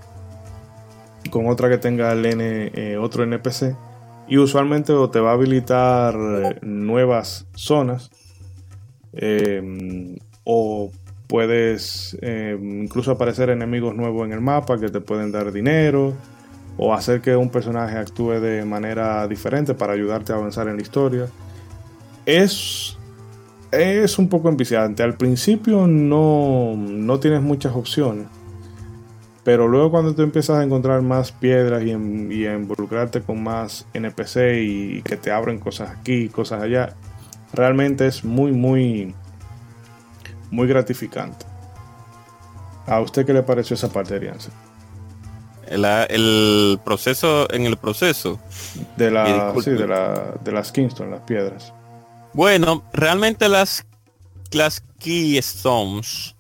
con 1.30 1.48
otra 1.48 1.70
que 1.70 1.78
tenga 1.78 2.12
el 2.12 2.26
N, 2.26 2.72
eh, 2.74 2.98
otro 2.98 3.24
NPC. 3.24 3.76
Y 4.28 4.38
usualmente 4.38 4.94
te 5.12 5.20
va 5.20 5.32
a 5.32 5.34
habilitar 5.34 6.16
eh, 6.16 6.60
nuevas 6.64 7.48
zonas 7.54 8.10
Em, 9.16 10.18
o 10.44 10.92
puedes 11.28 12.18
em, 12.22 12.84
incluso 12.84 13.12
aparecer 13.12 13.50
enemigos 13.50 13.96
nuevos 13.96 14.26
en 14.26 14.34
el 14.34 14.42
mapa 14.42 14.78
que 14.78 14.90
te 14.90 15.00
pueden 15.00 15.32
dar 15.32 15.52
dinero 15.52 16.14
o 16.78 16.94
hacer 16.94 17.22
que 17.22 17.36
un 17.36 17.50
personaje 17.50 17.98
actúe 17.98 18.40
de 18.42 18.66
manera 18.66 19.28
diferente 19.28 19.74
para 19.74 19.94
ayudarte 19.94 20.34
a 20.34 20.36
avanzar 20.36 20.68
en 20.68 20.76
la 20.76 20.82
historia. 20.82 21.28
Es, 22.26 22.98
es 23.72 24.20
un 24.20 24.28
poco 24.28 24.50
enviciante. 24.50 25.02
Al 25.02 25.16
principio 25.16 25.88
no, 25.88 26.76
no 26.76 27.20
tienes 27.20 27.42
muchas 27.42 27.74
opciones. 27.76 28.28
Pero 29.46 29.68
luego 29.68 29.92
cuando 29.92 30.14
tú 30.16 30.24
empiezas 30.24 30.58
a 30.58 30.64
encontrar 30.64 31.02
más 31.04 31.32
piedras 31.32 31.84
y, 31.84 31.92
a 31.92 32.56
involucrarte 32.56 33.22
con 33.22 33.44
más 33.44 33.86
NPC 33.94 34.38
y, 34.58 34.98
y, 34.98 35.02
que 35.04 35.18
te 35.18 35.32
abren 35.32 35.60
cosas 35.60 35.92
aquí, 35.92 36.30
cosas 36.30 36.64
allá, 36.64 36.96
realmente 37.56 38.08
es 38.08 38.24
muy, 38.24 38.52
muy, 38.52 39.16
muy 40.52 40.68
gratificante. 40.68 41.46
¿A 42.88 43.00
usted 43.00 43.26
qué 43.26 43.34
le 43.34 43.44
pareció 43.44 43.74
esa 43.74 43.92
parte, 43.92 44.20
de 44.20 44.32
El, 45.68 46.80
proceso, 46.84 47.52
en 47.52 47.66
el 47.66 47.78
proceso. 47.78 48.40
De, 48.96 49.10
la, 49.10 49.52
de, 49.54 49.88
la, 49.88 50.36
de 50.44 50.52
las 50.52 50.72
Kingston, 50.72 51.10
las 51.10 51.22
piedras. 51.22 51.74
Bueno, 52.34 52.84
realmente 52.94 53.50
las, 53.50 53.86
las 54.52 54.84
Keystones 55.00 56.36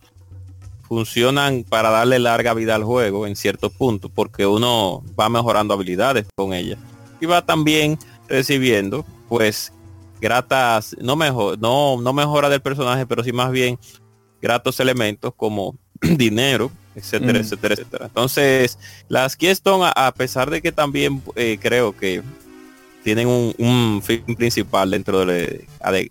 funcionan 0.87 1.63
para 1.63 1.89
darle 1.89 2.19
larga 2.19 2.53
vida 2.53 2.75
al 2.75 2.83
juego 2.83 3.25
en 3.25 3.35
cierto 3.35 3.69
punto, 3.69 4.09
porque 4.09 4.45
uno 4.45 5.03
va 5.19 5.29
mejorando 5.29 5.73
habilidades 5.73 6.27
con 6.35 6.53
ellas. 6.53 6.77
Y 7.19 7.25
va 7.25 7.43
también 7.43 7.97
recibiendo, 8.27 9.05
pues, 9.29 9.73
gratas, 10.21 10.95
no 10.99 11.15
mejor, 11.15 11.59
no, 11.59 12.01
no 12.01 12.13
mejora 12.13 12.49
del 12.49 12.61
personaje, 12.61 13.05
pero 13.05 13.23
sí 13.23 13.31
más 13.31 13.51
bien 13.51 13.79
gratos 14.41 14.79
elementos 14.79 15.33
como 15.35 15.77
dinero, 16.01 16.71
etcétera, 16.95 17.33
mm. 17.33 17.41
etcétera, 17.41 17.73
etcétera. 17.73 18.05
Entonces, 18.05 18.77
las 19.07 19.35
Keystone, 19.35 19.91
a, 19.95 20.13
pesar 20.13 20.49
de 20.49 20.61
que 20.61 20.71
también 20.71 21.21
eh, 21.35 21.57
creo 21.61 21.95
que 21.95 22.21
tienen 23.03 23.27
un, 23.27 24.01
fin 24.03 24.23
principal 24.35 24.89
dentro 24.91 25.25
de, 25.25 25.67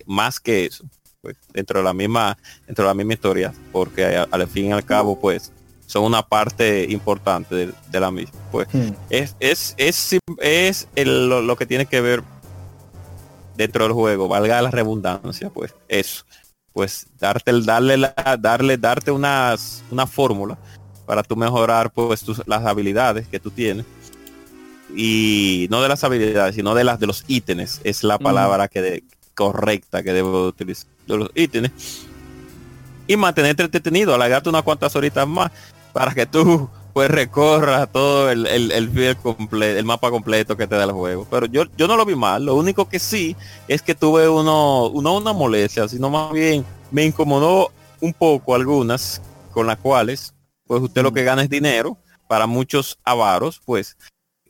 más 0.07 0.39
que 0.39 0.67
eso, 0.67 0.85
pues, 1.21 1.37
dentro 1.53 1.81
de 1.81 1.85
la 1.85 1.93
misma, 1.93 2.39
dentro 2.67 2.85
de 2.85 2.91
la 2.91 2.95
misma 2.95 3.15
historia, 3.15 3.53
porque 3.73 4.05
al 4.05 4.47
fin 4.49 4.67
y 4.67 4.73
al 4.73 4.85
cabo, 4.85 5.19
pues, 5.19 5.53
son 5.87 6.05
una 6.05 6.23
parte 6.23 6.87
importante 6.89 7.73
de, 7.91 8.01
la 8.01 8.11
misma. 8.11 8.39
Pues 8.51 8.69
hmm. 8.73 8.91
es, 9.11 9.37
es, 9.41 9.75
es, 9.77 10.89
es 10.95 11.07
lo, 11.07 11.57
que 11.57 11.67
tiene 11.67 11.87
que 11.87 12.01
ver 12.01 12.23
dentro 13.57 13.85
del 13.85 13.93
juego, 13.93 14.29
valga 14.29 14.63
la 14.63 14.71
redundancia, 14.71 15.51
pues 15.51 15.75
eso. 15.89 16.25
Pues 16.73 17.07
darte 17.19 17.53
el, 17.53 17.65
darle 17.65 17.97
la, 17.97 18.15
darle, 18.39 18.77
darte 18.77 19.13
unas, 19.13 19.85
una 19.91 20.07
fórmula 20.07 20.59
para 21.07 21.23
tú 21.23 21.37
mejorar 21.37 21.93
pues 21.93 22.23
tus, 22.23 22.43
las 22.47 22.65
habilidades 22.65 23.29
que 23.29 23.39
tú 23.39 23.51
tienes. 23.51 23.87
Y 24.97 25.67
no 25.71 25.83
de 25.83 25.89
las 25.89 26.03
habilidades, 26.05 26.55
sino 26.57 26.75
de 26.75 26.85
las 26.85 26.99
de 27.01 27.07
los 27.07 27.25
ítems, 27.27 27.81
es 27.85 28.03
la 28.03 28.19
palabra 28.19 28.69
que 28.69 28.83
de, 28.83 29.05
correcta 29.35 30.03
que 30.03 30.13
debo 30.13 30.47
utilizar. 30.47 30.89
De 31.07 31.17
los 31.17 31.31
ítems. 31.35 32.07
Y 33.07 33.17
mantenerte 33.17 33.63
entretenido, 33.63 34.15
alargarte 34.15 34.49
unas 34.49 34.63
cuantas 34.63 34.97
horitas 34.97 35.29
más 35.29 35.51
para 35.93 36.15
que 36.15 36.27
tú 36.27 36.69
pues 36.95 37.11
recorras 37.11 37.91
todo 37.91 38.31
el, 38.31 38.47
el, 38.47 38.71
el, 38.71 39.17
completo, 39.17 39.79
el 39.79 39.85
mapa 39.85 40.11
completo 40.11 40.57
que 40.57 40.69
te 40.69 40.77
da 40.77 40.85
el 40.85 40.93
juego. 40.93 41.27
Pero 41.29 41.47
yo, 41.47 41.65
yo 41.77 41.89
no 41.89 41.97
lo 41.97 42.07
vi 42.07 42.15
mal. 42.15 42.47
Lo 42.47 42.55
único 42.55 42.89
que 42.89 43.01
sí 43.01 43.37
es 43.67 43.83
que 43.83 43.97
tuve 43.97 44.29
uno, 44.29 44.87
uno 44.87 45.17
una 45.17 45.33
molestia, 45.33 45.89
sino 45.89 46.09
más 46.09 46.33
bien 46.33 46.65
me 46.93 47.05
incomodó 47.05 47.73
un 48.01 48.13
poco 48.13 48.55
algunas 48.55 49.21
con 49.51 49.67
las 49.67 49.77
cuales 49.79 50.35
pues 50.69 50.81
usted 50.83 51.03
lo 51.03 51.13
que 51.13 51.25
gana 51.25 51.43
es 51.43 51.51
dinero 51.51 51.99
para 52.29 52.47
muchos 52.47 52.97
avaros, 53.05 53.61
pues 53.65 53.97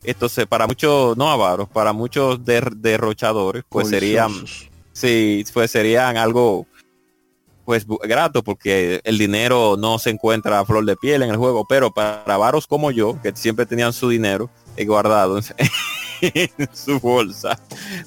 entonces 0.03 0.45
para 0.45 0.67
muchos 0.67 1.17
no 1.17 1.31
avaros, 1.31 1.67
para 1.67 1.93
muchos 1.93 2.39
derrochadores, 2.45 3.63
pues 3.67 3.89
serían 3.89 4.31
sí, 4.93 5.43
pues 5.51 5.71
serían 5.71 6.15
algo 6.17 6.67
pues 7.65 7.85
grato 8.03 8.43
porque 8.43 9.01
el 9.03 9.17
dinero 9.17 9.75
no 9.77 9.99
se 9.99 10.11
encuentra 10.11 10.59
a 10.59 10.65
flor 10.65 10.85
de 10.85 10.95
piel 10.95 11.23
en 11.23 11.31
el 11.31 11.37
juego, 11.37 11.65
pero 11.67 11.91
para 11.91 12.37
varos 12.37 12.67
como 12.67 12.91
yo, 12.91 13.19
que 13.21 13.35
siempre 13.35 13.65
tenían 13.65 13.91
su 13.91 14.07
dinero 14.07 14.49
guardado 14.85 15.39
en 16.21 16.69
su 16.73 16.99
bolsa, 16.99 17.59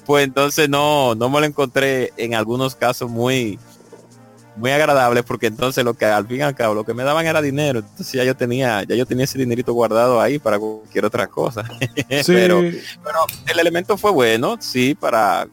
pues 0.07 0.25
entonces 0.25 0.69
no, 0.69 1.15
no 1.15 1.29
me 1.29 1.41
lo 1.41 1.47
encontré 1.47 2.13
en 2.17 2.35
algunos 2.35 2.75
casos 2.75 3.11
muy 3.11 3.59
muy 4.59 4.73
agradable 4.73 5.23
porque 5.23 5.47
entonces 5.47 5.85
lo 5.85 5.95
que 5.95 6.05
al 6.05 6.27
fin 6.27 6.39
y 6.39 6.43
al 6.43 6.55
cabo 6.55 6.75
lo 6.75 6.85
que 6.85 6.93
me 6.93 7.05
daban 7.05 7.25
era 7.25 7.41
dinero 7.41 7.79
entonces 7.79 8.13
ya 8.13 8.25
yo 8.25 8.37
tenía 8.37 8.83
ya 8.83 8.97
yo 8.97 9.07
tenía 9.07 9.25
ese 9.25 9.39
dinerito 9.39 9.73
guardado 9.73 10.21
ahí 10.21 10.41
para 10.41 10.59
cualquier 10.59 11.05
otra 11.05 11.29
cosa. 11.29 11.63
Pero, 12.27 12.61
pero 12.61 13.19
el 13.47 13.59
elemento 13.59 13.97
fue 13.97 14.11
bueno 14.11 14.57
sí 14.61 14.95
para 14.95 15.47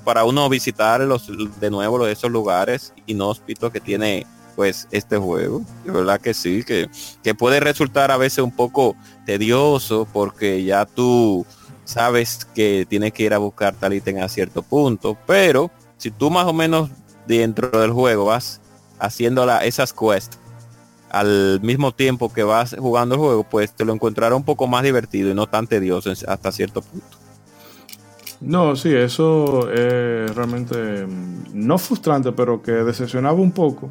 para 0.00 0.24
uno 0.24 0.48
visitar 0.48 1.00
los 1.02 1.30
de 1.60 1.70
nuevo 1.70 2.06
esos 2.06 2.30
lugares 2.30 2.92
inhóspitos 3.06 3.70
que 3.72 3.80
tiene 3.80 4.26
pues 4.56 4.88
este 4.90 5.16
juego. 5.16 5.62
De 5.84 5.92
verdad 5.92 6.20
que 6.20 6.34
sí, 6.34 6.64
que, 6.64 6.88
que 7.22 7.34
puede 7.34 7.60
resultar 7.60 8.10
a 8.10 8.16
veces 8.16 8.40
un 8.40 8.54
poco 8.54 8.96
tedioso 9.24 10.06
porque 10.12 10.64
ya 10.64 10.86
tú 10.86 11.46
sabes 11.84 12.46
que 12.54 12.86
tienes 12.88 13.12
que 13.12 13.24
ir 13.24 13.34
a 13.34 13.38
buscar 13.38 13.74
tal 13.74 13.94
ítem 13.94 14.22
a 14.22 14.28
cierto 14.28 14.62
punto, 14.62 15.16
pero 15.26 15.70
si 15.96 16.10
tú 16.10 16.30
más 16.30 16.46
o 16.46 16.52
menos 16.52 16.90
dentro 17.26 17.80
del 17.80 17.90
juego 17.92 18.26
vas 18.26 18.60
haciendo 18.98 19.44
la, 19.46 19.64
esas 19.64 19.92
quests 19.92 20.38
al 21.10 21.60
mismo 21.62 21.92
tiempo 21.92 22.32
que 22.32 22.44
vas 22.44 22.76
jugando 22.78 23.16
el 23.16 23.20
juego, 23.20 23.44
pues 23.44 23.72
te 23.72 23.84
lo 23.84 23.92
encontrará 23.92 24.36
un 24.36 24.44
poco 24.44 24.66
más 24.68 24.84
divertido 24.84 25.30
y 25.30 25.34
no 25.34 25.48
tan 25.48 25.66
tedioso 25.66 26.12
hasta 26.26 26.52
cierto 26.52 26.82
punto. 26.82 27.19
No, 28.40 28.74
sí, 28.74 28.94
eso 28.94 29.70
es 29.70 30.34
realmente 30.34 31.06
mm, 31.06 31.40
no 31.52 31.78
frustrante, 31.78 32.32
pero 32.32 32.62
que 32.62 32.72
decepcionaba 32.72 33.38
un 33.38 33.52
poco. 33.52 33.90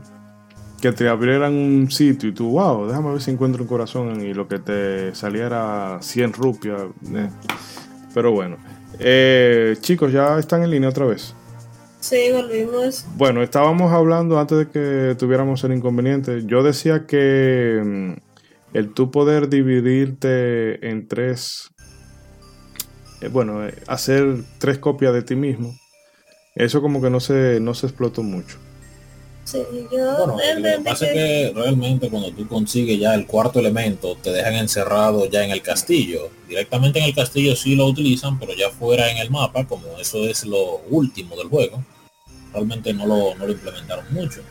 Que 0.81 0.91
te 0.91 1.09
abrieran 1.09 1.53
un 1.53 1.91
sitio 1.91 2.29
y 2.29 2.31
tú, 2.31 2.51
wow, 2.51 2.87
déjame 2.87 3.11
ver 3.11 3.21
si 3.21 3.31
encuentro 3.31 3.63
un 3.63 3.67
corazón 3.67 4.21
y 4.21 4.33
lo 4.33 4.47
que 4.47 4.59
te 4.59 5.13
saliera 5.13 5.97
100 6.01 6.33
rupias. 6.33 6.81
Eh. 7.13 7.29
Pero 8.13 8.31
bueno, 8.31 8.57
eh, 8.97 9.75
chicos, 9.81 10.11
ya 10.11 10.39
están 10.39 10.63
en 10.63 10.71
línea 10.71 10.89
otra 10.89 11.05
vez. 11.05 11.35
Sí, 11.99 12.31
volvimos. 12.31 13.05
Bueno, 13.17 13.43
estábamos 13.43 13.91
hablando 13.91 14.39
antes 14.39 14.57
de 14.57 14.67
que 14.69 15.15
tuviéramos 15.15 15.63
el 15.65 15.73
inconveniente. 15.73 16.43
Yo 16.45 16.63
decía 16.63 17.05
que 17.05 17.81
mm, 17.83 18.77
el 18.77 18.93
tú 18.93 19.11
poder 19.11 19.49
dividirte 19.49 20.89
en 20.89 21.07
tres 21.07 21.71
bueno, 23.27 23.67
eh, 23.67 23.73
hacer 23.87 24.43
tres 24.57 24.77
copias 24.77 25.13
de 25.13 25.21
ti 25.21 25.35
mismo, 25.35 25.75
eso 26.55 26.81
como 26.81 27.01
que 27.01 27.09
no 27.09 27.19
se, 27.19 27.59
no 27.59 27.73
se 27.73 27.87
explotó 27.87 28.23
mucho. 28.23 28.57
Sí, 29.43 29.57
yo 29.91 30.27
bueno, 30.27 30.37
lo 30.37 30.63
que 30.63 30.83
pasa 30.83 31.07
es 31.07 31.13
que 31.13 31.51
realmente 31.55 32.09
cuando 32.09 32.31
tú 32.31 32.47
consigues 32.47 32.99
ya 32.99 33.15
el 33.15 33.25
cuarto 33.25 33.59
elemento, 33.59 34.15
te 34.15 34.31
dejan 34.31 34.53
encerrado 34.53 35.27
ya 35.27 35.43
en 35.43 35.49
el 35.49 35.63
castillo. 35.63 36.29
Directamente 36.47 36.99
en 36.99 37.05
el 37.05 37.15
castillo 37.15 37.55
sí 37.55 37.75
lo 37.75 37.87
utilizan, 37.87 38.37
pero 38.37 38.53
ya 38.53 38.69
fuera 38.69 39.09
en 39.09 39.17
el 39.17 39.31
mapa, 39.31 39.65
como 39.65 39.97
eso 39.99 40.19
es 40.25 40.45
lo 40.45 40.81
último 40.89 41.35
del 41.35 41.47
juego, 41.47 41.83
realmente 42.53 42.93
no 42.93 43.07
lo, 43.07 43.35
no 43.35 43.47
lo 43.47 43.51
implementaron 43.51 44.05
mucho. 44.11 44.41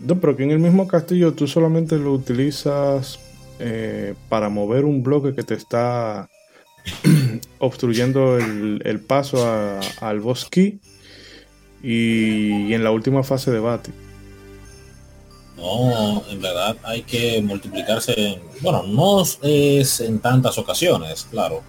No, 0.00 0.20
pero 0.20 0.36
que 0.36 0.44
en 0.44 0.52
el 0.52 0.60
mismo 0.60 0.86
castillo 0.86 1.34
tú 1.34 1.48
solamente 1.48 1.96
lo 1.96 2.12
utilizas 2.12 3.18
eh, 3.58 4.14
para 4.28 4.48
mover 4.48 4.84
un 4.84 5.02
bloque 5.02 5.34
que 5.34 5.42
te 5.42 5.54
está 5.54 6.28
obstruyendo 7.58 8.38
el, 8.38 9.00
paso 9.06 9.38
al 10.00 10.20
bosque 10.20 10.78
y, 11.82 12.72
en 12.72 12.84
la 12.84 12.90
última 12.90 13.22
fase 13.22 13.50
de 13.50 13.60
bate. 13.60 13.92
No, 15.56 16.22
en 16.28 16.40
verdad 16.40 16.76
hay 16.84 17.02
que 17.02 17.42
multiplicarse, 17.42 18.40
bueno, 18.60 18.84
no 18.84 19.22
es 19.42 20.00
en 20.00 20.20
tantas 20.20 20.56
ocasiones, 20.56 21.26
claro, 21.30 21.62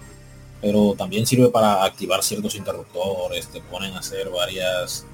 pero 0.61 0.93
también 0.95 1.25
sirve 1.25 1.49
para 1.49 1.83
activar 1.83 2.23
ciertos 2.23 2.55
interruptores, 2.55 3.47
te 3.47 3.61
ponen 3.61 3.93
a 3.93 3.99
hacer 3.99 4.29
varias 4.29 5.07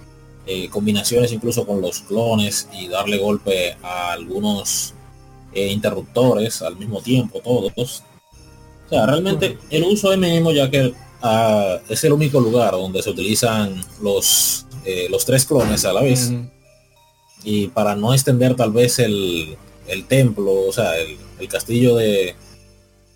eh, 0.46 0.70
combinaciones 0.70 1.32
incluso 1.32 1.66
con 1.66 1.82
los 1.82 2.02
clones 2.02 2.68
y 2.74 2.88
darle 2.88 3.18
golpe 3.18 3.78
a 3.82 4.12
algunos 4.12 4.94
eh, 5.54 5.72
interruptores 5.72 6.62
al 6.62 6.76
mismo 6.76 7.02
tiempo, 7.02 7.40
todos, 7.40 8.04
o 8.86 8.90
sea, 8.90 9.06
realmente 9.06 9.58
el 9.70 9.84
uso 9.84 10.12
es 10.12 10.20
mínimo 10.20 10.52
ya 10.52 10.70
que 10.70 10.94
ah, 11.22 11.80
es 11.90 12.04
el 12.04 12.14
único 12.14 12.40
lugar 12.40 12.72
donde 12.72 13.02
se 13.02 13.10
utilizan 13.10 13.84
los, 14.02 14.66
eh, 14.86 15.08
los 15.10 15.26
tres 15.26 15.46
clones 15.46 15.86
a 15.86 15.94
la 15.94 16.02
vez. 16.02 16.32
Y 17.44 17.68
para 17.68 17.96
no 17.96 18.14
extender 18.14 18.56
tal 18.56 18.72
vez 18.72 19.00
el, 19.00 19.58
templo, 20.08 20.68
o 20.68 20.72
sea, 20.72 20.98
el, 20.98 21.48
castillo 21.48 21.96
de, 21.96 22.36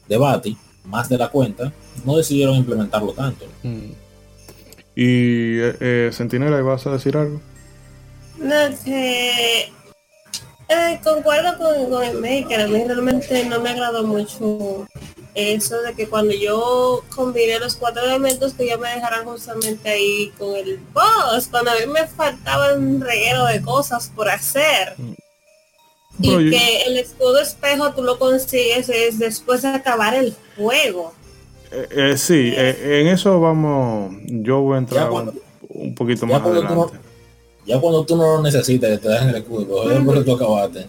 de 0.07 0.17
Bati, 0.17 0.55
más 0.85 1.09
de 1.09 1.17
la 1.17 1.29
cuenta, 1.29 1.73
no 2.05 2.17
decidieron 2.17 2.55
implementarlo 2.55 3.13
tanto. 3.13 3.45
Y 4.95 5.59
eh, 5.59 5.75
eh, 5.79 6.09
Sentinela, 6.11 6.61
¿vas 6.61 6.85
a 6.85 6.91
decir 6.91 7.15
algo? 7.15 7.41
No, 8.37 8.55
que 8.83 9.71
eh, 10.69 10.99
concuerdo 11.03 11.57
con, 11.57 11.89
con, 11.89 12.03
el 12.03 12.19
Maker, 12.19 12.61
a 12.61 12.67
mí 12.67 12.83
realmente 12.85 13.45
no 13.45 13.59
me 13.59 13.69
agradó 13.69 14.05
mucho 14.05 14.87
eso 15.35 15.81
de 15.81 15.93
que 15.93 16.07
cuando 16.07 16.33
yo 16.33 17.03
combiné 17.15 17.59
los 17.59 17.75
cuatro 17.75 18.03
elementos 18.03 18.53
que 18.53 18.67
ya 18.67 18.77
me 18.77 18.89
dejaran 18.89 19.25
justamente 19.25 19.89
ahí 19.89 20.31
con 20.37 20.55
el 20.55 20.79
boss, 20.93 21.47
cuando 21.49 21.71
a 21.71 21.75
mí 21.75 21.91
me 21.91 22.07
faltaba 22.07 22.73
un 22.73 23.01
reguero 23.01 23.45
de 23.45 23.61
cosas 23.61 24.11
por 24.15 24.29
hacer. 24.29 24.95
Mm. 24.97 25.13
y 26.21 26.49
que 26.49 26.81
el 26.85 26.97
escudo 26.97 27.39
espejo 27.39 27.93
tú 27.93 28.03
lo 28.03 28.19
consigues 28.19 28.89
es 28.89 29.19
después 29.19 29.61
de 29.61 29.69
acabar 29.69 30.13
el 30.13 30.35
juego. 30.57 31.13
Eh, 31.71 31.87
eh 31.91 32.17
sí, 32.17 32.51
eh, 32.55 33.01
en 33.01 33.07
eso 33.07 33.39
vamos, 33.39 34.15
yo 34.25 34.61
voy 34.61 34.75
a 34.75 34.79
entrar 34.79 35.09
un, 35.69 35.95
poquito 35.95 36.25
más 36.25 36.41
adelante 36.41 36.97
ya 37.69 37.79
cuando 37.79 38.03
tú 38.03 38.17
no 38.17 38.37
lo 38.37 38.41
necesitas, 38.41 38.99
te 38.99 39.07
dejan 39.07 39.29
el 39.29 39.35
escudo, 39.35 39.91
es 39.91 40.03
porque 40.03 40.21
tú 40.21 40.33
acabaste. 40.33 40.87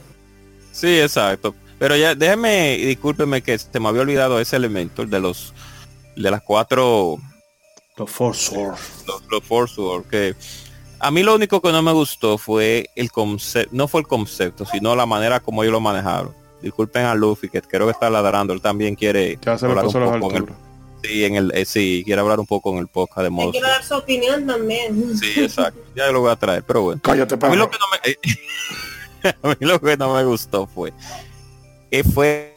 Sí, 0.72 0.98
exacto. 0.98 1.54
Pero 1.80 1.96
ya, 1.96 2.14
déjeme, 2.14 2.76
discúlpeme 2.76 3.40
que 3.40 3.58
se 3.58 3.80
me 3.80 3.88
había 3.88 4.02
olvidado 4.02 4.38
ese 4.38 4.54
elemento 4.54 5.06
de 5.06 5.18
los 5.18 5.54
de 6.14 6.30
las 6.30 6.42
cuatro 6.42 7.16
los 7.96 8.10
Force 8.10 8.54
Los, 8.54 9.22
los 9.30 9.42
Force 9.42 9.80
que 10.10 10.36
a 10.98 11.10
mí 11.10 11.22
lo 11.22 11.34
único 11.34 11.62
que 11.62 11.72
no 11.72 11.80
me 11.80 11.92
gustó 11.92 12.36
fue 12.36 12.90
el 12.96 13.10
concepto, 13.10 13.70
no 13.74 13.88
fue 13.88 14.02
el 14.02 14.06
concepto, 14.06 14.66
sino 14.66 14.94
la 14.94 15.06
manera 15.06 15.40
como 15.40 15.62
ellos 15.62 15.72
lo 15.72 15.80
manejaron. 15.80 16.34
Disculpen 16.60 17.06
a 17.06 17.14
Luffy, 17.14 17.48
que 17.48 17.62
creo 17.62 17.86
que 17.86 17.92
está 17.92 18.10
ladrando, 18.10 18.52
él 18.52 18.60
también 18.60 18.94
quiere 18.94 19.38
ya 19.40 19.56
se 19.56 19.64
hablar 19.64 19.86
un 19.86 20.20
poco 20.20 20.46
Sí, 21.02 21.24
en 21.24 21.36
el, 21.36 21.50
eh, 21.54 21.64
sí, 21.64 22.02
quiere 22.04 22.20
hablar 22.20 22.40
un 22.40 22.46
poco 22.46 22.72
en 22.72 22.76
el 22.76 22.88
podcast 22.88 23.22
de 23.22 23.30
modo. 23.30 23.52
Quiero 23.52 23.68
dar 23.68 23.82
su 23.82 23.94
opinión 23.94 24.46
también. 24.46 25.16
Sí, 25.18 25.32
exacto. 25.40 25.80
Ya 25.96 26.12
lo 26.12 26.20
voy 26.20 26.30
a 26.30 26.36
traer, 26.36 26.62
pero 26.62 26.82
bueno. 26.82 27.00
Cállate, 27.02 27.36
a 27.40 27.48
mí 27.48 27.56
lo 27.56 27.70
que 27.70 27.78
no 27.78 27.86
me, 27.90 28.10
eh, 28.10 29.34
a 29.42 29.48
mí 29.48 29.56
lo 29.60 29.80
que 29.80 29.96
no 29.96 30.14
me 30.14 30.24
gustó 30.24 30.66
fue 30.66 30.92
que 31.90 32.04
fue 32.04 32.56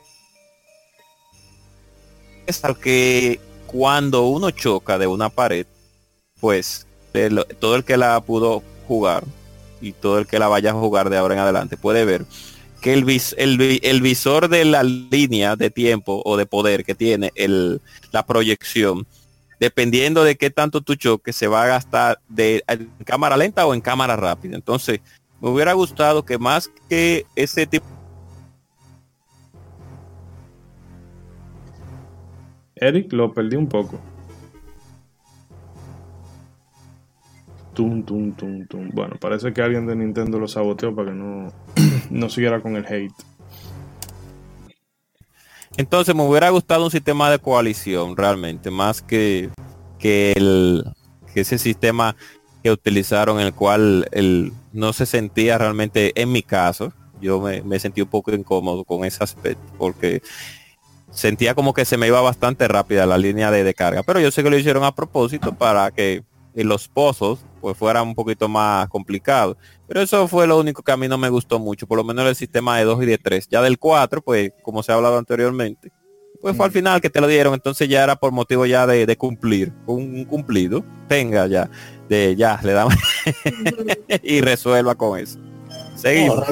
es 2.45 2.61
que 2.81 3.39
cuando 3.67 4.27
uno 4.27 4.51
choca 4.51 4.97
de 4.97 5.07
una 5.07 5.29
pared, 5.29 5.65
pues 6.39 6.85
todo 7.59 7.75
el 7.75 7.83
que 7.83 7.97
la 7.97 8.19
pudo 8.21 8.61
jugar 8.87 9.23
y 9.81 9.93
todo 9.93 10.19
el 10.19 10.27
que 10.27 10.39
la 10.39 10.47
vaya 10.47 10.71
a 10.71 10.73
jugar 10.73 11.09
de 11.09 11.17
ahora 11.17 11.35
en 11.35 11.39
adelante 11.41 11.77
puede 11.77 12.05
ver 12.05 12.25
que 12.81 12.93
el, 12.93 14.01
visor 14.01 14.49
de 14.49 14.65
la 14.65 14.83
línea 14.83 15.55
de 15.55 15.69
tiempo 15.69 16.21
o 16.25 16.35
de 16.35 16.45
poder 16.45 16.83
que 16.83 16.93
tiene 16.93 17.31
la 18.11 18.25
proyección, 18.25 19.07
dependiendo 19.57 20.25
de 20.25 20.35
qué 20.35 20.49
tanto 20.49 20.81
tu 20.81 20.95
choque, 20.95 21.31
se 21.31 21.47
va 21.47 21.63
a 21.63 21.67
gastar 21.67 22.19
de 22.27 22.61
en 22.67 22.89
cámara 23.05 23.37
lenta 23.37 23.65
o 23.65 23.73
en 23.73 23.79
cámara 23.79 24.17
rápida. 24.17 24.57
Entonces, 24.57 24.99
me 25.39 25.49
hubiera 25.49 25.71
gustado 25.71 26.25
que 26.25 26.37
más 26.37 26.69
que 26.89 27.25
ese 27.37 27.65
tipo 27.65 27.85
Eric 32.83 33.13
lo 33.13 33.33
perdí 33.33 33.55
un 33.55 33.67
poco. 33.67 33.99
Tum, 37.73 38.03
tum, 38.03 38.33
tum, 38.33 38.67
tum. 38.67 38.89
Bueno, 38.93 39.15
parece 39.19 39.53
que 39.53 39.61
alguien 39.61 39.87
de 39.87 39.95
Nintendo 39.95 40.37
lo 40.37 40.47
saboteó 40.47 40.93
para 40.93 41.09
que 41.09 41.15
no, 41.15 41.51
no 42.09 42.29
siguiera 42.29 42.61
con 42.61 42.75
el 42.75 42.85
hate. 42.85 43.13
Entonces 45.75 46.13
me 46.13 46.21
hubiera 46.21 46.49
gustado 46.49 46.83
un 46.83 46.91
sistema 46.91 47.31
de 47.31 47.39
coalición 47.39 48.15
realmente, 48.15 48.69
más 48.69 49.01
que, 49.01 49.49
que, 49.97 50.83
ese 51.33 51.57
sistema 51.57 52.15
que 52.61 52.69
utilizaron 52.69 53.39
el 53.39 53.53
cual 53.53 54.07
no 54.71 54.93
se 54.93 55.07
sentía 55.07 55.57
realmente, 55.57 56.11
en 56.21 56.31
mi 56.31 56.43
caso, 56.43 56.93
yo 57.19 57.39
me, 57.39 57.63
me 57.63 57.79
sentí 57.79 58.01
un 58.01 58.07
poco 58.07 58.31
incómodo 58.31 58.83
con 58.83 59.03
ese 59.03 59.23
aspecto, 59.23 59.63
porque 59.79 60.21
sentía 61.13 61.55
como 61.55 61.73
que 61.73 61.85
se 61.85 61.97
me 61.97 62.07
iba 62.07 62.21
bastante 62.21 62.67
rápida 62.67 63.05
la 63.05 63.17
línea 63.17 63.51
de, 63.51 63.63
de 63.63 63.73
carga, 63.73 64.03
pero 64.03 64.19
yo 64.19 64.31
sé 64.31 64.43
que 64.43 64.49
lo 64.49 64.57
hicieron 64.57 64.83
a 64.83 64.95
propósito 64.95 65.53
para 65.53 65.91
que 65.91 66.23
en 66.55 66.67
los 66.67 66.87
pozos 66.87 67.45
pues 67.61 67.77
fuera 67.77 68.03
un 68.03 68.13
poquito 68.15 68.49
más 68.49 68.87
complicado. 68.89 69.57
Pero 69.87 70.01
eso 70.01 70.27
fue 70.27 70.47
lo 70.47 70.59
único 70.59 70.83
que 70.83 70.91
a 70.91 70.97
mí 70.97 71.07
no 71.07 71.17
me 71.17 71.29
gustó 71.29 71.59
mucho, 71.59 71.87
por 71.87 71.97
lo 71.97 72.03
menos 72.03 72.27
el 72.27 72.35
sistema 72.35 72.77
de 72.77 72.83
2 72.83 73.03
y 73.03 73.05
de 73.05 73.17
3. 73.17 73.47
Ya 73.49 73.61
del 73.61 73.79
4, 73.79 74.21
pues 74.21 74.51
como 74.63 74.83
se 74.83 74.91
ha 74.91 74.95
hablado 74.95 75.17
anteriormente, 75.17 75.91
pues 76.41 76.57
fue 76.57 76.65
al 76.65 76.71
final 76.73 76.99
que 76.99 77.09
te 77.09 77.21
lo 77.21 77.27
dieron, 77.27 77.53
entonces 77.53 77.87
ya 77.87 78.03
era 78.03 78.17
por 78.17 78.33
motivo 78.33 78.65
ya 78.65 78.85
de, 78.85 79.17
cumplir, 79.17 79.71
un, 79.85 80.25
cumplido. 80.25 80.83
Tenga 81.07 81.47
ya, 81.47 81.69
de 82.09 82.35
ya, 82.35 82.59
le 82.63 82.73
damos 82.73 82.95
y 84.23 84.41
resuelva 84.41 84.95
con 84.95 85.17
eso. 85.17 85.39
Seguimos. 85.95 86.43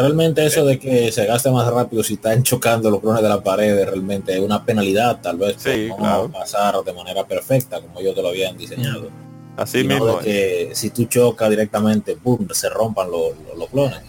Realmente 0.00 0.44
eso 0.44 0.64
de 0.64 0.78
que 0.78 1.10
se 1.12 1.26
gaste 1.26 1.50
más 1.50 1.66
rápido 1.72 2.02
si 2.02 2.14
están 2.14 2.42
chocando 2.42 2.90
los 2.90 3.00
clones 3.00 3.22
de 3.22 3.28
la 3.28 3.42
pared 3.42 3.84
realmente 3.84 4.34
es 4.34 4.40
una 4.40 4.64
penalidad, 4.64 5.20
tal 5.20 5.36
vez 5.36 5.56
sí, 5.58 5.88
no 5.98 6.30
pasar 6.30 6.82
de 6.84 6.92
manera 6.92 7.26
perfecta 7.26 7.80
como 7.80 8.00
ellos 8.00 8.14
te 8.14 8.22
lo 8.22 8.28
habían 8.28 8.56
diseñado. 8.56 9.08
Así 9.56 9.84
mismo. 9.84 10.18
que 10.20 10.70
si 10.72 10.90
tú 10.90 11.04
chocas 11.04 11.50
directamente, 11.50 12.14
boom, 12.14 12.48
se 12.52 12.68
rompan 12.70 13.10
los, 13.10 13.32
los, 13.58 13.68
clones. 13.68 14.00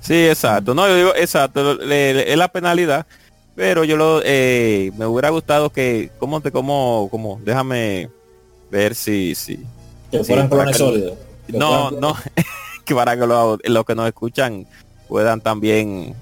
Sí, 0.00 0.28
exacto. 0.28 0.72
No, 0.72 0.86
yo 0.86 0.96
digo, 0.96 1.14
exacto, 1.16 1.80
es 1.82 2.36
la 2.36 2.48
penalidad. 2.48 3.06
Pero 3.56 3.84
yo 3.84 3.96
lo 3.96 4.20
eh, 4.22 4.92
me 4.98 5.06
hubiera 5.06 5.30
gustado 5.30 5.70
que, 5.70 6.10
¿cómo 6.18 6.42
te, 6.42 6.52
cómo, 6.52 7.08
cómo? 7.10 7.40
Déjame 7.42 8.10
ver 8.70 8.94
si, 8.94 9.34
si. 9.34 9.64
Que 10.10 10.22
fueran 10.22 10.48
clones 10.48 10.76
sólidos. 10.76 11.16
No, 11.48 11.90
no, 11.90 12.14
que 12.86 12.94
para 12.94 13.18
que 13.18 13.26
los 13.26 13.84
que 13.84 13.94
nos 13.94 14.06
escuchan 14.06 14.66
puedan 15.08 15.40
también 15.40 16.14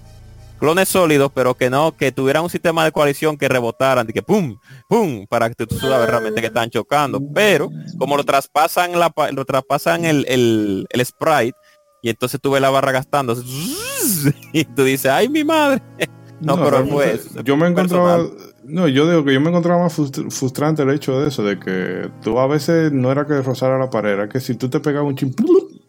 clones 0.59 0.89
sólidos, 0.89 1.31
pero 1.35 1.55
que 1.55 1.70
no, 1.70 1.97
que 1.97 2.12
tuvieran 2.12 2.43
un 2.45 2.51
sistema 2.51 2.85
de 2.85 2.93
coalición 2.93 3.36
que 3.36 3.49
rebotaran, 3.49 4.07
y 4.09 4.12
que 4.12 4.23
pum, 4.23 4.57
pum, 4.89 5.27
para 5.28 5.51
que 5.51 5.66
tú 5.66 5.78
sabes 5.78 6.09
realmente 6.09 6.41
que 6.41 6.47
están 6.49 6.70
chocando. 6.70 7.20
Pero 7.35 7.70
como 7.99 8.16
lo 8.16 8.24
traspasan 8.24 8.99
la 8.99 9.12
lo 9.32 9.45
traspasan 9.45 10.05
el, 10.05 10.24
el, 10.28 10.86
el 10.91 11.07
sprite, 11.07 11.57
y 12.03 12.11
entonces 12.11 12.41
tuve 12.41 12.61
la 12.61 12.70
barra 12.70 12.93
gastando, 12.93 13.36
y 14.53 14.65
tú 14.65 14.85
dices, 14.85 15.11
ay 15.11 15.28
mi 15.28 15.45
madre. 15.45 15.82
No, 16.41 16.57
pero 16.62 16.86
pues. 16.86 17.31
Yo 17.45 17.57
me 17.57 17.66
encontraba. 17.69 18.20
No, 18.65 18.89
yo 18.89 19.09
digo 19.09 19.24
que 19.24 19.35
yo 19.35 19.41
me 19.41 19.51
encontraba 19.51 19.82
más 19.82 19.95
frustrante 19.95 20.82
el 20.82 20.91
hecho 20.91 21.20
de 21.20 21.28
eso, 21.28 21.45
de 21.45 21.59
que 21.59 22.11
tú 22.23 22.39
a 22.39 22.47
veces 22.47 22.93
no 22.93 23.12
era 23.12 23.27
que 23.27 23.41
rozara 23.43 23.78
la 23.78 23.91
pared, 23.91 24.12
era 24.12 24.28
que 24.28 24.41
si 24.41 24.55
tú 24.55 24.70
te 24.70 24.81
pegabas 24.81 25.09
un 25.09 25.16
chim, 25.16 25.35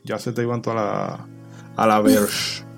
ya 0.05 0.19
se 0.19 0.31
te 0.31 0.43
iban 0.43 0.61
toda 0.61 0.75
la, 0.75 1.27
a 1.75 1.87
la 1.87 2.01
verge. 2.01 2.63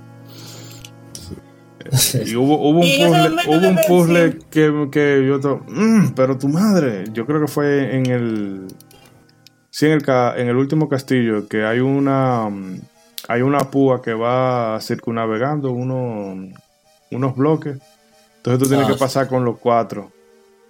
Y 2.25 2.35
hubo, 2.35 2.69
hubo 2.69 2.81
un 2.81 2.81
puzzle, 2.81 3.37
hubo 3.47 3.67
un 3.69 3.79
puzzle 3.87 4.39
que, 4.49 4.89
que 4.91 5.25
yo 5.25 5.39
mm, 5.67 6.09
pero 6.15 6.37
tu 6.37 6.49
madre, 6.49 7.05
yo 7.13 7.25
creo 7.25 7.39
que 7.39 7.47
fue 7.47 7.95
en 7.95 8.07
el 8.07 8.67
sí 9.69 9.85
en 9.85 9.93
el 9.93 10.03
en 10.35 10.49
el 10.49 10.57
último 10.57 10.89
castillo 10.89 11.47
que 11.47 11.63
hay 11.63 11.79
una 11.79 12.49
hay 13.27 13.41
una 13.41 13.59
púa 13.59 14.01
que 14.01 14.13
va 14.13 14.79
circunnavegando 14.81 15.71
uno, 15.71 16.49
unos 17.11 17.35
bloques. 17.35 17.77
Entonces 18.37 18.63
tú 18.63 18.69
tienes 18.69 18.87
que 18.87 18.93
ah. 18.93 18.99
pasar 18.99 19.27
con 19.27 19.43
los 19.43 19.59
cuatro. 19.59 20.11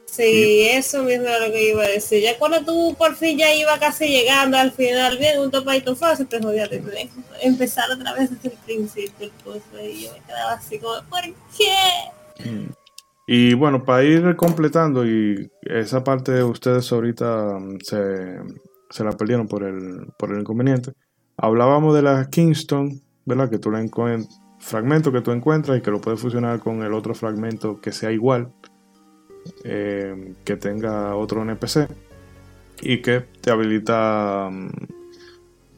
Sí, 0.08 0.68
eso 0.72 1.04
mismo 1.04 1.28
es 1.28 1.42
lo 1.42 1.52
que 1.52 1.70
iba 1.70 1.84
a 1.84 1.90
decir. 1.90 2.24
Ya 2.24 2.40
cuando 2.40 2.64
tú 2.64 2.96
por 2.98 3.16
fin 3.16 3.38
ya 3.38 3.54
iba 3.54 3.78
casi 3.78 4.08
llegando 4.08 4.58
al 4.58 4.72
final, 4.72 5.18
bien, 5.18 5.40
un 5.40 5.52
topadito 5.52 5.96
fácil, 5.96 6.26
te 6.28 6.42
jodía 6.42 6.68
de 6.68 7.10
empezar 7.42 7.92
otra 7.92 8.14
vez 8.14 8.32
desde 8.32 8.50
el 8.50 8.58
principio. 8.66 9.30
Pues, 9.44 9.62
y 9.84 10.06
yo 10.06 10.14
me 10.14 10.22
quedaba 10.22 10.54
así 10.54 10.80
como, 10.80 10.94
¿por 11.10 11.22
qué? 11.22 12.50
Mm. 12.50 12.72
Y 13.28 13.54
bueno, 13.54 13.84
para 13.84 14.06
ir 14.06 14.36
completando, 14.38 15.06
y 15.06 15.52
esa 15.62 16.04
parte 16.04 16.32
de 16.32 16.44
ustedes 16.44 16.90
ahorita 16.92 17.60
mm, 17.60 17.80
se, 17.84 18.40
se 18.90 19.04
la 19.04 19.12
perdieron 19.12 19.48
por 19.48 19.64
el, 19.64 20.08
por 20.18 20.32
el 20.32 20.40
inconveniente. 20.40 20.94
Hablábamos 21.36 21.94
de 21.94 22.02
la 22.02 22.30
Kingston, 22.30 23.02
¿verdad? 23.26 23.50
Que 23.50 23.60
tú 23.60 23.70
la 23.70 23.82
encuentras, 23.82 24.40
fragmento 24.60 25.12
que 25.12 25.22
tú 25.22 25.32
encuentras 25.32 25.78
y 25.78 25.82
que 25.82 25.92
lo 25.92 26.00
puedes 26.00 26.22
fusionar 26.22 26.60
con 26.60 26.82
el 26.82 26.94
otro 26.94 27.14
fragmento 27.14 27.80
que 27.82 27.92
sea 27.92 28.12
igual 28.12 28.54
eh, 29.64 30.34
que 30.44 30.56
tenga 30.56 31.16
otro 31.16 31.42
NPC 31.42 31.88
y 32.82 33.02
que 33.02 33.26
te 33.42 33.52
habilita 33.52 34.50
mm, 34.52 34.70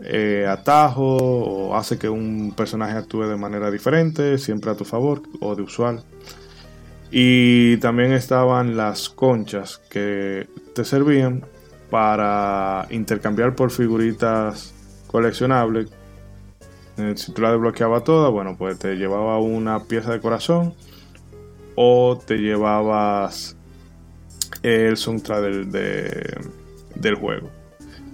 eh, 0.02 0.46
atajo 0.48 1.18
o 1.18 1.76
hace 1.76 1.98
que 1.98 2.08
un 2.08 2.54
personaje 2.56 2.98
actúe 2.98 3.24
de 3.24 3.36
manera 3.36 3.70
diferente, 3.70 4.38
siempre 4.38 4.72
a 4.72 4.76
tu 4.76 4.86
favor 4.86 5.22
o 5.42 5.56
de 5.56 5.64
usual. 5.64 6.04
Y 7.12 7.78
también 7.78 8.12
estaban 8.12 8.78
las 8.78 9.10
conchas 9.10 9.82
que 9.90 10.48
te 10.76 10.86
servían 10.86 11.44
para 11.90 12.88
intercambiar 12.92 13.56
por 13.56 13.72
figuritas 13.72 14.74
coleccionables. 15.08 15.90
Eh, 16.98 17.14
si 17.16 17.32
tú 17.34 17.42
la 17.42 17.52
desbloqueabas 17.52 18.04
toda, 18.04 18.30
bueno, 18.30 18.56
pues 18.58 18.78
te 18.78 18.96
llevaba 18.96 19.40
una 19.40 19.84
pieza 19.86 20.12
de 20.12 20.20
corazón 20.20 20.74
o 21.76 22.20
te 22.24 22.38
llevabas 22.38 23.56
el 24.64 24.98
soundtrack 24.98 25.42
del, 25.42 25.72
del 26.96 27.16
juego. 27.16 27.50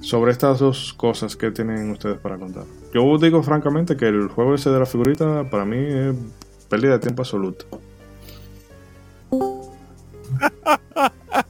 Sobre 0.02 0.32
estas 0.32 0.60
dos 0.60 0.94
cosas 0.94 1.36
que 1.36 1.52
tienen 1.52 1.90
ustedes 1.90 2.18
para 2.20 2.38
contar. 2.38 2.66
Yo 2.94 3.18
digo 3.18 3.42
francamente 3.42 3.98
que 3.98 4.08
el 4.08 4.28
juego 4.28 4.54
ese 4.56 4.70
de 4.70 4.80
la 4.80 4.86
figurita 4.86 5.50
para 5.50 5.66
mí 5.66 5.78
es 5.78 6.16
pérdida 6.70 6.94
de 6.94 7.00
tiempo 7.00 7.24
absoluto. 7.24 7.66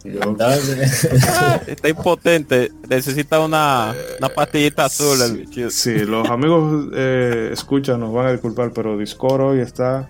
Está 1.68 1.90
impotente, 1.90 2.72
necesita 2.88 3.40
una, 3.40 3.94
una 4.20 4.30
pastillita 4.30 4.86
azul. 4.86 5.48
Sí, 5.52 5.70
sí 5.70 6.00
los 6.06 6.30
amigos 6.30 6.88
eh, 6.94 7.50
escuchan, 7.52 8.00
nos 8.00 8.14
van 8.14 8.28
a 8.28 8.32
disculpar, 8.32 8.72
pero 8.72 8.98
Discord 8.98 9.42
hoy 9.42 9.60
está 9.60 10.08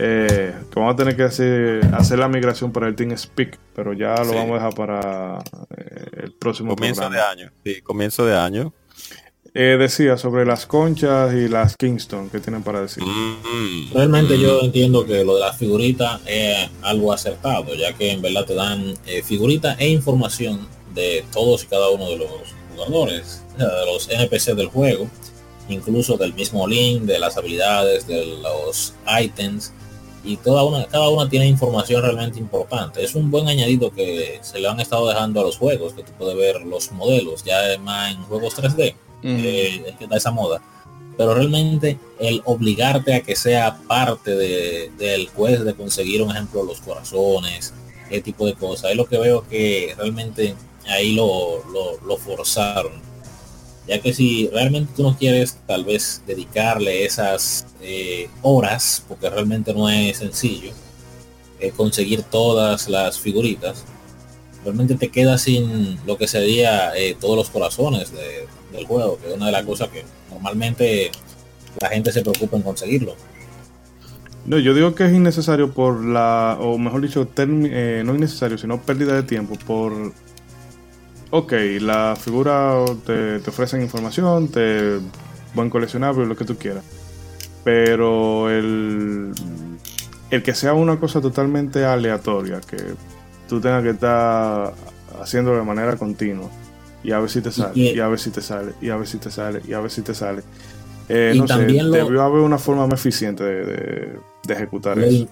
eh, 0.00 0.54
que 0.70 0.78
vamos 0.78 0.94
a 0.94 0.96
tener 0.96 1.16
que 1.16 1.24
hacer, 1.24 1.84
hacer 1.92 2.20
la 2.20 2.28
migración 2.28 2.72
para 2.72 2.86
el 2.86 2.94
Team 2.94 3.16
Speak, 3.18 3.58
pero 3.74 3.92
ya 3.92 4.14
lo 4.22 4.32
vamos 4.32 4.52
a 4.52 4.54
dejar 4.54 4.74
para 4.74 5.38
eh, 5.76 6.22
el 6.22 6.32
próximo 6.32 6.76
comienzo 6.76 7.10
de 7.10 7.20
año. 7.20 7.50
Sí, 7.64 7.82
comienzo 7.82 8.24
de 8.24 8.36
año. 8.36 8.72
Eh, 9.54 9.76
decía 9.76 10.16
sobre 10.16 10.46
las 10.46 10.66
conchas 10.66 11.34
y 11.34 11.48
las 11.48 11.76
Kingston, 11.76 12.30
¿qué 12.30 12.38
tienen 12.38 12.62
para 12.62 12.82
decir? 12.82 13.02
Mm. 13.02 13.92
Realmente 13.92 14.38
yo 14.38 14.60
entiendo 14.60 15.04
que 15.04 15.24
lo 15.24 15.34
de 15.34 15.40
las 15.40 15.56
figuritas 15.56 16.20
es 16.26 16.68
algo 16.82 17.12
acertado, 17.12 17.74
ya 17.74 17.92
que 17.94 18.12
en 18.12 18.22
verdad 18.22 18.44
te 18.44 18.54
dan 18.54 18.94
eh, 19.04 19.22
figuritas 19.24 19.80
e 19.80 19.88
información 19.88 20.68
de 20.94 21.24
todos 21.32 21.64
y 21.64 21.66
cada 21.66 21.88
uno 21.88 22.08
de 22.10 22.18
los 22.18 22.28
jugadores, 22.72 23.42
de 23.58 23.64
los 23.86 24.08
NPC 24.08 24.54
del 24.54 24.68
juego, 24.68 25.08
incluso 25.68 26.16
del 26.16 26.34
mismo 26.34 26.68
link, 26.68 27.02
de 27.02 27.18
las 27.18 27.36
habilidades, 27.36 28.06
de 28.06 28.24
los 28.40 28.94
ítems 29.20 29.72
y 30.24 30.36
toda 30.36 30.64
una, 30.64 30.86
cada 30.86 31.08
una 31.08 31.28
tiene 31.28 31.46
información 31.46 32.02
realmente 32.02 32.38
importante. 32.38 33.02
Es 33.02 33.14
un 33.14 33.30
buen 33.30 33.48
añadido 33.48 33.90
que 33.90 34.38
se 34.42 34.58
le 34.58 34.68
han 34.68 34.80
estado 34.80 35.08
dejando 35.08 35.40
a 35.40 35.44
los 35.44 35.56
juegos, 35.56 35.92
que 35.92 36.02
tú 36.02 36.12
puedes 36.18 36.36
ver 36.36 36.62
los 36.62 36.90
modelos, 36.92 37.44
ya 37.44 37.78
más 37.80 38.14
en 38.14 38.22
juegos 38.24 38.56
3D, 38.56 38.94
eh, 39.22 39.84
es 39.86 39.96
que 39.96 40.06
da 40.06 40.16
esa 40.16 40.30
moda. 40.30 40.60
Pero 41.16 41.34
realmente 41.34 41.98
el 42.20 42.42
obligarte 42.44 43.14
a 43.14 43.22
que 43.22 43.34
sea 43.34 43.78
parte 43.88 44.36
de, 44.36 44.90
del 44.98 45.28
juez 45.28 45.64
de 45.64 45.74
conseguir, 45.74 46.22
un 46.22 46.30
ejemplo, 46.30 46.62
los 46.62 46.80
corazones, 46.80 47.74
ese 48.08 48.20
tipo 48.20 48.46
de 48.46 48.54
cosas, 48.54 48.90
es 48.90 48.96
lo 48.96 49.06
que 49.06 49.18
veo 49.18 49.46
que 49.48 49.94
realmente 49.96 50.54
ahí 50.88 51.14
lo, 51.14 51.64
lo, 51.72 51.98
lo 52.06 52.16
forzaron. 52.16 53.07
Ya 53.88 54.00
que 54.00 54.12
si 54.12 54.48
realmente 54.52 54.92
tú 54.94 55.02
no 55.02 55.16
quieres 55.16 55.58
tal 55.66 55.84
vez 55.84 56.22
dedicarle 56.26 57.06
esas 57.06 57.66
eh, 57.80 58.28
horas, 58.42 59.02
porque 59.08 59.30
realmente 59.30 59.72
no 59.72 59.88
es 59.88 60.18
sencillo 60.18 60.72
eh, 61.58 61.72
conseguir 61.74 62.22
todas 62.22 62.88
las 62.88 63.18
figuritas, 63.18 63.84
realmente 64.62 64.94
te 64.96 65.08
quedas 65.08 65.40
sin 65.42 65.98
lo 66.06 66.18
que 66.18 66.28
sería 66.28 66.94
eh, 66.96 67.16
todos 67.18 67.36
los 67.36 67.48
corazones 67.48 68.12
del 68.72 68.86
juego, 68.86 69.18
que 69.18 69.28
es 69.28 69.34
una 69.34 69.46
de 69.46 69.52
las 69.52 69.64
cosas 69.64 69.88
que 69.88 70.04
normalmente 70.30 71.10
la 71.80 71.88
gente 71.88 72.12
se 72.12 72.20
preocupa 72.20 72.58
en 72.58 72.62
conseguirlo. 72.62 73.16
No, 74.44 74.58
yo 74.58 74.74
digo 74.74 74.94
que 74.94 75.06
es 75.06 75.12
innecesario 75.12 75.72
por 75.72 76.04
la, 76.04 76.58
o 76.60 76.76
mejor 76.78 77.00
dicho, 77.00 77.26
no 77.36 78.14
innecesario, 78.14 78.58
sino 78.58 78.82
pérdida 78.82 79.14
de 79.14 79.22
tiempo 79.22 79.56
por... 79.66 80.12
Ok, 81.30 81.52
la 81.80 82.16
figura 82.18 82.84
te, 83.04 83.40
te 83.40 83.50
ofrecen 83.50 83.82
información, 83.82 84.48
te 84.48 84.98
buen 85.54 85.68
coleccionable, 85.68 86.26
lo 86.26 86.36
que 86.36 86.44
tú 86.44 86.56
quieras. 86.56 86.84
Pero 87.64 88.48
el, 88.50 89.32
el 90.30 90.42
que 90.42 90.54
sea 90.54 90.72
una 90.72 90.98
cosa 90.98 91.20
totalmente 91.20 91.84
aleatoria, 91.84 92.60
que 92.60 92.78
tú 93.48 93.60
tengas 93.60 93.82
que 93.82 93.90
estar 93.90 94.72
haciendo 95.20 95.54
de 95.54 95.62
manera 95.62 95.96
continua 95.96 96.48
y 97.02 97.12
a 97.12 97.18
ver 97.20 97.30
si 97.30 97.40
te 97.40 97.52
sale, 97.52 97.72
y, 97.74 97.98
a 98.00 98.08
ver 98.08 98.18
si 98.18 98.30
te 98.30 98.40
sale, 98.40 98.72
y 98.80 98.88
a 98.90 98.96
ver 98.96 99.06
si 99.06 99.18
te 99.18 99.30
sale, 99.30 99.60
y 99.66 99.72
a 99.72 99.80
ver 99.80 99.90
si 99.90 100.02
te 100.02 100.14
sale. 100.14 100.42
Eh, 101.08 101.32
no 101.36 101.46
sé, 101.46 101.58
debió 101.64 102.22
haber 102.22 102.42
una 102.42 102.58
forma 102.58 102.86
más 102.86 103.00
eficiente 103.00 103.44
de, 103.44 104.18
ejecutar 104.48 104.98
eso. 104.98 105.28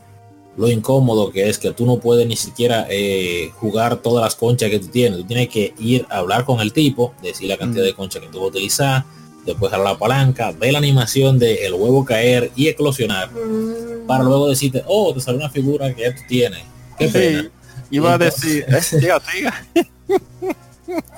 Lo 0.56 0.70
incómodo 0.70 1.30
que 1.30 1.48
es 1.48 1.58
que 1.58 1.72
tú 1.72 1.84
no 1.84 1.98
puedes 1.98 2.26
ni 2.26 2.36
siquiera 2.36 2.86
eh, 2.88 3.50
jugar 3.56 3.96
todas 3.96 4.24
las 4.24 4.34
conchas 4.34 4.70
que 4.70 4.78
tú 4.78 4.88
tienes. 4.88 5.18
Tú 5.18 5.26
tienes 5.26 5.48
que 5.48 5.74
ir 5.78 6.06
a 6.08 6.18
hablar 6.18 6.44
con 6.44 6.60
el 6.60 6.72
tipo, 6.72 7.14
decir 7.22 7.48
la 7.48 7.58
cantidad 7.58 7.84
mm. 7.84 7.86
de 7.86 7.94
conchas 7.94 8.22
que 8.22 8.28
tú 8.28 8.38
vas 8.38 8.44
a 8.44 8.48
utilizar, 8.48 9.04
después 9.44 9.72
a 9.72 9.78
la 9.78 9.98
palanca, 9.98 10.52
ver 10.52 10.72
la 10.72 10.78
animación 10.78 11.38
de 11.38 11.66
el 11.66 11.74
huevo 11.74 12.04
caer 12.04 12.50
y 12.56 12.68
eclosionar, 12.68 13.30
mm. 13.30 14.06
para 14.06 14.24
luego 14.24 14.48
decirte, 14.48 14.82
oh, 14.86 15.12
te 15.12 15.20
sale 15.20 15.36
una 15.36 15.50
figura 15.50 15.94
que 15.94 16.02
ya 16.02 16.14
tú 16.14 16.22
tienes. 16.26 16.62
Qué 16.98 17.08
pena. 17.08 17.50
Iba 17.90 18.14
a 18.14 18.18
decir, 18.18 18.66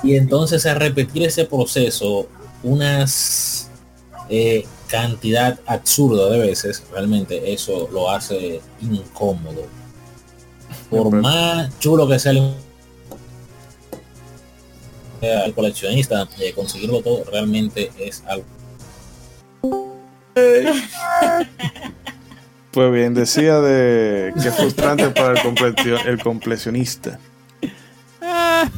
y 0.03 0.17
entonces 0.17 0.67
a 0.67 0.75
repetir 0.75 1.25
ese 1.25 1.45
proceso 1.45 2.29
unas 2.63 3.71
eh, 4.29 4.67
cantidad 4.89 5.61
absurda 5.67 6.31
de 6.31 6.39
veces, 6.39 6.83
realmente 6.91 7.53
eso 7.53 7.89
lo 7.93 8.11
hace 8.11 8.61
incómodo. 8.81 9.67
Por 10.91 11.11
más 11.13 11.79
chulo 11.79 12.09
que 12.09 12.19
sea 12.19 12.33
el, 15.21 15.55
coleccionista, 15.55 16.25
de 16.39 16.53
conseguirlo 16.53 17.03
todo 17.03 17.25
realmente 17.31 17.91
es 17.99 18.25
algo. 18.27 18.45
Pues 22.71 22.93
bien, 22.93 23.15
decía 23.15 23.61
de 23.61 24.33
que 24.41 24.49
es 24.49 24.55
frustrante 24.55 25.09
para 25.09 25.41
el, 25.41 25.99
el 26.07 26.23
completionista. 26.23 27.19
Ah, 28.21 28.71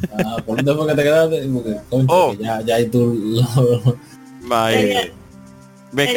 por 0.47 0.61
eso 0.61 0.77
fue 0.77 0.87
que 0.87 0.95
te 0.95 1.03
quedaste, 1.03 1.49
porque, 1.53 1.77
oh. 1.91 2.32
ya, 2.35 2.62
ya 2.62 2.77
hay 2.77 2.87
tú 2.87 3.15
lo... 4.43 5.19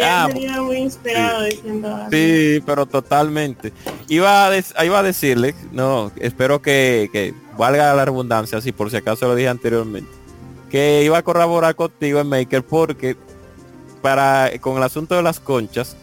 Ah, 0.04 0.30
muy 0.62 0.78
inspirado 0.78 1.45
sí. 1.45 1.62
sí, 2.12 2.64
pero 2.66 2.86
totalmente. 2.86 3.74
Iba 4.08 4.48
a, 4.48 4.86
iba 4.86 5.00
a 5.00 5.04
decirle, 5.04 5.56
no, 5.72 6.12
espero 6.18 6.62
que, 6.62 7.10
que 7.12 7.34
valga 7.58 7.94
la 7.94 8.06
redundancia, 8.06 8.62
si 8.62 8.72
por 8.72 8.91
si 8.91 8.98
acaso 8.98 9.28
lo 9.28 9.36
dije 9.36 9.50
anteriormente, 9.50 10.10
que 10.70 11.04
iba 11.04 11.18
a 11.18 11.24
corroborar 11.24 11.76
contigo 11.76 12.20
en 12.20 12.28
Maker 12.28 12.64
porque 12.64 13.16
para 14.02 14.52
con 14.60 14.78
el 14.78 14.84
asunto 14.84 15.16
de 15.16 15.24
las 15.24 15.40
conchas, 15.40 15.95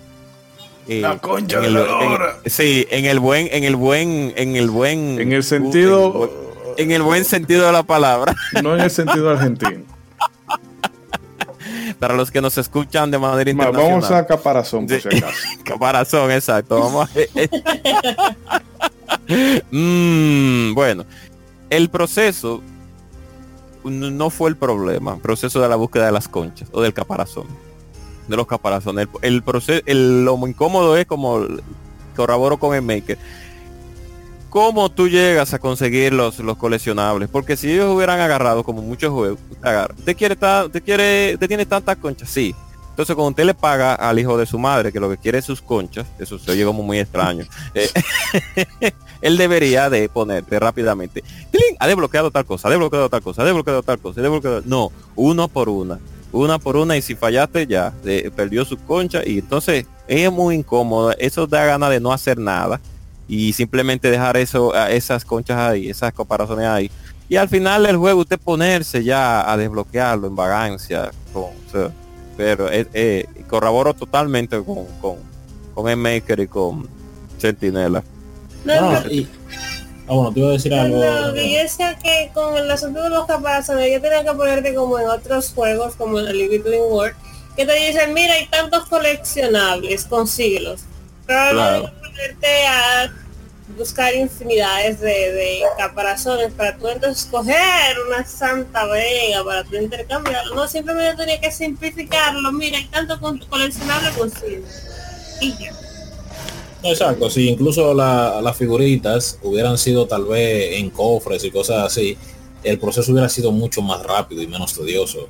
la 0.88 1.18
concha 1.18 1.60
de 1.60 1.70
la 1.70 2.38
sí, 2.46 2.86
en 2.90 3.04
el 3.04 3.20
buen, 3.20 3.48
en 3.52 3.64
el 3.64 3.76
buen, 3.76 4.32
en 4.36 4.56
el 4.56 4.70
buen. 4.70 5.20
En 5.20 5.32
el 5.32 5.44
sentido. 5.44 6.30
En 6.76 6.90
el 6.92 7.02
buen 7.02 7.24
sentido 7.24 7.66
de 7.66 7.72
la 7.72 7.82
palabra. 7.82 8.34
No 8.62 8.74
en 8.74 8.80
el 8.80 8.90
sentido 8.90 9.30
argentino. 9.30 9.82
Para 12.00 12.14
los 12.14 12.30
que 12.30 12.40
nos 12.40 12.56
escuchan 12.58 13.10
de 13.10 13.18
manera 13.18 13.50
internacional. 13.50 14.00
Vamos 14.00 14.10
a 14.10 14.26
caparazón, 14.26 14.86
por 14.86 15.00
si 15.00 15.08
acaso. 15.08 15.36
caparazón, 15.64 16.30
exacto. 16.32 16.80
Vamos 16.80 17.10
mm, 19.70 20.74
bueno, 20.74 21.04
el 21.68 21.90
proceso 21.90 22.62
no 23.84 24.30
fue 24.30 24.50
el 24.50 24.56
problema, 24.56 25.14
el 25.14 25.20
proceso 25.20 25.60
de 25.60 25.68
la 25.68 25.76
búsqueda 25.76 26.06
de 26.06 26.12
las 26.12 26.26
conchas 26.26 26.68
o 26.72 26.82
del 26.82 26.92
caparazón 26.92 27.46
de 28.30 28.36
los 28.36 28.46
caparazones. 28.46 29.08
El, 29.20 29.42
proceso, 29.42 29.82
el, 29.86 30.24
lo 30.24 30.38
incómodo 30.46 30.96
es 30.96 31.04
como 31.04 31.46
corroboro 32.16 32.58
con 32.58 32.74
el 32.74 32.82
maker. 32.82 33.18
¿Cómo 34.50 34.90
tú 34.90 35.08
llegas 35.08 35.54
a 35.54 35.60
conseguir 35.60 36.12
los, 36.12 36.40
los 36.40 36.56
coleccionables? 36.56 37.28
Porque 37.28 37.56
si 37.56 37.70
ellos 37.70 37.94
hubieran 37.94 38.18
agarrado 38.18 38.64
como 38.64 38.82
muchos 38.82 39.12
juegos, 39.12 39.38
te 40.04 40.14
quiere 40.16 40.36
te 40.36 40.80
quiere, 40.80 41.38
te 41.38 41.46
tiene 41.46 41.64
tantas 41.64 41.96
conchas, 41.98 42.28
sí. 42.28 42.52
Entonces 42.90 43.14
cuando 43.14 43.30
usted 43.30 43.44
le 43.44 43.54
paga 43.54 43.94
al 43.94 44.18
hijo 44.18 44.36
de 44.36 44.46
su 44.46 44.58
madre 44.58 44.92
que 44.92 44.98
lo 44.98 45.08
que 45.08 45.18
quiere 45.18 45.38
es 45.38 45.44
sus 45.44 45.62
conchas, 45.62 46.04
eso 46.18 46.36
se 46.36 46.50
oye 46.50 46.64
como 46.64 46.82
muy 46.82 46.98
extraño. 46.98 47.46
Eh, 47.74 47.88
él 49.22 49.36
debería 49.36 49.88
de 49.88 50.08
ponerte 50.08 50.58
rápidamente. 50.58 51.22
Ha 51.78 51.86
desbloqueado 51.86 52.32
tal 52.32 52.44
cosa, 52.44 52.66
ha 52.66 52.70
desbloqueado 52.72 53.08
tal 53.08 53.22
cosa, 53.22 53.42
ha 53.42 53.44
desbloqueado 53.44 53.84
tal 53.84 54.00
cosa, 54.00 54.18
ha 54.18 54.22
desbloqueado. 54.24 54.62
No, 54.66 54.90
uno 55.14 55.46
por 55.46 55.68
una 55.68 56.00
una 56.32 56.58
por 56.58 56.76
una 56.76 56.96
y 56.96 57.02
si 57.02 57.14
fallaste 57.14 57.66
ya 57.66 57.92
perdió 58.36 58.64
su 58.64 58.76
concha 58.78 59.22
y 59.26 59.38
entonces 59.38 59.86
es 60.06 60.30
muy 60.30 60.54
incómodo 60.54 61.12
eso 61.18 61.46
da 61.46 61.64
ganas 61.64 61.90
de 61.90 61.98
no 61.98 62.12
hacer 62.12 62.38
nada 62.38 62.80
y 63.30 63.52
simplemente 63.52 64.10
dejar 64.10 64.36
eso 64.36 64.74
esas 64.88 65.24
conchas 65.24 65.56
ahí 65.56 65.88
esas 65.88 66.12
comparaciones 66.12 66.66
ahí 66.66 66.90
y 67.28 67.36
al 67.36 67.48
final 67.48 67.84
del 67.84 67.96
juego 67.96 68.22
usted 68.22 68.40
ponerse 68.40 69.04
ya 69.04 69.50
a 69.50 69.56
desbloquearlo 69.56 70.26
en 70.26 70.34
vagancia 70.34 71.12
pero 72.36 72.68
corroboro 73.48 73.94
totalmente 73.94 74.60
con 74.62 74.84
con 75.00 75.16
con 75.74 75.88
el 75.88 75.96
maker 75.96 76.40
y 76.40 76.48
con 76.48 76.88
sentinela 77.38 78.02
Ah, 80.10 80.14
bueno, 80.14 80.32
te 80.32 80.40
iba 80.40 80.48
a 80.48 80.52
decir 80.52 80.74
algo. 80.74 80.96
No, 80.98 81.32
que 81.32 81.52
yo 81.52 81.58
decía 81.60 81.96
que 81.96 82.32
con 82.34 82.56
el 82.56 82.68
asunto 82.68 83.00
de 83.00 83.10
los 83.10 83.26
caparazones, 83.26 83.92
yo 83.92 84.00
tenía 84.00 84.24
que 84.24 84.32
ponerte 84.32 84.74
como 84.74 84.98
en 84.98 85.08
otros 85.08 85.52
juegos, 85.54 85.94
como 85.94 86.18
en 86.18 86.26
el 86.26 86.36
Living 86.36 86.80
World, 86.90 87.14
que 87.54 87.64
te 87.64 87.72
dicen, 87.74 88.12
mira, 88.12 88.34
hay 88.34 88.48
tantos 88.48 88.86
coleccionables, 88.86 90.06
consíguelos. 90.06 90.80
Pero 91.26 91.52
no 91.52 91.92
ponerte 91.92 92.66
a 92.66 93.12
buscar 93.76 94.14
infinidades 94.14 95.00
de, 95.00 95.62
caparazones 95.78 96.52
para 96.52 96.76
tú 96.76 96.88
entonces 96.88 97.24
escoger 97.24 97.96
una 98.06 98.24
santa 98.24 98.86
vega 98.86 99.44
para 99.44 99.64
tu 99.64 99.76
intercambiarlo. 99.76 100.54
No, 100.54 100.68
simplemente 100.68 101.16
tenía 101.16 101.40
que 101.40 101.50
simplificarlo. 101.50 102.52
Mira, 102.52 102.78
hay 102.78 102.86
tanto 102.86 103.18
coleccionable 103.48 104.10
consigo. 104.10 104.64
Y 105.40 105.52
ya. 105.58 105.72
Exacto, 106.82 107.28
si 107.28 107.48
incluso 107.48 107.92
las 107.92 108.56
figuritas 108.56 109.38
hubieran 109.42 109.76
sido 109.76 110.06
tal 110.06 110.24
vez 110.24 110.78
en 110.78 110.88
cofres 110.90 111.44
y 111.44 111.50
cosas 111.50 111.84
así, 111.84 112.16
el 112.62 112.78
proceso 112.78 113.12
hubiera 113.12 113.28
sido 113.28 113.52
mucho 113.52 113.82
más 113.82 114.02
rápido 114.02 114.42
y 114.42 114.46
menos 114.46 114.74
tedioso. 114.74 115.28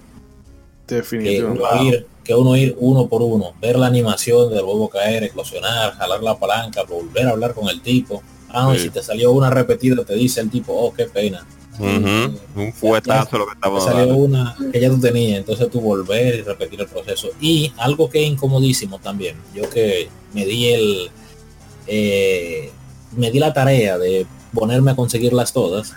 Definitivamente. 0.97 2.07
Que 2.25 2.35
uno, 2.35 2.57
ir, 2.57 2.77
uno 2.79 3.09
por 3.09 3.23
uno, 3.23 3.55
ver 3.61 3.79
la 3.79 3.87
animación 3.87 4.51
del 4.51 4.62
huevo 4.62 4.89
caer, 4.89 5.25
eclosionar, 5.25 5.95
jalar 5.95 6.23
la 6.23 6.39
palanca, 6.39 6.83
volver 6.85 7.27
a 7.27 7.31
hablar 7.31 7.55
con 7.55 7.69
el 7.69 7.81
tipo. 7.81 8.23
Ah, 8.49 8.73
si 8.77 8.91
te 8.91 9.03
salió 9.03 9.33
una 9.33 9.51
repetida, 9.51 10.05
te 10.05 10.15
dice 10.15 10.41
el 10.41 10.51
tipo, 10.51 10.73
oh, 10.73 10.93
qué 10.93 11.07
pena. 11.07 11.45
Un 11.79 12.73
fuetazo 12.75 13.39
lo 13.39 13.47
que 13.47 13.55
estaba 13.55 13.81
salió 13.81 14.15
una 14.15 14.55
que 14.71 14.81
ya 14.81 14.91
tú 14.91 15.01
tenías, 15.01 15.39
entonces 15.39 15.71
tú 15.71 15.81
volver 15.81 16.37
y 16.37 16.43
repetir 16.43 16.81
el 16.81 16.87
proceso. 16.87 17.31
Y 17.41 17.73
algo 17.79 18.11
que 18.11 18.23
es 18.23 18.31
incomodísimo 18.31 18.99
también, 18.99 19.37
yo 19.55 19.69
que 19.71 20.09
me 20.35 20.45
di 20.45 20.69
el, 20.69 21.11
eh, 21.87 22.71
me 23.17 23.31
di 23.31 23.39
la 23.39 23.53
tarea 23.53 23.99
de 23.99 24.27
ponerme 24.52 24.90
a 24.90 24.97
conseguirlas 24.97 25.52
todas 25.52 25.94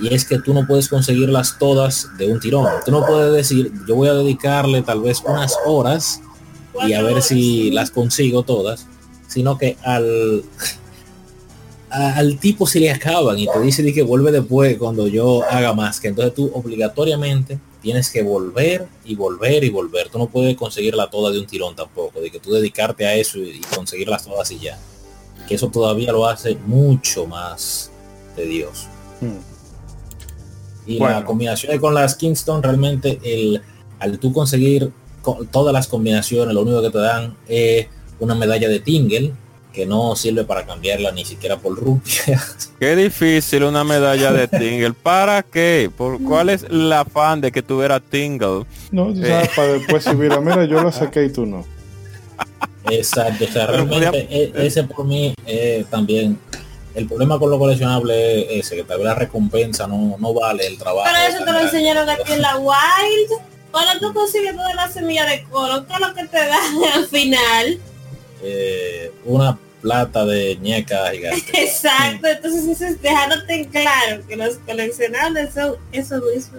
y 0.00 0.12
es 0.12 0.24
que 0.24 0.38
tú 0.38 0.52
no 0.52 0.66
puedes 0.66 0.88
conseguirlas 0.88 1.56
todas 1.58 2.08
de 2.18 2.30
un 2.30 2.38
tirón. 2.38 2.66
Tú 2.84 2.90
no 2.90 3.04
puedes 3.06 3.32
decir, 3.32 3.72
yo 3.88 3.94
voy 3.94 4.08
a 4.08 4.14
dedicarle 4.14 4.82
tal 4.82 5.00
vez 5.00 5.22
unas 5.24 5.56
horas 5.64 6.20
y 6.86 6.92
a 6.92 7.02
ver 7.02 7.22
si 7.22 7.70
las 7.70 7.90
consigo 7.90 8.42
todas, 8.42 8.86
sino 9.26 9.56
que 9.56 9.76
al 9.82 10.44
al 11.88 12.38
tipo 12.38 12.66
se 12.66 12.78
le 12.80 12.90
acaban 12.90 13.38
y 13.38 13.46
te 13.46 13.58
dice 13.60 13.90
que 13.94 14.02
vuelve 14.02 14.30
después 14.30 14.76
cuando 14.76 15.06
yo 15.06 15.42
haga 15.48 15.72
más, 15.72 15.98
que 15.98 16.08
entonces 16.08 16.34
tú 16.34 16.50
obligatoriamente 16.52 17.58
tienes 17.80 18.10
que 18.10 18.22
volver 18.22 18.86
y 19.04 19.14
volver 19.14 19.64
y 19.64 19.70
volver. 19.70 20.10
Tú 20.10 20.18
no 20.18 20.26
puedes 20.26 20.56
conseguirla 20.56 21.08
toda 21.08 21.30
de 21.30 21.38
un 21.38 21.46
tirón 21.46 21.74
tampoco, 21.74 22.20
de 22.20 22.30
que 22.30 22.40
tú 22.40 22.52
dedicarte 22.52 23.06
a 23.06 23.14
eso 23.14 23.38
y 23.38 23.60
conseguirlas 23.74 24.24
todas 24.24 24.50
y 24.50 24.58
ya 24.58 24.78
que 25.46 25.54
eso 25.54 25.68
todavía 25.68 26.12
lo 26.12 26.26
hace 26.26 26.56
mucho 26.66 27.26
más 27.26 27.90
tedioso. 28.36 28.86
Hmm. 29.20 29.38
Y 30.86 30.98
la 31.00 31.24
combinación 31.24 31.76
con 31.78 31.94
las 31.94 32.14
Kingston, 32.14 32.62
realmente 32.62 33.18
el 33.24 33.60
al 33.98 34.18
tú 34.18 34.32
conseguir 34.32 34.92
todas 35.50 35.72
las 35.72 35.88
combinaciones, 35.88 36.54
lo 36.54 36.62
único 36.62 36.82
que 36.82 36.90
te 36.90 36.98
dan 36.98 37.36
es 37.48 37.86
una 38.20 38.34
medalla 38.34 38.68
de 38.68 38.80
Tingle, 38.80 39.32
que 39.72 39.84
no 39.84 40.16
sirve 40.16 40.44
para 40.44 40.64
cambiarla 40.64 41.12
ni 41.12 41.24
siquiera 41.24 41.58
por 41.58 41.76
rupias. 41.76 42.72
Qué 42.80 42.96
difícil 42.96 43.64
una 43.64 43.84
medalla 43.84 44.32
de 44.32 44.48
Tingle. 44.48 44.92
¿Para 44.92 45.42
qué? 45.42 45.90
¿Por 45.94 46.22
cuál 46.22 46.50
es 46.50 46.66
la 46.70 47.00
afán 47.00 47.40
de 47.40 47.52
que 47.52 47.62
tuviera 47.62 48.00
Tingle? 48.00 48.64
No, 48.90 49.12
tú 49.12 49.20
sabes, 49.20 49.48
para 49.54 49.72
después 49.72 50.04
si 50.04 50.14
mira, 50.14 50.40
mira, 50.40 50.64
yo 50.64 50.82
lo 50.82 50.92
saqué 50.92 51.24
y 51.24 51.30
tú 51.30 51.44
no. 51.44 51.64
Exacto, 52.88 53.44
o 53.44 53.48
sea, 53.48 53.66
realmente 53.66 54.28
e, 54.30 54.52
ese 54.66 54.84
por 54.84 55.04
mí 55.04 55.34
eh, 55.44 55.84
también 55.90 56.38
el 56.96 57.06
problema 57.06 57.38
con 57.38 57.50
lo 57.50 57.58
coleccionable 57.58 58.58
es 58.58 58.66
ese, 58.66 58.76
que 58.76 58.84
tal 58.84 58.98
vez 58.98 59.06
la 59.06 59.14
recompensa 59.14 59.86
no, 59.86 60.16
no 60.18 60.32
vale 60.32 60.66
el 60.66 60.78
trabajo. 60.78 61.04
Para 61.04 61.28
eso 61.28 61.44
te 61.44 61.52
lo 61.52 61.60
enseñaron 61.60 62.08
aquí 62.08 62.32
en 62.32 62.40
la 62.40 62.56
Wild. 62.56 63.42
Cuando 63.70 64.00
tú 64.00 64.14
consigues 64.14 64.56
toda 64.56 64.74
la 64.74 64.88
semilla 64.88 65.26
de 65.26 65.44
coro, 65.44 65.86
¿qué 65.86 65.92
es 65.92 66.00
lo 66.00 66.14
que 66.14 66.26
te 66.26 66.38
da 66.38 66.58
al 66.94 67.06
final? 67.06 67.78
Eh, 68.42 69.12
una 69.26 69.58
plata 69.82 70.24
de 70.24 70.56
ñeca 70.56 71.10
gigante. 71.10 71.44
Exacto, 71.62 72.28
entonces 72.28 72.66
eso 72.66 72.86
es 72.86 73.02
dejándote 73.02 73.54
en 73.54 73.64
claro 73.66 74.22
que 74.26 74.36
los 74.36 74.54
coleccionables 74.66 75.52
son 75.52 75.76
eso 75.92 76.18
mismo. 76.34 76.58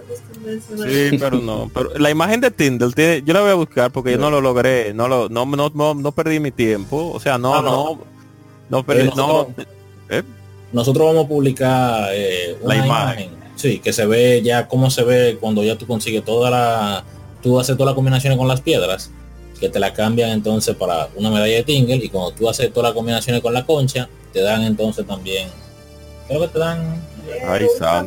Sí, 0.88 1.18
pero 1.20 1.40
no, 1.40 1.72
pero 1.74 1.98
la 1.98 2.12
imagen 2.12 2.42
de 2.42 2.52
Tinder 2.52 2.94
tiene, 2.94 3.24
yo 3.24 3.34
la 3.34 3.42
voy 3.42 3.50
a 3.50 3.56
buscar 3.56 3.92
porque 3.92 4.12
yo 4.12 4.18
no 4.20 4.30
lo 4.30 4.40
logré, 4.40 4.94
no 4.94 5.08
lo, 5.08 5.30
no, 5.30 5.48
no, 5.48 5.94
no, 5.96 6.12
perdí 6.12 6.40
mi 6.40 6.52
tiempo, 6.52 7.12
o 7.12 7.20
sea, 7.20 7.40
no, 7.40 7.56
ah, 7.56 7.62
no, 7.64 8.00
no, 8.70 8.84
perdí, 8.84 9.10
no, 9.16 9.48
¿eh? 10.10 10.24
nosotros 10.72 11.08
vamos 11.08 11.26
a 11.26 11.28
publicar 11.28 12.10
eh, 12.14 12.58
la 12.64 12.76
imagen. 12.76 13.30
Sí, 13.56 13.80
que 13.80 13.92
se 13.92 14.06
ve 14.06 14.42
ya 14.44 14.68
cómo 14.68 14.92
se 14.92 15.04
ve 15.04 15.38
cuando 15.40 15.64
ya 15.64 15.78
tú 15.78 15.88
consigues 15.88 16.24
toda 16.24 16.52
la, 16.52 17.04
tú 17.42 17.60
haces 17.60 17.76
todas 17.76 17.88
las 17.88 17.96
combinaciones 17.96 18.38
con 18.38 18.48
las 18.48 18.62
piedras 18.62 19.10
que 19.60 19.70
te 19.70 19.80
la 19.80 19.94
cambian 19.94 20.30
entonces 20.30 20.76
para 20.76 21.10
una 21.16 21.32
medalla 21.32 21.56
de 21.56 21.64
Tingle 21.64 21.96
y 21.96 22.10
cuando 22.10 22.32
tú 22.32 22.48
haces 22.48 22.72
todas 22.72 22.90
las 22.90 22.94
combinaciones 22.94 23.42
con 23.42 23.54
la 23.54 23.66
concha, 23.66 24.08
te 24.32 24.42
dan 24.42 24.64
entonces 24.64 25.08
también, 25.08 25.48
creo 26.28 26.42
que 26.42 26.48
te 26.50 26.60
dan 26.60 27.02
Ay, 27.46 27.68
a 27.82 28.06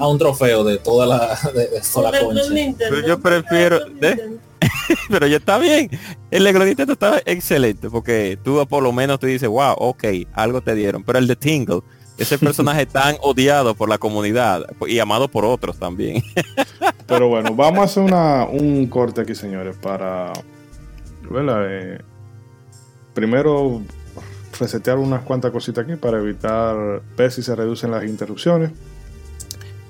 ah, 0.00 0.08
un 0.08 0.18
trofeo 0.18 0.64
de 0.64 0.78
toda 0.78 1.06
la, 1.06 1.38
de, 1.54 1.80
toda 1.92 2.10
la 2.10 2.20
concha. 2.20 2.42
Pero 2.78 3.06
yo 3.06 3.20
prefiero, 3.20 3.80
pero 5.08 5.26
ya 5.26 5.36
está 5.36 5.58
bien. 5.58 5.90
El 6.30 6.44
Lego 6.44 6.58
Nintendo 6.64 6.92
está 6.92 7.20
excelente 7.24 7.90
porque 7.90 8.38
tú 8.42 8.64
por 8.68 8.82
lo 8.82 8.92
menos 8.92 9.18
te 9.20 9.26
dices, 9.26 9.48
wow, 9.48 9.74
ok, 9.76 10.04
algo 10.32 10.60
te 10.60 10.74
dieron. 10.74 11.02
Pero 11.04 11.18
el 11.18 11.26
de 11.26 11.36
Tingle, 11.36 11.80
ese 12.18 12.38
personaje 12.38 12.86
tan 12.86 13.16
odiado 13.22 13.74
por 13.74 13.88
la 13.88 13.98
comunidad 13.98 14.64
y 14.86 14.98
amado 14.98 15.28
por 15.28 15.44
otros 15.44 15.78
también. 15.78 16.22
Pero 17.06 17.28
bueno, 17.28 17.54
vamos 17.54 17.80
a 17.80 17.84
hacer 17.84 18.02
una, 18.02 18.44
un 18.44 18.86
corte 18.86 19.22
aquí, 19.22 19.34
señores, 19.34 19.76
para 19.76 20.32
eh, 21.30 21.98
primero 23.14 23.82
resetear 24.58 24.98
unas 24.98 25.22
cuantas 25.22 25.50
cositas 25.52 25.84
aquí 25.84 25.96
para 25.96 26.18
evitar 26.18 27.02
ver 27.16 27.30
si 27.30 27.42
se 27.42 27.54
reducen 27.54 27.90
las 27.90 28.04
interrupciones. 28.04 28.72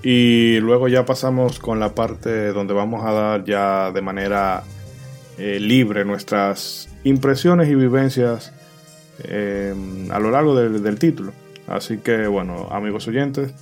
Y 0.02 0.58
luego 0.60 0.88
ya 0.88 1.04
pasamos 1.04 1.58
con 1.58 1.80
la 1.80 1.94
parte 1.94 2.52
donde 2.52 2.72
vamos 2.72 3.04
a 3.04 3.12
dar 3.12 3.44
ya 3.44 3.90
de 3.90 4.00
manera 4.00 4.62
eh, 5.38 5.58
libre 5.60 6.04
nuestras 6.04 6.88
impresiones 7.04 7.68
y 7.68 7.74
vivencias 7.74 8.52
eh, 9.24 9.74
a 10.10 10.18
lo 10.18 10.30
largo 10.30 10.54
del, 10.54 10.98
título. 10.98 11.32
Así 11.66 11.98
que 11.98 12.26
bueno, 12.26 12.68
amigos 12.70 13.08
oyentes, 13.08 13.52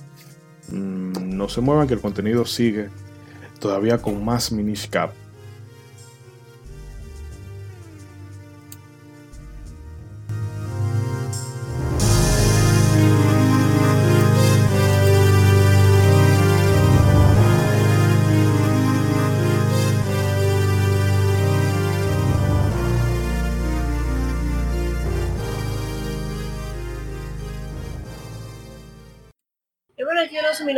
mm, 0.71 1.35
no 1.35 1.49
se 1.49 1.61
muevan 1.61 1.87
que 1.87 1.95
el 1.95 2.01
contenido 2.01 2.45
sigue 2.45 2.89
todavía 3.59 3.97
con 3.97 4.23
más 4.23 4.51
Minish 4.51 4.89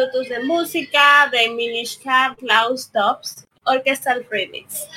minutos 0.09 0.27
de 0.27 0.39
música 0.39 1.27
de 1.31 1.49
Minish 1.49 1.99
Cap 1.99 2.35
Klaus 2.37 2.87
Tops 2.87 3.47
Orchestral 3.65 4.25
Remix. 4.29 4.87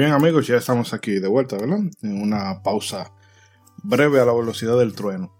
Bien 0.00 0.12
amigos, 0.12 0.46
ya 0.46 0.56
estamos 0.56 0.94
aquí 0.94 1.18
de 1.18 1.28
vuelta, 1.28 1.58
¿verdad? 1.58 1.80
En 2.00 2.22
una 2.22 2.62
pausa 2.62 3.12
breve 3.82 4.18
a 4.18 4.24
la 4.24 4.32
velocidad 4.32 4.78
del 4.78 4.94
trueno. 4.94 5.36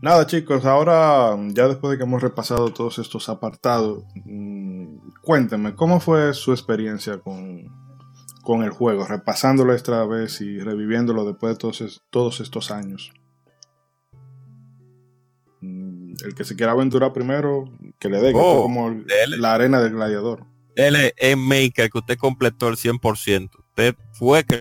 Nada 0.00 0.28
chicos, 0.28 0.64
ahora 0.64 1.36
ya 1.48 1.66
después 1.66 1.90
de 1.90 1.98
que 1.98 2.04
hemos 2.04 2.22
repasado 2.22 2.72
todos 2.72 3.00
estos 3.00 3.28
apartados, 3.28 4.04
mm, 4.24 4.96
cuéntenme, 5.22 5.74
¿cómo 5.74 5.98
fue 5.98 6.34
su 6.34 6.52
experiencia 6.52 7.18
con, 7.18 7.64
con 8.42 8.62
el 8.62 8.70
juego? 8.70 9.06
Repasándolo 9.06 9.74
esta 9.74 10.04
vez 10.06 10.40
y 10.40 10.60
reviviéndolo 10.60 11.24
después 11.24 11.54
de 11.54 11.58
todos, 11.58 12.04
todos 12.10 12.38
estos 12.38 12.70
años. 12.70 13.12
Mm, 15.60 16.14
el 16.24 16.34
que 16.36 16.44
se 16.44 16.54
quiera 16.54 16.72
aventurar 16.72 17.12
primero, 17.12 17.64
que 17.98 18.08
le 18.08 18.20
dé, 18.20 18.32
oh, 18.36 18.62
como 18.62 18.90
la 19.36 19.52
arena 19.52 19.80
del 19.80 19.94
gladiador. 19.94 20.51
Él 20.76 21.12
es 21.16 21.36
Maker, 21.36 21.90
que 21.90 21.98
usted 21.98 22.18
completó 22.18 22.68
el 22.68 22.76
100%. 22.76 23.50
Usted 23.58 23.94
fue 24.12 24.44
que 24.44 24.58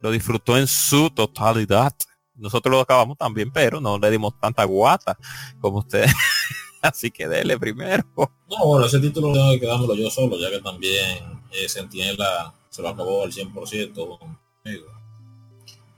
lo, 0.00 0.10
disfrutó 0.10 0.56
en 0.56 0.66
su 0.66 1.10
totalidad. 1.10 1.92
Nosotros 2.34 2.70
lo 2.72 2.80
acabamos 2.80 3.16
también, 3.16 3.50
pero 3.50 3.80
no 3.80 3.98
le 3.98 4.10
dimos 4.10 4.38
tanta 4.40 4.64
guata 4.64 5.18
como 5.60 5.78
usted. 5.78 6.06
Así 6.82 7.10
que 7.10 7.26
dele 7.26 7.58
primero. 7.58 8.04
No, 8.16 8.66
bueno, 8.66 8.86
ese 8.86 9.00
título 9.00 9.32
tengo 9.32 9.50
que 9.58 10.02
yo 10.02 10.10
solo, 10.10 10.38
ya 10.38 10.50
que 10.50 10.60
también 10.60 11.42
eh, 11.50 11.68
Sentinela 11.68 12.54
se 12.68 12.82
lo 12.82 12.88
acabó 12.88 13.24
al 13.24 13.32
100% 13.32 14.18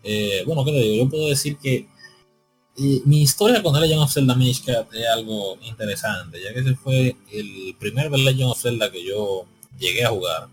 eh, 0.04 0.42
bueno, 0.46 0.64
¿qué 0.64 0.72
te 0.72 0.78
digo? 0.78 1.04
Yo 1.04 1.10
puedo 1.10 1.28
decir 1.28 1.58
que 1.58 1.88
mi 2.78 3.22
historia 3.22 3.62
con 3.62 3.74
The 3.74 3.80
Legend 3.80 4.02
of 4.02 4.12
Zelda 4.12 4.34
Minish 4.34 4.62
es 4.68 5.06
algo 5.12 5.58
interesante, 5.62 6.40
ya 6.42 6.52
que 6.52 6.60
ese 6.60 6.76
fue 6.76 7.16
el 7.32 7.74
primer 7.78 8.10
The 8.10 8.18
Legend 8.18 8.50
of 8.50 8.60
Zelda 8.60 8.90
que 8.90 9.04
yo 9.04 9.46
llegué 9.78 10.04
a 10.04 10.10
jugar. 10.10 10.48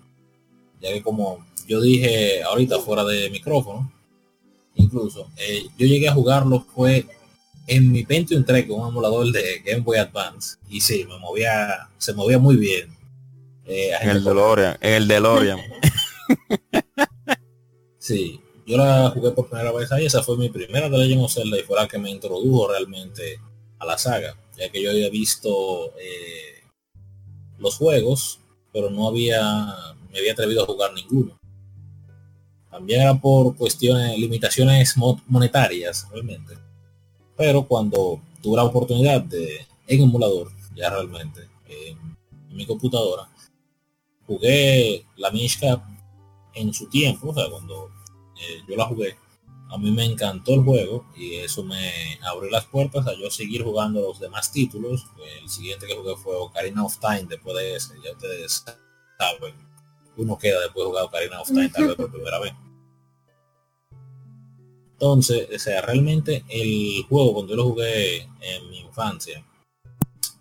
Ya 0.82 0.92
que 0.92 1.04
como 1.04 1.46
yo 1.68 1.82
dije 1.82 2.44
ahorita 2.44 2.80
fuera 2.80 3.04
de 3.04 3.30
micrófono, 3.30 3.92
incluso, 4.76 5.30
eh, 5.38 5.66
yo 5.78 5.86
llegué 5.86 6.08
a 6.08 6.14
jugarlo 6.14 6.66
fue 6.74 7.06
en 7.68 7.92
mi 7.92 8.04
Pentium 8.04 8.44
3 8.44 8.68
con 8.68 8.82
un 8.82 8.90
emulador 8.90 9.32
de 9.32 9.62
Game 9.66 9.82
Boy 9.82 9.98
Advance. 9.98 10.58
Y 10.70 10.82
sí, 10.82 11.06
me 11.06 11.18
movía, 11.20 11.90
se 11.98 12.14
movía 12.14 12.40
muy 12.40 12.56
bien. 12.56 12.96
Eh, 13.66 13.92
en 14.02 14.10
el 14.10 14.24
DeLorean, 14.24 14.78
en 14.82 14.94
el 14.94 15.08
DeLorean. 15.08 15.60
sí, 18.00 18.40
yo 18.66 18.78
la 18.78 19.12
jugué 19.12 19.32
por 19.32 19.48
primera 19.48 19.72
vez 19.72 19.92
ahí, 19.92 20.06
esa 20.06 20.24
fue 20.24 20.38
mi 20.38 20.50
primera 20.50 20.90
de 20.90 20.98
Legend 20.98 21.24
of 21.24 21.34
Zelda 21.34 21.60
y 21.60 21.64
fue 21.64 21.78
la 21.80 21.88
que 21.88 21.98
me 21.98 22.10
introdujo 22.10 22.68
realmente 22.68 23.40
a 23.80 23.86
la 23.86 23.98
saga, 23.98 24.36
ya 24.58 24.70
que 24.72 24.82
yo 24.82 24.92
había 24.92 25.10
visto 25.10 25.94
eh, 26.00 26.64
los 27.60 27.78
juegos, 27.78 28.40
pero 28.74 28.90
no 28.90 29.08
había, 29.08 29.42
me 30.12 30.20
había 30.20 30.34
atrevido 30.34 30.64
a 30.64 30.68
jugar 30.68 30.94
ninguno. 30.94 31.38
También 32.70 33.02
era 33.02 33.16
por 33.16 33.56
cuestiones, 33.56 34.18
limitaciones 34.18 34.96
monetarias, 35.28 36.08
realmente. 36.12 36.58
Pero 37.38 37.66
cuando 37.66 38.20
tuve 38.42 38.58
la 38.58 38.66
oportunidad 38.66 39.22
de, 39.22 39.66
en 39.88 40.02
emulador, 40.02 40.52
ya 40.76 40.90
realmente, 40.90 41.48
en, 41.70 42.16
mi 42.50 42.66
computadora, 42.66 43.30
jugué 44.26 45.06
la 45.18 45.30
Mishka 45.32 45.82
en 46.54 46.74
su 46.74 46.88
tiempo, 46.90 47.30
o 47.30 47.34
sea, 47.34 47.50
cuando 47.50 47.92
eh, 48.40 48.64
yo 48.68 48.76
la 48.76 48.86
jugué, 48.86 49.18
a 49.70 49.78
mí 49.78 49.92
me 49.92 50.06
encantó 50.06 50.54
el 50.54 50.64
juego 50.64 51.06
y 51.16 51.36
eso 51.36 51.64
me 51.64 52.20
abrió 52.22 52.50
las 52.50 52.66
puertas 52.66 53.08
a 53.08 53.14
yo 53.16 53.30
seguir 53.30 53.64
jugando 53.64 54.02
los 54.02 54.20
demás 54.20 54.52
títulos. 54.52 55.06
El 55.42 55.50
siguiente 55.50 55.88
que 55.88 55.96
jugué 55.96 56.16
fue 56.16 56.36
Ocarina 56.36 56.84
of 56.84 56.98
Time 57.00 57.26
después 57.28 57.56
de 57.58 57.76
ese, 57.76 57.94
ya 58.04 58.12
ustedes 58.12 58.64
saben, 59.18 59.56
uno 60.18 60.38
queda 60.38 60.62
después 60.62 60.84
de 60.84 60.90
jugar 60.90 61.06
Ocarina 61.06 61.42
of 61.42 61.48
Time 61.48 61.70
tal 61.70 61.88
vez 61.88 61.96
por 61.96 62.12
primera 62.12 62.40
vez. 62.40 62.54
Entonces, 64.94 65.50
o 65.54 65.60
sea, 65.60 65.82
realmente 65.82 66.46
el 66.48 67.04
juego 67.10 67.34
cuando 67.34 67.52
yo 67.52 67.58
lo 67.58 67.64
jugué 67.66 68.22
en 68.22 68.70
mi 68.70 68.80
infancia, 68.80 69.44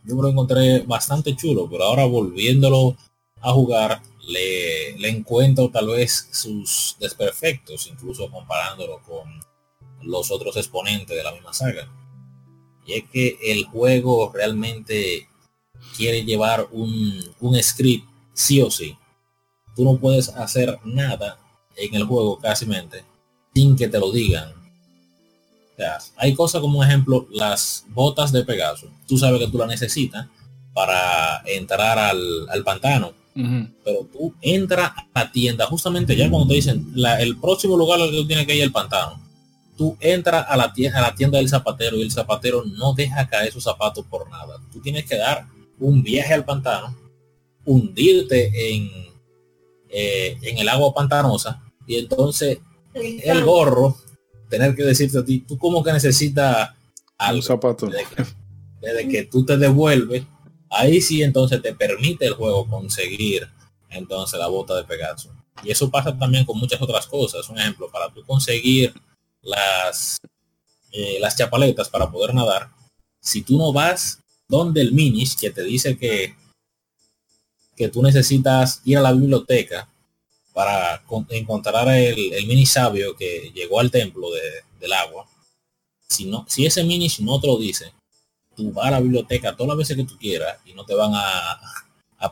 yo 0.04 0.14
me 0.14 0.22
lo 0.22 0.28
encontré 0.28 0.80
bastante 0.80 1.34
chulo, 1.34 1.68
pero 1.68 1.84
ahora 1.84 2.04
volviéndolo 2.04 2.96
a 3.40 3.52
jugar, 3.52 4.00
le, 4.26 5.08
encuentro 5.08 5.70
tal 5.70 5.88
vez 5.88 6.28
sus 6.32 6.96
desperfectos, 6.98 7.86
incluso 7.86 8.30
comparándolo 8.30 9.00
con 9.02 9.40
los 10.02 10.30
otros 10.30 10.56
exponentes 10.56 11.16
de 11.16 11.22
la 11.22 11.32
misma 11.32 11.52
saga. 11.52 11.88
Y 12.86 12.94
es 12.94 13.04
que 13.10 13.38
el 13.42 13.64
juego 13.64 14.30
realmente 14.32 15.28
quiere 15.96 16.24
llevar 16.24 16.68
un, 16.70 17.22
un 17.40 17.62
script 17.62 18.06
sí 18.32 18.60
o 18.60 18.70
sí. 18.70 18.96
Tú 19.74 19.84
no 19.84 19.98
puedes 19.98 20.28
hacer 20.28 20.78
nada 20.84 21.38
en 21.76 21.94
el 21.94 22.04
juego 22.04 22.38
casi 22.38 22.66
sin 23.54 23.76
que 23.76 23.88
te 23.88 23.98
lo 23.98 24.12
digan. 24.12 24.52
Hay 26.16 26.34
cosas 26.34 26.60
como 26.60 26.84
ejemplo 26.84 27.26
las 27.30 27.84
botas 27.88 28.30
de 28.30 28.44
Pegaso. 28.44 28.88
Tú 29.08 29.18
sabes 29.18 29.40
que 29.40 29.48
tú 29.48 29.58
la 29.58 29.66
necesitas 29.66 30.28
para 30.72 31.42
entrar 31.46 31.98
al, 31.98 32.48
al 32.48 32.62
pantano 32.62 33.12
pero 33.34 34.08
tú 34.12 34.34
entras 34.40 34.92
a 34.96 35.24
la 35.24 35.32
tienda, 35.32 35.66
justamente 35.66 36.16
ya 36.16 36.30
cuando 36.30 36.48
te 36.48 36.54
dicen 36.54 36.92
el 37.18 37.36
próximo 37.38 37.76
lugar 37.76 38.00
al 38.00 38.10
que 38.10 38.16
tú 38.16 38.26
tienes 38.26 38.46
que 38.46 38.56
ir 38.56 38.62
el 38.62 38.72
pantano, 38.72 39.20
tú 39.76 39.96
entras 40.00 40.46
a 40.48 40.56
la, 40.56 40.72
tienda, 40.72 40.98
a 40.98 41.02
la 41.02 41.14
tienda 41.14 41.38
del 41.38 41.48
zapatero 41.48 41.96
y 41.96 42.02
el 42.02 42.12
zapatero 42.12 42.64
no 42.64 42.94
deja 42.94 43.26
caer 43.26 43.52
sus 43.52 43.64
zapatos 43.64 44.06
por 44.06 44.30
nada. 44.30 44.60
Tú 44.72 44.80
tienes 44.80 45.04
que 45.04 45.16
dar 45.16 45.46
un 45.80 46.02
viaje 46.02 46.32
al 46.32 46.44
pantano, 46.44 46.96
hundirte 47.64 48.74
en, 48.74 48.88
eh, 49.88 50.38
en 50.42 50.58
el 50.58 50.68
agua 50.68 50.94
pantanosa 50.94 51.60
y 51.86 51.96
entonces 51.96 52.58
el 52.94 53.44
gorro 53.44 53.96
tener 54.48 54.76
que 54.76 54.84
decirte 54.84 55.18
a 55.18 55.24
ti, 55.24 55.40
tú 55.40 55.58
como 55.58 55.82
que 55.82 55.92
necesitas 55.92 56.70
al 57.18 57.42
zapato. 57.42 57.88
desde 58.80 59.08
que 59.08 59.24
tú 59.24 59.44
te 59.44 59.56
devuelves 59.56 60.24
ahí 60.74 61.00
sí 61.00 61.22
entonces 61.22 61.62
te 61.62 61.74
permite 61.74 62.26
el 62.26 62.34
juego 62.34 62.68
conseguir 62.68 63.48
entonces 63.90 64.38
la 64.38 64.48
bota 64.48 64.74
de 64.76 64.84
Pegaso. 64.84 65.30
Y 65.62 65.70
eso 65.70 65.90
pasa 65.90 66.16
también 66.18 66.44
con 66.44 66.58
muchas 66.58 66.80
otras 66.82 67.06
cosas. 67.06 67.48
Un 67.48 67.58
ejemplo, 67.58 67.90
para 67.90 68.12
tú 68.12 68.24
conseguir 68.24 68.92
las, 69.42 70.18
eh, 70.92 71.18
las 71.20 71.36
chapaletas 71.36 71.88
para 71.88 72.10
poder 72.10 72.34
nadar, 72.34 72.70
si 73.20 73.42
tú 73.42 73.56
no 73.56 73.72
vas 73.72 74.18
donde 74.48 74.80
el 74.80 74.92
Minish, 74.92 75.36
que 75.36 75.50
te 75.50 75.62
dice 75.62 75.96
que, 75.96 76.34
que 77.76 77.88
tú 77.88 78.02
necesitas 78.02 78.82
ir 78.84 78.98
a 78.98 79.02
la 79.02 79.12
biblioteca 79.12 79.88
para 80.52 81.02
encontrar 81.30 81.88
el, 81.88 82.32
el 82.32 82.46
mini 82.46 82.64
sabio 82.64 83.16
que 83.16 83.50
llegó 83.52 83.80
al 83.80 83.90
templo 83.90 84.28
del 84.78 84.92
agua, 84.92 85.26
si, 86.08 86.26
no, 86.26 86.44
si 86.48 86.64
ese 86.64 86.84
Minish 86.84 87.20
no 87.20 87.40
te 87.40 87.48
lo 87.48 87.58
dice, 87.58 87.92
tú 88.54 88.72
vas 88.72 88.86
a 88.86 88.92
la 88.92 89.00
biblioteca 89.00 89.54
todas 89.54 89.68
las 89.68 89.78
veces 89.78 89.96
que 89.96 90.04
tú 90.04 90.16
quieras 90.18 90.58
y 90.64 90.72
no 90.72 90.84
te 90.84 90.94
van 90.94 91.12
a, 91.14 91.60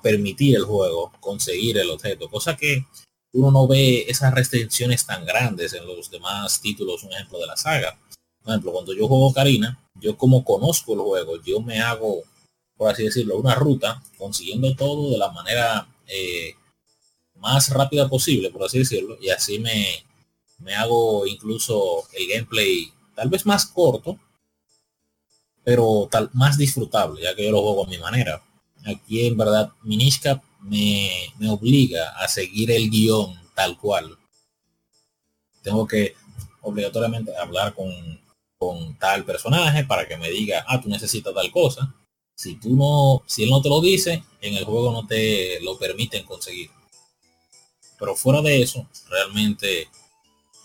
permitir 0.03 0.57
el 0.57 0.65
juego 0.65 1.13
conseguir 1.21 1.77
el 1.77 1.91
objeto, 1.91 2.31
cosa 2.31 2.57
que 2.57 2.87
uno 3.35 3.51
no 3.51 3.69
ve 3.69 4.07
esas 4.09 4.33
restricciones 4.33 5.05
tan 5.05 5.27
grandes 5.27 5.75
en 5.75 5.87
los 5.87 6.11
demás 6.11 6.63
títulos, 6.63 7.05
un 7.05 7.13
ejemplo 7.13 7.39
de 7.39 7.47
la 7.47 7.59
saga. 7.59 7.99
Por 8.41 8.53
ejemplo, 8.53 8.73
cuando 8.73 8.95
yo 8.95 9.07
juego 9.07 9.35
Karina, 9.35 9.79
yo 10.01 10.17
como 10.17 10.47
conozco 10.47 10.95
el 10.95 11.01
juego, 11.01 11.43
yo 11.43 11.61
me 11.61 11.83
hago, 11.83 12.23
por 12.75 12.91
así 12.91 13.05
decirlo, 13.05 13.37
una 13.37 13.55
ruta, 13.55 14.03
consiguiendo 14.17 14.75
todo 14.75 15.11
de 15.11 15.19
la 15.19 15.31
manera 15.31 15.87
eh, 16.07 16.55
más 17.37 17.69
rápida 17.69 18.09
posible, 18.09 18.51
por 18.51 18.65
así 18.65 18.79
decirlo, 18.79 19.19
y 19.21 19.29
así 19.29 19.59
me, 19.59 20.07
me 20.61 20.75
hago 20.75 21.27
incluso 21.27 22.05
el 22.15 22.29
gameplay 22.29 22.91
tal 23.15 23.29
vez 23.29 23.45
más 23.45 23.67
corto, 23.67 24.19
pero 25.65 26.09
tal, 26.11 26.31
más 26.33 26.59
disfrutable, 26.59 27.23
ya 27.23 27.35
que 27.35 27.45
yo 27.45 27.53
lo 27.53 27.63
juego 27.63 27.85
a 27.85 27.89
mi 27.89 27.99
manera. 27.99 28.43
Aquí 28.85 29.27
en 29.27 29.37
verdad 29.37 29.71
Minishka 29.83 30.43
me, 30.61 31.11
me 31.39 31.51
obliga 31.51 32.11
a 32.19 32.29
seguir 32.29 32.71
el 32.71 32.91
guion 32.91 33.39
tal 33.55 33.77
cual. 33.79 34.19
Tengo 35.63 35.87
que 35.87 36.15
obligatoriamente 36.63 37.37
hablar 37.37 37.75
con, 37.75 37.93
con 38.59 38.97
tal 38.99 39.25
personaje 39.25 39.85
para 39.85 40.07
que 40.07 40.17
me 40.17 40.31
diga, 40.31 40.65
ah, 40.69 40.81
tú 40.81 40.89
necesitas 40.89 41.35
tal 41.35 41.51
cosa. 41.51 41.95
Si 42.35 42.59
tú 42.59 42.75
no, 42.75 43.23
si 43.27 43.45
él 43.45 43.51
no 43.51 43.63
te 43.63 43.69
lo 43.69 43.81
dice, 43.81 44.25
en 44.41 44.55
el 44.57 44.65
juego 44.65 44.91
no 44.91 45.07
te 45.07 45.61
lo 45.61 45.79
permiten 45.79 46.25
conseguir. 46.25 46.71
Pero 47.99 48.17
fuera 48.17 48.43
de 48.43 48.63
eso, 48.63 48.89
realmente 49.09 49.89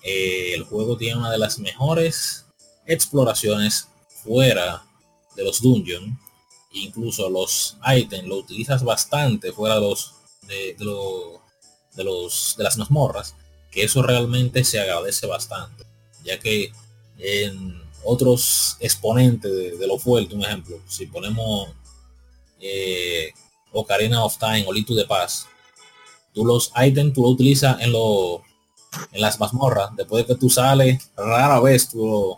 eh, 0.02 0.53
el 0.56 0.64
juego 0.64 0.98
tiene 0.98 1.19
una 1.19 1.32
de 1.32 1.38
las 1.38 1.60
mejores 1.60 2.45
exploraciones 2.86 3.90
fuera 4.24 4.86
de 5.38 5.43
los 5.45 5.61
dungeons, 5.61 6.19
incluso 6.73 7.30
los 7.30 7.77
ítems, 7.95 8.27
lo 8.27 8.38
utilizas 8.38 8.84
bastante 8.84 9.53
fuera 9.53 9.76
de 9.76 9.81
los 9.81 10.15
de, 10.47 10.76
de, 10.77 12.03
los 12.03 12.55
de 12.57 12.64
las 12.64 12.77
mazmorras, 12.77 13.35
que 13.72 13.84
eso 13.84 14.01
realmente 14.01 14.64
se 14.64 14.80
agradece 14.80 15.27
bastante, 15.27 15.85
ya 16.23 16.39
que 16.39 16.72
en 17.19 17.81
otros 18.03 18.77
exponentes 18.80 19.80
de, 19.80 19.88
lo 19.88 19.97
fuerte, 19.97 20.35
un 20.35 20.43
ejemplo, 20.43 20.80
si 20.88 21.05
ponemos 21.07 21.69
eh, 22.59 23.31
Ocarina 23.72 24.23
of 24.23 24.38
Time 24.38 24.65
o 24.68 24.73
Litu 24.73 24.95
de 24.95 25.05
Paz, 25.05 25.47
tú 26.34 26.45
los 26.45 26.72
ítems 26.76 27.14
tú 27.14 27.23
lo 27.23 27.30
utilizas 27.30 27.81
en, 27.81 27.91
lo, 27.91 28.41
en 29.11 29.22
las 29.22 29.39
mazmorras. 29.39 29.95
Después 29.95 30.26
de 30.26 30.34
que 30.34 30.39
tú 30.39 30.49
sales, 30.49 31.11
rara 31.15 31.59
vez 31.59 31.89
tú 31.89 32.38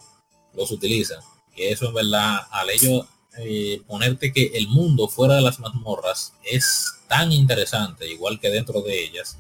los 0.54 0.72
utilizas. 0.72 1.24
Eso 1.68 1.88
en 1.88 1.94
verdad, 1.94 2.48
al 2.52 2.70
ello 2.70 3.08
eh, 3.38 3.82
ponerte 3.88 4.34
que 4.34 4.52
el 4.56 4.68
mundo 4.68 5.08
fuera 5.08 5.36
de 5.36 5.42
las 5.42 5.60
mazmorras 5.60 6.34
es 6.44 6.94
tan 7.08 7.32
interesante, 7.32 8.10
igual 8.10 8.40
que 8.40 8.50
dentro 8.50 8.82
de 8.82 9.04
ellas. 9.04 9.38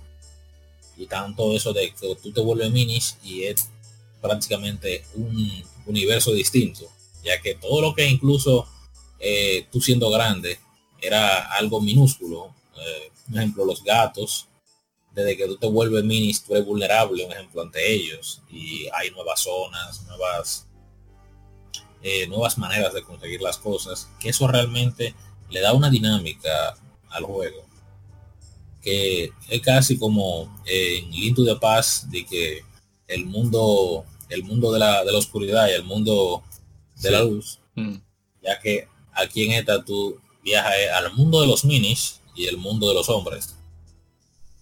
Y 0.98 1.08
tanto 1.08 1.56
eso 1.56 1.74
de 1.74 1.91
que 1.91 2.16
tú 2.16 2.32
te 2.32 2.41
vuelves 2.41 2.72
minis 2.72 3.18
y 3.24 3.44
es 3.44 3.70
prácticamente 4.22 5.06
un 5.16 5.64
universo 5.86 6.34
distinto. 6.34 6.86
Ya 7.24 7.41
que 7.41 7.56
todo 7.56 7.82
lo 7.82 7.94
que 7.94 8.08
incluso 8.08 8.68
eh, 9.20 9.68
tú 9.72 9.82
siendo 9.82 10.10
grande 10.10 10.60
era 11.02 11.54
algo 11.56 11.82
minúsculo. 11.82 12.54
Eh, 12.78 13.12
por 13.28 13.38
ejemplo, 13.38 13.66
los 13.66 13.84
gatos, 13.84 14.48
desde 15.12 15.38
que 15.38 15.48
tú 15.48 15.58
te 15.58 15.68
vuelves 15.68 16.04
minis, 16.04 16.44
tú 16.44 16.54
eres 16.54 16.66
vulnerable, 16.66 17.26
un 17.26 17.32
ejemplo, 17.32 17.62
ante 17.62 17.94
ellos. 17.94 18.41
Y 18.50 18.88
hay 18.94 19.12
nuevas 19.12 19.41
zonas, 19.41 20.04
nuevas 20.04 20.68
eh, 22.02 22.28
nuevas 22.28 22.58
maneras 22.58 22.94
de 22.94 23.04
conseguir 23.04 23.42
las 23.42 23.58
cosas, 23.58 24.10
que 24.20 24.30
eso 24.30 24.48
realmente 24.48 25.14
le 25.50 25.62
da 25.62 25.74
una 25.74 25.90
dinámica 25.90 26.78
al 27.10 27.24
juego. 27.24 27.66
Que 28.82 29.32
es 29.50 29.62
casi 29.62 29.98
como 29.98 30.62
en 30.66 31.12
Linto 31.12 31.44
de 31.44 31.56
Paz, 31.58 32.10
de 32.10 32.26
que 32.26 32.64
el 33.08 33.26
mundo, 33.26 34.06
el 34.30 34.44
mundo 34.44 34.72
de 34.72 34.80
la, 34.80 35.04
de 35.04 35.12
la 35.12 35.18
oscuridad 35.18 35.68
y 35.68 35.72
el 35.72 35.84
mundo 35.84 36.44
de 37.02 37.12
la 37.12 37.24
luz, 37.24 37.60
mm. 37.76 37.96
ya 38.44 38.60
que 38.60 38.88
aquí 39.14 39.46
en 39.46 39.54
esta 39.54 39.84
tú 39.84 40.20
viajas 40.44 40.74
al 40.96 41.14
mundo 41.14 41.42
de 41.42 41.48
los 41.48 41.66
minis 41.66 42.22
y 42.36 42.46
el 42.46 42.58
mundo 42.58 42.88
de 42.88 42.94
los 42.94 43.10
hombres. 43.10 43.56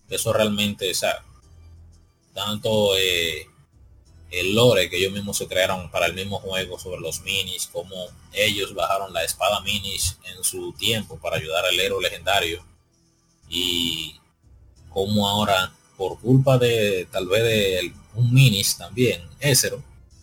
Eso 0.09 0.33
realmente, 0.33 0.89
es 0.89 1.05
tanto 2.33 2.95
eh, 2.97 3.47
el 4.31 4.55
lore 4.55 4.89
que 4.89 4.97
ellos 4.97 5.13
mismos 5.13 5.37
se 5.37 5.47
crearon 5.47 5.89
para 5.89 6.05
el 6.05 6.13
mismo 6.13 6.39
juego 6.39 6.77
sobre 6.79 6.99
los 6.99 7.21
minis, 7.21 7.67
como 7.71 7.95
ellos 8.33 8.73
bajaron 8.73 9.13
la 9.13 9.23
espada 9.23 9.61
minis 9.61 10.17
en 10.25 10.43
su 10.43 10.73
tiempo 10.73 11.17
para 11.17 11.37
ayudar 11.37 11.65
al 11.65 11.79
héroe 11.79 12.01
legendario 12.01 12.63
y 13.49 14.15
como 14.89 15.27
ahora 15.27 15.73
por 15.95 16.19
culpa 16.19 16.57
de 16.57 17.07
tal 17.11 17.27
vez 17.27 17.43
de 17.43 17.93
un 18.15 18.33
minis 18.33 18.77
también, 18.77 19.21
Ezero, 19.39 19.81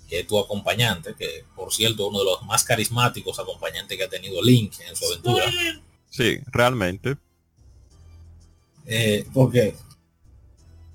que 0.09 0.21
es 0.21 0.27
tu 0.27 0.39
acompañante, 0.39 1.15
que 1.19 1.45
por 1.57 1.73
cierto 1.73 2.09
uno 2.09 2.19
de 2.19 2.25
los 2.27 2.43
más 2.43 2.65
carismáticos 2.65 3.39
acompañantes 3.39 3.97
que 3.97 4.05
ha 4.05 4.09
tenido 4.09 4.43
Link 4.43 4.75
en 4.87 4.95
su 4.95 5.07
aventura. 5.07 5.51
Sí, 6.11 6.39
realmente. 6.47 7.17
Eh, 8.87 9.27
porque 9.33 9.75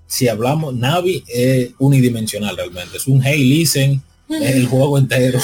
si 0.10 0.28
hablamos, 0.28 0.74
Navi 0.74 1.24
es 1.28 1.70
unidimensional 1.78 2.58
realmente. 2.58 2.98
Es 2.98 3.08
un 3.08 3.22
hey 3.24 3.44
listen 3.44 4.02
el 4.28 4.66
juego 4.66 4.98
entero. 4.98 5.40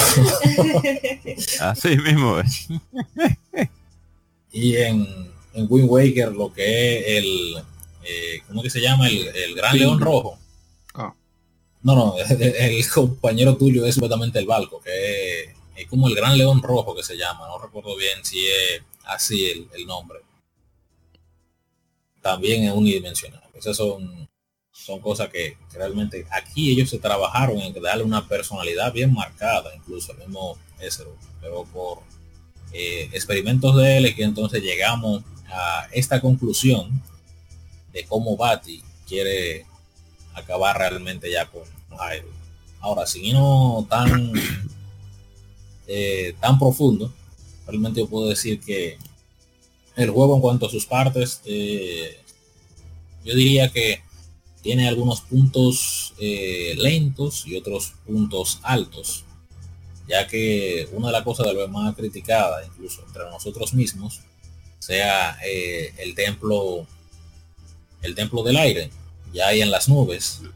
Así 1.59 1.95
mismo 1.97 2.39
es. 2.39 2.67
y 4.51 4.75
en, 4.77 5.07
en 5.53 5.67
Wind 5.69 5.87
Waker 5.87 6.31
lo 6.31 6.51
que 6.51 6.97
es 6.97 7.23
el, 7.23 7.57
eh, 8.03 8.41
¿cómo 8.47 8.63
que 8.63 8.71
se 8.71 8.81
llama? 8.81 9.07
El, 9.07 9.53
Gran 9.53 9.77
León 9.77 9.99
Rojo. 9.99 10.39
Ah. 10.95 11.13
No, 11.83 11.95
no, 11.95 12.15
el, 12.29 12.89
compañero 12.89 13.55
tuyo 13.57 13.85
es 13.85 13.93
supuestamente 13.93 14.39
el 14.39 14.47
Balco, 14.47 14.81
que 14.81 15.43
es, 15.75 15.87
como 15.87 16.07
el 16.07 16.15
Gran 16.15 16.35
León 16.39 16.63
Rojo 16.63 16.95
que 16.95 17.03
se 17.03 17.15
llama. 17.15 17.47
No 17.47 17.59
recuerdo 17.59 17.95
bien 17.95 18.25
si 18.25 18.47
es 18.47 18.81
así 19.03 19.45
el, 19.45 19.67
el 19.75 19.85
nombre. 19.85 20.21
También 22.19 22.63
es 22.63 22.71
unidimensional. 22.71 23.43
Esos 23.53 23.77
son 23.77 24.25
son 24.85 24.99
cosas 24.99 25.29
que, 25.29 25.57
realmente 25.73 26.25
aquí 26.31 26.71
ellos 26.71 26.89
se 26.89 26.99
trabajaron 26.99 27.59
en 27.59 27.73
darle 27.81 28.03
una 28.03 28.27
personalidad 28.27 28.93
bien 28.93 29.13
marcada, 29.13 29.75
incluso 29.75 30.11
el 30.11 30.19
mismo 30.19 30.57
Ezero, 30.79 31.15
pero 31.41 31.65
por 31.65 31.99
eh, 32.71 33.09
experimentos 33.11 33.75
de 33.75 33.97
él 33.97 34.15
que 34.15 34.23
entonces 34.23 34.61
llegamos 34.61 35.23
a 35.47 35.87
esta 35.91 36.21
conclusión 36.21 37.01
de 37.93 38.05
cómo 38.05 38.37
Bati 38.37 38.83
quiere 39.07 39.65
acabar 40.33 40.77
realmente 40.77 41.31
ya 41.31 41.47
con 41.47 41.63
Jairo. 41.97 42.27
Ahora, 42.79 43.07
sin 43.07 43.25
irnos 43.25 43.87
tan 43.89 44.33
eh, 45.87 46.35
tan 46.39 46.59
profundo, 46.59 47.11
realmente 47.65 48.01
yo 48.01 48.07
puedo 48.07 48.27
decir 48.27 48.59
que 48.59 48.97
el 49.95 50.09
juego 50.11 50.35
en 50.35 50.41
cuanto 50.41 50.67
a 50.67 50.69
sus 50.69 50.85
partes, 50.85 51.41
eh, 51.45 52.19
yo 53.23 53.33
diría 53.33 53.71
que 53.71 54.04
tiene 54.65 54.87
algunos 54.87 55.21
puntos 55.21 56.15
eh, 56.17 56.73
lentos 56.79 57.45
y 57.45 57.55
otros 57.55 57.93
puntos 58.03 58.59
altos, 58.63 59.23
ya 60.07 60.25
que 60.25 60.89
una 60.91 61.09
de 61.09 61.13
las 61.13 61.21
cosas 61.21 61.45
de 61.45 61.53
lo 61.53 61.67
más 61.67 61.95
criticada, 61.95 62.65
incluso 62.65 63.03
entre 63.05 63.25
nosotros 63.25 63.75
mismos, 63.75 64.21
sea 64.79 65.37
eh, 65.45 65.93
el 65.99 66.15
templo, 66.15 66.87
el 68.01 68.15
templo 68.15 68.41
del 68.41 68.57
aire, 68.57 68.89
ya 69.31 69.49
hay 69.49 69.61
en 69.61 69.69
las 69.69 69.87
nubes. 69.87 70.41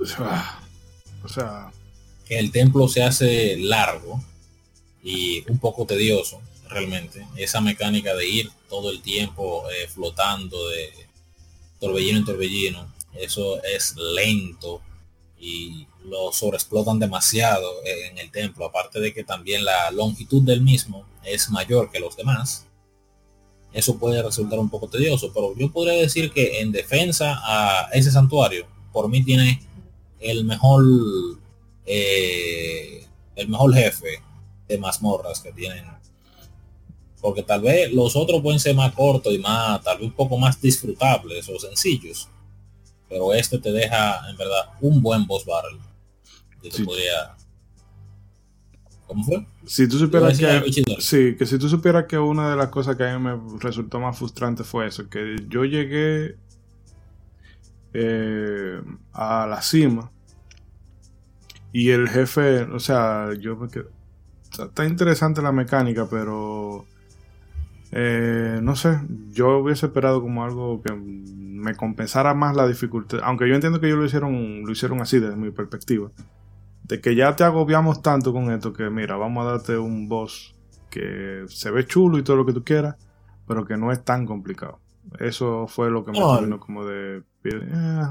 O 1.22 1.27
sea, 1.27 1.69
que 2.26 2.40
el 2.40 2.49
templo 2.49 2.88
se 2.88 3.03
hace 3.03 3.57
largo 3.57 4.23
y 5.03 5.44
un 5.52 5.60
poco 5.60 5.86
tedioso, 5.86 6.41
realmente. 6.69 7.27
Esa 7.36 7.60
mecánica 7.60 8.15
de 8.15 8.26
ir 8.26 8.52
todo 8.69 8.90
el 8.90 9.02
tiempo 9.02 9.69
eh, 9.69 9.88
flotando 9.90 10.69
de 10.69 10.94
torbellino 11.81 12.19
en 12.19 12.26
torbellino 12.26 12.98
eso 13.14 13.61
es 13.64 13.95
lento 13.95 14.81
y 15.40 15.88
lo 16.03 16.31
sobreexplotan 16.31 16.99
demasiado 16.99 17.69
en 17.86 18.18
el 18.18 18.31
templo, 18.31 18.65
aparte 18.65 18.99
de 18.99 19.14
que 19.14 19.23
también 19.23 19.64
la 19.64 19.90
longitud 19.91 20.44
del 20.44 20.61
mismo 20.61 21.06
es 21.23 21.49
mayor 21.49 21.91
que 21.91 21.99
los 21.99 22.18
demás. 22.18 22.65
Eso 23.72 23.98
puede 23.98 24.22
resultar 24.22 24.60
un 24.60 24.69
poco 24.69 24.88
tedioso, 24.90 25.31
pero 25.34 25.56
yo 25.56 25.72
podría 25.72 25.94
decir 25.94 26.31
que 26.31 26.60
en 26.60 26.72
defensa 26.72 27.40
a 27.44 27.90
ese 27.94 28.11
santuario, 28.11 28.68
por 28.91 29.07
mí 29.10 29.23
tiene 29.23 29.61
el 30.19 30.44
mejor 30.44 30.84
eh, 31.86 33.06
el 33.36 33.48
mejor 33.48 33.73
jefe 33.73 34.22
de 34.68 34.77
mazmorras 34.77 35.40
que 35.40 35.52
tienen. 35.52 35.86
Porque 37.22 37.44
tal 37.44 37.61
vez 37.61 37.91
los 37.94 38.15
otros 38.15 38.41
pueden 38.41 38.60
ser 38.60 38.76
más 38.76 38.94
cortos 38.94 39.34
y 39.34 39.40
más, 39.40 39.84
tal 39.84 39.98
vez 39.98 40.07
un 40.07 40.14
poco 40.14 40.38
más 40.38 40.60
disfrutables 40.61 41.48
o 41.49 41.60
sencillos 41.60 42.30
pero 43.10 43.34
este 43.34 43.57
te 43.57 43.72
deja 43.72 44.30
en 44.30 44.38
verdad 44.38 44.69
un 44.80 45.02
buen 45.02 45.26
boss 45.26 45.45
battle. 45.45 45.80
podría... 46.86 47.36
¿Cómo 49.07 49.23
fue? 49.23 49.45
Si 49.65 49.88
tú 49.88 49.98
supieras 49.98 50.38
que, 50.38 50.72
sí, 50.99 51.36
que 51.36 51.45
si 51.48 51.57
tú 51.57 51.68
supieras 51.68 52.06
que 52.06 52.19
una 52.19 52.52
de 52.52 52.56
las 52.56 52.69
cosas 52.69 52.95
que 52.95 53.06
a 53.06 53.18
mí 53.18 53.23
me 53.23 53.40
resultó 53.60 53.99
más 53.99 54.18
frustrante 54.18 54.64
fue 54.64 54.86
eso, 54.86 55.10
que 55.10 55.36
yo 55.48 55.65
llegué 55.65 56.38
eh, 57.94 58.80
a 59.14 59.48
la 59.48 59.64
cima 59.64 60.11
y 61.73 61.90
el 61.90 62.07
jefe, 62.07 62.61
o 62.64 62.80
sea, 62.80 63.30
yo 63.40 63.56
me 63.56 63.68
quedo, 63.68 63.90
está 64.52 64.86
interesante 64.86 65.41
la 65.41 65.52
mecánica, 65.52 66.07
pero 66.07 66.86
eh, 67.91 68.60
no 68.61 68.76
sé, 68.76 68.99
yo 69.31 69.57
hubiese 69.57 69.88
esperado 69.88 70.22
como 70.22 70.44
algo 70.44 70.84
que 70.84 70.94
me 71.60 71.76
compensara 71.76 72.34
más 72.34 72.56
la 72.56 72.68
dificultad. 72.68 73.19
Aunque 73.23 73.48
yo 73.48 73.56
entiendo 73.56 73.80
que 73.80 73.88
ellos 73.88 73.99
lo 73.99 74.06
hicieron, 74.06 74.64
lo 74.65 74.72
hicieron 74.72 75.02
así 75.02 75.19
desde 75.19 75.36
mi 75.36 75.52
perspectiva. 75.52 76.11
De 76.84 77.02
que 77.02 77.15
ya 77.15 77.36
te 77.36 77.44
agobiamos 77.44 78.02
tanto 78.02 78.34
con 78.34 78.52
esto 78.52 78.73
que 78.73 78.90
mira, 78.90 79.15
vamos 79.15 79.45
a 79.45 79.52
darte 79.52 79.77
un 79.77 80.07
boss 80.10 80.56
que 80.90 81.45
se 81.48 81.69
ve 81.72 81.86
chulo 81.86 82.18
y 82.18 82.23
todo 82.23 82.38
lo 82.38 82.45
que 82.45 82.53
tú 82.53 82.64
quieras, 82.64 82.95
pero 83.48 83.65
que 83.65 83.77
no 83.77 83.91
es 83.91 84.03
tan 84.03 84.26
complicado. 84.26 84.80
Eso 85.19 85.68
fue 85.68 85.90
lo 85.90 86.03
que 86.03 86.11
me 86.11 86.41
vino 86.41 86.60
como 86.60 86.86
de 86.86 87.23
eh, 87.44 88.07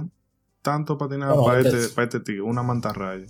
tanto 0.62 0.99
patinar 0.99 1.35
para, 1.45 1.61
este, 1.61 1.89
para 1.95 2.05
este 2.05 2.20
tío, 2.20 2.45
una 2.45 2.62
mantarraya. 2.62 3.27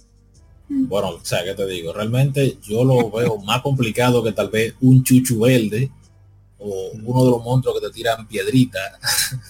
Bueno, 0.69 1.11
o 1.11 1.21
sea, 1.25 1.45
¿qué 1.45 1.55
te 1.55 1.67
digo? 1.67 1.93
Realmente 1.93 2.59
yo 2.63 2.85
lo 2.85 3.11
veo 3.11 3.39
más 3.39 3.63
complicado 3.63 4.23
que 4.23 4.33
tal 4.33 4.51
vez 4.51 4.75
un 4.81 5.03
chuchu 5.03 5.41
verde 5.41 5.91
o 6.59 6.91
uno 6.93 7.25
de 7.25 7.31
los 7.31 7.45
monstruos 7.45 7.81
que 7.81 7.87
te 7.87 7.93
tiran 7.93 8.27
piedrita. 8.27 8.79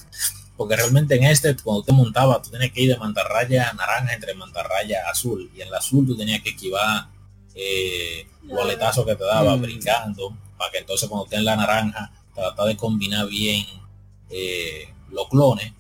Porque 0.59 0.77
realmente 0.77 1.17
en 1.17 1.25
este, 1.25 1.57
cuando 1.57 1.83
te 1.83 1.93
montaba, 1.93 2.43
tú 2.43 2.51
tenías 2.51 2.71
que 2.71 2.83
ir 2.83 2.91
de 2.91 2.99
mantarraya 2.99 3.73
naranja 3.73 4.13
entre 4.13 4.35
mantarraya 4.35 5.09
azul. 5.11 5.51
Y 5.57 5.63
en 5.63 5.71
la 5.71 5.79
azul 5.79 6.07
tú 6.07 6.15
tenías 6.15 6.43
que 6.43 6.51
esquivar 6.51 7.09
eh, 7.55 8.27
boletazo 8.43 9.07
que 9.07 9.17
te 9.17 9.25
daba 9.25 9.57
mm. 9.57 9.63
brincando. 9.63 10.37
Para 10.59 10.71
que 10.71 10.79
entonces 10.79 11.09
cuando 11.09 11.25
esté 11.25 11.37
en 11.37 11.47
la 11.47 11.57
naranja, 11.57 12.13
trata 12.35 12.67
de 12.67 12.77
combinar 12.77 13.27
bien 13.29 13.65
eh, 14.29 14.93
los 15.11 15.29
clones 15.29 15.73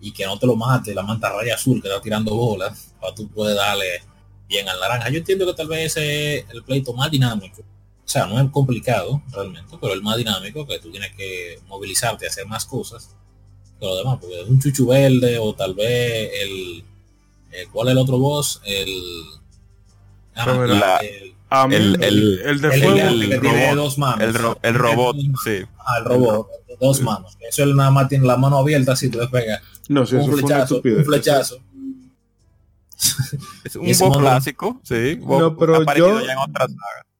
y 0.00 0.12
que 0.12 0.24
no 0.24 0.38
te 0.38 0.46
lo 0.46 0.56
mate 0.56 0.94
la 0.94 1.02
mantarraya 1.02 1.56
azul 1.56 1.82
que 1.82 1.88
está 1.88 2.00
tirando 2.00 2.34
bolas. 2.34 2.94
Para 2.98 3.14
tú 3.14 3.28
puedes 3.28 3.56
darle 3.56 4.02
bien 4.48 4.66
al 4.68 4.80
naranja. 4.80 5.10
Yo 5.10 5.18
entiendo 5.18 5.44
que 5.44 5.54
tal 5.54 5.66
vez 5.66 5.96
ese 5.96 6.38
es 6.38 6.46
el 6.50 6.62
pleito 6.62 6.94
más 6.94 7.10
dinámico 7.10 7.62
o 8.04 8.08
sea, 8.12 8.26
no 8.26 8.38
es 8.38 8.50
complicado 8.50 9.22
realmente, 9.30 9.78
pero 9.80 9.94
el 9.94 10.02
más 10.02 10.16
dinámico, 10.16 10.66
que 10.66 10.78
tú 10.78 10.90
tienes 10.90 11.14
que 11.16 11.58
movilizarte, 11.66 12.26
hacer 12.26 12.46
más 12.46 12.66
cosas. 12.66 13.16
Que 13.82 13.88
los 13.88 13.98
demás, 13.98 14.18
porque 14.20 14.44
un 14.48 14.60
chuchu 14.60 14.86
verde 14.86 15.38
o 15.38 15.54
tal 15.54 15.74
vez 15.74 16.30
el, 16.40 16.84
¿cuál 17.72 17.88
es 17.88 17.92
el 17.92 17.98
otro 17.98 18.18
boss? 18.18 18.60
El, 18.64 19.22
ah, 20.36 21.66
el, 21.68 22.02
el, 22.02 22.40
el, 22.44 22.60
de 22.60 22.70
fuego, 22.80 23.08
el, 23.08 23.28
que 23.28 23.38
tiene 23.38 23.74
dos 23.74 23.98
manos. 23.98 24.22
El, 24.62 24.74
robot, 24.74 25.16
sí. 25.44 25.62
Ah, 25.78 25.98
el 25.98 26.04
robot, 26.04 26.46
dos 26.80 27.00
manos. 27.02 27.36
Eso 27.40 27.64
él 27.64 27.74
nada 27.74 27.90
más 27.90 28.08
tiene 28.08 28.26
la 28.26 28.36
mano 28.36 28.58
abierta 28.58 28.94
si 28.94 29.08
tú 29.10 29.18
le 29.18 29.26
pegas. 29.26 29.60
No, 29.88 30.06
si 30.06 30.14
un, 30.14 30.30
flechazo, 30.32 30.80
un 30.84 31.04
flechazo. 31.04 31.58
Es 33.64 33.76
un 33.76 33.86
boss 33.98 34.18
clásico, 34.18 34.80
sí. 34.84 35.18
No, 35.20 35.56
pero 35.56 35.84
yo, 35.96 36.20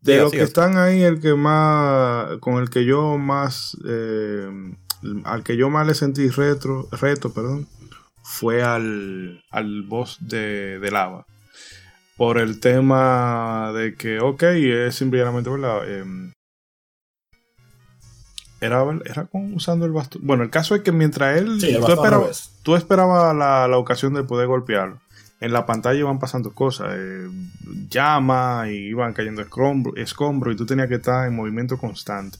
de 0.01 0.17
los 0.19 0.33
que 0.33 0.43
están 0.43 0.77
ahí, 0.77 1.03
el 1.03 1.21
que 1.21 1.35
más, 1.35 2.39
con 2.39 2.63
el 2.63 2.71
que 2.71 2.85
yo 2.85 3.19
más, 3.19 3.77
eh, 3.85 4.49
al 5.25 5.43
que 5.43 5.57
yo 5.57 5.71
más 5.71 5.87
le 5.87 5.95
sentí 5.95 6.29
retro, 6.29 6.89
reto, 6.93 7.33
perdón, 7.33 7.67
fue 8.23 8.63
al, 8.63 9.43
al 9.51 9.83
boss 9.83 10.19
de, 10.21 10.79
de 10.79 10.91
lava. 10.91 11.27
Por 12.17 12.39
el 12.39 12.61
tema 12.61 13.73
de 13.75 13.95
que, 13.95 14.21
ok, 14.21 14.43
es 14.43 14.95
simplemente, 14.95 15.51
¿verdad? 15.51 15.91
Em, 15.91 16.33
era, 18.61 18.85
era 19.05 19.29
usando 19.33 19.87
el 19.87 19.93
bastón. 19.93 20.23
Bueno, 20.25 20.45
el 20.45 20.51
caso 20.51 20.75
es 20.75 20.83
que 20.83 20.93
mientras 20.93 21.37
él. 21.37 21.59
tú, 22.63 22.77
esperabas, 22.77 23.35
la, 23.35 23.67
la, 23.67 23.79
ocasión 23.79 24.15
de 24.15 24.23
poder 24.23 24.47
golpearlo 24.47 25.01
en 25.43 25.53
la 25.53 25.67
pantalla 25.67 25.99
iban 25.99 26.21
pasando 26.21 26.55
cosas, 26.55 26.95
eh, 26.97 27.29
llamas 27.89 28.69
y 28.69 28.91
iban 28.91 29.13
cayendo 29.13 29.43
escombros 29.43 30.55
y 30.55 30.57
tú 30.57 30.65
tenías 30.65 30.87
que 30.87 30.95
estar 30.95 31.27
en 31.27 31.35
movimiento 31.35 31.77
constante. 31.79 32.39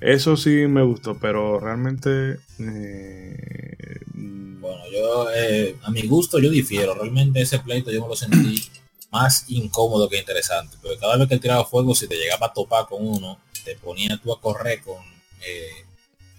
Eso 0.00 0.36
sí 0.36 0.66
me 0.66 0.82
gustó, 0.82 1.18
pero 1.18 1.58
realmente... 1.58 2.38
Eh, 2.58 4.00
bueno, 4.14 4.82
yo 4.92 5.28
eh, 5.34 5.76
a 5.82 5.90
mi 5.90 6.06
gusto 6.06 6.38
yo 6.38 6.50
difiero. 6.50 6.94
Realmente 6.94 7.40
ese 7.40 7.58
pleito 7.58 7.90
yo 7.90 8.02
me 8.02 8.08
lo 8.08 8.16
sentí 8.16 8.62
más 9.10 9.44
incómodo 9.48 10.08
que 10.08 10.18
interesante. 10.18 10.76
Porque 10.80 10.98
cada 10.98 11.16
vez 11.16 11.28
que 11.28 11.38
tiraba 11.38 11.64
fuego, 11.64 11.94
si 11.94 12.06
te 12.06 12.16
llegaba 12.16 12.46
a 12.46 12.52
topar 12.52 12.86
con 12.86 13.06
uno, 13.06 13.38
te 13.64 13.74
ponía 13.76 14.18
tú 14.22 14.32
a 14.32 14.40
correr 14.40 14.82
con 14.82 15.02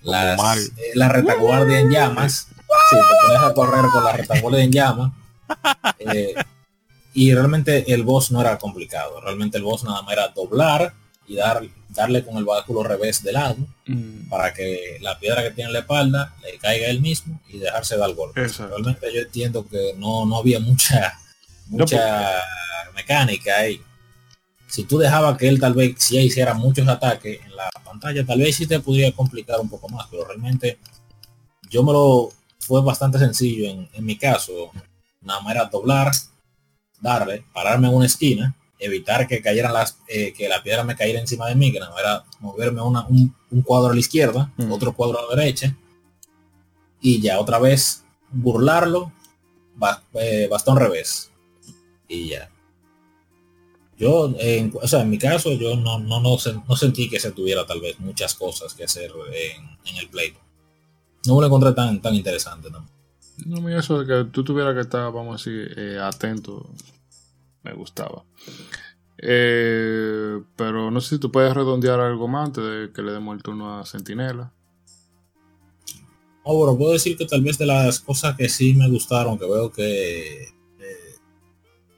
la 0.04 1.10
retaguardia 1.10 1.80
en 1.80 1.90
llamas. 1.90 2.48
Sí, 2.90 2.96
te 2.96 3.28
ponías 3.28 3.44
a 3.44 3.54
correr 3.54 3.86
con 3.92 4.04
la 4.04 4.14
retaguardia 4.14 4.64
en 4.64 4.72
llamas 4.72 5.12
eh, 6.00 6.36
y 7.14 7.34
realmente 7.34 7.92
el 7.94 8.04
boss 8.04 8.32
no 8.32 8.42
era 8.42 8.58
complicado. 8.58 9.20
Realmente 9.22 9.58
el 9.58 9.64
boss 9.64 9.84
nada 9.84 10.02
más 10.04 10.14
era 10.14 10.28
doblar 10.30 10.94
y 11.30 11.36
dar, 11.36 11.62
darle 11.90 12.26
con 12.26 12.38
el 12.38 12.44
báculo 12.44 12.82
revés 12.84 13.24
de 13.24 13.32
lado 13.32 13.56
mm. 13.86 14.30
para 14.30 14.52
que 14.52 14.98
la 15.00 15.20
piedra 15.20 15.44
que 15.44 15.52
tiene 15.52 15.70
en 15.70 15.74
la 15.74 15.80
espalda 15.80 16.36
le 16.42 16.58
caiga 16.58 16.88
él 16.88 17.02
mismo 17.02 17.40
y 17.48 17.60
dejarse 17.60 17.98
dar 17.98 18.12
golpe. 18.14 18.48
Realmente 18.48 19.14
yo 19.14 19.22
entiendo 19.22 19.66
que 19.68 19.94
no, 19.96 20.26
no 20.26 20.38
había 20.38 20.60
mucha 20.60 21.14
mucha 21.68 22.42
mecánica 22.96 23.58
ahí. 23.58 23.80
Si 24.68 24.86
tú 24.86 24.98
dejabas 24.98 25.38
que 25.38 25.48
él 25.48 25.60
tal 25.60 25.76
vez 25.76 25.96
si 26.00 26.18
hiciera 26.18 26.56
muchos 26.56 26.88
ataques 26.88 27.40
en 27.46 27.56
la 27.56 27.70
pantalla, 27.86 28.26
tal 28.26 28.40
vez 28.40 28.56
sí 28.56 28.66
te 28.66 28.80
podría 28.80 29.12
complicar 29.12 29.60
un 29.60 29.70
poco 29.70 29.88
más, 29.88 30.08
pero 30.10 30.26
realmente 30.26 30.80
yo 31.70 31.84
me 31.84 31.94
lo 31.94 32.32
fue 32.60 32.82
bastante 32.82 33.20
sencillo 33.20 33.70
en, 33.70 33.88
en 33.94 34.06
mi 34.06 34.18
caso 34.18 34.72
nada 35.22 35.42
más 35.42 35.54
era 35.54 35.66
doblar, 35.66 36.12
darle, 37.00 37.44
pararme 37.54 37.88
en 37.88 37.94
una 37.94 38.06
esquina, 38.08 38.56
evitar 38.80 39.28
que 39.28 39.42
cayeran 39.42 39.74
las, 39.74 39.98
eh, 40.08 40.34
que 40.34 40.48
la 40.48 40.64
piedra 40.64 40.84
me 40.84 40.96
cayera 40.96 41.20
encima 41.20 41.48
de 41.48 41.56
mí, 41.56 41.72
que 41.72 41.80
más 41.80 41.90
era 42.00 42.24
moverme 42.40 42.82
una, 42.82 43.06
un, 43.08 43.36
cuadro 43.64 43.92
a 43.92 43.94
la 43.94 44.00
izquierda, 44.00 44.52
mm. 44.58 44.72
otro 44.72 44.94
cuadro 44.94 45.20
a 45.20 45.24
la 45.24 45.42
derecha, 45.42 45.76
y 47.02 47.22
ya 47.22 47.40
otra 47.40 47.60
vez 47.60 48.04
burlarlo, 48.32 49.12
eh, 50.14 50.48
bastón 50.50 50.78
revés. 50.78 51.32
Y 52.08 52.30
ya. 52.30 52.50
Yo, 53.98 54.34
en, 54.40 54.74
o 54.82 54.88
sea, 54.88 55.02
en 55.02 55.10
mi 55.10 55.18
caso, 55.18 55.52
yo 55.54 55.76
no, 55.76 56.00
no, 56.00 56.22
no, 56.22 56.38
no, 56.68 56.76
sentí 56.76 57.10
que 57.10 57.20
se 57.20 57.32
tuviera 57.32 57.66
tal 57.66 57.82
vez 57.82 58.00
muchas 58.00 58.34
cosas 58.34 58.74
que 58.74 58.86
hacer 58.86 59.12
en, 59.34 59.98
el 59.98 60.08
play. 60.08 60.34
No 61.26 61.36
me 61.36 61.42
lo 61.42 61.48
encontré 61.48 61.74
tan, 61.74 62.02
tan 62.02 62.16
interesante 62.16 62.70
tampoco. 62.72 62.98
No, 63.46 63.62
me 63.62 63.78
eso 63.78 64.04
de 64.04 64.08
que 64.08 64.32
tú 64.32 64.44
tuvieras 64.44 64.74
que 64.74 64.82
estar, 64.82 65.12
vamos 65.12 65.30
a 65.30 65.38
decir, 65.38 65.74
eh, 65.78 66.00
atento, 66.02 66.70
me 67.64 67.74
gustaba. 67.74 68.24
Eh, 69.18 70.42
pero 70.56 70.92
no 70.92 71.02
sé 71.02 71.16
si 71.16 71.20
tú 71.20 71.32
puedes 71.32 71.54
redondear 71.54 72.00
algo 72.00 72.28
más 72.28 72.48
antes 72.48 72.64
de 72.64 72.92
que 72.94 73.02
le 73.02 73.12
demos 73.12 73.36
el 73.36 73.44
turno 73.44 73.80
a 73.80 73.86
Centinela. 73.86 74.54
Oh, 76.44 76.58
bueno, 76.58 76.78
puedo 76.78 76.94
decir 76.94 77.18
que 77.18 77.26
tal 77.26 77.42
vez 77.42 77.58
de 77.58 77.66
las 77.66 78.00
cosas 78.00 78.36
que 78.36 78.48
sí 78.50 78.74
me 78.74 78.90
gustaron, 78.90 79.38
que 79.38 79.46
veo 79.46 79.72
que... 79.72 80.44
Eh, 80.44 81.16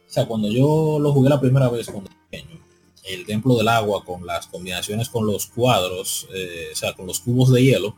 o 0.08 0.12
sea, 0.12 0.26
cuando 0.26 0.50
yo 0.50 0.98
lo 1.00 1.14
jugué 1.14 1.30
la 1.30 1.40
primera 1.40 1.70
vez 1.70 1.88
cuando 1.88 2.10
pequeño, 2.30 2.60
el 3.06 3.26
Templo 3.26 3.56
del 3.56 3.68
Agua 3.68 4.04
con 4.04 4.26
las 4.26 4.48
combinaciones 4.48 5.10
con 5.10 5.26
los 5.26 5.46
cuadros, 5.48 6.28
o 6.30 6.76
sea, 6.76 6.94
con 6.94 7.08
los 7.08 7.20
cubos 7.20 7.52
de 7.52 7.64
hielo, 7.64 7.96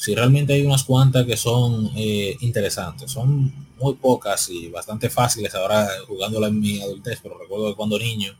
si 0.00 0.14
realmente 0.14 0.54
hay 0.54 0.64
unas 0.64 0.84
cuantas 0.84 1.26
que 1.26 1.36
son 1.36 1.90
eh, 1.94 2.34
interesantes. 2.40 3.10
Son 3.10 3.52
muy 3.76 3.94
pocas 3.96 4.48
y 4.48 4.68
bastante 4.68 5.10
fáciles 5.10 5.54
ahora 5.54 5.90
jugándola 6.08 6.46
en 6.46 6.58
mi 6.58 6.80
adultez, 6.80 7.20
pero 7.22 7.36
recuerdo 7.36 7.68
que 7.68 7.76
cuando 7.76 7.98
niño 7.98 8.34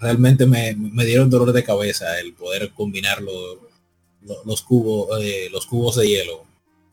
realmente 0.00 0.46
me, 0.46 0.74
dieron 1.04 1.28
dolor 1.28 1.52
de 1.52 1.62
cabeza 1.62 2.18
el 2.20 2.32
poder 2.32 2.72
combinar 2.72 3.20
los, 3.20 4.62
cubos, 4.62 5.20
eh, 5.20 5.50
los 5.52 5.66
cubos 5.66 5.96
de 5.96 6.08
hielo 6.08 6.46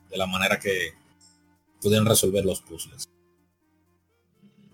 de 0.09 0.17
la 0.17 0.27
manera 0.27 0.59
que 0.59 0.93
pudieran 1.81 2.07
resolver 2.07 2.43
los 2.43 2.59
puzzles. 2.59 3.07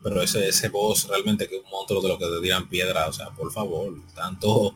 Pero 0.02 0.20
ese, 0.24 0.48
ese 0.48 0.70
boss 0.70 1.08
realmente 1.08 1.48
que 1.48 1.58
un 1.58 1.70
monstruo 1.70 2.02
de 2.02 2.08
lo 2.08 2.18
que 2.18 2.26
te 2.26 2.42
tiran 2.42 2.68
piedra, 2.68 3.08
o 3.08 3.14
sea, 3.14 3.30
por 3.30 3.52
favor, 3.52 3.94
tanto 4.16 4.76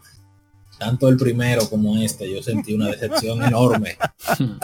tanto 0.82 1.08
el 1.10 1.16
primero 1.16 1.70
como 1.70 1.96
este, 2.00 2.28
yo 2.28 2.42
sentí 2.42 2.74
una 2.74 2.88
decepción 2.88 3.44
enorme. 3.44 3.98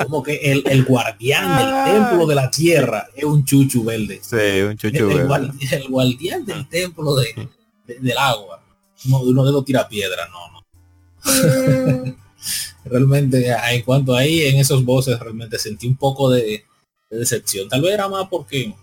Como 0.04 0.24
que 0.24 0.36
el, 0.66 0.84
guardián 0.84 1.60
del 1.60 1.68
ah. 1.68 1.86
templo 1.86 2.26
de 2.26 2.34
la 2.34 2.50
tierra 2.50 3.08
es 3.16 3.24
un 3.24 3.46
chuchu 3.46 3.84
verde. 3.84 4.20
Sí, 4.24 4.62
un 4.62 4.76
chuchu 4.76 5.12
el, 5.12 5.28
verde. 5.28 5.52
El, 5.74 5.88
guardián 5.90 6.44
del 6.44 6.68
templo 6.68 7.16
de, 7.18 7.48
del 8.00 8.18
agua. 8.18 8.64
Uno, 9.06 9.20
uno 9.20 9.46
de 9.46 9.52
los 9.52 9.64
tira 9.64 9.88
piedra, 9.88 10.28
no, 10.32 10.52
no. 10.54 12.04
Mm. 12.04 12.16
realmente, 12.86 13.56
en 13.70 13.82
cuanto 13.84 14.16
ahí, 14.16 14.42
en 14.42 14.58
esos 14.58 14.84
voces, 14.84 15.20
realmente 15.20 15.60
sentí 15.60 15.86
un 15.86 15.98
poco 15.98 16.32
de, 16.32 16.66
decepción. 17.12 17.70
Tal 17.70 17.82
vez 17.84 17.94
era 17.94 18.10
más 18.10 18.28
porque 18.28 18.74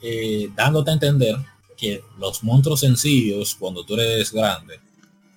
eh, 0.00 0.48
dándote 0.54 0.92
a 0.92 0.94
entender 0.94 1.34
que 1.76 2.04
los 2.20 2.44
monstruos 2.44 2.78
sencillos, 2.78 3.56
cuando 3.56 3.84
tú 3.84 3.94
eres 3.94 4.30
grande, 4.30 4.78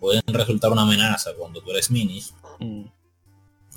pueden 0.02 0.24
resultar 0.26 0.72
una 0.72 0.82
amenaza 0.82 1.32
cuando 1.38 1.62
tú 1.62 1.70
eres 1.70 1.92
minis. 1.92 2.34
Mm. 2.60 2.86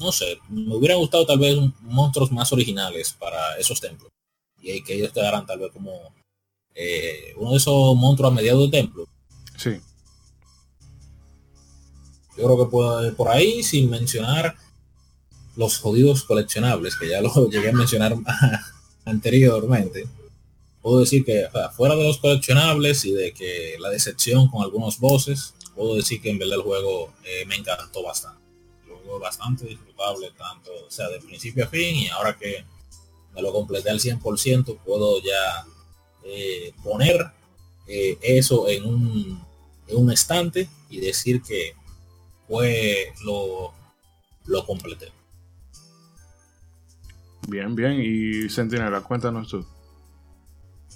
No 0.00 0.10
sé, 0.10 0.38
me 0.48 0.74
hubiera 0.74 0.94
gustado 0.96 1.26
tal 1.26 1.38
vez 1.38 1.56
monstruos 1.82 2.32
más 2.32 2.50
originales 2.50 3.12
para 3.12 3.58
esos 3.58 3.78
templos. 3.78 4.10
Y 4.60 4.82
que 4.82 4.94
ellos 4.94 5.12
te 5.12 5.20
darán 5.20 5.44
tal 5.46 5.58
vez 5.58 5.70
como 5.70 5.92
eh, 6.74 7.34
uno 7.36 7.50
de 7.50 7.58
esos 7.58 7.94
monstruos 7.94 8.32
a 8.32 8.34
mediados 8.34 8.62
del 8.62 8.70
templo. 8.70 9.06
Sí. 9.58 9.78
Yo 12.38 12.44
creo 12.44 12.64
que 12.64 12.70
puedo 12.70 13.14
por 13.14 13.28
ahí, 13.28 13.62
sin 13.62 13.90
mencionar 13.90 14.56
los 15.56 15.78
jodidos 15.78 16.24
coleccionables, 16.24 16.96
que 16.96 17.10
ya 17.10 17.20
lo 17.20 17.32
llegué 17.50 17.68
a 17.68 17.74
mencionar 17.74 18.16
anteriormente. 19.04 20.08
Puedo 20.80 21.00
decir 21.00 21.22
que 21.22 21.46
fuera 21.76 21.96
de 21.96 22.04
los 22.04 22.16
coleccionables 22.16 23.04
y 23.04 23.12
de 23.12 23.32
que 23.34 23.76
la 23.78 23.90
decepción 23.90 24.48
con 24.48 24.62
algunos 24.62 24.98
bosses, 24.98 25.54
puedo 25.74 25.96
decir 25.96 26.20
que 26.20 26.30
en 26.30 26.38
verdad 26.38 26.56
el 26.56 26.62
juego 26.62 27.12
eh, 27.24 27.44
me 27.46 27.56
encantó 27.56 28.02
bastante. 28.02 28.42
El 28.86 28.94
juego 28.94 29.18
bastante 29.18 29.66
disfrutable, 29.66 30.30
tanto, 30.36 30.70
o 30.86 30.90
sea, 30.90 31.08
de 31.08 31.20
principio 31.20 31.64
a 31.64 31.68
fin, 31.68 31.96
y 31.96 32.08
ahora 32.08 32.36
que 32.36 32.64
me 33.34 33.42
lo 33.42 33.52
completé 33.52 33.90
al 33.90 34.00
100%, 34.00 34.78
puedo 34.84 35.20
ya 35.20 35.66
eh, 36.24 36.72
poner 36.82 37.30
eh, 37.86 38.18
eso 38.22 38.68
en 38.68 38.84
un, 38.84 39.44
en 39.88 39.96
un 39.96 40.10
estante 40.10 40.68
y 40.88 41.00
decir 41.00 41.42
que 41.42 41.74
fue 42.48 43.12
lo, 43.24 43.72
lo 44.46 44.66
completé. 44.66 45.12
Bien, 47.48 47.74
bien. 47.74 48.00
Y 48.00 48.48
Sentinela, 48.48 49.00
cuéntanos 49.02 49.48
tú. 49.48 49.66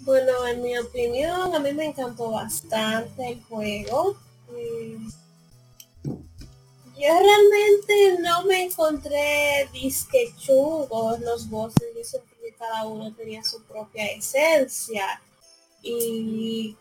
Bueno, 0.02 0.46
en 0.46 0.62
mi 0.62 0.78
opinión, 0.78 1.55
a 1.55 1.59
mí 1.59 1.72
me 1.72 1.86
encantó 1.86 2.30
bastante 2.30 3.32
el 3.32 3.42
juego. 3.44 4.16
Yo 6.98 7.08
realmente 7.20 8.18
no 8.20 8.44
me 8.44 8.64
encontré 8.64 9.68
disque 9.72 10.34
chungos 10.36 11.20
los 11.20 11.48
voces, 11.48 11.88
yo 11.96 12.02
sentí 12.02 12.34
que 12.42 12.54
cada 12.54 12.86
uno 12.86 13.14
tenía 13.14 13.44
su 13.44 13.62
propia 13.62 14.06
esencia 14.06 15.22
y 15.80 16.76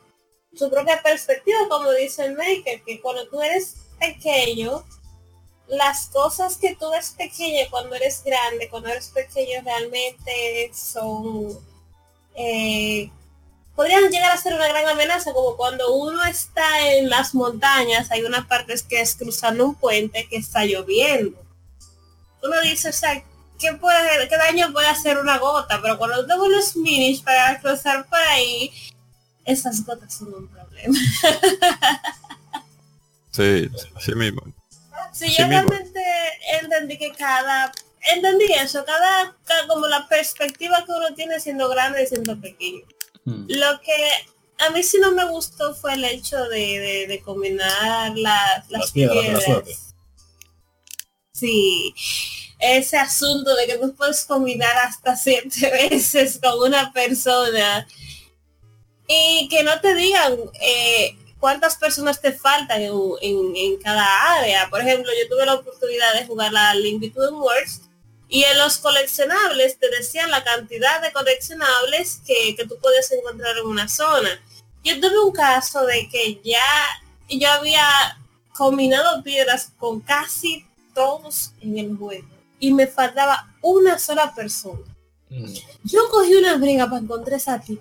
su 0.55 0.69
propia 0.71 1.03
perspectiva, 1.03 1.59
como 1.69 1.91
dice 1.91 2.25
el 2.25 2.35
maker, 2.35 2.81
que 2.83 2.99
cuando 2.99 3.27
tú 3.27 3.41
eres 3.41 3.75
pequeño, 3.99 4.83
las 5.67 6.07
cosas 6.07 6.57
que 6.57 6.75
tú 6.75 6.89
ves 6.89 7.13
pequeña 7.15 7.69
cuando 7.69 7.95
eres 7.95 8.23
grande, 8.23 8.69
cuando 8.69 8.89
eres 8.89 9.09
pequeño 9.09 9.61
realmente 9.63 10.71
son 10.73 11.59
eh, 12.33 13.11
podrían 13.77 14.09
llegar 14.09 14.31
a 14.31 14.37
ser 14.37 14.55
una 14.55 14.67
gran 14.67 14.87
amenaza, 14.87 15.33
como 15.33 15.55
cuando 15.55 15.93
uno 15.93 16.23
está 16.23 16.93
en 16.93 17.11
las 17.11 17.35
montañas, 17.35 18.09
hay 18.09 18.23
una 18.23 18.47
parte 18.47 18.73
que 18.89 18.99
es 18.99 19.15
cruzando 19.15 19.67
un 19.67 19.75
puente 19.75 20.27
que 20.27 20.37
está 20.37 20.65
lloviendo. 20.65 21.39
Uno 22.41 22.59
dice, 22.61 22.89
o 22.89 22.93
sea, 22.93 23.23
¿qué, 23.59 23.73
puede, 23.73 24.27
qué 24.27 24.35
daño 24.35 24.73
puede 24.73 24.87
hacer 24.87 25.19
una 25.19 25.37
gota? 25.37 25.79
Pero 25.79 25.99
cuando 25.99 26.25
tengo 26.25 26.47
los 26.47 26.75
minis 26.75 27.21
para 27.21 27.61
cruzar 27.61 28.07
por 28.07 28.17
ahí, 28.17 28.73
esas 29.45 29.85
gotas 29.85 30.11
son 30.11 30.33
un 30.33 30.47
problema. 30.47 30.97
sí, 33.31 33.69
sí 33.99 34.15
mismo. 34.15 34.41
Sí, 35.13 35.31
yo 35.37 35.47
realmente 35.47 36.01
entendí 36.61 36.97
que 36.97 37.11
cada 37.11 37.71
entendí 38.11 38.51
eso, 38.53 38.83
cada, 38.85 39.35
como 39.67 39.85
la 39.85 40.07
perspectiva 40.07 40.83
que 40.83 40.93
uno 40.93 41.13
tiene 41.13 41.39
siendo 41.39 41.69
grande 41.69 42.01
y 42.01 42.07
siendo 42.07 42.41
pequeño. 42.41 42.81
Hmm. 43.27 43.43
Lo 43.49 43.81
que 43.81 44.65
a 44.65 44.69
mí 44.69 44.81
sí 44.81 44.99
no 45.01 45.11
me 45.11 45.25
gustó 45.25 45.75
fue 45.75 45.95
el 45.95 46.05
hecho 46.05 46.41
de, 46.45 47.21
combinar 47.25 48.17
las, 48.17 48.91
piedras. 48.93 49.43
Sí, 51.33 51.93
ese 52.57 52.97
asunto 52.97 53.53
de 53.53 53.67
que 53.67 53.77
tú 53.79 53.93
puedes 53.95 54.23
combinar 54.23 54.75
hasta 54.77 55.17
siete 55.17 55.69
veces 55.89 56.39
con 56.41 56.69
una 56.69 56.93
persona 56.93 57.85
y 59.09 59.49
que 59.49 59.61
no 59.61 59.77
te 59.81 59.93
digan 59.93 60.37
eh, 60.61 61.17
cuántas 61.37 61.75
personas 61.75 62.21
te 62.21 62.31
faltan 62.31 62.81
en, 62.81 63.77
cada 63.83 64.37
área. 64.37 64.69
Por 64.69 64.79
ejemplo, 64.79 65.11
yo 65.11 65.27
tuve 65.27 65.45
la 65.45 65.55
oportunidad 65.55 66.13
de 66.13 66.25
jugar 66.25 66.53
la 66.53 66.73
Link 66.75 67.01
Between 67.01 67.33
Worlds 67.33 67.81
y 68.29 68.43
en 68.43 68.57
los 68.57 68.77
coleccionables 68.77 69.79
te 69.79 69.89
decían 69.89 70.31
la 70.31 70.43
cantidad 70.43 71.01
de 71.01 71.11
coleccionables 71.11 72.21
que, 72.25 72.55
que 72.55 72.65
tú 72.65 72.77
puedes 72.81 73.11
encontrar 73.11 73.57
en 73.57 73.65
una 73.65 73.87
zona. 73.87 74.29
Yo 74.83 74.99
tuve 74.99 75.19
un 75.19 75.31
caso 75.31 75.85
de 75.85 76.09
que 76.09 76.39
ya 76.43 76.59
yo 77.29 77.49
había 77.49 77.85
combinado 78.53 79.23
piedras 79.23 79.71
con 79.77 80.01
casi 80.01 80.65
todos 80.93 81.51
en 81.61 81.77
el 81.77 81.95
juego 81.95 82.27
y 82.59 82.73
me 82.73 82.87
faltaba 82.87 83.53
una 83.61 83.99
sola 83.99 84.33
persona. 84.33 84.81
Mm. 85.29 85.53
Yo 85.83 86.09
cogí 86.09 86.33
una 86.35 86.55
briga 86.55 86.85
para 86.85 87.01
encontrar 87.01 87.37
esa 87.37 87.59
tía. 87.59 87.79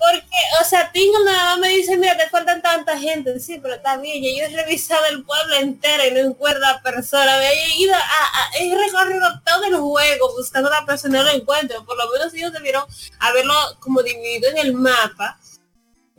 Porque, 0.00 0.36
o 0.58 0.64
sea, 0.64 0.90
Tingo 0.92 1.18
nada 1.26 1.50
más 1.50 1.58
me 1.58 1.68
dice, 1.68 1.94
mira, 1.98 2.16
te 2.16 2.26
faltan 2.30 2.62
tanta 2.62 2.98
gente. 2.98 3.38
Sí, 3.38 3.58
pero 3.60 3.74
está 3.74 3.98
bien, 3.98 4.22
yo 4.22 4.46
he 4.46 4.48
revisado 4.48 5.04
el 5.10 5.22
pueblo 5.24 5.56
entero 5.56 6.06
y 6.06 6.12
no 6.12 6.20
encuentro 6.30 6.66
a 6.66 6.80
persona. 6.80 7.36
Me 7.36 7.50
he 7.50 7.76
ido 7.76 7.94
a, 7.94 8.58
he 8.58 8.74
recorrido 8.74 9.28
todo 9.44 9.64
el 9.64 9.76
juego 9.76 10.34
buscando 10.34 10.70
a 10.70 10.80
la 10.80 10.86
persona 10.86 11.18
y 11.18 11.22
no 11.22 11.24
lo 11.24 11.36
encuentro. 11.36 11.84
Por 11.84 11.98
lo 11.98 12.10
menos 12.10 12.32
ellos 12.32 12.50
debieron 12.50 12.84
haberlo 13.18 13.52
como 13.78 14.02
dividido 14.02 14.48
en 14.48 14.58
el 14.58 14.72
mapa. 14.72 15.38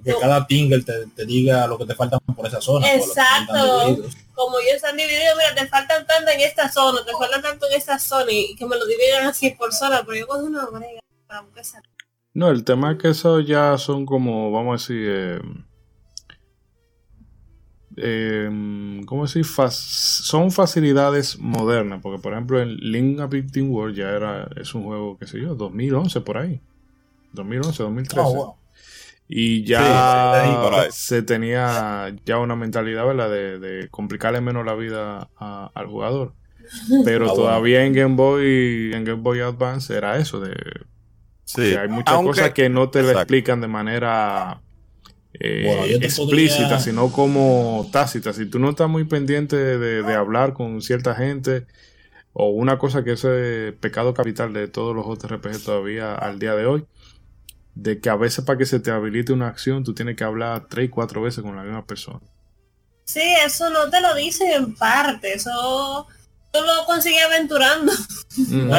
Que 0.04 0.16
cada 0.20 0.46
tingle 0.46 0.84
te, 0.84 1.26
diga 1.26 1.66
lo 1.66 1.80
que 1.80 1.88
te 1.88 1.96
falta 1.96 2.20
por 2.20 2.46
esa 2.46 2.62
zona. 2.62 2.94
Exacto. 2.94 3.98
Como 4.36 4.60
ellos 4.60 4.76
están 4.76 4.96
divididos, 4.96 5.36
mira, 5.38 5.56
te 5.56 5.68
faltan 5.68 6.06
tanto 6.06 6.30
en 6.30 6.40
esta 6.42 6.72
zona, 6.72 7.04
te 7.04 7.14
faltan 7.14 7.42
tanto 7.42 7.68
en 7.68 7.74
esta 7.74 7.98
zona 7.98 8.32
y 8.32 8.56
que 8.56 8.66
me 8.68 8.78
lo 8.78 8.86
dividan 8.86 9.26
así 9.26 9.50
por 9.52 9.74
zona, 9.74 10.04
pero 10.06 10.20
yo 10.20 10.28
con 10.28 10.44
una 10.44 10.68
brega 10.68 11.02
para 11.26 11.40
empezar. 11.40 11.82
No, 12.34 12.50
el 12.50 12.64
tema 12.64 12.94
es 12.94 12.98
que 12.98 13.10
eso 13.10 13.40
ya 13.42 13.78
son 13.78 14.06
como, 14.06 14.52
vamos 14.52 14.70
a 14.70 14.94
decir, 14.94 15.08
eh, 15.10 15.42
eh, 17.98 19.02
¿cómo 19.06 19.24
decir? 19.24 19.46
son 19.46 20.52
facilidades 20.52 21.38
modernas, 21.40 22.00
porque 22.02 22.22
por 22.22 22.34
ejemplo 22.34 22.62
en 22.62 22.78
Link 22.78 23.20
a 23.20 23.30
Team 23.30 23.70
World 23.70 23.96
ya 23.96 24.12
era, 24.12 24.50
es 24.56 24.74
un 24.74 24.84
juego, 24.84 25.18
qué 25.18 25.28
sé 25.28 25.42
yo, 25.42 25.56
2011 25.56 26.22
por 26.22 26.38
ahí. 26.38 26.62
2011, 27.34 27.84
2013. 27.84 28.38
Y 29.28 29.64
ya 29.64 30.88
se 30.90 31.22
tenía 31.22 32.14
ya 32.26 32.38
una 32.38 32.56
mentalidad, 32.56 33.06
¿verdad? 33.06 33.30
De, 33.30 33.88
complicarle 33.90 34.42
menos 34.42 34.66
la 34.66 34.76
vida 34.76 35.30
al 35.38 35.88
jugador. 35.88 36.34
Pero 37.06 37.34
todavía 37.34 37.86
en 37.86 37.94
Game 37.94 38.16
Boy, 38.16 38.92
en 38.94 39.04
Game 39.04 39.22
Boy 39.22 39.40
Advance 39.40 39.96
era 39.96 40.18
eso, 40.18 40.40
de 40.40 40.54
Sí. 41.46 41.76
hay 41.76 41.88
muchas 41.90 42.16
cosas 42.22 42.52
que 42.52 42.70
no 42.70 42.90
te 42.90 43.02
lo 43.02 43.12
explican 43.12 43.62
de 43.62 43.68
manera 43.68 44.62
eh, 45.34 45.98
explícita, 46.02 46.80
sino 46.80 47.12
como 47.12 47.90
tácita. 47.92 48.34
Si 48.34 48.46
tú 48.46 48.60
no 48.60 48.70
estás 48.70 48.90
muy 48.90 49.06
pendiente 49.06 49.56
de, 49.56 50.14
hablar 50.14 50.54
con 50.54 50.82
cierta 50.82 51.16
gente, 51.16 51.66
o 52.34 52.50
una 52.50 52.78
cosa 52.78 53.04
que 53.04 53.14
es 53.14 53.24
el 53.24 53.74
pecado 53.74 54.14
capital 54.14 54.54
de 54.54 54.68
todos 54.68 54.96
los 54.96 55.06
JRPG 55.06 55.64
todavía 55.64 56.16
al 56.16 56.40
día 56.40 56.56
de 56.56 56.66
hoy, 56.66 56.86
de 57.76 58.00
que 58.00 58.10
a 58.10 58.16
veces 58.16 58.44
para 58.46 58.58
que 58.58 58.66
se 58.66 58.80
te 58.80 58.92
habilite 58.92 59.34
una 59.34 59.48
acción, 59.48 59.84
tú 59.84 59.94
tienes 59.94 60.16
que 60.16 60.24
hablar 60.24 60.68
tres, 60.70 60.90
cuatro 60.90 61.22
veces 61.22 61.44
con 61.44 61.56
la 61.56 61.64
misma 61.64 61.86
persona. 61.86 62.20
Sí, 63.06 63.24
eso 63.46 63.70
no 63.70 63.90
te 63.90 64.00
lo 64.00 64.14
dicen 64.16 64.52
en 64.52 64.76
parte, 64.76 65.34
eso 65.34 66.08
lo 66.54 66.86
conseguí 66.86 67.18
aventurando. 67.18 67.92
Mm. 68.38 68.72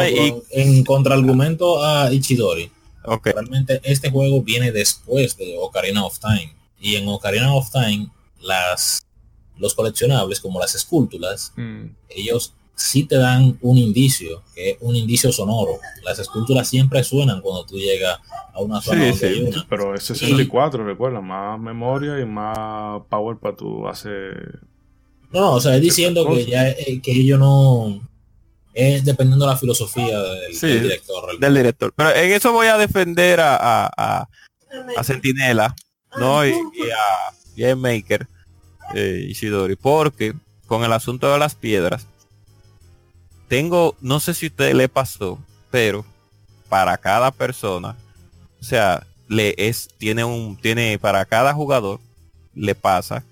en 0.50 0.84
contraargumento 0.84 1.84
a 1.84 2.12
Ichidori, 2.12 2.70
realmente 3.22 3.80
este 3.84 4.10
juego 4.10 4.42
viene 4.42 4.72
después 4.72 5.36
de 5.36 5.56
Ocarina 5.58 6.04
of 6.04 6.18
Time. 6.18 6.54
Y 6.80 6.96
en 6.96 7.06
Ocarina 7.08 7.54
of 7.54 7.70
Time, 7.70 8.08
las 8.40 9.06
los 9.58 9.74
coleccionables, 9.74 10.40
como 10.40 10.58
las 10.58 10.74
esculturas, 10.74 11.52
mm. 11.56 11.84
ellos 12.08 12.54
sí 12.74 13.04
te 13.04 13.16
dan 13.16 13.58
un 13.60 13.78
indicio, 13.78 14.42
que 14.54 14.70
es 14.70 14.76
un 14.80 14.96
indicio 14.96 15.30
sonoro. 15.30 15.78
Las 16.04 16.18
esculturas 16.18 16.68
siempre 16.68 17.04
suenan 17.04 17.40
cuando 17.40 17.64
tú 17.64 17.76
llegas 17.76 18.18
a 18.52 18.60
una 18.60 18.80
zona 18.80 19.12
Pero 19.68 19.94
es 19.94 20.02
64, 20.04 20.84
recuerda, 20.84 21.20
más 21.20 21.60
memoria 21.60 22.18
y 22.18 22.26
más 22.26 23.02
power 23.08 23.36
para 23.36 23.56
tu 23.56 23.86
hacer 23.86 24.60
no, 25.32 25.52
o 25.54 25.60
sea, 25.60 25.76
es 25.76 25.80
diciendo 25.80 26.26
que 26.28 26.44
ya 26.44 26.68
eh, 26.68 27.00
que 27.02 27.12
ello 27.12 27.38
no 27.38 28.00
es 28.74 29.04
dependiendo 29.04 29.46
de 29.46 29.52
la 29.52 29.58
filosofía 29.58 30.18
del, 30.20 30.58
director. 30.60 31.38
Del 31.38 31.54
director. 31.54 31.92
Pero 31.94 32.14
en 32.14 32.32
eso 32.32 32.52
voy 32.52 32.66
a 32.66 32.78
defender 32.78 33.40
a, 33.40 33.86
a, 33.86 34.28
a, 34.96 35.04
Sentinela, 35.04 35.74
¿no? 36.18 36.46
Y, 36.46 36.52
a, 36.52 37.70
a 37.70 37.76
Maker, 37.76 38.26
eh, 38.94 39.26
Isidori, 39.28 39.76
porque 39.76 40.34
con 40.66 40.84
el 40.84 40.92
asunto 40.92 41.30
de 41.30 41.38
las 41.38 41.54
piedras, 41.54 42.06
tengo, 43.48 43.96
no 44.00 44.20
sé 44.20 44.32
si 44.32 44.46
a 44.46 44.48
usted 44.48 44.74
le 44.74 44.88
pasó, 44.88 45.38
pero 45.70 46.04
para 46.68 46.96
cada 46.96 47.30
persona, 47.30 47.96
o 48.60 48.64
sea, 48.64 49.06
le 49.28 49.54
es, 49.58 49.88
tiene 49.98 50.24
un, 50.24 50.56
tiene 50.56 50.98
para 50.98 51.24
cada 51.26 51.52
jugador, 51.52 52.00
le 52.54 52.74
pasa 52.74 53.24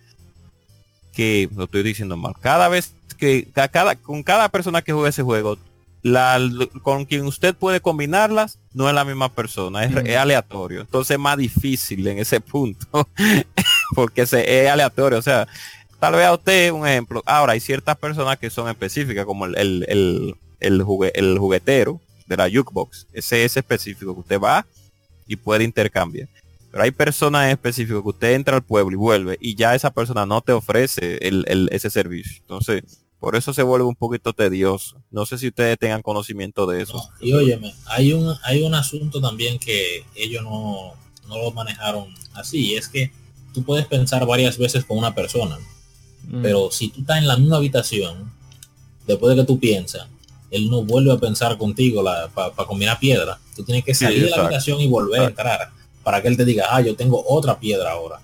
que, 1.12 1.48
lo 1.54 1.64
estoy 1.64 1.82
diciendo 1.82 2.16
mal, 2.16 2.34
cada 2.40 2.68
vez 2.68 2.94
que, 3.18 3.46
cada, 3.70 3.96
con 3.96 4.22
cada 4.22 4.48
persona 4.48 4.82
que 4.82 4.92
juega 4.92 5.08
ese 5.08 5.22
juego, 5.22 5.58
la, 6.02 6.40
con 6.82 7.04
quien 7.04 7.26
usted 7.26 7.54
puede 7.54 7.80
combinarlas 7.80 8.58
no 8.72 8.88
es 8.88 8.94
la 8.94 9.04
misma 9.04 9.28
persona, 9.28 9.84
es, 9.84 10.16
aleatorio. 10.16 10.80
Entonces 10.80 11.14
es 11.14 11.20
más 11.20 11.36
difícil 11.36 12.06
en 12.06 12.18
ese 12.18 12.40
punto, 12.40 12.86
porque 13.94 14.26
se, 14.26 14.64
es 14.64 14.70
aleatorio. 14.70 15.18
O 15.18 15.22
sea, 15.22 15.46
tal 15.98 16.14
vez 16.14 16.26
a 16.26 16.34
usted 16.34 16.72
un 16.72 16.86
ejemplo. 16.86 17.22
Ahora 17.26 17.52
hay 17.52 17.60
ciertas 17.60 17.96
personas 17.96 18.38
que 18.38 18.50
son 18.50 18.68
específicas, 18.68 19.26
como 19.26 19.46
el, 19.46 19.56
el, 19.58 19.84
el, 19.88 20.36
el, 20.60 20.84
el 21.14 21.38
juguetero 21.38 22.00
de 22.26 22.36
la 22.36 22.48
jukebox. 22.48 23.06
Ese 23.12 23.44
es 23.44 23.56
específico 23.56 24.14
que 24.14 24.20
usted 24.20 24.40
va 24.40 24.64
y 25.26 25.36
puede 25.36 25.64
intercambiar. 25.64 26.28
Pero 26.70 26.84
hay 26.84 26.90
personas 26.92 27.50
específicas 27.50 28.02
que 28.02 28.08
usted 28.08 28.34
entra 28.34 28.56
al 28.56 28.62
pueblo 28.62 28.92
y 28.92 28.96
vuelve 28.96 29.38
y 29.40 29.56
ya 29.56 29.74
esa 29.74 29.90
persona 29.90 30.24
no 30.24 30.40
te 30.40 30.52
ofrece 30.52 31.18
el, 31.26 31.68
ese 31.72 31.90
servicio. 31.90 32.36
Entonces, 32.42 32.82
por 33.18 33.36
eso 33.36 33.52
se 33.52 33.62
vuelve 33.62 33.86
un 33.86 33.96
poquito 33.96 34.32
tedioso. 34.32 35.02
No 35.10 35.26
sé 35.26 35.36
si 35.36 35.48
ustedes 35.48 35.78
tengan 35.78 36.02
conocimiento 36.02 36.66
de 36.66 36.82
eso. 36.82 37.02
y 37.20 37.32
óyeme, 37.32 37.74
hay 37.86 38.12
un, 38.12 38.34
hay 38.44 38.62
un 38.62 38.74
asunto 38.74 39.20
también 39.20 39.58
que 39.58 40.04
ellos 40.14 40.42
no, 40.44 40.94
no 41.28 41.38
lo 41.38 41.50
manejaron 41.50 42.14
así. 42.34 42.76
Es 42.76 42.88
que 42.88 43.10
tú 43.52 43.64
puedes 43.64 43.86
pensar 43.86 44.24
varias 44.24 44.56
veces 44.56 44.84
con 44.84 44.96
una 44.96 45.14
persona. 45.14 45.58
Mm. 46.28 46.42
Pero 46.42 46.70
si 46.70 46.88
tú 46.88 47.00
estás 47.00 47.18
en 47.18 47.26
la 47.26 47.36
misma 47.36 47.56
habitación, 47.56 48.32
después 49.08 49.34
de 49.34 49.42
que 49.42 49.46
tú 49.46 49.58
piensas, 49.58 50.06
él 50.52 50.70
no 50.70 50.82
vuelve 50.84 51.12
a 51.12 51.18
pensar 51.18 51.58
contigo 51.58 52.04
para 52.34 52.52
combinar 52.66 52.98
piedra. 52.98 53.38
Tú 53.56 53.64
tienes 53.64 53.84
que 53.84 53.94
salir 53.94 54.24
de 54.24 54.30
la 54.30 54.44
habitación 54.44 54.80
y 54.80 54.88
volver 54.88 55.20
a 55.20 55.26
entrar 55.26 55.79
para 56.10 56.22
que 56.22 56.26
él 56.26 56.36
te 56.36 56.44
diga, 56.44 56.66
ah, 56.70 56.80
yo 56.80 56.96
tengo 56.96 57.24
otra 57.24 57.60
piedra 57.60 57.92
ahora. 57.92 58.18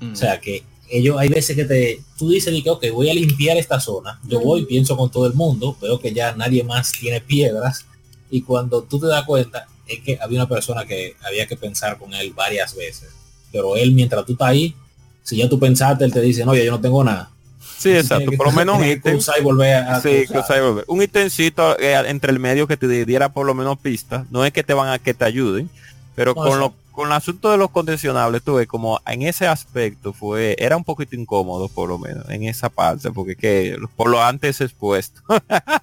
O 0.00 0.14
sea 0.14 0.38
que 0.40 0.62
ellos 0.88 1.16
hay 1.18 1.28
veces 1.28 1.56
que 1.56 1.64
te, 1.64 2.00
tú 2.16 2.30
dices 2.30 2.54
que, 2.62 2.70
ok, 2.70 2.84
voy 2.92 3.10
a 3.10 3.14
limpiar 3.14 3.56
esta 3.56 3.80
zona. 3.80 4.20
Yo 4.28 4.38
voy, 4.38 4.64
pienso 4.64 4.96
con 4.96 5.10
todo 5.10 5.26
el 5.26 5.34
mundo, 5.34 5.76
veo 5.82 5.98
que 5.98 6.14
ya 6.14 6.36
nadie 6.36 6.62
más 6.62 6.92
tiene 6.92 7.20
piedras. 7.20 7.84
Y 8.30 8.42
cuando 8.42 8.84
tú 8.84 9.00
te 9.00 9.08
das 9.08 9.24
cuenta, 9.24 9.66
es 9.88 10.02
que 10.02 10.20
había 10.22 10.38
una 10.38 10.48
persona 10.48 10.84
que 10.84 11.16
había 11.26 11.48
que 11.48 11.56
pensar 11.56 11.98
con 11.98 12.14
él 12.14 12.32
varias 12.32 12.76
veces. 12.76 13.08
Pero 13.50 13.74
él, 13.74 13.90
mientras 13.90 14.24
tú 14.24 14.34
estás 14.34 14.50
ahí, 14.50 14.76
si 15.24 15.38
ya 15.38 15.48
tú 15.48 15.58
pensaste, 15.58 16.04
él 16.04 16.12
te 16.12 16.20
dice, 16.20 16.44
no, 16.44 16.54
ya 16.54 16.62
yo 16.62 16.70
no 16.70 16.80
tengo 16.80 17.02
nada. 17.02 17.28
Sí, 17.76 17.90
exacto. 17.90 18.30
Por 18.36 18.46
lo 18.46 18.52
menos 18.52 18.78
un 18.78 18.86
ítem. 18.86 19.18
y 19.18 19.42
volver 19.42 19.74
a 19.74 20.00
sí, 20.00 20.26
cruzar 20.28 20.58
y 20.58 20.60
volver. 20.60 20.84
Un 20.86 21.02
ítemcito 21.02 21.76
eh, 21.80 22.00
entre 22.06 22.30
el 22.30 22.38
medio 22.38 22.68
que 22.68 22.76
te 22.76 23.04
diera 23.04 23.32
por 23.32 23.46
lo 23.46 23.52
menos 23.52 23.80
pistas. 23.80 24.30
No 24.30 24.44
es 24.44 24.52
que 24.52 24.62
te 24.62 24.74
van 24.74 24.90
a 24.90 25.00
que 25.00 25.12
te 25.12 25.24
ayuden, 25.24 25.68
pero 26.14 26.36
con 26.36 26.60
lo 26.60 26.72
con 26.96 27.08
el 27.08 27.12
asunto 27.12 27.50
de 27.50 27.58
los 27.58 27.70
condicionables, 27.70 28.42
tuve 28.42 28.66
como 28.66 29.00
en 29.06 29.22
ese 29.22 29.46
aspecto 29.46 30.14
fue, 30.14 30.56
era 30.58 30.76
un 30.76 30.82
poquito 30.82 31.14
incómodo 31.14 31.68
por 31.68 31.90
lo 31.90 31.98
menos, 31.98 32.28
en 32.30 32.44
esa 32.44 32.70
parte, 32.70 33.12
porque 33.12 33.36
que 33.36 33.76
por 33.94 34.08
lo 34.08 34.22
antes 34.22 34.62
expuesto. 34.62 35.20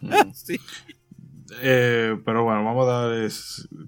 Mm. 0.02 0.32
sí. 0.34 0.60
Eh, 1.62 2.20
pero 2.26 2.44
bueno, 2.44 2.64
vamos 2.64 2.88
a 2.88 2.92
dar 2.92 3.30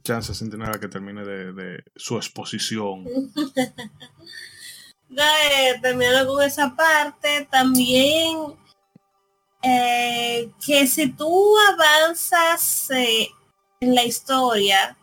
chance 0.03 0.31
a 0.31 0.35
Centinela 0.35 0.80
que 0.80 0.88
termine 0.88 1.26
de, 1.26 1.84
su 1.95 2.15
exposición. 2.15 3.06
terminando 5.81 6.31
con 6.31 6.43
esa 6.43 6.76
parte, 6.76 7.47
también 7.49 8.53
eh, 9.64 10.52
que 10.64 10.85
si 10.85 11.11
tú 11.11 11.56
avanzas 11.73 12.91
eh, 12.91 13.30
en 13.80 13.95
la 13.95 14.03
historia, 14.03 14.95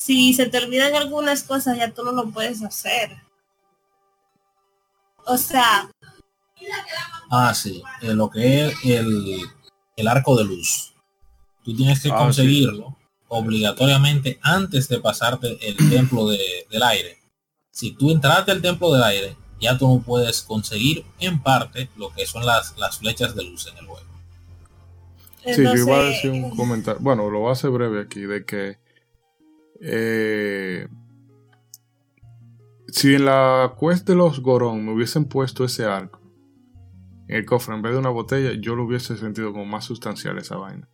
si 0.00 0.34
se 0.34 0.46
te 0.46 0.58
olvidan 0.58 0.96
algunas 0.96 1.44
cosas, 1.44 1.76
ya 1.76 1.92
tú 1.92 2.02
no 2.02 2.10
lo 2.10 2.28
puedes 2.30 2.62
hacer. 2.62 3.16
O 5.26 5.36
sea... 5.36 5.88
Ah, 7.30 7.54
sí, 7.54 7.82
lo 8.02 8.28
que 8.28 8.66
es 8.66 8.74
el, 8.84 9.40
el 9.96 10.08
arco 10.08 10.36
de 10.36 10.44
luz 10.44 10.90
tú 11.64 11.76
tienes 11.76 12.00
que 12.00 12.10
ah, 12.10 12.16
conseguirlo 12.16 12.96
obligatoriamente 13.28 14.38
antes 14.42 14.88
de 14.88 14.98
pasarte 15.00 15.58
el 15.66 15.76
templo 15.90 16.28
del 16.28 16.82
aire. 16.82 17.18
Si 17.70 17.92
tú 17.92 18.10
entraste 18.10 18.50
al 18.50 18.60
templo 18.62 18.92
del 18.92 19.02
aire, 19.04 19.36
ya 19.60 19.78
tú 19.78 19.88
no 19.88 20.02
puedes 20.02 20.42
conseguir 20.42 21.04
en 21.20 21.40
parte 21.40 21.88
lo 21.96 22.10
que 22.10 22.26
son 22.26 22.44
las, 22.44 22.76
las 22.78 22.98
flechas 22.98 23.34
de 23.34 23.44
luz 23.44 23.68
en 23.68 23.78
el 23.78 23.86
juego. 23.86 24.06
Sí, 25.44 25.62
yo 25.62 25.74
iba 25.74 26.00
a 26.00 26.04
decir 26.04 26.30
un 26.30 26.54
comentario. 26.54 27.00
Bueno, 27.00 27.30
lo 27.30 27.40
voy 27.40 27.50
a 27.50 27.52
hacer 27.52 27.70
breve 27.70 28.02
aquí, 28.02 28.20
de 28.22 28.44
que 28.44 28.78
eh, 29.80 30.88
si 32.88 33.14
en 33.14 33.24
la 33.24 33.74
cuesta 33.76 34.12
de 34.12 34.18
los 34.18 34.40
Gorón 34.40 34.84
me 34.84 34.92
hubiesen 34.92 35.24
puesto 35.24 35.64
ese 35.64 35.84
arco 35.84 36.20
en 37.30 37.36
el 37.36 37.46
cofre 37.46 37.76
en 37.76 37.82
vez 37.82 37.92
de 37.92 37.98
una 37.98 38.08
botella, 38.08 38.52
yo 38.60 38.74
lo 38.74 38.84
hubiese 38.84 39.16
sentido 39.16 39.52
como 39.52 39.64
más 39.64 39.84
sustancial 39.84 40.36
esa 40.38 40.56
vaina. 40.56 40.88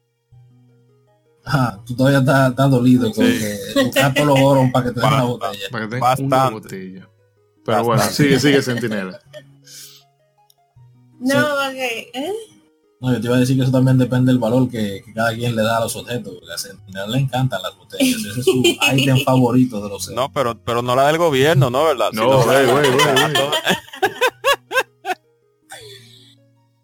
Ah, 1.46 1.80
tú 1.86 1.96
todavía 1.96 2.18
estás, 2.18 2.70
dolido 2.70 3.10
con 3.12 3.24
que 3.24 3.56
buscar 3.82 4.12
todos 4.12 4.26
los 4.26 4.40
oros 4.40 4.70
para 4.70 4.86
que 4.86 4.92
te 4.92 5.00
den 5.00 5.08
una 5.08 5.24
botella. 5.24 5.68
Para 5.70 5.84
que 5.84 5.90
tengas 5.90 6.18
una 6.18 6.50
botella. 6.50 7.08
Pero 7.64 7.84
bueno, 7.84 8.02
sigue, 8.02 8.38
sigue 8.38 8.60
Sentinela. 8.60 9.18
No, 11.20 11.38
ok. 11.38 11.74
¿Eh? 11.74 12.32
No, 13.00 13.12
yo 13.12 13.20
te 13.20 13.26
iba 13.26 13.36
a 13.36 13.40
decir 13.40 13.56
que 13.56 13.62
eso 13.62 13.72
también 13.72 13.98
depende 13.98 14.32
del 14.32 14.38
valor 14.38 14.70
que, 14.70 15.02
que 15.04 15.12
cada 15.12 15.34
quien 15.34 15.54
le 15.54 15.62
da 15.62 15.76
a 15.76 15.80
los 15.80 15.94
objetos. 15.96 16.34
A 16.50 16.56
Sentinela 16.56 17.06
le 17.06 17.18
encantan 17.18 17.60
las 17.62 17.76
botellas. 17.76 18.20
Ese 18.20 18.40
es 18.40 18.44
su 18.44 18.62
ítem 18.96 19.22
favorito 19.22 19.82
de 19.82 19.88
los 19.88 20.08
No, 20.10 20.32
pero, 20.32 20.58
pero 20.62 20.80
no 20.80 20.96
la 20.96 21.06
del 21.08 21.18
gobierno, 21.18 21.68
¿no? 21.68 21.84
¿Verdad? 21.84 22.10
No, 22.12 22.42
güey, 22.42 22.66
güey, 22.66 22.90
güey. 22.90 23.06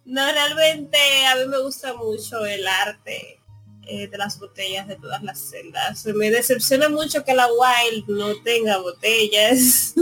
No, 0.05 0.31
realmente 0.31 0.99
a 1.27 1.37
mí 1.37 1.47
me 1.49 1.59
gusta 1.63 1.95
mucho 1.95 2.45
el 2.45 2.69
arte 2.69 3.41
eh, 3.87 4.09
de 4.09 4.19
las 4.19 4.39
botellas 4.39 4.87
de 4.87 4.97
todas 4.97 5.23
las 5.23 5.39
celdas. 5.39 6.05
Me 6.05 6.31
decepciona 6.31 6.91
mucho 6.91 7.25
que 7.25 7.35
la 7.35 7.47
Wild 7.47 8.09
no 8.09 8.37
tenga 8.43 8.77
botellas. 8.79 9.95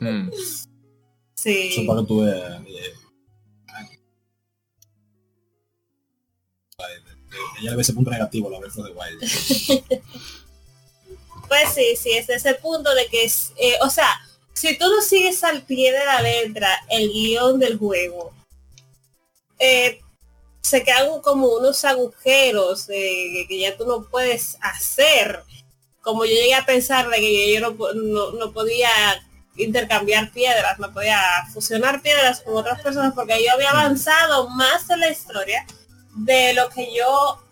Mm. 0.00 0.30
Sí. 1.40 1.68
Eso 1.70 1.86
para 1.86 2.00
que 2.00 2.06
tú 2.08 2.22
veas. 2.22 2.60
Eh, 7.58 7.62
ella 7.62 7.76
ve 7.76 7.82
ese 7.82 7.92
punto 7.92 8.10
negativo 8.10 8.50
la 8.50 8.60
versión 8.60 8.86
de 8.86 8.92
Wild. 8.92 9.20
pues 11.48 11.74
sí, 11.74 11.96
sí, 11.96 12.12
es 12.12 12.28
ese 12.28 12.54
punto 12.54 12.94
de 12.94 13.06
que 13.06 13.24
es, 13.24 13.52
eh, 13.56 13.76
o 13.82 13.90
sea, 13.90 14.08
si 14.52 14.76
tú 14.76 14.86
no 14.88 15.00
sigues 15.02 15.44
al 15.44 15.62
pie 15.62 15.92
de 15.92 16.04
la 16.04 16.20
letra 16.20 16.68
el 16.88 17.10
guion 17.10 17.58
del 17.58 17.78
juego, 17.78 18.32
eh, 19.58 20.00
se 20.60 20.82
quedan 20.82 21.20
como 21.22 21.46
unos 21.48 21.84
agujeros 21.84 22.86
que 22.86 23.58
ya 23.58 23.76
tú 23.76 23.86
no 23.86 24.02
puedes 24.04 24.58
hacer. 24.60 25.42
Como 26.02 26.24
yo 26.24 26.32
llegué 26.32 26.54
a 26.54 26.66
pensar 26.66 27.08
de 27.08 27.16
que 27.18 27.54
yo 27.54 27.70
no, 27.70 28.52
podía 28.52 28.90
intercambiar 29.56 30.30
piedras, 30.32 30.78
no 30.78 30.92
podía 30.92 31.20
fusionar 31.52 32.02
piedras 32.02 32.40
con 32.40 32.56
otras 32.56 32.80
personas 32.82 33.14
porque 33.14 33.42
yo 33.42 33.52
había 33.52 33.70
avanzado 33.70 34.48
más 34.50 34.88
en 34.90 35.00
la 35.00 35.10
historia 35.10 35.66
de 36.14 36.52
lo 36.54 36.68
que 36.68 36.94
yo, 36.94 37.42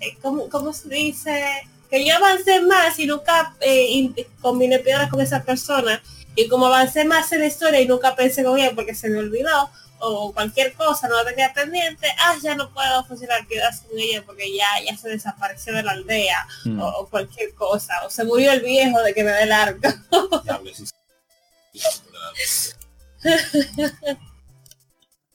eh, 0.00 0.16
¿cómo, 0.20 0.72
se 0.72 0.88
dice? 0.88 1.68
Que 1.90 2.04
yo 2.04 2.16
avancé 2.16 2.60
más 2.60 2.98
y 2.98 3.06
nunca 3.06 3.54
eh, 3.60 4.12
combiné 4.40 4.78
piedras 4.78 5.10
con 5.10 5.20
esa 5.20 5.42
persona. 5.42 6.02
Y 6.34 6.48
como 6.48 6.66
avancé 6.66 7.04
más 7.04 7.32
en 7.32 7.40
la 7.40 7.46
historia 7.46 7.80
y 7.80 7.86
nunca 7.86 8.14
pensé 8.14 8.44
con 8.44 8.58
ella 8.58 8.72
porque 8.74 8.94
se 8.94 9.08
me 9.08 9.18
olvidó, 9.18 9.70
o 10.00 10.32
cualquier 10.32 10.72
cosa 10.72 11.08
no 11.08 11.22
tenía 11.24 11.52
pendiente, 11.52 12.06
ah, 12.18 12.34
ya 12.42 12.54
no 12.54 12.72
puedo 12.72 13.04
funcionar 13.04 13.46
piedras 13.46 13.82
con 13.82 13.98
ella 13.98 14.22
porque 14.24 14.54
ya, 14.54 14.66
ya 14.86 14.96
se 14.96 15.10
desapareció 15.10 15.74
de 15.74 15.82
la 15.82 15.92
aldea 15.92 16.46
mm. 16.64 16.80
o, 16.80 17.06
cualquier 17.08 17.52
cosa, 17.54 17.94
o 18.06 18.10
se 18.10 18.24
murió 18.24 18.52
el 18.52 18.62
viejo 18.62 19.02
de 19.02 19.12
que 19.12 19.24
me 19.24 19.32
dé 19.32 19.46
largo. 19.46 19.80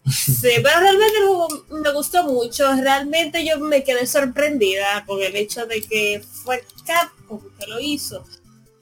Sí, 0.09 0.49
pero 0.63 0.79
realmente 0.79 1.15
me 1.69 1.91
gustó 1.91 2.23
mucho, 2.23 2.73
realmente 2.75 3.45
yo 3.45 3.59
me 3.59 3.83
quedé 3.83 4.05
sorprendida 4.05 5.03
con 5.05 5.21
el 5.21 5.35
hecho 5.35 5.65
de 5.65 5.81
que 5.81 6.23
fue 6.43 6.63
Capcom 6.85 7.41
que 7.57 7.67
lo 7.67 7.79
hizo 7.79 8.23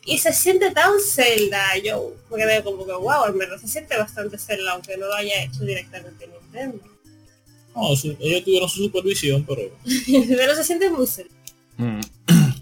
y 0.06 0.18
se 0.18 0.34
siente 0.34 0.72
tan 0.72 1.00
celda, 1.00 1.78
yo 1.84 2.14
me 2.30 2.38
quedé 2.38 2.64
como 2.64 2.86
que 2.86 2.92
wow, 2.92 3.24
al 3.24 3.36
menos 3.36 3.62
se 3.62 3.68
siente 3.68 3.98
bastante 3.98 4.38
celda, 4.38 4.74
aunque 4.74 4.98
no 4.98 5.08
lo 5.08 5.16
haya 5.16 5.44
hecho 5.44 5.64
directamente 5.64 6.28
Nintendo. 6.28 6.84
No, 7.76 7.96
sí, 7.96 8.16
ellos 8.20 8.44
tuvieron 8.44 8.70
su 8.70 8.84
supervisión, 8.84 9.46
pero... 9.46 9.62
pero 10.28 10.56
se 10.56 10.64
siente 10.64 10.90
muy 10.90 11.08
celda. 11.08 11.34
Mm. 11.78 12.02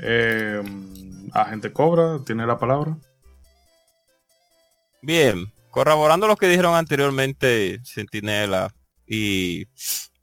Eh, 0.00 0.62
agente 1.32 1.72
Cobra, 1.72 2.20
¿tiene 2.24 2.46
la 2.46 2.56
palabra? 2.56 2.96
Bien, 5.02 5.50
corroborando 5.70 6.26
lo 6.26 6.36
que 6.36 6.48
dijeron 6.48 6.74
anteriormente 6.74 7.80
Sentinela 7.84 8.74
y 9.06 9.66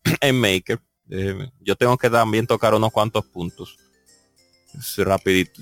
en 0.22 0.40
Maker, 0.40 0.80
eh, 1.10 1.50
yo 1.62 1.76
tengo 1.76 1.98
que 1.98 2.10
también 2.10 2.48
tocar 2.48 2.74
unos 2.74 2.92
cuantos 2.92 3.26
puntos. 3.26 3.78
rapidito 4.98 5.62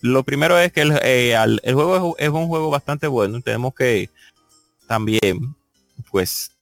lo 0.00 0.24
primero 0.24 0.58
es 0.58 0.72
que 0.72 0.82
el, 0.82 0.92
eh, 1.02 1.34
el 1.34 1.74
juego 1.74 2.16
es, 2.18 2.28
un 2.28 2.48
juego 2.48 2.70
bastante 2.70 3.06
bueno. 3.06 3.40
Tenemos 3.40 3.74
que 3.74 4.10
también, 4.86 5.56
pues, 6.10 6.52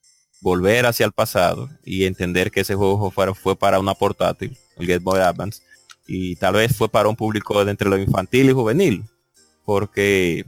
volver 0.41 0.85
hacia 0.85 1.05
el 1.05 1.11
pasado 1.11 1.69
y 1.83 2.05
entender 2.05 2.51
que 2.51 2.61
ese 2.61 2.75
juego 2.75 3.11
fue, 3.11 3.33
fue 3.33 3.55
para 3.55 3.79
una 3.79 3.93
portátil, 3.93 4.57
el 4.77 4.87
Game 4.87 4.99
Boy 4.99 5.19
Advance, 5.19 5.61
y 6.07 6.35
tal 6.35 6.55
vez 6.55 6.75
fue 6.75 6.89
para 6.89 7.09
un 7.09 7.15
público 7.15 7.63
de 7.63 7.71
entre 7.71 7.89
lo 7.89 7.97
infantil 7.97 8.49
y 8.49 8.53
juvenil, 8.53 9.05
porque 9.65 10.45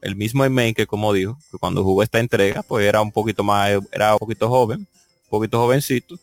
el 0.00 0.16
mismo 0.16 0.44
que 0.74 0.86
como 0.86 1.12
dijo, 1.12 1.38
que 1.50 1.58
cuando 1.58 1.82
jugó 1.82 2.02
esta 2.02 2.20
entrega, 2.20 2.62
pues 2.62 2.86
era 2.86 3.00
un 3.00 3.12
poquito 3.12 3.44
más, 3.44 3.70
era 3.92 4.12
un 4.12 4.18
poquito 4.18 4.48
joven, 4.48 4.80
un 4.80 5.30
poquito 5.30 5.58
jovencito, 5.58 6.16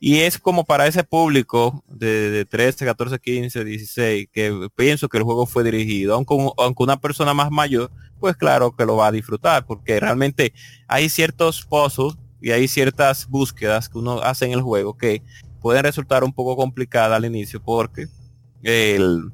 y 0.00 0.20
es 0.20 0.38
como 0.38 0.64
para 0.64 0.86
ese 0.86 1.02
público 1.02 1.82
de, 1.88 2.44
13, 2.48 2.84
14, 2.84 3.18
15, 3.18 3.64
16, 3.64 4.28
que 4.32 4.68
pienso 4.76 5.08
que 5.08 5.18
el 5.18 5.24
juego 5.24 5.44
fue 5.44 5.64
dirigido, 5.64 6.14
aunque, 6.14 6.34
aunque 6.56 6.82
una 6.82 7.00
persona 7.00 7.34
más 7.34 7.50
mayor, 7.50 7.90
pues 8.20 8.36
claro 8.36 8.74
que 8.76 8.86
lo 8.86 8.96
va 8.96 9.08
a 9.08 9.12
disfrutar, 9.12 9.66
porque 9.66 9.98
realmente 9.98 10.52
hay 10.86 11.08
ciertos 11.08 11.64
pozos 11.64 12.16
y 12.40 12.52
hay 12.52 12.68
ciertas 12.68 13.28
búsquedas 13.28 13.88
que 13.88 13.98
uno 13.98 14.20
hace 14.20 14.46
en 14.46 14.52
el 14.52 14.62
juego 14.62 14.96
que 14.96 15.22
pueden 15.60 15.82
resultar 15.82 16.22
un 16.22 16.32
poco 16.32 16.56
complicadas 16.56 17.16
al 17.16 17.24
inicio, 17.24 17.60
porque 17.60 18.06
el, 18.62 19.32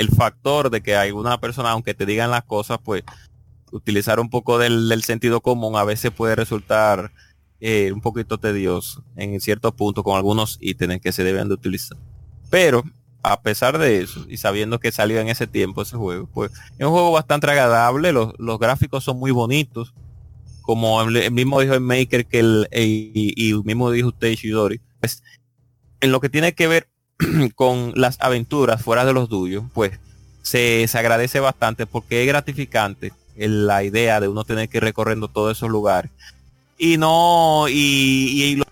el 0.00 0.08
factor 0.08 0.70
de 0.70 0.80
que 0.80 0.96
alguna 0.96 1.38
persona, 1.38 1.72
aunque 1.72 1.92
te 1.92 2.06
digan 2.06 2.30
las 2.30 2.44
cosas, 2.44 2.78
pues 2.82 3.04
utilizar 3.70 4.18
un 4.18 4.30
poco 4.30 4.58
del, 4.58 5.02
sentido 5.04 5.42
común 5.42 5.76
a 5.76 5.84
veces 5.84 6.10
puede 6.10 6.34
resultar 6.34 7.12
eh, 7.60 7.92
un 7.92 8.00
poquito 8.00 8.38
tedioso 8.38 9.04
en 9.16 9.38
ciertos 9.40 9.74
puntos 9.74 10.02
con 10.02 10.16
algunos 10.16 10.56
ítems 10.62 11.02
que 11.02 11.12
se 11.12 11.22
deben 11.22 11.48
de 11.48 11.54
utilizar. 11.54 11.98
Pero 12.48 12.82
a 13.22 13.42
pesar 13.42 13.76
de 13.76 14.00
eso 14.00 14.24
y 14.26 14.38
sabiendo 14.38 14.80
que 14.80 14.90
salió 14.90 15.20
en 15.20 15.28
ese 15.28 15.46
tiempo 15.46 15.82
ese 15.82 15.98
juego, 15.98 16.26
pues 16.32 16.50
es 16.78 16.86
un 16.86 16.92
juego 16.92 17.12
bastante 17.12 17.50
agradable, 17.50 18.12
los, 18.12 18.58
gráficos 18.58 19.04
son 19.04 19.18
muy 19.18 19.32
bonitos, 19.32 19.92
como 20.62 21.02
el, 21.02 21.30
mismo 21.30 21.60
dijo 21.60 21.74
el 21.74 21.80
Maker 21.82 22.24
que 22.24 22.38
el, 22.38 22.68
y, 22.72 23.52
mismo 23.64 23.90
dijo 23.90 24.08
usted 24.08 24.32
Shidori, 24.32 24.80
pues 24.98 25.22
en 26.00 26.10
lo 26.10 26.20
que 26.20 26.30
tiene 26.30 26.54
que 26.54 26.68
ver 26.68 26.88
con 27.54 27.92
las 27.96 28.20
aventuras 28.20 28.82
fuera 28.82 29.04
de 29.04 29.12
los 29.12 29.28
duyos, 29.28 29.64
pues 29.72 29.98
se, 30.42 30.86
se 30.88 30.98
agradece 30.98 31.40
bastante 31.40 31.86
porque 31.86 32.22
es 32.22 32.28
gratificante 32.28 33.12
la 33.36 33.84
idea 33.84 34.20
de 34.20 34.28
uno 34.28 34.44
tener 34.44 34.68
que 34.68 34.78
ir 34.78 34.84
recorriendo 34.84 35.28
todos 35.28 35.56
esos 35.56 35.70
lugares 35.70 36.10
y 36.82 36.96
no, 36.96 37.66
y, 37.68 37.72
y 38.42 38.56
lo 38.56 38.64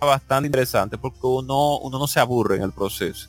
bastante 0.00 0.46
interesante 0.46 0.98
porque 0.98 1.20
uno, 1.22 1.78
uno 1.78 1.96
no 1.96 2.08
se 2.08 2.18
aburre 2.18 2.56
en 2.56 2.62
el 2.62 2.72
proceso. 2.72 3.28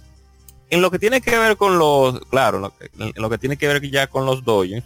En 0.71 0.81
lo 0.81 0.89
que 0.89 0.97
tiene 0.97 1.21
que 1.21 1.37
ver 1.37 1.55
con 1.55 1.77
los, 1.77 2.19
claro, 2.31 2.73
en 2.97 3.13
lo 3.15 3.29
que 3.29 3.37
tiene 3.37 3.57
que 3.57 3.67
ver 3.67 3.87
ya 3.91 4.07
con 4.07 4.25
los 4.25 4.43
doyos, 4.43 4.83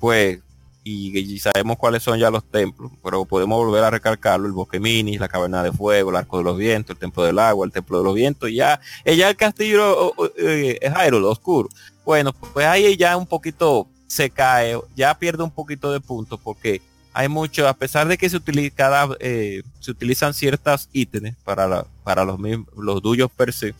pues 0.00 0.40
y, 0.84 1.38
sabemos 1.38 1.78
cuáles 1.78 2.02
son 2.02 2.18
ya 2.18 2.30
los 2.30 2.44
templos, 2.44 2.92
pero 3.02 3.24
podemos 3.24 3.58
volver 3.58 3.82
a 3.84 3.90
recalcarlo, 3.90 4.46
el 4.46 4.52
bosque 4.52 4.78
mini, 4.78 5.16
la 5.16 5.28
caverna 5.28 5.62
de 5.62 5.72
fuego, 5.72 6.10
el 6.10 6.16
arco 6.16 6.38
de 6.38 6.44
los 6.44 6.58
vientos, 6.58 6.94
el 6.94 7.00
templo 7.00 7.24
del 7.24 7.38
agua, 7.38 7.64
el 7.64 7.72
templo 7.72 7.98
de 7.98 8.04
los 8.04 8.14
vientos, 8.14 8.50
y 8.50 8.56
ya, 8.56 8.78
ya 9.04 9.30
el 9.30 9.36
castillo 9.36 10.12
eh, 10.36 10.78
es 10.80 10.92
Hyrule, 10.92 11.26
oscuro. 11.26 11.70
Bueno, 12.04 12.34
pues 12.52 12.66
ahí 12.66 12.96
ya 12.98 13.16
un 13.16 13.26
poquito 13.26 13.88
se 14.06 14.28
cae, 14.28 14.78
ya 14.94 15.18
pierde 15.18 15.42
un 15.42 15.50
poquito 15.50 15.90
de 15.90 16.00
puntos 16.00 16.38
porque 16.42 16.82
hay 17.14 17.28
mucho, 17.28 17.66
a 17.66 17.74
pesar 17.74 18.06
de 18.06 18.18
que 18.18 18.28
se 18.28 18.36
utiliza 18.36 18.74
cada, 18.76 19.16
eh, 19.20 19.62
se 19.80 19.90
utilizan 19.90 20.34
ciertas 20.34 20.90
ítems 20.92 21.34
para 21.44 21.86
para 22.02 22.24
los 22.24 22.38
los 22.76 23.00
duyos 23.00 23.30
per 23.30 23.52
se, 23.52 23.74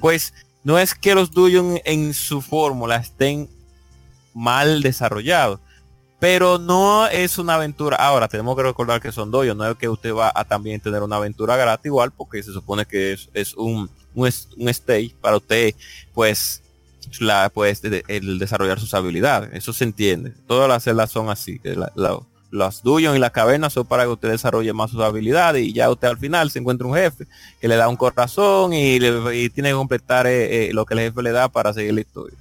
pues 0.00 0.32
no 0.62 0.78
es 0.78 0.94
que 0.94 1.14
los 1.14 1.30
duyos 1.30 1.80
en 1.84 2.14
su 2.14 2.40
fórmula 2.40 2.96
estén 2.96 3.48
mal 4.34 4.82
desarrollados, 4.82 5.60
pero 6.18 6.58
no 6.58 7.06
es 7.06 7.38
una 7.38 7.54
aventura. 7.54 7.96
Ahora 7.96 8.28
tenemos 8.28 8.56
que 8.56 8.62
recordar 8.62 9.00
que 9.00 9.12
son 9.12 9.30
doyos, 9.30 9.56
no 9.56 9.68
es 9.68 9.76
que 9.76 9.88
usted 9.88 10.14
va 10.14 10.32
a 10.34 10.44
también 10.44 10.80
tener 10.80 11.02
una 11.02 11.16
aventura 11.16 11.56
gratis 11.56 11.86
igual, 11.86 12.10
porque 12.10 12.42
se 12.42 12.52
supone 12.52 12.86
que 12.86 13.16
es, 13.34 13.54
un, 13.54 13.90
un, 14.14 14.28
stage 14.68 15.14
para 15.20 15.36
usted, 15.36 15.74
pues, 16.14 16.62
la, 17.20 17.50
pues 17.52 17.82
el 17.84 18.38
desarrollar 18.38 18.80
sus 18.80 18.94
habilidades. 18.94 19.50
Eso 19.52 19.72
se 19.72 19.84
entiende. 19.84 20.32
Todas 20.46 20.68
las 20.68 20.84
celdas 20.84 21.10
son 21.10 21.28
así. 21.28 21.60
La, 21.64 22.20
los 22.50 22.82
duyos 22.82 23.16
y 23.16 23.18
las 23.18 23.32
cavernas 23.32 23.72
son 23.72 23.86
para 23.86 24.04
que 24.04 24.10
usted 24.10 24.30
desarrolle 24.30 24.72
más 24.72 24.90
sus 24.90 25.00
habilidades 25.00 25.64
y 25.64 25.72
ya 25.72 25.90
usted 25.90 26.08
al 26.08 26.16
final 26.16 26.50
se 26.50 26.58
encuentra 26.58 26.86
un 26.86 26.94
jefe 26.94 27.26
que 27.60 27.68
le 27.68 27.76
da 27.76 27.88
un 27.88 27.96
corazón 27.96 28.72
y, 28.72 28.98
tiene 29.50 29.70
que 29.70 29.74
completar 29.74 30.26
eh, 30.26 30.68
eh, 30.68 30.72
lo 30.72 30.86
que 30.86 30.94
el 30.94 31.00
jefe 31.00 31.22
le 31.22 31.32
da 31.32 31.48
para 31.48 31.72
seguir 31.72 31.94
la 31.94 32.00
historia. 32.00 32.38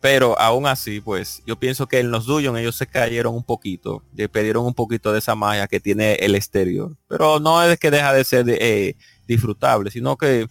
Pero 0.00 0.38
aún 0.38 0.66
así, 0.66 1.00
pues 1.00 1.42
yo 1.46 1.56
pienso 1.56 1.86
que 1.86 1.98
en 1.98 2.10
los 2.10 2.26
Duyon 2.26 2.56
ellos 2.56 2.76
se 2.76 2.86
cayeron 2.86 3.34
un 3.34 3.42
poquito, 3.42 4.02
le 4.14 4.28
perdieron 4.28 4.64
un 4.66 4.74
poquito 4.74 5.12
de 5.12 5.18
esa 5.18 5.34
magia 5.34 5.66
que 5.66 5.80
tiene 5.80 6.14
el 6.14 6.34
exterior. 6.34 6.96
Pero 7.08 7.40
no 7.40 7.62
es 7.62 7.78
que 7.78 7.90
deja 7.90 8.12
de 8.12 8.24
ser 8.24 8.44
eh, 8.48 8.94
disfrutable, 9.26 9.90
sino 9.90 10.16
que 10.16 10.46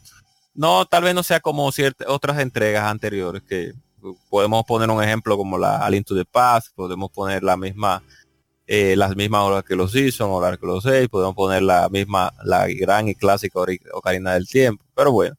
no, 0.53 0.85
tal 0.85 1.03
vez 1.03 1.13
no 1.13 1.23
sea 1.23 1.39
como 1.39 1.71
ciertas 1.71 2.07
otras 2.09 2.39
entregas 2.39 2.83
anteriores 2.85 3.43
que 3.43 3.73
podemos 4.29 4.63
poner 4.65 4.89
un 4.89 5.03
ejemplo 5.03 5.37
como 5.37 5.57
la 5.57 5.77
Alien 5.77 6.03
to 6.03 6.15
the 6.15 6.25
Past, 6.25 6.69
podemos 6.75 7.11
poner 7.11 7.43
la 7.43 7.57
misma 7.57 8.03
eh, 8.67 8.95
las 8.95 9.15
mismas 9.15 9.43
horas 9.43 9.63
que 9.63 9.75
los 9.75 9.95
hizo, 9.95 10.31
horas 10.31 10.57
que 10.57 10.65
los 10.65 10.83
seis, 10.83 11.07
podemos 11.07 11.35
poner 11.35 11.61
la 11.61 11.87
misma, 11.89 12.33
la 12.43 12.67
gran 12.67 13.07
y 13.07 13.13
clásica 13.13 13.59
Ocarina 13.93 14.33
del 14.33 14.47
Tiempo. 14.47 14.83
Pero 14.95 15.11
bueno, 15.11 15.35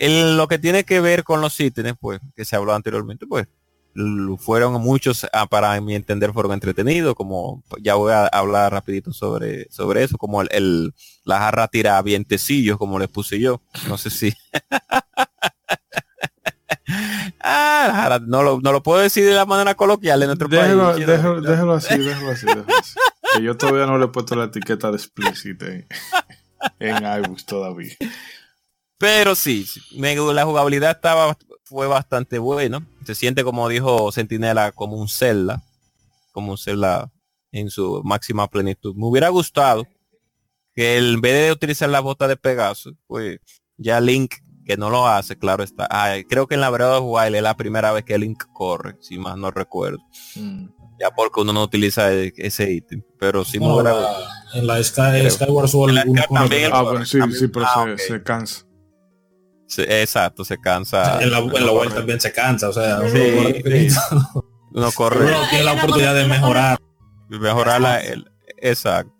lo 0.00 0.48
que 0.48 0.58
tiene 0.58 0.84
que 0.84 1.00
ver 1.00 1.24
con 1.24 1.40
los 1.40 1.58
ítems, 1.58 1.96
pues, 2.00 2.20
que 2.36 2.44
se 2.44 2.56
habló 2.56 2.74
anteriormente, 2.74 3.26
pues, 3.26 3.48
fueron 4.38 4.80
muchos, 4.80 5.26
ah, 5.32 5.46
para 5.46 5.80
mi 5.80 5.94
entender, 5.94 6.32
fueron 6.32 6.52
entretenidos, 6.52 7.14
como 7.14 7.62
ya 7.80 7.94
voy 7.94 8.12
a 8.12 8.26
hablar 8.26 8.72
rapidito 8.72 9.12
sobre, 9.12 9.66
sobre 9.70 10.04
eso, 10.04 10.18
como 10.18 10.42
el, 10.42 10.94
la 11.24 11.38
jarra 11.38 11.68
tira 11.68 12.00
vientecillos, 12.02 12.78
como 12.78 12.98
les 12.98 13.08
puse 13.08 13.40
yo. 13.40 13.62
No 13.88 13.98
sé 13.98 14.10
si. 14.10 14.32
ah, 17.40 18.20
no 18.26 18.42
lo, 18.42 18.60
no 18.60 18.72
lo 18.72 18.82
puedo 18.82 19.00
decir 19.00 19.24
de 19.24 19.34
la 19.34 19.46
manera 19.46 19.74
coloquial 19.74 20.22
en 20.22 20.28
nuestro 20.28 20.48
país. 20.48 20.62
Déjalo, 20.62 20.94
déjalo, 21.40 21.72
así, 21.74 21.98
déjalo 22.02 22.30
así, 22.30 22.46
déjalo 22.46 22.66
así. 22.78 22.94
Que 23.34 23.42
yo 23.42 23.56
todavía 23.56 23.86
no 23.86 23.98
le 23.98 24.06
he 24.06 24.08
puesto 24.08 24.36
la 24.36 24.44
etiqueta 24.44 24.90
de 24.90 24.96
explícita 24.96 25.66
en, 25.66 25.86
en 26.78 27.24
iBooks 27.24 27.46
todavía. 27.46 27.94
Pero 28.98 29.36
sí, 29.36 29.64
la 29.92 30.44
jugabilidad 30.44 30.90
estaba 30.90 31.36
fue 31.62 31.86
bastante 31.86 32.38
buena. 32.38 32.84
Se 33.04 33.14
siente 33.14 33.44
como 33.44 33.68
dijo 33.68 34.10
Sentinela 34.10 34.72
como 34.72 34.96
un 34.96 35.08
Zelda, 35.08 35.62
como 36.32 36.52
un 36.52 36.58
Zelda 36.58 37.10
en 37.52 37.70
su 37.70 38.02
máxima 38.04 38.48
plenitud. 38.48 38.94
Me 38.96 39.06
hubiera 39.06 39.28
gustado 39.28 39.86
que 40.74 40.98
en 40.98 41.20
vez 41.20 41.46
de 41.46 41.52
utilizar 41.52 41.88
la 41.88 42.00
bota 42.00 42.26
de 42.26 42.36
Pegaso, 42.36 42.92
pues 43.06 43.38
ya 43.76 44.00
Link 44.00 44.34
que 44.64 44.76
no 44.76 44.90
lo 44.90 45.06
hace, 45.06 45.38
claro 45.38 45.62
está. 45.62 45.88
creo 46.28 46.46
que 46.46 46.54
en 46.54 46.60
la 46.60 46.68
Breath 46.68 47.00
of 47.00 47.04
Wild 47.06 47.36
es 47.36 47.42
la 47.42 47.56
primera 47.56 47.90
vez 47.92 48.04
que 48.04 48.18
Link 48.18 48.44
corre, 48.52 48.96
si 49.00 49.18
más 49.18 49.36
no 49.38 49.50
recuerdo. 49.50 50.00
Mm. 50.34 50.66
Ya 51.00 51.10
porque 51.10 51.40
uno 51.40 51.52
no 51.52 51.62
utiliza 51.62 52.12
e, 52.12 52.34
ese 52.36 52.70
ítem, 52.70 53.02
pero 53.18 53.44
si 53.44 53.58
no, 53.58 53.80
en 54.54 54.66
la 54.66 54.82
Skyward 54.82 55.68
Sword 55.68 55.94
también, 56.34 56.70
ah, 56.74 57.02
sí, 57.06 57.18
sí, 57.32 57.48
pero 57.48 57.66
ah, 57.66 57.94
se 57.96 58.22
cansa 58.22 58.67
exacto, 59.76 60.44
se 60.44 60.58
cansa. 60.58 61.22
En 61.22 61.30
la, 61.30 61.40
vuelta 61.40 61.96
también 61.96 62.20
se 62.20 62.32
cansa, 62.32 62.68
o 62.68 62.72
sea, 62.72 63.00
uno, 64.70 64.92
corre. 64.92 65.34
tiene 65.50 65.64
la 65.64 65.72
oportunidad 65.72 66.14
de 66.14 66.26
mejorar. 66.26 66.78
Mejorar 67.28 67.80
la, 67.80 68.00
el, 68.00 68.30
exacto. 68.56 69.12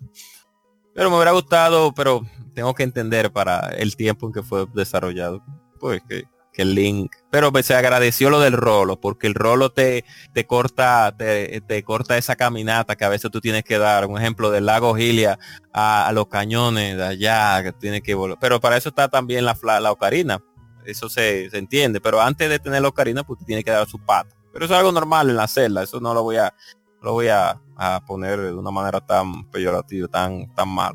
Pero 0.94 1.10
me 1.10 1.16
hubiera 1.16 1.32
gustado, 1.32 1.92
pero 1.94 2.26
tengo 2.54 2.74
que 2.74 2.82
entender 2.82 3.30
para 3.30 3.68
el 3.68 3.94
tiempo 3.94 4.26
en 4.26 4.32
que 4.32 4.42
fue 4.42 4.66
desarrollado, 4.74 5.44
pues 5.78 6.02
que, 6.08 6.24
el 6.62 6.74
link. 6.74 7.14
Pero 7.30 7.52
pues, 7.52 7.66
se 7.66 7.74
agradeció 7.74 8.30
lo 8.30 8.40
del 8.40 8.52
rolo, 8.52 9.00
porque 9.00 9.26
el 9.26 9.34
rolo 9.34 9.70
te, 9.70 10.04
te 10.32 10.46
corta, 10.46 11.14
te, 11.16 11.60
te, 11.60 11.82
corta 11.82 12.16
esa 12.18 12.36
caminata 12.36 12.96
que 12.96 13.04
a 13.04 13.08
veces 13.08 13.30
tú 13.30 13.40
tienes 13.40 13.64
que 13.64 13.78
dar. 13.78 14.06
Un 14.06 14.18
ejemplo 14.18 14.50
del 14.50 14.66
lago 14.66 14.94
Gilia 14.94 15.38
a, 15.72 16.10
los 16.12 16.28
cañones 16.28 16.96
de 16.96 17.04
allá, 17.04 17.62
que 17.62 17.72
tiene 17.72 18.02
que 18.02 18.14
volver. 18.14 18.38
Pero 18.40 18.60
para 18.60 18.76
eso 18.76 18.88
está 18.88 19.08
también 19.08 19.44
la, 19.44 19.56
la 19.80 19.92
ocarina. 19.92 20.42
Eso 20.84 21.08
se, 21.08 21.50
se 21.50 21.58
entiende. 21.58 22.00
Pero 22.00 22.20
antes 22.20 22.48
de 22.48 22.58
tener 22.58 22.82
la 22.82 22.88
ocarina, 22.88 23.24
pues 23.24 23.44
tiene 23.44 23.62
que 23.62 23.70
dar 23.70 23.86
su 23.88 23.98
pata. 23.98 24.34
Pero 24.52 24.64
eso 24.64 24.74
es 24.74 24.78
algo 24.78 24.92
normal 24.92 25.30
en 25.30 25.36
la 25.36 25.46
celda. 25.48 25.82
Eso 25.82 26.00
no 26.00 26.14
lo 26.14 26.22
voy 26.22 26.36
a, 26.36 26.54
lo 27.02 27.12
voy 27.12 27.28
a, 27.28 27.60
a 27.76 28.04
poner 28.04 28.40
de 28.40 28.54
una 28.54 28.70
manera 28.70 29.00
tan 29.00 29.48
peyorativa, 29.50 30.08
tan, 30.08 30.52
tan 30.54 30.68
mal. 30.68 30.94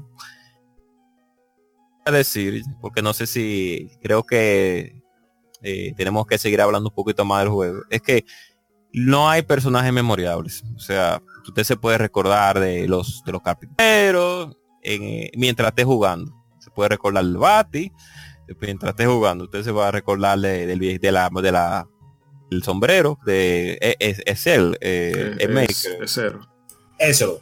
A 2.06 2.12
decir, 2.12 2.64
porque 2.82 3.02
no 3.02 3.14
sé 3.14 3.28
si 3.28 3.90
creo 4.02 4.24
que 4.24 5.03
eh, 5.64 5.94
tenemos 5.96 6.28
que 6.28 6.38
seguir 6.38 6.62
hablando 6.62 6.90
un 6.90 6.96
poquito 6.96 7.26
más 7.26 7.44
del 7.44 7.50
juego, 7.50 7.82
es 7.90 8.02
que 8.02 8.26
no 8.94 9.30
hay 9.30 9.42
personajes 9.42 9.92
memorables. 9.92 10.64
O 10.76 10.80
sea, 10.80 11.22
usted 11.48 11.64
se 11.64 11.76
puede 11.76 11.98
recordar 11.98 12.60
de 12.60 12.88
los 12.88 13.24
de 13.26 13.32
los 13.32 13.42
carpinteros 13.42 14.56
eh, 14.84 15.32
mientras 15.36 15.70
esté 15.70 15.84
jugando. 15.84 16.32
Se 16.60 16.70
puede 16.70 16.90
recordar 16.90 17.24
el 17.24 17.38
Bati 17.38 17.92
mientras 18.62 18.92
esté 18.92 19.06
jugando. 19.08 19.46
Usted 19.46 19.64
se 19.64 19.72
va 19.72 19.88
a 19.88 19.92
recordar 19.92 20.38
de, 20.40 20.68
de, 20.68 21.12
la 21.12 21.30
de 21.30 21.52
la 21.52 21.88
el 22.52 22.64
sombrero 22.64 23.18
de 23.26 23.78
e, 23.82 23.96
Excel, 24.00 24.78
eh, 24.82 25.36
Excel. 25.40 26.40
Eso. 27.00 27.42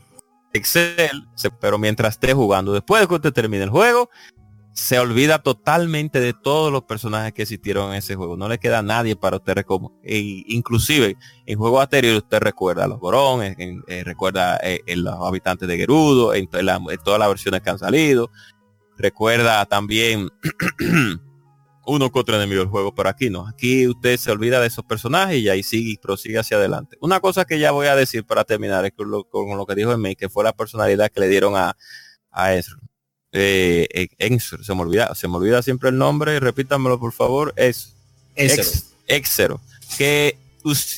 Excel, 0.54 1.28
pero 1.60 1.78
mientras 1.78 2.16
esté 2.16 2.34
jugando, 2.34 2.74
después 2.74 3.02
de 3.02 3.08
que 3.08 3.16
usted 3.16 3.34
termine 3.34 3.64
el 3.64 3.70
juego, 3.70 4.10
se 4.74 5.00
olvida 5.00 5.40
totalmente 5.40 6.20
de 6.20 6.34
todos 6.34 6.72
los 6.72 6.84
personajes 6.84 7.34
que 7.34 7.42
existieron 7.42 7.92
en 7.92 7.98
ese 7.98 8.16
juego. 8.16 8.38
No 8.38 8.48
le 8.48 8.58
queda 8.58 8.82
nadie 8.82 9.16
para 9.16 9.38
usted 9.38 9.66
e 10.04 10.44
inclusive 10.48 11.18
en 11.46 11.58
juegos 11.58 11.84
anteriores 11.84 12.24
usted 12.24 12.40
recuerda 12.40 12.86
a 12.86 12.88
los 12.88 13.00
Gorón, 13.00 13.42
eh, 13.44 14.04
recuerda 14.04 14.58
eh, 14.64 14.82
en 14.86 15.04
los 15.04 15.16
habitantes 15.16 15.68
de 15.68 15.78
Gerudo, 15.78 16.34
en, 16.34 16.48
todas 16.48 17.20
las 17.20 17.28
versiones 17.28 17.62
que 17.62 17.70
han 17.70 17.80
salido. 17.80 18.32
Recuerda 18.98 19.66
también 19.66 20.30
uno 21.86 22.10
otro 22.14 22.36
enemigo 22.36 22.62
del 22.62 22.70
juego, 22.70 22.96
pero 22.96 23.10
aquí 23.10 23.30
no. 23.30 23.48
Aquí 23.48 23.88
usted 23.88 24.16
se 24.18 24.32
olvida 24.32 24.62
de 24.62 24.68
esos 24.68 24.86
personajes 24.86 25.38
y 25.40 25.50
ahí 25.50 25.64
sigue 25.64 25.92
y 25.92 25.98
prosigue 25.98 26.40
hacia 26.40 26.58
adelante. 26.58 26.98
Una 27.02 27.20
cosa 27.20 27.44
que 27.44 27.60
ya 27.60 27.72
voy 27.72 27.88
a 27.88 27.96
decir 27.96 28.26
para 28.26 28.46
terminar 28.46 28.86
es 28.86 28.94
con 28.96 29.12
lo, 29.12 29.26
con 29.26 29.58
lo 29.58 29.66
que 29.66 29.76
dijo 29.76 29.92
en 29.92 30.02
mí, 30.02 30.16
que 30.16 30.30
fue 30.30 30.46
la 30.46 30.54
personalidad 30.54 31.10
que 31.10 31.20
le 31.20 31.28
dieron 31.28 31.58
a, 31.58 31.76
a 32.32 32.54
eh, 33.32 34.10
se 34.40 34.76
me 34.76 34.82
olvida, 34.82 35.14
se 35.16 35.28
me 35.28 35.38
olvida 35.38 35.62
siempre 35.62 35.90
el 35.90 35.98
nombre, 35.98 36.40
repítamelo 36.40 37.00
por 37.00 37.14
favor, 37.14 37.54
es 37.56 37.94
Exero, 39.08 39.60
que 39.98 40.38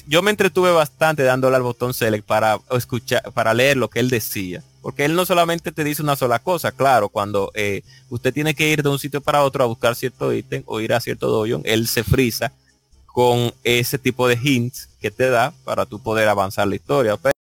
yo 0.08 0.22
me 0.22 0.32
entretuve 0.32 0.72
bastante 0.72 1.24
dándole 1.24 1.56
al 1.56 1.64
botón 1.64 1.94
select 1.94 2.26
para 2.26 2.60
escuchar, 2.72 3.32
para 3.34 3.54
leer 3.54 3.78
lo 3.78 3.90
que 3.90 4.00
él 4.00 4.10
decía, 4.10 4.62
porque 4.82 5.06
él 5.06 5.16
no 5.16 5.26
solamente 5.26 5.72
te 5.72 5.84
dice 5.84 6.02
una 6.02 6.16
sola 6.16 6.40
cosa, 6.40 6.72
claro, 6.72 7.10
cuando 7.10 7.52
eh, 7.54 7.82
usted 8.10 8.34
tiene 8.34 8.54
que 8.54 8.70
ir 8.70 8.84
de 8.84 8.90
un 8.90 9.00
sitio 9.00 9.22
para 9.22 9.44
otro 9.44 9.64
a 9.64 9.68
buscar 9.68 9.96
cierto 9.96 10.34
ítem 10.34 10.64
o 10.66 10.82
ir 10.82 10.94
a 10.94 11.00
cierto 11.00 11.28
dojo, 11.28 11.62
él 11.64 11.88
se 11.88 12.04
frisa 12.04 12.52
con 13.14 13.54
ese 13.64 14.00
tipo 14.00 14.28
de 14.28 14.40
hints 14.42 14.90
que 15.00 15.12
te 15.12 15.30
da 15.30 15.54
para 15.64 15.86
tú 15.86 16.00
poder 16.00 16.28
avanzar 16.28 16.68
la 16.68 16.76
historia. 16.76 17.16
Pero 17.16 17.33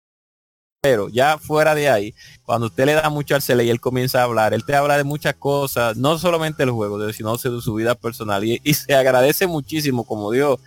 ya 1.12 1.38
fuera 1.38 1.76
de 1.76 1.90
ahí, 1.90 2.16
cuando 2.44 2.66
usted 2.66 2.88
le 2.88 2.94
da 2.94 3.08
mucho 3.12 3.36
al 3.36 3.62
y 3.62 3.70
él 3.70 3.80
comienza 3.80 4.20
a 4.20 4.24
hablar, 4.24 4.56
él 4.56 4.66
te 4.66 4.76
habla 4.76 4.98
de 4.98 5.04
muchas 5.04 5.36
cosas, 5.36 5.96
no 5.96 6.18
solamente 6.18 6.64
el 6.64 6.72
juego, 6.72 7.14
sino 7.14 7.38
de 7.38 7.62
su 7.62 7.76
vida 7.76 7.94
personal. 7.94 8.44
Y, 8.44 8.60
se 8.74 8.96
agradece 8.96 9.46
muchísimo, 9.46 10.06
como 10.06 10.32
dijo 10.32 10.60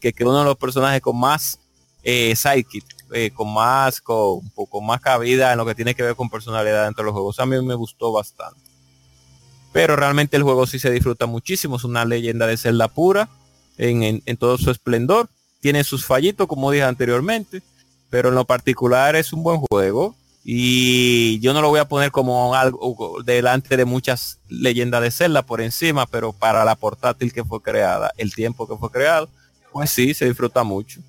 que, 0.00 0.14
que 0.14 0.24
uno 0.24 0.38
de 0.38 0.44
los 0.46 0.56
personajes 0.56 1.02
con 1.02 1.20
más 1.20 1.60
eh, 2.02 2.34
eh, 3.12 3.30
con 3.34 3.52
más, 3.52 4.00
con 4.00 4.38
un 4.38 4.50
poco 4.50 4.80
más 4.80 5.02
cabida 5.02 5.52
en 5.52 5.58
lo 5.58 5.66
que 5.66 5.74
tiene 5.74 5.94
que 5.94 6.02
ver 6.02 6.14
con 6.14 6.30
personalidad 6.30 6.86
dentro 6.86 7.02
de 7.02 7.06
los 7.06 7.12
juegos. 7.12 7.38
A 7.38 7.44
mí 7.44 7.60
me 7.62 7.74
gustó 7.74 8.10
bastante. 8.10 8.58
Pero 9.74 9.96
realmente 9.96 10.38
el 10.38 10.44
juego 10.44 10.66
sí 10.66 10.78
se 10.78 10.90
disfruta 10.90 11.26
muchísimo. 11.26 11.76
Es 11.76 11.84
una 11.84 12.06
leyenda 12.06 12.46
de 12.46 12.56
Zelda 12.56 12.88
pura 12.88 13.28
en, 13.76 14.22
en 14.24 14.36
todo 14.38 14.56
su 14.56 14.70
esplendor. 14.70 15.28
Tiene 15.60 15.84
sus 15.84 16.06
fallitos, 16.06 16.46
como 16.46 16.70
dije 16.70 16.84
anteriormente. 16.84 17.62
Pero 18.10 18.30
en 18.30 18.34
lo 18.34 18.44
particular 18.44 19.16
es 19.16 19.32
un 19.32 19.42
buen 19.42 19.60
juego 19.60 20.14
y 20.50 21.38
yo 21.40 21.52
no 21.52 21.60
lo 21.60 21.68
voy 21.68 21.78
a 21.78 21.88
poner 21.88 22.10
como 22.10 22.54
algo 22.54 23.22
delante 23.22 23.76
de 23.76 23.84
muchas 23.84 24.38
leyendas 24.48 25.02
de 25.02 25.10
Zelda 25.10 25.42
por 25.42 25.60
encima, 25.60 26.06
pero 26.06 26.32
para 26.32 26.64
la 26.64 26.74
portátil 26.74 27.34
que 27.34 27.44
fue 27.44 27.60
creada, 27.60 28.12
el 28.16 28.34
tiempo 28.34 28.66
que 28.66 28.74
fue 28.76 28.90
creado, 28.90 29.28
pues 29.72 29.90
sí, 29.90 30.14
se 30.14 30.24
disfruta 30.24 30.64
mucho. 30.64 31.00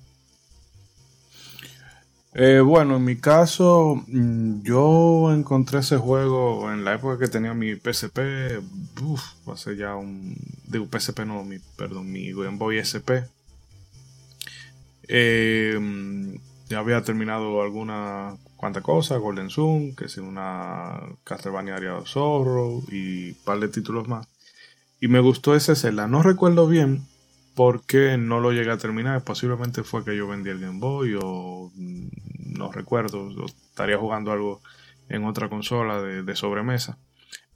Eh, 2.34 2.60
bueno, 2.60 2.96
en 2.96 3.04
mi 3.04 3.16
caso, 3.16 4.04
mm, 4.06 4.62
yo 4.62 5.32
encontré 5.32 5.80
ese 5.80 5.96
juego 5.96 6.70
en 6.70 6.84
la 6.84 6.94
época 6.94 7.18
que 7.18 7.28
tenía 7.28 7.54
mi 7.54 7.74
PSP, 7.74 8.60
uff, 9.02 9.22
hace 9.48 9.74
ya 9.76 9.96
un, 9.96 10.36
digo 10.66 10.86
PSP 10.86 11.20
no, 11.20 11.42
mi, 11.44 11.58
perdón, 11.76 12.12
mi 12.12 12.30
Game 12.32 12.58
Boy 12.58 12.76
SP. 12.76 13.24
Eh, 15.08 15.80
ya 16.70 16.78
había 16.78 17.02
terminado 17.02 17.62
alguna 17.62 18.36
cuanta 18.56 18.80
cosa, 18.80 19.16
Golden 19.16 19.50
Sun, 19.50 19.96
que 19.96 20.04
es 20.04 20.16
una 20.18 21.00
Castlevania 21.24 21.74
Area 21.74 22.00
Zorro 22.06 22.80
y 22.88 23.30
un 23.30 23.44
par 23.44 23.58
de 23.58 23.68
títulos 23.68 24.06
más. 24.06 24.28
Y 25.00 25.08
me 25.08 25.18
gustó 25.18 25.56
ese 25.56 25.74
Zelda. 25.74 26.06
No 26.06 26.22
recuerdo 26.22 26.68
bien 26.68 27.08
por 27.56 27.84
qué 27.84 28.16
no 28.18 28.38
lo 28.38 28.52
llegué 28.52 28.70
a 28.70 28.78
terminar. 28.78 29.24
Posiblemente 29.24 29.82
fue 29.82 30.04
que 30.04 30.16
yo 30.16 30.28
vendí 30.28 30.50
el 30.50 30.60
Game 30.60 30.78
Boy 30.78 31.18
o 31.20 31.72
mm, 31.74 32.08
no 32.56 32.70
recuerdo. 32.70 33.28
estaría 33.46 33.98
jugando 33.98 34.30
algo 34.30 34.60
en 35.08 35.24
otra 35.24 35.48
consola 35.48 36.00
de, 36.00 36.22
de, 36.22 36.36
sobremesa. 36.36 36.98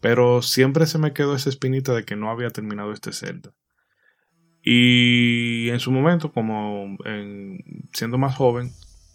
Pero 0.00 0.42
siempre 0.42 0.86
se 0.86 0.98
me 0.98 1.12
quedó 1.12 1.36
esa 1.36 1.50
espinita 1.50 1.94
de 1.94 2.04
que 2.04 2.16
no 2.16 2.30
había 2.30 2.50
terminado 2.50 2.92
este 2.92 3.12
Zelda. 3.12 3.52
Y 4.60 5.68
en 5.68 5.78
su 5.78 5.92
momento, 5.92 6.32
como 6.32 6.96
en, 7.04 7.62
siendo 7.92 8.18
más 8.18 8.34
joven, 8.34 8.72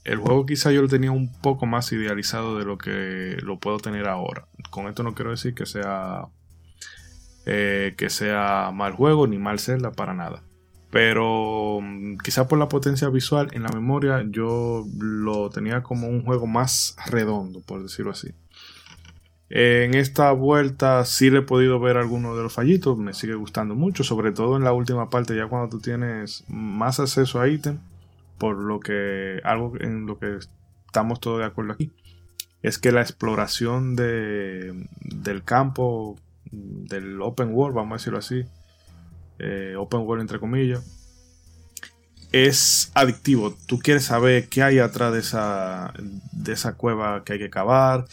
el 0.10 0.18
juego 0.18 0.48
quizá 0.48 0.72
yo 0.72 0.82
lo 0.82 0.88
tenía 0.88 1.12
un 1.12 1.32
poco 1.32 1.68
más 1.68 1.92
idealizado 1.92 2.58
de 2.58 2.66
lo 2.66 2.80
que 2.80 3.38
lo 3.44 3.60
puedo 3.60 3.78
tener 3.78 4.08
ahora. 4.08 4.48
Con 4.72 4.88
esto 4.88 5.04
no 5.04 5.14
quiero 5.14 5.30
decir 5.30 5.54
que 5.54 5.68
sea 5.68 6.26
eh, 7.46 7.94
que 7.96 8.10
sea 8.10 8.72
mal 8.74 8.94
juego 8.94 9.28
ni 9.28 9.38
mal 9.38 9.60
Zelda 9.60 9.92
para 9.92 10.16
nada. 10.16 10.42
Pero 10.90 11.80
mm, 11.82 12.18
quizá 12.24 12.48
por 12.48 12.58
la 12.58 12.70
potencia 12.70 13.08
visual 13.10 13.50
en 13.52 13.62
la 13.62 13.70
memoria 13.70 14.26
yo 14.28 14.84
lo 14.98 15.52
tenía 15.52 15.84
como 15.84 16.08
un 16.08 16.24
juego 16.24 16.48
más 16.48 16.96
redondo, 17.06 17.62
por 17.62 17.84
decirlo 17.84 18.12
así. 18.12 18.34
En 19.52 19.94
esta 19.94 20.32
vuelta 20.32 21.06
sí 21.06 21.30
le 21.30 21.40
he 21.40 21.44
podido 21.44 21.80
ver 21.80 21.98
algunos 21.98 22.36
de 22.36 22.44
los 22.44 22.54
fallitos, 22.54 22.98
me 22.98 23.14
sigue 23.14 23.36
gustando 23.36 23.76
mucho, 23.76 24.04
sobre 24.04 24.32
todo 24.32 24.58
en 24.58 24.64
la 24.64 24.74
última 24.74 25.12
parte, 25.12 25.36
ya 25.36 25.48
cuando 25.48 25.70
tú 25.70 25.80
tienes 25.80 26.44
más 26.48 27.00
acceso 27.00 27.40
a 27.40 27.48
ítems 27.48 27.80
por 28.40 28.58
lo 28.58 28.80
que 28.80 29.42
algo 29.44 29.74
en 29.80 30.08
lo 30.08 30.18
que 30.18 30.40
estamos 30.88 31.20
todos 31.20 31.40
de 31.40 31.46
acuerdo 31.46 31.74
aquí 31.74 31.92
es 32.64 32.80
que 32.80 32.92
la 32.92 33.02
exploración 33.02 33.96
de, 33.96 34.88
del 35.02 35.44
campo 35.44 36.18
del 36.52 37.22
open 37.22 37.54
world, 37.54 37.76
vamos 37.76 37.94
a 37.94 37.98
decirlo 37.98 38.20
así, 38.20 38.44
eh, 39.38 39.76
open 39.78 40.02
world 40.02 40.22
entre 40.22 40.40
comillas, 40.40 40.84
es 42.32 42.92
adictivo. 42.96 43.56
Tú 43.66 43.80
quieres 43.80 44.06
saber 44.06 44.50
qué 44.50 44.64
hay 44.64 44.80
atrás 44.80 45.14
de 45.14 45.20
esa, 45.20 45.94
de 46.32 46.54
esa 46.54 46.74
cueva 46.74 47.24
que 47.24 47.34
hay 47.34 47.40
que 47.40 47.50
cavar 47.50 48.06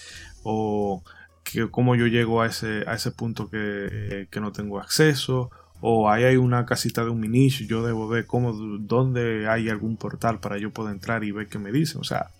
o 0.42 1.02
que, 1.42 1.70
cómo 1.70 1.96
yo 1.96 2.06
llego 2.06 2.42
a 2.42 2.46
ese, 2.46 2.84
a 2.86 2.94
ese 2.94 3.10
punto 3.10 3.50
que, 3.50 4.28
que 4.30 4.40
no 4.40 4.52
tengo 4.52 4.78
acceso 4.78 5.50
o 5.80 6.10
ahí 6.10 6.24
hay 6.24 6.36
una 6.36 6.64
casita 6.64 7.04
de 7.04 7.10
un 7.10 7.20
minish, 7.20 7.66
yo 7.66 7.84
debo 7.84 8.08
ver 8.08 8.26
cómo, 8.26 8.52
dónde 8.52 9.48
hay 9.48 9.68
algún 9.68 9.96
portal 9.96 10.40
para 10.40 10.58
yo 10.58 10.72
poder 10.72 10.94
entrar 10.94 11.24
y 11.24 11.32
ver 11.32 11.48
qué 11.48 11.58
me 11.58 11.72
dice. 11.72 11.98
O 11.98 12.04
sea, 12.04 12.30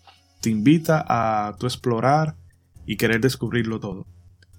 te 0.41 0.51
invita 0.51 1.05
a 1.07 1.57
tu 1.57 1.67
explorar 1.67 2.37
y 2.87 2.97
querer 2.97 3.21
descubrirlo 3.21 3.81
todo. 3.81 4.07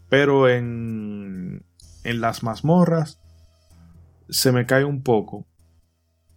Pero 0.09 0.47
en, 0.47 1.63
en 2.03 2.21
las 2.21 2.43
mazmorras 2.43 3.19
se 4.29 4.51
me 4.51 4.65
cae 4.65 4.85
un 4.85 5.01
poco. 5.01 5.45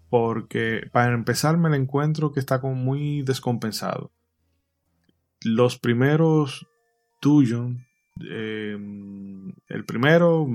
Porque 0.09 0.89
para 0.93 1.12
empezar 1.15 1.57
me 1.57 1.69
lo 1.69 1.77
encuentro 1.77 2.33
que 2.33 2.41
está 2.41 2.61
como 2.61 2.75
muy 2.75 3.23
descompensado. 3.23 4.11
Los 5.43 5.79
primeros 5.79 6.67
tuyos, 7.21 7.71
em, 8.29 9.53
el 9.69 9.85
primero, 9.85 10.49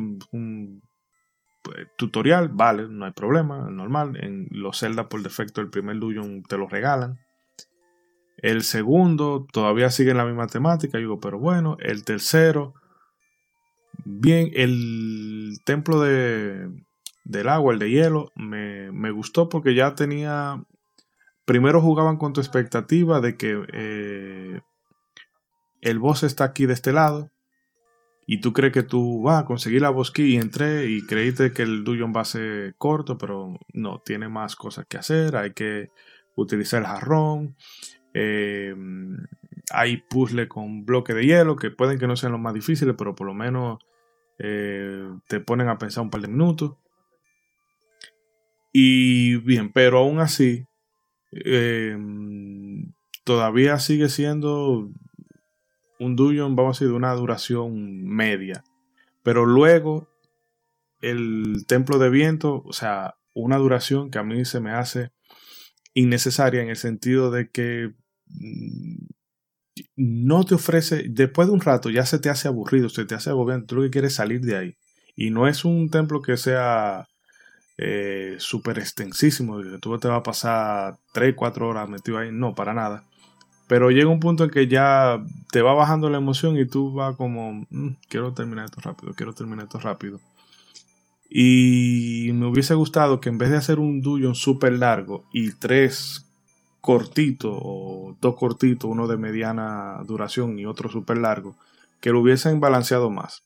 tutorial, 1.98 2.50
vale, 2.50 2.88
no 2.90 3.06
hay 3.06 3.12
problema, 3.12 3.70
normal. 3.70 4.18
En 4.18 4.48
los 4.52 4.80
Zelda 4.80 5.10
por 5.10 5.22
defecto 5.22 5.62
el 5.62 5.70
primer 5.70 6.00
dungeon 6.00 6.44
te 6.44 6.58
lo 6.58 6.68
regalan. 6.68 7.20
El 8.38 8.64
segundo 8.64 9.48
todavía 9.52 9.90
sigue 9.90 10.12
en 10.12 10.18
la 10.18 10.26
misma 10.26 10.48
temática, 10.48 10.98
digo, 10.98 11.20
pero 11.20 11.40
bueno. 11.40 11.78
El 11.80 12.04
tercero, 12.04 12.74
bien, 14.04 14.52
el 14.54 15.60
templo 15.66 16.02
de, 16.02 16.70
del 17.24 17.50
agua, 17.50 17.74
el 17.74 17.80
de 17.80 17.90
hielo, 17.90 18.32
me, 18.36 18.92
me, 18.92 19.12
gustó 19.12 19.50
porque 19.50 19.74
ya 19.74 19.96
tenía... 19.96 20.64
Primero 21.46 21.82
jugaban 21.82 22.18
con 22.18 22.34
tu 22.34 22.42
expectativa 22.42 23.22
de 23.22 23.38
que 23.38 23.64
eh, 23.72 24.62
el 25.82 26.00
boss 26.00 26.24
está 26.24 26.44
aquí 26.44 26.66
de 26.66 26.74
este 26.74 26.92
lado 26.92 27.32
y 28.27 28.41
tú 28.41 28.53
crees 28.53 28.73
que 28.73 28.84
tú 28.84 29.22
vas 29.22 29.43
a 29.43 29.45
conseguir 29.45 29.81
la 29.81 29.89
bosquí 29.89 30.34
y 30.34 30.38
entré 30.38 30.88
y 30.88 31.06
creíste 31.06 31.52
que 31.52 31.61
el 31.61 31.84
dungeon 31.84 32.14
va 32.15 32.22
a 32.22 32.26
ser 32.26 32.76
corto, 32.77 33.18
pero 33.18 33.60
no, 33.73 34.02
tiene 34.03 34.30
más 34.30 34.56
cosas 34.56 34.85
que 34.88 34.97
hacer, 34.97 35.35
hay 35.35 35.53
que 35.53 35.91
utilizar 36.35 36.81
el 36.81 36.88
jarrón, 36.88 37.56
eh, 38.14 38.73
hay 39.72 39.97
puzzles 39.97 40.47
con 40.47 40.85
bloque 40.85 41.14
de 41.14 41.26
hielo 41.26 41.56
que 41.56 41.69
pueden 41.69 41.99
que 41.99 42.07
no 42.07 42.15
sean 42.15 42.31
los 42.31 42.41
más 42.41 42.53
difíciles, 42.53 42.95
pero 42.97 43.15
por 43.15 43.27
lo 43.27 43.34
menos 43.34 43.80
eh, 44.39 45.07
te 45.27 45.39
ponen 45.39 45.69
a 45.69 45.77
pensar 45.77 46.03
un 46.03 46.10
par 46.10 46.22
de 46.22 46.27
minutos. 46.27 46.77
Y 48.73 49.38
bien, 49.38 49.72
pero 49.72 49.99
aún 49.99 50.19
así, 50.19 50.65
eh, 51.31 51.97
todavía 53.23 53.80
sigue 53.80 54.10
siendo 54.10 54.89
un 56.00 56.16
dungeon, 56.16 56.56
vamos 56.56 56.78
a 56.78 56.80
decir, 56.80 56.90
de 56.90 56.96
una 56.96 57.14
duración 57.14 58.06
media. 58.06 58.64
Pero 59.24 59.46
luego, 59.46 60.10
el 61.02 61.66
templo 61.68 61.98
de 62.00 62.10
viento, 62.10 62.64
o 62.66 62.74
sea, 62.74 63.16
una 63.34 63.58
duración 63.58 64.12
que 64.12 64.20
a 64.20 64.24
mí 64.24 64.46
se 64.46 64.60
me 64.60 64.72
hace 64.72 65.12
innecesaria 65.94 66.62
en 66.62 66.70
el 66.70 66.78
sentido 66.78 67.32
de 67.32 67.50
que 67.50 67.94
mm, 68.28 69.06
no 69.96 70.44
te 70.44 70.56
ofrece, 70.56 71.06
después 71.10 71.48
de 71.48 71.54
un 71.54 71.62
rato 71.62 71.90
ya 71.90 72.06
se 72.06 72.20
te 72.20 72.30
hace 72.30 72.48
aburrido, 72.48 72.90
se 72.90 73.06
te 73.06 73.16
hace 73.16 73.30
agobiante, 73.30 73.68
tú 73.68 73.76
lo 73.76 73.84
que 73.84 73.90
quieres 73.90 74.14
salir 74.14 74.42
de 74.42 74.58
ahí. 74.58 74.78
Y 75.16 75.30
no 75.32 75.48
es 75.48 75.66
un 75.66 75.90
templo 75.90 76.22
que 76.22 76.38
sea 76.38 77.08
eh, 77.78 78.36
súper 78.40 78.80
extensísimo, 78.80 79.62
que 79.62 79.80
tú 79.80 79.98
te 79.98 80.08
vas 80.08 80.20
a 80.20 80.24
pasar 80.24 80.98
3, 81.14 81.34
4 81.36 81.68
horas 81.68 81.90
metido 81.90 82.18
ahí, 82.18 82.30
no, 82.32 82.56
para 82.56 82.74
nada. 82.74 83.04
Pero 83.68 83.90
llega 83.90 84.10
un 84.10 84.20
punto 84.20 84.44
en 84.44 84.52
que 84.52 84.68
ya 84.68 85.24
te 85.52 85.62
va 85.62 85.74
bajando 85.74 86.10
la 86.10 86.18
emoción 86.18 86.58
y 86.58 86.66
tú 86.66 86.94
vas 86.94 87.16
como, 87.16 87.66
mm, 87.70 87.98
quiero 88.08 88.34
terminar 88.34 88.66
esto 88.66 88.82
rápido, 88.82 89.14
quiero 89.14 89.34
terminar 89.34 89.66
esto 89.66 89.80
rápido. 89.80 90.20
Y 91.30 92.30
me 92.34 92.46
hubiese 92.48 92.76
gustado 92.76 93.20
que 93.20 93.30
en 93.30 93.38
vez 93.38 93.50
de 93.50 93.58
hacer 93.58 93.80
un 93.80 94.02
dungeon 94.02 94.36
súper 94.36 94.74
largo 94.74 95.26
y 95.34 95.52
tres 95.54 96.26
cortitos 96.82 97.58
o 97.62 98.16
dos 98.22 98.36
cortitos, 98.36 98.90
uno 98.90 99.08
de 99.08 99.18
mediana 99.18 100.02
duración 100.06 100.60
y 100.60 100.66
otro 100.68 100.90
súper 100.90 101.18
largo, 101.18 101.56
que 102.00 102.12
lo 102.12 102.22
hubiesen 102.22 102.60
balanceado 102.60 103.10
más. 103.10 103.42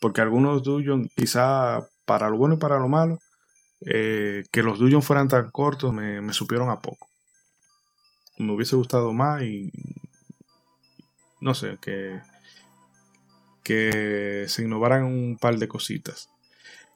Porque 0.00 0.20
algunos 0.20 0.62
dungeons, 0.64 1.08
quizá 1.16 1.86
para 2.04 2.28
lo 2.30 2.36
bueno 2.36 2.56
y 2.56 2.58
para 2.58 2.78
lo 2.78 2.88
malo, 2.88 3.18
eh, 3.82 4.44
que 4.52 4.62
los 4.62 4.78
dungeons 4.78 5.06
fueran 5.06 5.28
tan 5.28 5.50
cortos 5.50 5.92
me, 5.92 6.20
me 6.20 6.32
supieron 6.32 6.70
a 6.70 6.80
poco 6.80 7.08
me 8.38 8.52
hubiese 8.52 8.76
gustado 8.76 9.12
más 9.12 9.42
y 9.42 9.72
no 11.40 11.54
sé, 11.54 11.78
que, 11.80 12.20
que 13.62 14.46
se 14.48 14.62
innovaran 14.62 15.04
un 15.04 15.38
par 15.38 15.58
de 15.58 15.68
cositas. 15.68 16.30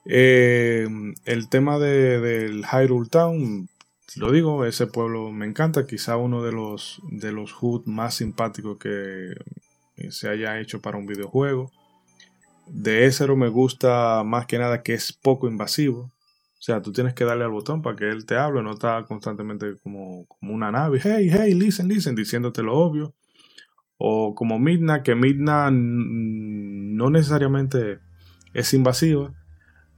Eh, 0.05 0.89
el 1.25 1.49
tema 1.49 1.79
de, 1.79 2.21
del 2.21 2.65
Hyrule 2.65 3.09
Town, 3.09 3.69
lo 4.17 4.33
digo, 4.33 4.65
ese 4.65 4.87
pueblo 4.87 5.31
me 5.31 5.47
encanta, 5.47 5.87
quizá 5.87 6.17
uno 6.17 6.43
de 6.43 6.53
los, 6.53 7.01
de 7.11 7.33
los 7.33 7.55
HUD 7.61 7.87
más 7.87 8.15
simpáticos 8.15 8.79
que 8.79 9.35
se 10.11 10.29
haya 10.29 10.59
hecho 10.59 10.81
para 10.81 10.99
un 10.99 11.07
videojuego. 11.07 11.71
De 12.67 13.07
Ezero 13.07 13.37
me 13.37 13.49
gusta 13.49 14.23
más 14.25 14.47
que 14.47 14.59
nada 14.59 14.83
que 14.83 14.95
es 14.95 15.13
poco 15.13 15.49
invasivo. 15.49 16.11
O 16.61 16.63
sea, 16.63 16.83
tú 16.83 16.93
tienes 16.93 17.15
que 17.15 17.25
darle 17.25 17.45
al 17.45 17.51
botón 17.51 17.81
para 17.81 17.97
que 17.97 18.11
él 18.11 18.27
te 18.27 18.37
hable, 18.37 18.63
no 18.63 18.73
está 18.73 19.03
constantemente 19.05 19.77
como, 19.83 20.27
como 20.27 20.53
una 20.53 20.71
nave, 20.71 21.01
hey, 21.03 21.31
hey, 21.33 21.55
listen, 21.55 21.89
listen, 21.89 22.15
diciéndote 22.15 22.63
lo 22.63 22.77
obvio. 22.77 23.15
O 23.97 24.35
como 24.35 24.59
Midna, 24.59 25.03
que 25.03 25.15
Midna 25.15 25.71
no 25.73 27.09
necesariamente 27.09 28.01
es 28.53 28.75
invasiva, 28.75 29.33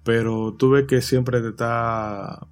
pero 0.04 0.54
tú 0.56 0.70
ves 0.70 0.86
que 0.86 1.00
siempre 1.02 1.40
te 1.40 1.48
está... 1.48 2.46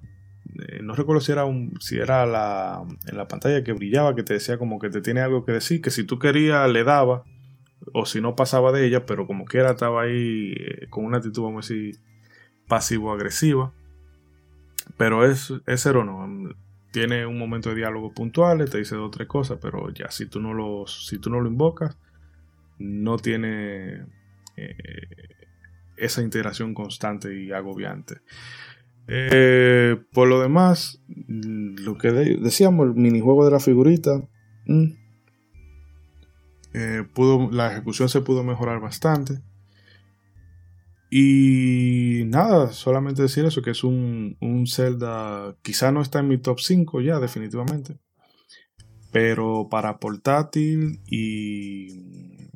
Eh, 0.67 0.81
no 0.83 0.93
recuerdo 0.93 1.21
si 1.21 1.31
era, 1.31 1.45
un, 1.45 1.79
si 1.79 1.97
era 1.97 2.25
la, 2.25 2.83
en 3.07 3.15
la 3.15 3.29
pantalla 3.29 3.63
que 3.63 3.71
brillaba, 3.71 4.13
que 4.13 4.23
te 4.23 4.33
decía 4.33 4.57
como 4.57 4.77
que 4.77 4.89
te 4.89 4.99
tiene 4.99 5.21
algo 5.21 5.45
que 5.45 5.53
decir, 5.53 5.81
que 5.81 5.89
si 5.89 6.03
tú 6.03 6.19
querías 6.19 6.69
le 6.69 6.83
daba, 6.83 7.23
o 7.93 8.05
si 8.05 8.19
no 8.19 8.35
pasaba 8.35 8.73
de 8.73 8.85
ella, 8.85 9.05
pero 9.05 9.25
como 9.25 9.45
quiera 9.45 9.71
estaba 9.71 10.01
ahí 10.01 10.51
eh, 10.51 10.87
con 10.89 11.05
una 11.05 11.19
actitud, 11.19 11.43
vamos 11.43 11.71
a 11.71 11.73
decir, 11.73 12.01
pasivo-agresiva. 12.67 13.73
Pero 14.97 15.25
es, 15.25 15.53
es 15.65 15.81
cero 15.81 16.03
no. 16.03 16.53
Tiene 16.91 17.25
un 17.25 17.37
momento 17.37 17.69
de 17.69 17.75
diálogo 17.75 18.13
puntual, 18.13 18.69
te 18.69 18.77
dice 18.77 18.95
dos 18.95 19.07
o 19.07 19.11
tres 19.11 19.27
cosas, 19.27 19.59
pero 19.61 19.89
ya 19.91 20.11
si 20.11 20.25
tú 20.25 20.41
no 20.41 20.53
lo, 20.53 20.85
si 20.87 21.19
tú 21.19 21.29
no 21.29 21.39
lo 21.39 21.47
invocas, 21.47 21.97
no 22.79 23.17
tiene 23.17 24.05
eh, 24.57 24.75
esa 25.95 26.21
integración 26.21 26.73
constante 26.73 27.41
y 27.41 27.51
agobiante. 27.51 28.17
Eh, 29.07 29.97
por 30.13 30.27
lo 30.27 30.41
demás, 30.41 31.01
lo 31.27 31.97
que 31.97 32.11
decíamos, 32.11 32.87
el 32.87 32.93
minijuego 32.93 33.45
de 33.45 33.51
la 33.51 33.59
figurita, 33.59 34.21
mm, 34.65 34.85
eh, 36.73 37.03
pudo, 37.13 37.49
la 37.51 37.71
ejecución 37.71 38.09
se 38.09 38.21
pudo 38.21 38.43
mejorar 38.43 38.79
bastante. 38.79 39.41
Y 41.13 42.23
nada, 42.27 42.71
solamente 42.71 43.21
decir 43.21 43.43
eso, 43.43 43.61
que 43.61 43.71
es 43.71 43.83
un, 43.83 44.37
un 44.39 44.65
Zelda, 44.65 45.57
quizá 45.61 45.91
no 45.91 46.01
está 46.01 46.19
en 46.19 46.29
mi 46.29 46.37
top 46.37 46.61
5 46.61 47.01
ya, 47.01 47.19
definitivamente. 47.19 47.97
Pero 49.11 49.67
para 49.69 49.99
portátil 49.99 51.01
y 51.05 52.47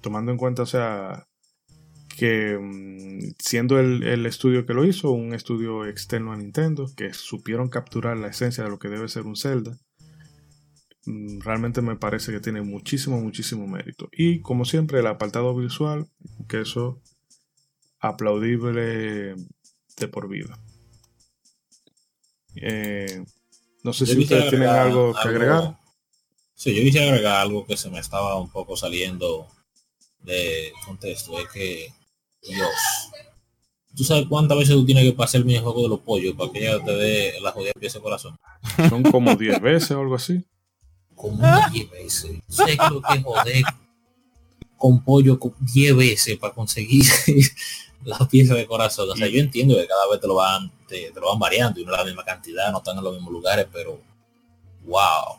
tomando 0.00 0.30
en 0.30 0.38
cuenta, 0.38 0.62
o 0.62 0.66
sea, 0.66 1.26
que 2.16 2.56
mm, 2.56 3.34
siendo 3.40 3.80
el, 3.80 4.04
el, 4.04 4.26
estudio 4.26 4.64
que 4.64 4.74
lo 4.74 4.84
hizo, 4.84 5.10
un 5.10 5.34
estudio 5.34 5.84
externo 5.84 6.32
a 6.32 6.36
Nintendo, 6.36 6.86
que 6.96 7.12
supieron 7.12 7.68
capturar 7.68 8.16
la 8.16 8.28
esencia 8.28 8.62
de 8.62 8.70
lo 8.70 8.78
que 8.78 8.90
debe 8.90 9.08
ser 9.08 9.24
un 9.24 9.34
Zelda, 9.34 9.76
mm, 11.06 11.40
realmente 11.40 11.82
me 11.82 11.96
parece 11.96 12.30
que 12.30 12.38
tiene 12.38 12.62
muchísimo, 12.62 13.20
muchísimo 13.20 13.66
mérito. 13.66 14.08
Y 14.12 14.40
como 14.40 14.64
siempre, 14.64 15.00
el 15.00 15.08
apartado 15.08 15.52
visual, 15.56 16.06
que 16.48 16.60
eso 16.60 17.02
aplaudible 18.02 19.36
de 19.96 20.08
por 20.08 20.28
vida. 20.28 20.58
Eh, 22.56 23.24
no 23.82 23.92
sé 23.92 24.06
si 24.06 24.18
ustedes 24.18 24.50
tienen 24.50 24.68
algo 24.68 25.14
que 25.14 25.28
agregar. 25.28 25.78
Sí, 26.54 26.74
yo 26.74 26.82
quisiera 26.82 27.06
agregar 27.06 27.40
algo 27.40 27.64
que 27.64 27.76
se 27.76 27.90
me 27.90 27.98
estaba 28.00 28.38
un 28.38 28.50
poco 28.50 28.76
saliendo 28.76 29.48
de 30.20 30.72
contexto. 30.84 31.38
Es 31.38 31.48
que, 31.48 31.92
Dios, 32.42 32.68
¿tú 33.94 34.04
sabes 34.04 34.26
cuántas 34.28 34.58
veces 34.58 34.74
tú 34.74 34.84
tienes 34.84 35.04
que 35.04 35.12
pasar 35.12 35.40
el 35.40 35.44
minijuego 35.46 35.82
de 35.82 35.88
los 35.88 36.00
pollos 36.00 36.34
para 36.36 36.52
que 36.52 36.58
ella 36.58 36.84
te 36.84 36.92
dé 36.92 37.40
la 37.40 37.52
jodida 37.52 37.72
pieza 37.78 37.98
de 37.98 38.02
corazón? 38.02 38.36
Son 38.88 39.02
como 39.04 39.34
10 39.36 39.60
veces 39.60 39.92
o 39.92 40.00
algo 40.00 40.16
así. 40.16 40.44
Como 41.14 41.42
10 41.70 41.90
veces. 41.90 42.38
Sé 42.48 42.76
que 42.76 42.90
lo 42.90 43.00
que 43.00 43.22
joder 43.22 43.64
con 44.76 45.04
pollo 45.04 45.38
10 45.60 45.96
veces 45.96 46.36
para 46.38 46.52
conseguir 46.52 47.04
las 48.04 48.26
piezas 48.28 48.56
de 48.56 48.66
corazón. 48.66 49.08
O 49.10 49.16
sea, 49.16 49.26
yo 49.28 49.40
entiendo 49.40 49.76
que 49.76 49.86
cada 49.86 50.08
vez 50.10 50.20
te 50.20 50.26
lo 50.26 50.34
van, 50.34 50.70
te, 50.86 51.12
lo 51.14 51.28
van 51.28 51.38
variando 51.38 51.80
y 51.80 51.84
no 51.84 51.92
la 51.92 52.04
misma 52.04 52.24
cantidad, 52.24 52.70
no 52.70 52.78
están 52.78 52.98
en 52.98 53.04
los 53.04 53.14
mismos 53.14 53.32
lugares, 53.32 53.66
pero 53.72 54.00
wow. 54.84 55.36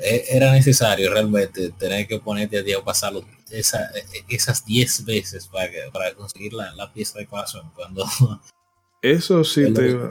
E, 0.00 0.24
era 0.30 0.52
necesario 0.52 1.12
realmente 1.12 1.70
tener 1.70 2.06
que 2.06 2.18
ponerte 2.18 2.58
a 2.58 2.62
día 2.62 2.82
pasarlo 2.82 3.24
esa, 3.50 3.90
esas 4.28 4.64
10 4.64 5.04
veces 5.04 5.46
para, 5.48 5.70
para 5.92 6.14
conseguir 6.14 6.54
la, 6.54 6.74
la, 6.74 6.92
pieza 6.92 7.18
de 7.18 7.26
corazón. 7.26 7.70
Cuando 7.74 8.06
eso 9.02 9.44
sí 9.44 9.72
te 9.72 9.90
iba, 9.90 10.10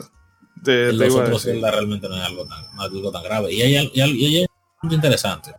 te, 0.63 0.89
te 0.89 1.07
iba 1.07 1.25
a 1.25 1.29
decir. 1.29 1.59
realmente 1.61 2.07
no 2.07 2.15
es 2.15 2.23
algo 2.23 2.45
tan, 2.45 2.63
no 2.75 2.85
es 2.85 2.91
algo 2.91 3.11
tan 3.11 3.23
grave. 3.23 3.51
Y 3.51 3.61
hay, 3.61 3.91
y 3.93 4.01
hay, 4.01 4.11
y 4.11 4.37
hay 4.37 4.45
un 4.83 4.93
interesante. 4.93 5.53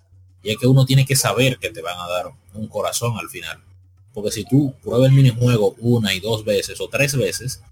Y 0.44 0.50
es 0.50 0.58
que 0.58 0.66
uno 0.66 0.84
tiene 0.84 1.04
que 1.04 1.16
saber 1.16 1.58
que 1.58 1.70
te 1.70 1.82
van 1.82 1.98
a 1.98 2.08
dar 2.08 2.32
un 2.54 2.68
corazón 2.68 3.16
al 3.18 3.28
final 3.28 3.62
porque 4.12 4.30
si 4.30 4.44
tú 4.44 4.74
pruebas 4.82 5.10
el 5.10 5.16
minijuego 5.16 5.74
una 5.78 6.14
y 6.14 6.20
dos 6.20 6.44
veces 6.44 6.80
o 6.80 6.88
tres 6.88 7.16
veces, 7.16 7.62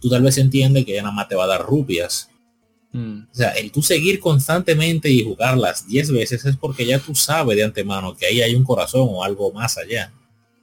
tú 0.00 0.08
tal 0.08 0.22
vez 0.22 0.38
entiendes 0.38 0.84
que 0.84 0.94
ya 0.94 1.02
nada 1.02 1.14
más 1.14 1.28
te 1.28 1.34
va 1.34 1.44
a 1.44 1.48
dar 1.48 1.62
rupias. 1.62 2.30
Mm. 2.92 3.22
O 3.30 3.34
sea, 3.34 3.50
el 3.50 3.70
tú 3.70 3.82
seguir 3.82 4.18
constantemente 4.18 5.10
y 5.10 5.22
jugarlas 5.22 5.86
diez 5.86 6.10
veces 6.10 6.44
es 6.44 6.56
porque 6.56 6.86
ya 6.86 6.98
tú 6.98 7.14
sabes 7.14 7.56
de 7.56 7.64
antemano 7.64 8.16
que 8.16 8.26
ahí 8.26 8.40
hay 8.40 8.54
un 8.54 8.64
corazón 8.64 9.08
o 9.10 9.22
algo 9.22 9.52
más 9.52 9.78
allá. 9.78 10.12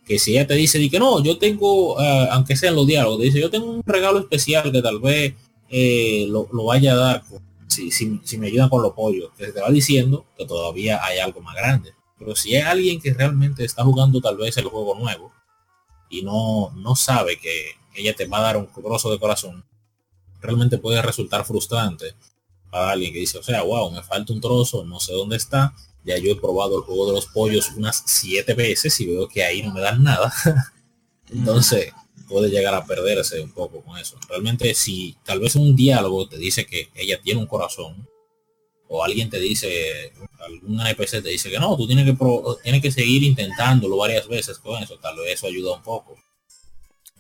Que 0.05 0.19
si 0.19 0.31
ella 0.31 0.47
te 0.47 0.55
dice 0.55 0.89
que 0.89 0.99
no, 0.99 1.21
yo 1.21 1.37
tengo, 1.37 1.95
uh, 1.95 2.27
aunque 2.31 2.55
sean 2.55 2.75
los 2.75 2.87
diálogos, 2.87 3.21
dice 3.21 3.39
yo 3.39 3.49
tengo 3.49 3.69
un 3.69 3.83
regalo 3.85 4.19
especial 4.19 4.71
que 4.71 4.81
tal 4.81 4.99
vez 4.99 5.33
eh, 5.69 6.25
lo, 6.29 6.47
lo, 6.51 6.65
vaya 6.65 6.93
a 6.93 6.95
dar 6.95 7.23
si, 7.67 7.91
si, 7.91 8.19
si, 8.23 8.37
me 8.37 8.47
ayudan 8.47 8.69
con 8.69 8.81
los 8.81 8.93
pollos, 8.93 9.31
que 9.37 9.47
te 9.47 9.59
va 9.59 9.69
diciendo 9.69 10.25
que 10.37 10.45
todavía 10.45 11.03
hay 11.03 11.19
algo 11.19 11.41
más 11.41 11.55
grande. 11.55 11.93
Pero 12.17 12.35
si 12.35 12.55
es 12.55 12.65
alguien 12.65 12.99
que 12.99 13.13
realmente 13.13 13.63
está 13.63 13.83
jugando 13.83 14.21
tal 14.21 14.37
vez 14.37 14.57
el 14.57 14.65
juego 14.65 14.95
nuevo 14.95 15.31
y 16.09 16.23
no, 16.23 16.71
no 16.75 16.95
sabe 16.95 17.39
que 17.39 17.75
ella 17.95 18.15
te 18.15 18.25
va 18.25 18.39
a 18.39 18.41
dar 18.41 18.57
un 18.57 18.67
trozo 18.67 19.11
de 19.11 19.19
corazón, 19.19 19.65
realmente 20.41 20.77
puede 20.77 21.01
resultar 21.01 21.45
frustrante 21.45 22.15
para 22.69 22.91
alguien 22.91 23.13
que 23.13 23.19
dice, 23.19 23.37
o 23.37 23.43
sea, 23.43 23.63
wow, 23.63 23.91
me 23.91 24.03
falta 24.03 24.33
un 24.33 24.41
trozo, 24.41 24.83
no 24.83 24.99
sé 24.99 25.13
dónde 25.13 25.37
está. 25.37 25.73
Ya 26.03 26.17
yo 26.17 26.31
he 26.31 26.35
probado 26.35 26.77
el 26.77 26.83
juego 26.83 27.07
de 27.07 27.13
los 27.13 27.25
pollos 27.27 27.71
unas 27.75 28.03
siete 28.05 28.53
veces 28.53 28.99
y 28.99 29.07
veo 29.07 29.27
que 29.27 29.43
ahí 29.43 29.61
no 29.61 29.73
me 29.73 29.81
dan 29.81 30.03
nada. 30.03 30.33
Entonces 31.29 31.91
puede 32.27 32.49
llegar 32.49 32.73
a 32.73 32.85
perderse 32.85 33.41
un 33.41 33.51
poco 33.51 33.81
con 33.81 33.97
eso. 33.97 34.17
Realmente 34.29 34.73
si 34.73 35.17
tal 35.23 35.39
vez 35.39 35.55
un 35.55 35.75
diálogo 35.75 36.27
te 36.27 36.37
dice 36.37 36.65
que 36.65 36.89
ella 36.95 37.19
tiene 37.21 37.39
un 37.39 37.47
corazón, 37.47 38.07
o 38.89 39.03
alguien 39.03 39.29
te 39.29 39.39
dice, 39.39 40.13
algún 40.39 40.79
NPC 40.79 41.21
te 41.21 41.29
dice 41.29 41.49
que 41.49 41.59
no, 41.59 41.75
tú 41.75 41.87
tienes 41.87 42.05
que, 42.05 42.13
pro, 42.13 42.57
tienes 42.63 42.81
que 42.81 42.91
seguir 42.91 43.23
intentándolo 43.23 43.97
varias 43.97 44.27
veces 44.27 44.57
con 44.59 44.81
eso, 44.81 44.97
tal 44.99 45.17
vez 45.17 45.35
eso 45.35 45.47
ayuda 45.47 45.75
un 45.75 45.83
poco. 45.83 46.15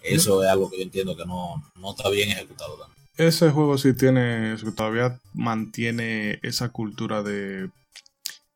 Eso 0.03 0.43
es 0.43 0.49
algo 0.49 0.69
que 0.69 0.77
yo 0.77 0.83
entiendo 0.83 1.17
que 1.17 1.25
no, 1.25 1.61
no 1.75 1.91
está 1.91 2.09
bien 2.09 2.29
ejecutado 2.29 2.77
también. 2.77 2.97
Ese 3.17 3.49
juego 3.49 3.77
sí 3.77 3.93
tiene, 3.93 4.55
todavía 4.75 5.19
mantiene 5.33 6.39
esa 6.43 6.69
cultura 6.69 7.23
de 7.23 7.69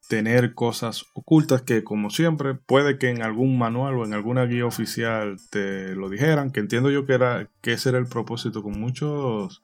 tener 0.07 0.53
cosas 0.53 1.05
ocultas 1.13 1.61
que 1.61 1.83
como 1.83 2.09
siempre 2.09 2.53
puede 2.53 2.97
que 2.99 3.09
en 3.09 3.21
algún 3.21 3.57
manual 3.57 3.95
o 3.95 4.05
en 4.05 4.13
alguna 4.13 4.45
guía 4.45 4.65
oficial 4.65 5.37
te 5.49 5.95
lo 5.95 6.09
dijeran, 6.09 6.51
que 6.51 6.59
entiendo 6.59 6.91
yo 6.91 7.05
que 7.05 7.13
era 7.13 7.49
que 7.61 7.73
ese 7.73 7.89
era 7.89 7.97
el 7.97 8.07
propósito 8.07 8.61
con 8.61 8.79
muchos 8.79 9.63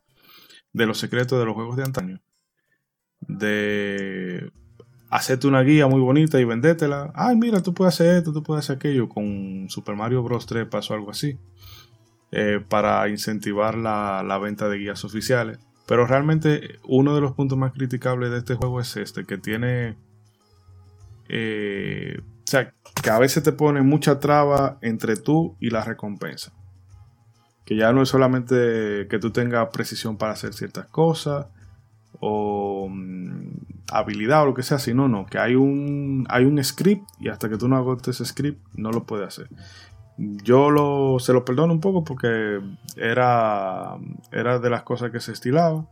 de 0.73 0.85
los 0.85 0.99
secretos 0.99 1.37
de 1.37 1.45
los 1.45 1.53
juegos 1.53 1.75
de 1.75 1.83
antaño 1.83 2.21
de 3.21 4.51
hacerte 5.09 5.47
una 5.47 5.61
guía 5.61 5.87
muy 5.87 6.01
bonita 6.01 6.39
y 6.39 6.45
vendértela. 6.45 7.11
Ay, 7.15 7.35
mira, 7.35 7.61
tú 7.61 7.73
puedes 7.73 7.93
hacer 7.93 8.17
esto, 8.17 8.33
tú 8.33 8.43
puedes 8.43 8.65
hacer 8.65 8.77
aquello. 8.77 9.09
Con 9.09 9.67
Super 9.69 9.95
Mario 9.95 10.23
Bros. 10.23 10.45
3 10.45 10.67
pasó 10.67 10.93
algo 10.93 11.11
así. 11.11 11.37
Eh, 12.31 12.59
para 12.67 13.07
incentivar 13.07 13.75
la, 13.75 14.21
la, 14.25 14.37
venta 14.37 14.67
de 14.67 14.77
guías 14.77 15.05
oficiales. 15.05 15.59
Pero 15.87 16.05
realmente 16.05 16.79
uno 16.83 17.15
de 17.15 17.21
los 17.21 17.31
puntos 17.33 17.57
más 17.57 17.71
criticables 17.71 18.31
de 18.31 18.39
este 18.39 18.55
juego 18.55 18.81
es 18.81 18.97
este, 18.97 19.25
que 19.25 19.37
tiene... 19.37 19.97
Eh, 21.29 22.19
o 22.19 22.49
sea, 22.49 22.73
que 23.01 23.09
a 23.09 23.19
veces 23.19 23.43
te 23.43 23.51
pone 23.51 23.81
mucha 23.81 24.19
traba 24.19 24.77
entre 24.81 25.15
tú 25.15 25.55
y 25.59 25.69
la 25.69 25.83
recompensa. 25.83 26.51
Que 27.65 27.75
ya 27.75 27.91
no 27.91 28.01
es 28.01 28.09
solamente 28.09 29.07
que 29.09 29.19
tú 29.19 29.31
tengas 29.31 29.69
precisión 29.69 30.17
para 30.17 30.33
hacer 30.33 30.53
ciertas 30.53 30.87
cosas, 30.87 31.47
o 32.19 32.87
mm, 32.89 33.47
habilidad 33.91 34.43
o 34.43 34.47
lo 34.47 34.53
que 34.53 34.63
sea, 34.63 34.79
sino 34.79 35.07
no, 35.07 35.25
que 35.25 35.39
hay 35.39 35.55
un, 35.55 36.25
hay 36.29 36.45
un 36.45 36.63
script 36.63 37.05
y 37.19 37.29
hasta 37.29 37.49
que 37.49 37.57
tú 37.57 37.67
no 37.67 37.77
agotes 37.77 38.15
ese 38.15 38.25
script 38.25 38.65
no 38.75 38.91
lo 38.91 39.05
puedes 39.05 39.27
hacer. 39.27 39.49
Yo 40.17 41.19
se 41.19 41.33
lo 41.33 41.45
perdono 41.45 41.73
un 41.73 41.79
poco 41.79 42.03
porque 42.03 42.59
era, 42.95 43.97
era 44.31 44.59
de 44.59 44.69
las 44.69 44.83
cosas 44.83 45.11
que 45.11 45.19
se 45.19 45.31
estilaba, 45.31 45.87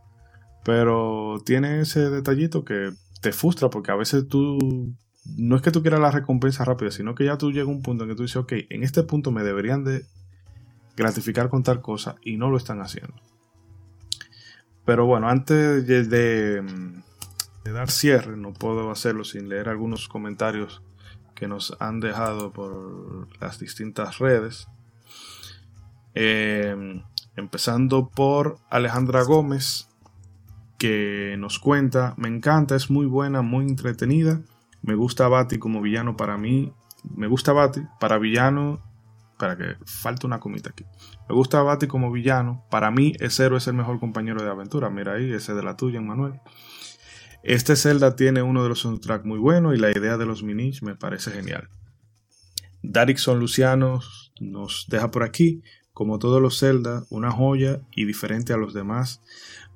pero 0.64 1.40
tiene 1.44 1.80
ese 1.80 2.10
detallito 2.10 2.64
que 2.64 2.90
te 3.20 3.32
frustra 3.32 3.70
porque 3.70 3.92
a 3.92 3.96
veces 3.96 4.26
tú 4.28 4.58
no 5.36 5.56
es 5.56 5.62
que 5.62 5.70
tú 5.70 5.80
quieras 5.80 6.00
la 6.00 6.10
recompensa 6.10 6.64
rápida, 6.64 6.90
sino 6.90 7.14
que 7.14 7.24
ya 7.24 7.38
tú 7.38 7.50
llegas 7.52 7.68
a 7.68 7.72
un 7.72 7.82
punto 7.82 8.04
en 8.04 8.10
que 8.10 8.16
tú 8.16 8.22
dices, 8.22 8.36
ok, 8.36 8.52
en 8.70 8.82
este 8.82 9.02
punto 9.02 9.30
me 9.30 9.42
deberían 9.42 9.84
de 9.84 10.04
gratificar 10.96 11.48
con 11.48 11.62
tal 11.62 11.80
cosa 11.80 12.16
y 12.22 12.36
no 12.36 12.50
lo 12.50 12.56
están 12.56 12.80
haciendo. 12.80 13.14
Pero 14.86 15.04
bueno, 15.04 15.28
antes 15.28 15.86
de, 15.86 16.62
dar 17.64 17.90
cierre, 17.90 18.36
no 18.36 18.54
puedo 18.54 18.90
hacerlo 18.90 19.24
sin 19.24 19.50
leer 19.50 19.68
algunos 19.68 20.08
comentarios 20.08 20.82
que 21.34 21.48
nos 21.48 21.76
han 21.80 22.00
dejado 22.00 22.52
por 22.52 23.28
las 23.40 23.58
distintas 23.58 24.18
redes. 24.18 24.68
Eh, 26.14 27.02
Empezando 27.36 28.08
por 28.08 28.56
Alejandra 28.70 29.22
Gómez, 29.22 29.90
que 30.78 31.36
nos 31.38 31.58
cuenta, 31.58 32.14
me 32.16 32.28
encanta, 32.28 32.74
es 32.74 32.88
muy 32.88 33.04
buena, 33.04 33.42
muy 33.42 33.66
entretenida. 33.66 34.40
Me 34.80 34.94
gusta 34.94 35.28
Bati 35.28 35.58
como 35.58 35.82
villano 35.82 36.16
para 36.16 36.38
mí. 36.38 36.72
Me 37.14 37.26
gusta 37.26 37.52
Bati 37.52 37.82
para 38.00 38.16
villano. 38.16 38.80
Para 39.38 39.56
que 39.56 39.76
falte 39.84 40.26
una 40.26 40.40
comita 40.40 40.70
aquí. 40.70 40.84
Me 41.28 41.34
gusta 41.34 41.62
Bati 41.62 41.86
como 41.86 42.10
villano. 42.10 42.64
Para 42.70 42.90
mí, 42.90 43.12
ese 43.20 43.44
héroe 43.44 43.58
es 43.58 43.66
el 43.66 43.74
mejor 43.74 44.00
compañero 44.00 44.42
de 44.42 44.50
aventura. 44.50 44.88
Mira 44.90 45.14
ahí, 45.14 45.32
ese 45.32 45.54
de 45.54 45.62
la 45.62 45.76
tuya, 45.76 46.00
Manuel. 46.00 46.40
Este 47.42 47.76
Zelda 47.76 48.16
tiene 48.16 48.42
uno 48.42 48.62
de 48.62 48.70
los 48.70 48.80
soundtracks 48.80 49.24
muy 49.24 49.38
buenos 49.38 49.74
y 49.74 49.78
la 49.78 49.90
idea 49.90 50.16
de 50.16 50.26
los 50.26 50.42
minis 50.42 50.82
me 50.82 50.96
parece 50.96 51.30
genial. 51.30 51.68
Darikson 52.82 53.38
Luciano 53.38 54.00
nos 54.40 54.86
deja 54.88 55.10
por 55.10 55.22
aquí, 55.22 55.62
como 55.92 56.18
todos 56.18 56.42
los 56.42 56.58
Zelda, 56.58 57.04
una 57.08 57.30
joya 57.30 57.82
y 57.94 58.04
diferente 58.04 58.52
a 58.52 58.56
los 58.56 58.74
demás, 58.74 59.22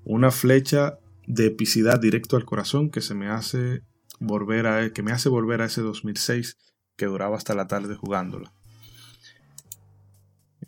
una 0.05 0.31
flecha 0.31 0.99
de 1.27 1.47
epicidad 1.47 2.01
directo 2.01 2.37
al 2.37 2.45
corazón 2.45 2.91
que 2.91 3.01
se 3.01 3.15
me 3.15 3.28
hace 3.28 3.82
volver 4.19 4.66
a 4.66 4.93
que 4.93 5.03
me 5.03 5.12
hace 5.12 5.28
volver 5.28 5.62
a 5.62 5.66
ese 5.66 5.81
2006 5.81 6.59
que 6.97 7.07
duraba 7.07 7.37
hasta 7.37 7.55
la 7.55 7.66
tarde 7.66 7.95
jugándola. 7.95 8.53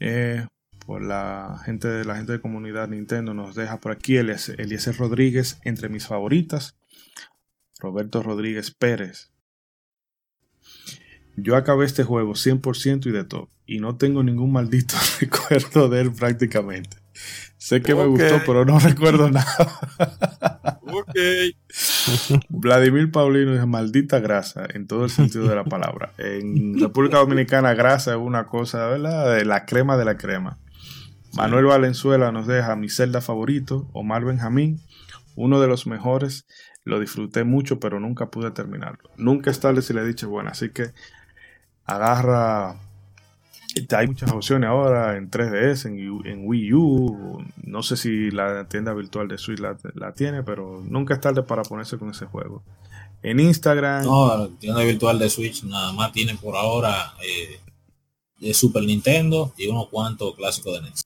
Eh, 0.04 0.44
por 0.84 1.00
la 1.00 1.62
gente 1.64 1.86
de 1.86 2.04
la 2.04 2.16
gente 2.16 2.32
de 2.32 2.40
comunidad 2.40 2.88
Nintendo 2.88 3.34
nos 3.34 3.54
deja 3.54 3.78
por 3.78 3.92
aquí 3.92 4.16
Eliezer 4.16 4.96
Rodríguez 4.96 5.60
entre 5.62 5.88
mis 5.88 6.08
favoritas 6.08 6.76
Roberto 7.78 8.20
Rodríguez 8.20 8.72
Pérez. 8.72 9.30
Yo 11.36 11.54
acabé 11.54 11.84
este 11.84 12.02
juego 12.02 12.32
100% 12.32 13.06
y 13.06 13.12
de 13.12 13.22
todo, 13.22 13.48
y 13.64 13.78
no 13.78 13.96
tengo 13.96 14.24
ningún 14.24 14.50
maldito 14.50 14.96
recuerdo 15.20 15.88
de 15.88 16.00
él 16.00 16.12
prácticamente. 16.12 16.96
Sé 17.62 17.80
que 17.80 17.94
me 17.94 18.06
gustó, 18.06 18.40
pero 18.44 18.64
no 18.64 18.76
recuerdo 18.80 19.30
nada. 19.30 19.78
ok. 20.82 21.16
Vladimir 22.48 23.12
Paulino 23.12 23.52
dice 23.52 23.66
maldita 23.66 24.18
grasa, 24.18 24.66
en 24.68 24.88
todo 24.88 25.04
el 25.04 25.10
sentido 25.10 25.46
de 25.46 25.54
la 25.54 25.62
palabra. 25.62 26.12
En 26.18 26.80
República 26.80 27.18
Dominicana, 27.18 27.72
grasa 27.74 28.14
es 28.14 28.16
una 28.16 28.46
cosa, 28.46 28.88
¿verdad? 28.88 29.36
De 29.36 29.44
la 29.44 29.64
crema 29.64 29.96
de 29.96 30.04
la 30.04 30.16
crema. 30.16 30.58
Manuel 31.34 31.66
Valenzuela 31.66 32.32
nos 32.32 32.48
deja 32.48 32.74
mi 32.74 32.88
celda 32.88 33.20
favorito, 33.20 33.88
Omar 33.92 34.24
Benjamín, 34.24 34.80
uno 35.36 35.60
de 35.60 35.68
los 35.68 35.86
mejores 35.86 36.46
lo 36.82 36.98
disfruté 36.98 37.44
mucho, 37.44 37.78
pero 37.78 38.00
nunca 38.00 38.26
pude 38.26 38.50
terminarlo. 38.50 39.08
Nunca 39.16 39.52
es 39.52 39.60
tarde 39.60 39.82
si 39.82 39.94
le 39.94 40.00
he 40.00 40.04
dicho 40.06 40.28
bueno, 40.28 40.50
así 40.50 40.70
que 40.70 40.90
agarra. 41.84 42.74
Hay 43.96 44.06
muchas 44.06 44.30
opciones 44.32 44.68
ahora 44.68 45.16
en 45.16 45.30
3DS, 45.30 45.86
en, 45.86 46.46
Wii 46.46 46.74
U. 46.74 47.44
No 47.64 47.82
sé 47.82 47.96
si 47.96 48.30
la 48.30 48.64
tienda 48.68 48.92
virtual 48.92 49.28
de 49.28 49.38
Switch 49.38 49.60
la, 49.60 50.12
tiene, 50.12 50.42
pero 50.42 50.82
nunca 50.86 51.14
es 51.14 51.20
tarde 51.20 51.42
para 51.42 51.62
ponerse 51.62 51.98
con 51.98 52.10
ese 52.10 52.26
juego. 52.26 52.62
En 53.22 53.40
Instagram. 53.40 54.04
No, 54.04 54.36
la 54.36 54.48
tienda 54.58 54.82
virtual 54.82 55.18
de 55.18 55.30
Switch 55.30 55.64
nada 55.64 55.92
más 55.92 56.12
tiene 56.12 56.34
por 56.34 56.56
ahora 56.56 57.14
eh, 57.24 57.60
de 58.40 58.52
Super 58.52 58.82
Nintendo 58.82 59.52
y 59.56 59.68
unos 59.68 59.88
cuantos 59.88 60.34
clásicos 60.34 60.74
de 60.74 60.82
NES. 60.82 61.04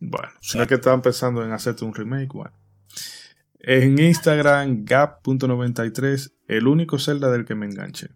Bueno, 0.00 0.28
si 0.40 0.56
no 0.56 0.64
es 0.64 0.68
que 0.68 0.74
estaban 0.74 1.02
pensando 1.02 1.44
en 1.44 1.52
hacerte 1.52 1.84
un 1.84 1.94
remake, 1.94 2.32
bueno. 2.32 2.52
En 3.60 3.98
Instagram, 3.98 4.84
gap.93, 4.84 6.32
el 6.48 6.66
único 6.66 6.98
Zelda 6.98 7.30
del 7.30 7.44
que 7.44 7.54
me 7.54 7.66
enganché. 7.66 8.08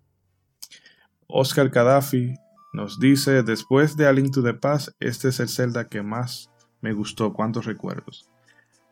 Oscar 1.26 1.68
Gaddafi 1.68 2.34
nos 2.72 2.98
dice, 2.98 3.42
después 3.42 3.96
de 3.96 4.06
A 4.06 4.12
Link 4.12 4.32
to 4.32 4.42
the 4.42 4.54
Past, 4.54 4.90
este 5.00 5.28
es 5.28 5.40
el 5.40 5.48
Zelda 5.48 5.88
que 5.88 6.02
más 6.02 6.50
me 6.80 6.92
gustó, 6.92 7.32
cuántos 7.32 7.66
recuerdos. 7.66 8.30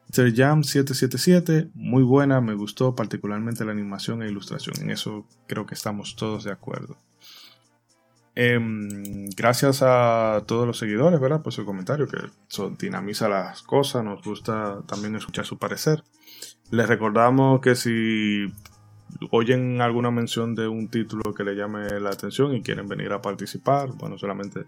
Mr. 0.08 0.34
Jam 0.34 0.62
777, 0.62 1.70
muy 1.74 2.02
buena, 2.02 2.40
me 2.40 2.54
gustó 2.54 2.94
particularmente 2.94 3.64
la 3.64 3.72
animación 3.72 4.22
e 4.22 4.28
ilustración, 4.28 4.76
en 4.80 4.90
eso 4.90 5.26
creo 5.46 5.66
que 5.66 5.74
estamos 5.74 6.16
todos 6.16 6.44
de 6.44 6.52
acuerdo. 6.52 6.96
Em, 8.38 9.30
gracias 9.30 9.82
a 9.82 10.42
todos 10.46 10.66
los 10.66 10.78
seguidores, 10.78 11.18
¿verdad? 11.18 11.42
Por 11.42 11.54
su 11.54 11.64
comentario, 11.64 12.06
que 12.06 12.18
dinamiza 12.78 13.30
las 13.30 13.62
cosas, 13.62 14.04
nos 14.04 14.22
gusta 14.22 14.82
también 14.86 15.16
escuchar 15.16 15.46
su 15.46 15.58
parecer. 15.58 16.04
Les 16.70 16.86
recordamos 16.86 17.60
que 17.62 17.74
si 17.74 18.52
oyen 19.30 19.80
alguna 19.80 20.10
mención 20.10 20.54
de 20.54 20.68
un 20.68 20.88
título 20.88 21.34
que 21.34 21.44
le 21.44 21.54
llame 21.54 22.00
la 22.00 22.10
atención 22.10 22.54
y 22.54 22.62
quieren 22.62 22.88
venir 22.88 23.12
a 23.12 23.22
participar, 23.22 23.90
bueno, 23.96 24.18
solamente 24.18 24.64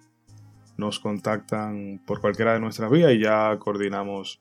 nos 0.77 1.01
contactan 1.01 2.01
por 2.07 2.21
cualquiera 2.21 2.55
de 2.55 2.61
nuestras 2.61 2.91
vías 2.91 3.13
y 3.13 3.21
ya 3.21 3.59
coordinamos 3.59 4.41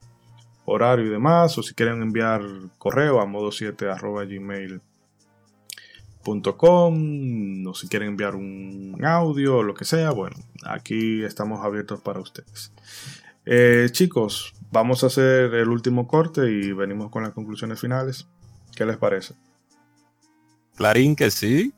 horario 0.65 1.05
y 1.05 1.09
demás, 1.09 1.57
o 1.57 1.63
si 1.63 1.73
quieren 1.73 2.01
enviar 2.01 2.41
correo 2.77 3.19
a 3.19 3.25
modo7 3.25 3.97
gmail.com, 4.27 4.87
o 7.67 7.73
si 7.73 7.87
quieren 7.87 8.09
enviar 8.09 8.35
un 8.35 8.99
audio 9.03 9.57
o 9.57 9.63
lo 9.63 9.73
que 9.73 9.85
sea, 9.85 10.11
bueno, 10.11 10.35
aquí 10.65 11.23
estamos 11.23 11.63
abiertos 11.63 12.01
para 12.01 12.19
ustedes. 12.19 12.73
Eh, 13.45 13.87
chicos, 13.91 14.53
vamos 14.71 15.03
a 15.03 15.07
hacer 15.07 15.53
el 15.53 15.69
último 15.69 16.05
corte 16.05 16.51
y 16.51 16.73
venimos 16.73 17.09
con 17.09 17.23
las 17.23 17.31
conclusiones 17.31 17.79
finales. 17.79 18.27
¿Qué 18.75 18.85
les 18.85 18.97
parece? 18.97 19.35
Clarín 20.77 21.15
que 21.15 21.31
sí. 21.31 21.73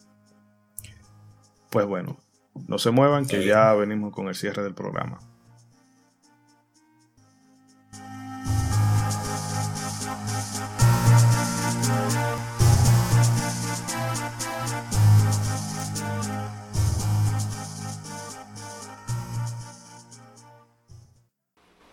Pues 1.69 1.86
bueno, 1.86 2.18
no 2.68 2.78
se 2.78 2.92
muevan 2.92 3.26
que 3.26 3.45
ya 3.45 3.74
venimos 3.74 4.14
con 4.14 4.28
el 4.28 4.36
cierre 4.36 4.61
del 4.61 4.74
programa. 4.74 5.19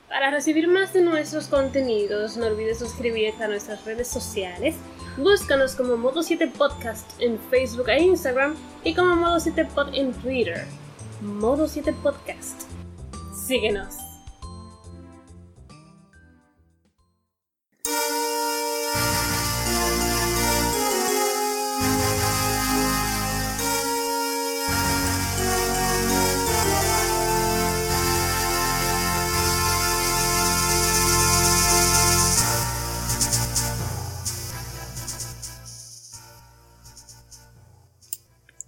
Para 0.09 0.31
recibir 0.33 0.67
más 0.67 0.93
de 0.93 1.03
nuestros 1.03 1.47
contenidos, 1.47 2.37
no 2.37 2.47
olvides 2.47 2.81
suscribirte 2.81 3.45
a 3.45 3.49
nuestras 3.49 3.85
redes 3.85 4.09
sociales. 4.09 4.75
Búscanos 5.17 5.75
como 5.75 5.97
Modo 5.97 6.23
7 6.23 6.47
Podcast 6.59 7.11
en 7.21 7.39
Facebook 7.51 7.89
e 7.89 8.03
Instagram 8.03 8.55
y 8.85 8.95
como 8.95 9.17
Modo 9.17 9.41
7 9.41 9.65
Pod 9.75 9.95
en 9.95 10.13
Twitter. 10.13 10.67
Modo 11.23 11.67
7 11.67 11.95
Podcast. 12.03 12.65
Síguenos. 13.35 14.06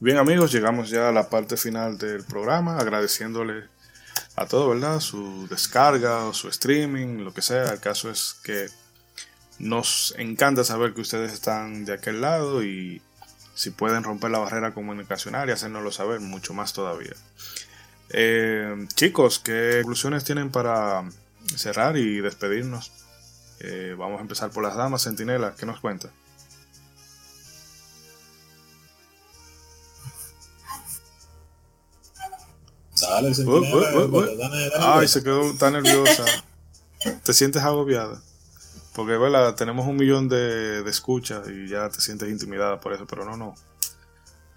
Bien 0.09 0.17
amigos, 0.17 0.53
llegamos 0.53 0.89
ya 0.89 1.11
a 1.11 1.13
la 1.13 1.29
parte 1.29 1.59
final 1.59 1.99
del 1.99 2.25
programa, 2.25 2.79
agradeciéndole 2.79 3.65
a 4.37 4.47
todos, 4.47 4.71
¿verdad? 4.75 5.01
Su 5.01 5.47
descarga 5.49 6.25
o 6.25 6.33
su 6.33 6.49
streaming, 6.49 7.19
lo 7.19 7.35
que 7.35 7.43
sea. 7.43 7.65
El 7.65 7.79
caso 7.79 8.11
es 8.11 8.37
que 8.43 8.69
nos 9.59 10.15
encanta 10.17 10.65
saber 10.65 10.95
que 10.95 11.03
ustedes 11.03 11.35
están 11.35 11.85
de 11.85 11.93
aquel 11.93 12.23
lado 12.23 12.65
y 12.65 13.03
si 13.55 13.69
pueden 13.69 14.03
romper 14.03 14.31
la 14.31 14.39
barrera 14.39 14.73
comunicacional 14.73 15.47
y 15.51 15.53
hacernoslo 15.53 15.93
saber, 15.93 16.21
mucho 16.21 16.55
más 16.55 16.73
todavía. 16.73 17.13
Eh, 18.09 18.87
chicos, 18.95 19.39
¿qué 19.39 19.81
conclusiones 19.83 20.25
tienen 20.25 20.51
para 20.51 21.05
cerrar 21.55 21.99
y 21.99 22.23
despedirnos? 22.23 22.93
Eh, 23.61 23.95
vamos 23.99 24.21
a 24.21 24.23
empezar 24.23 24.49
por 24.53 24.63
las 24.63 24.75
damas, 24.75 25.05
Centinela, 25.05 25.55
¿qué 25.55 25.67
nos 25.67 25.81
Ay, 34.79 35.09
se 35.09 35.23
quedó 35.23 35.55
tan 35.55 35.75
nerviosa. 35.75 36.25
¿Te 37.23 37.33
sientes 37.33 37.63
agobiada? 37.63 38.23
Porque, 38.95 39.17
¿verdad? 39.17 39.55
Tenemos 39.55 39.87
un 39.87 39.97
millón 39.97 40.29
de, 40.29 40.83
de 40.83 40.91
escuchas 40.91 41.49
y 41.49 41.69
ya 41.69 41.89
te 41.89 42.01
sientes 42.01 42.29
intimidada 42.29 42.81
por 42.81 42.93
eso, 42.93 43.07
pero 43.07 43.25
no, 43.25 43.37
no. 43.37 43.55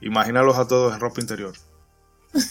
Imagínalos 0.02 0.58
a 0.58 0.68
todos 0.68 0.94
en 0.94 1.00
ropa 1.00 1.22
interior. 1.22 1.54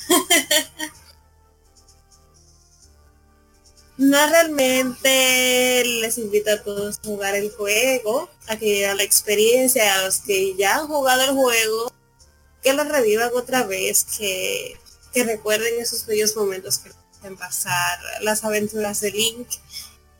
No, 4.00 4.16
realmente 4.30 5.84
les 5.84 6.16
invito 6.16 6.50
a 6.50 6.62
todos 6.62 6.98
a 6.98 7.06
jugar 7.06 7.34
el 7.34 7.50
juego, 7.50 8.30
a 8.48 8.56
que 8.56 8.86
a 8.86 8.94
la 8.94 9.02
experiencia, 9.02 9.94
a 9.94 10.06
los 10.06 10.20
que 10.20 10.56
ya 10.56 10.76
han 10.76 10.86
jugado 10.86 11.20
el 11.20 11.32
juego, 11.32 11.92
que 12.62 12.72
lo 12.72 12.84
revivan 12.84 13.28
otra 13.34 13.64
vez, 13.64 14.06
que 14.16 14.79
que 15.12 15.24
recuerden 15.24 15.80
esos 15.80 16.06
bellos 16.06 16.36
momentos 16.36 16.78
que 16.78 16.90
en 17.24 17.36
pasar 17.36 17.98
las 18.22 18.44
aventuras 18.44 19.00
de 19.00 19.10
Link 19.10 19.48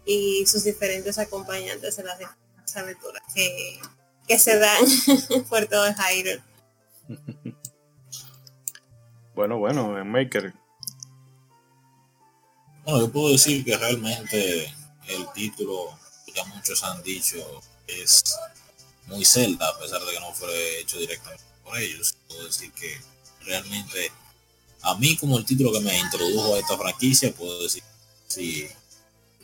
y 0.05 0.45
sus 0.47 0.65
diferentes 0.65 1.19
acompañantes 1.19 1.99
en 1.99 2.07
las, 2.07 2.77
aventuras 2.77 3.23
que, 3.35 3.81
que, 4.27 4.39
se 4.39 4.59
dan 4.59 4.85
por 5.49 5.67
todo 5.67 5.87
el 5.87 5.95
Hyrule. 5.95 6.43
Bueno, 9.35 9.59
bueno, 9.59 9.99
en 9.99 10.11
Maker. 10.11 10.53
Bueno, 12.85 13.01
yo 13.01 13.13
puedo 13.13 13.33
decir 13.33 13.65
que 13.65 13.77
realmente 13.77 14.75
el 15.09 15.27
título, 15.35 15.99
ya 16.35 16.45
muchos 16.47 16.83
han 16.85 17.03
dicho, 17.03 17.39
es 17.87 18.23
muy 19.07 19.25
Zelda, 19.25 19.69
a 19.69 19.79
pesar 19.79 20.01
de 20.03 20.13
que 20.13 20.21
no 20.21 20.33
fue 20.33 20.81
hecho 20.81 20.99
directamente 20.99 21.43
por 21.65 21.79
ellos. 21.79 22.17
Puedo 22.29 22.45
decir 22.45 22.73
que 22.73 23.01
realmente 23.45 24.13
a 24.83 24.95
mí 24.97 25.17
como 25.17 25.39
el 25.39 25.45
título 25.45 25.73
que 25.73 25.81
me 25.81 25.99
introdujo 25.99 26.55
a 26.55 26.59
esta 26.59 26.77
franquicia, 26.77 27.35
puedo 27.35 27.63
decir, 27.63 27.83
si 28.29 28.69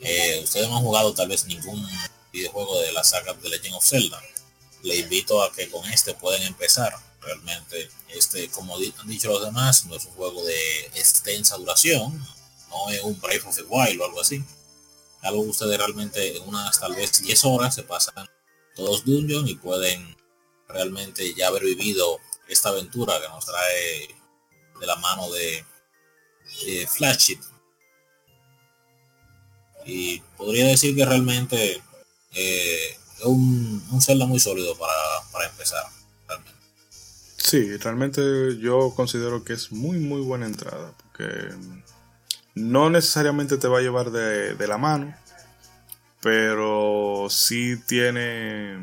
eh, 0.01 0.41
ustedes 0.43 0.69
no 0.69 0.77
han 0.77 0.83
jugado 0.83 1.15
tal 1.15 1.29
vez 1.29 1.45
ningún 1.47 1.87
videojuego 2.33 2.81
de 2.81 2.93
la 2.93 3.05
saga 3.05 3.35
de 3.35 3.49
Legend 3.49 3.75
of 3.75 3.87
Zelda, 3.87 4.23
le 4.83 4.97
invito 4.97 5.43
a 5.43 5.53
que 5.53 5.69
con 5.71 5.85
este 5.91 6.15
pueden 6.15 6.43
empezar. 6.43 6.95
Realmente, 7.21 7.91
este, 8.15 8.49
como 8.51 8.77
han 8.77 9.09
dicho 9.09 9.29
los 9.29 9.45
demás, 9.45 9.85
no 9.87 9.97
es 9.97 10.05
un 10.05 10.13
juego 10.13 10.45
de 10.45 10.87
extensa 10.95 11.57
duración, 11.57 12.25
no 12.71 12.91
es 12.91 13.03
un 13.03 13.21
Breath 13.21 13.47
of 13.47 13.57
the 13.57 13.63
Wild 13.63 14.01
o 14.01 14.05
algo 14.05 14.21
así. 14.21 14.45
Algo 15.23 15.43
que 15.43 15.51
ustedes 15.51 15.77
realmente 15.77 16.37
en 16.37 16.49
unas 16.49 16.79
tal 16.79 16.95
vez 16.95 17.21
10 17.21 17.45
horas 17.47 17.75
se 17.75 17.83
pasan 17.83 18.29
todos 18.77 19.05
dungeons 19.05 19.51
y 19.51 19.57
pueden 19.57 20.17
realmente 20.69 21.35
ya 21.35 21.49
haber 21.49 21.65
vivido 21.65 22.21
esta 22.47 22.69
aventura 22.69 23.21
que 23.21 23.29
nos 23.29 23.45
trae 23.45 24.16
de 24.81 24.87
la 24.87 24.97
mano 24.97 25.31
de, 25.31 25.65
Flashit. 26.89 27.41
Y 29.85 30.21
podría 30.37 30.67
decir 30.67 30.97
que 30.97 31.05
realmente 31.05 31.83
eh, 32.33 32.97
es 33.19 33.25
un, 33.25 33.83
un 33.91 34.29
muy 34.29 34.41
sólido 34.41 34.77
para, 34.77 34.93
para 35.33 35.49
empezar. 35.49 35.85
Realmente. 36.27 36.59
Sí, 37.37 37.77
realmente 37.77 38.59
yo 38.59 38.93
considero 38.97 39.45
que 39.45 39.53
es 39.53 39.71
muy 39.71 39.99
muy 39.99 40.23
buena 40.23 40.47
entrada, 40.47 40.93
porque 40.97 41.51
no 42.55 42.91
necesariamente 42.91 43.59
te 43.59 43.69
va 43.69 43.79
a 43.79 43.83
llevar 43.83 44.11
de, 44.11 44.55
de 44.55 44.67
la 44.67 44.79
mano, 44.79 45.15
pero 46.21 47.29
sí 47.31 47.77
tiene 47.87 48.77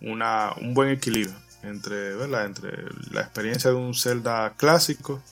una, 0.00 0.54
un 0.60 0.72
buen 0.72 0.90
equilibrio 0.90 1.45
entre, 1.66 2.14
¿verdad? 2.14 2.46
entre 2.46 2.84
la 3.10 3.22
experiencia 3.22 3.70
de 3.70 3.76
un 3.76 3.94
Zelda 3.94 4.54
clásico 4.56 5.22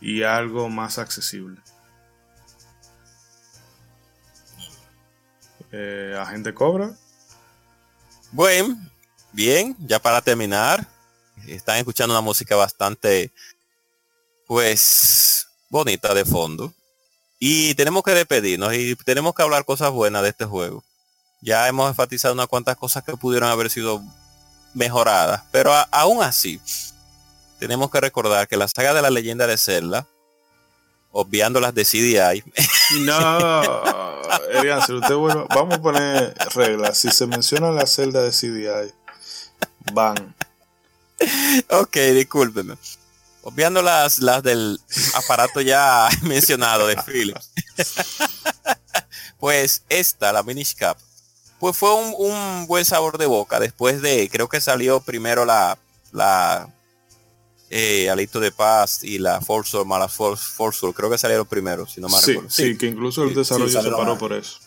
y 0.00 0.22
algo 0.22 0.68
más 0.68 0.98
accesible. 0.98 1.60
Eh, 5.72 6.16
Agente 6.18 6.54
Cobra. 6.54 6.94
Bueno, 8.32 8.76
bien, 9.32 9.76
ya 9.78 9.98
para 9.98 10.20
terminar, 10.20 10.86
están 11.46 11.76
escuchando 11.76 12.14
una 12.14 12.20
música 12.20 12.56
bastante, 12.56 13.32
pues, 14.46 15.46
bonita 15.68 16.14
de 16.14 16.24
fondo. 16.24 16.72
Y 17.38 17.74
tenemos 17.74 18.02
que 18.02 18.12
despedirnos 18.12 18.74
y 18.74 18.96
tenemos 18.96 19.34
que 19.34 19.42
hablar 19.42 19.64
cosas 19.64 19.90
buenas 19.90 20.22
de 20.22 20.30
este 20.30 20.44
juego. 20.44 20.82
Ya 21.42 21.68
hemos 21.68 21.88
enfatizado 21.88 22.34
unas 22.34 22.46
cuantas 22.46 22.76
cosas 22.76 23.04
que 23.04 23.16
pudieron 23.16 23.50
haber 23.50 23.70
sido 23.70 24.02
mejoradas, 24.76 25.42
pero 25.50 25.72
aún 25.90 26.22
así, 26.22 26.60
tenemos 27.58 27.90
que 27.90 28.00
recordar 28.00 28.46
que 28.46 28.56
la 28.56 28.68
saga 28.68 28.92
de 28.92 29.02
la 29.02 29.10
leyenda 29.10 29.46
de 29.46 29.56
Zelda, 29.56 30.06
obviando 31.10 31.60
las 31.60 31.74
de 31.74 31.84
CDI. 31.84 32.44
No, 33.00 33.82
Erian, 34.52 34.80
si 34.86 34.92
usted 34.92 35.14
vamos 35.14 35.74
a 35.74 35.82
poner 35.82 36.34
reglas. 36.54 36.98
Si 36.98 37.10
se 37.10 37.26
menciona 37.26 37.72
la 37.72 37.84
celda 37.84 38.22
de 38.22 38.30
CDI, 38.30 38.92
van. 39.92 40.36
Ok, 41.70 41.96
discúlpeme. 42.14 42.76
Obviando 43.42 43.82
las, 43.82 44.18
las 44.18 44.42
del 44.42 44.80
aparato 45.14 45.60
ya 45.60 46.08
mencionado 46.22 46.86
de 46.86 46.96
Philips. 47.02 47.50
pues 49.38 49.82
esta, 49.88 50.32
la 50.32 50.42
Minish 50.42 50.74
Cap, 50.76 50.98
pues 51.66 51.78
fue 51.78 51.92
un, 51.94 52.66
buen 52.68 52.84
sabor 52.84 53.18
de 53.18 53.26
boca. 53.26 53.58
Después 53.58 54.00
de, 54.00 54.28
creo 54.30 54.48
que 54.48 54.60
salió 54.60 55.00
primero 55.00 55.44
la, 55.44 55.76
la 56.12 56.72
eh, 57.70 58.08
Alito 58.08 58.38
de 58.38 58.52
Paz 58.52 59.02
y 59.02 59.18
la 59.18 59.40
Force 59.40 59.76
Mala 59.84 60.06
Force, 60.06 60.92
creo 60.94 61.10
que 61.10 61.18
salieron 61.18 61.44
primero, 61.44 61.84
si 61.88 62.00
no 62.00 62.08
me 62.08 62.18
sí, 62.18 62.38
Sí, 62.48 62.78
que 62.78 62.86
incluso 62.86 63.24
el 63.24 63.34
desarrollo 63.34 63.82
se 63.82 63.90
paró 63.90 64.16
por 64.16 64.32
eso. 64.32 64.60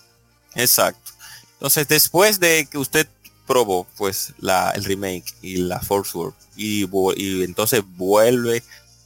Exacto. 0.56 1.14
Entonces, 1.54 1.88
después 1.88 2.42
de 2.42 2.68
que 2.70 2.78
usted 2.78 3.08
probó 3.48 3.88
pues 3.96 4.34
la, 4.38 4.72
el 4.72 4.84
remake 4.84 5.34
y 5.42 5.56
la 5.56 5.80
Force 5.80 6.18
y, 6.58 6.84
y 7.16 7.44
entonces 7.44 7.82
vuelve 7.96 8.62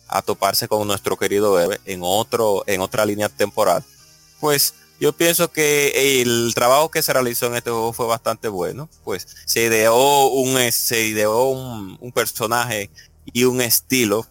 a 0.08 0.24
toparse 0.24 0.68
con 0.68 0.88
nuestro 0.88 1.16
querido 1.16 1.60
Eve 1.62 1.80
en 1.86 2.00
otro 2.02 2.64
en 2.66 2.82
otra 2.82 3.06
línea 3.06 3.30
temporal 3.30 3.84
pues 4.40 4.74
yo 5.04 5.12
pienso 5.12 5.52
que 5.52 6.22
el 6.22 6.54
trabajo 6.56 6.90
que 6.90 7.02
se 7.02 7.12
realizó 7.12 7.48
en 7.48 7.56
este 7.56 7.70
juego 7.70 7.92
fue 7.92 8.06
bastante 8.06 8.48
bueno. 8.48 8.90
Pues 9.04 9.28
se 9.46 9.64
ideó 9.64 10.28
un, 10.28 10.72
se 10.72 11.02
ideó 11.08 11.50
un, 11.50 12.12
personaje 12.14 12.90
y 13.26 13.44
un 13.44 13.60
estilo 13.60 14.26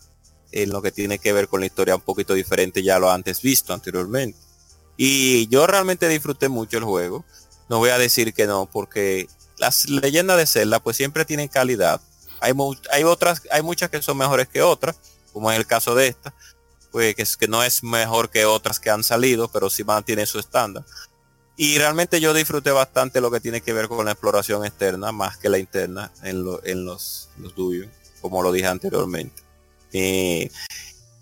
en 0.50 0.70
lo 0.70 0.80
que 0.80 0.90
tiene 0.90 1.18
que 1.18 1.34
ver 1.34 1.48
con 1.48 1.60
la 1.60 1.66
historia 1.66 1.94
un 1.94 2.00
poquito 2.00 2.32
diferente 2.32 2.82
ya 2.82 2.98
lo 2.98 3.10
antes 3.10 3.42
visto 3.42 3.74
anteriormente. 3.74 4.38
Y 4.96 5.46
yo 5.48 5.66
realmente 5.66 6.08
disfruté 6.08 6.48
mucho 6.48 6.78
el 6.78 6.84
juego. 6.84 7.22
No 7.68 7.76
voy 7.76 7.90
a 7.90 7.98
decir 7.98 8.32
que 8.32 8.46
no, 8.46 8.64
porque 8.64 9.28
las 9.58 9.90
leyendas 9.90 10.38
de 10.38 10.46
Zelda 10.46 10.80
pues 10.80 10.96
siempre 10.96 11.26
tienen 11.26 11.48
calidad. 11.48 12.00
Hay, 12.40 12.54
hay 12.90 13.04
otras, 13.04 13.42
hay 13.50 13.60
muchas 13.60 13.90
que 13.90 14.00
son 14.00 14.16
mejores 14.16 14.48
que 14.48 14.62
otras, 14.62 14.96
como 15.34 15.52
en 15.52 15.58
el 15.58 15.66
caso 15.66 15.94
de 15.94 16.06
esta 16.06 16.32
pues, 16.92 17.16
que, 17.16 17.24
que 17.40 17.48
no 17.48 17.64
es 17.64 17.82
mejor 17.82 18.30
que 18.30 18.44
otras 18.44 18.78
que 18.78 18.90
han 18.90 19.02
salido, 19.02 19.48
pero 19.48 19.68
sí 19.70 19.82
mantiene 19.82 20.26
su 20.26 20.38
estándar. 20.38 20.84
Y 21.56 21.78
realmente 21.78 22.20
yo 22.20 22.32
disfruté 22.32 22.70
bastante 22.70 23.20
lo 23.20 23.30
que 23.30 23.40
tiene 23.40 23.60
que 23.60 23.72
ver 23.72 23.88
con 23.88 24.04
la 24.04 24.12
exploración 24.12 24.64
externa, 24.64 25.12
más 25.12 25.36
que 25.36 25.48
la 25.48 25.58
interna 25.58 26.10
en, 26.22 26.44
en 26.64 26.84
los, 26.84 27.28
los 27.38 27.54
como 28.20 28.42
lo 28.42 28.52
dije 28.52 28.66
anteriormente. 28.66 29.42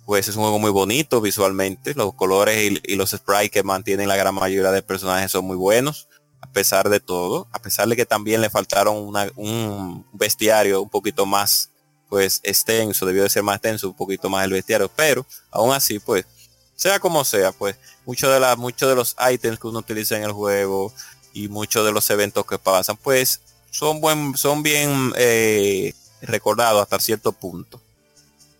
pues 0.04 0.28
es 0.28 0.36
un 0.36 0.42
juego 0.42 0.58
muy 0.58 0.70
bonito 0.70 1.20
visualmente, 1.20 1.94
los 1.94 2.14
colores 2.14 2.80
y, 2.84 2.96
los 2.96 3.10
sprites 3.10 3.50
que 3.50 3.62
mantienen 3.62 4.08
la 4.08 4.16
gran 4.16 4.34
mayoría 4.34 4.70
de 4.70 4.82
personajes 4.82 5.32
son 5.32 5.44
muy 5.44 5.56
buenos, 5.56 6.08
a 6.40 6.46
pesar 6.46 6.88
de 6.88 7.00
todo, 7.00 7.48
a 7.52 7.60
pesar 7.60 7.88
de 7.88 7.96
que 7.96 8.06
también 8.06 8.40
le 8.40 8.50
faltaron 8.50 8.96
un 9.36 10.06
bestiario 10.12 10.82
un 10.82 10.90
poquito 10.90 11.26
más 11.26 11.69
pues 12.10 12.40
extenso, 12.42 13.06
debió 13.06 13.22
de 13.22 13.30
ser 13.30 13.44
más 13.44 13.56
extenso, 13.56 13.88
un 13.88 13.94
poquito 13.94 14.28
más 14.28 14.44
el 14.44 14.50
bestiario, 14.50 14.90
pero 14.94 15.24
aún 15.50 15.72
así, 15.72 16.00
pues, 16.00 16.26
sea 16.74 16.98
como 16.98 17.24
sea, 17.24 17.52
pues, 17.52 17.76
muchos 18.04 18.30
de 18.32 18.40
las, 18.40 18.58
muchos 18.58 18.88
de 18.88 18.96
los 18.96 19.16
ítems 19.32 19.60
que 19.60 19.68
uno 19.68 19.78
utiliza 19.78 20.16
en 20.16 20.24
el 20.24 20.32
juego 20.32 20.92
y 21.32 21.46
muchos 21.46 21.86
de 21.86 21.92
los 21.92 22.10
eventos 22.10 22.44
que 22.44 22.58
pasan, 22.58 22.96
pues, 22.96 23.40
son 23.70 24.00
buen, 24.00 24.36
son 24.36 24.64
bien 24.64 25.12
eh, 25.16 25.94
recordados 26.20 26.82
hasta 26.82 26.98
cierto 26.98 27.30
punto. 27.30 27.80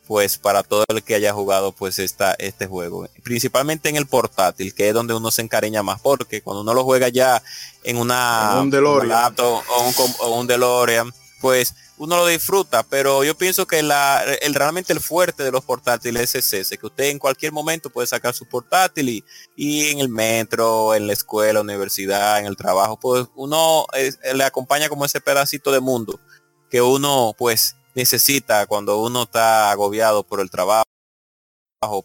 Pues 0.07 0.39
para 0.39 0.65
todo 0.65 0.85
el 0.89 1.05
que 1.05 1.15
haya 1.15 1.33
jugado 1.33 1.71
pues 1.71 2.01
esta, 2.01 2.35
este 2.39 2.67
juego. 2.67 3.09
Principalmente 3.23 3.89
en 3.89 3.97
el 3.97 4.07
portátil, 4.07 4.75
que 4.75 4.89
es 4.89 4.95
donde 4.95 5.15
uno 5.15 5.31
se 5.31 5.43
encariña 5.43 5.85
más, 5.85 6.01
porque 6.01 6.43
cuando 6.43 6.63
uno 6.63 6.75
lo 6.75 6.83
juega 6.83 7.09
ya 7.09 7.41
en 7.85 7.97
una 7.97 8.59
un 8.61 8.71
DeLorean. 8.71 9.35
o, 9.39 9.63
un, 9.87 10.15
o 10.19 10.41
un 10.41 10.49
DeLorean, 10.49 11.13
pues 11.41 11.75
uno 12.01 12.17
lo 12.17 12.27
disfruta, 12.29 12.83
pero 12.83 13.25
yo 13.25 13.37
pienso 13.37 13.67
que 13.67 13.83
la, 13.83 14.25
el, 14.41 14.55
realmente 14.55 14.95
el 14.95 15.01
fuerte 15.01 15.45
de 15.45 15.53
los 15.53 15.63
portátiles 15.67 16.35
es 16.35 16.55
ese, 16.55 16.79
que 16.79 16.87
usted 16.87 17.05
en 17.05 17.19
cualquier 17.19 17.53
momento 17.53 17.91
puede 17.91 18.07
sacar 18.07 18.33
su 18.33 18.47
portátil 18.47 19.23
y, 19.55 19.91
en 19.91 19.99
el 20.01 20.09
metro, 20.09 20.95
en 20.95 21.07
la 21.07 21.13
escuela, 21.13 21.61
universidad, 21.61 22.39
en 22.39 22.47
el 22.47 22.57
trabajo, 22.57 22.99
pues 22.99 23.27
uno 23.35 23.85
le 24.35 24.45
acompaña 24.45 24.89
como 24.89 25.05
ese 25.05 25.21
pedacito 25.21 25.71
de 25.71 25.81
mundo 25.81 26.19
que 26.71 26.81
uno 26.81 27.35
pues 27.37 27.77
necesita 27.95 28.65
cuando 28.67 29.03
uno 29.03 29.25
está 29.25 29.71
agobiado 29.71 30.23
por 30.23 30.41
el 30.41 30.51
trabajo, 30.51 30.87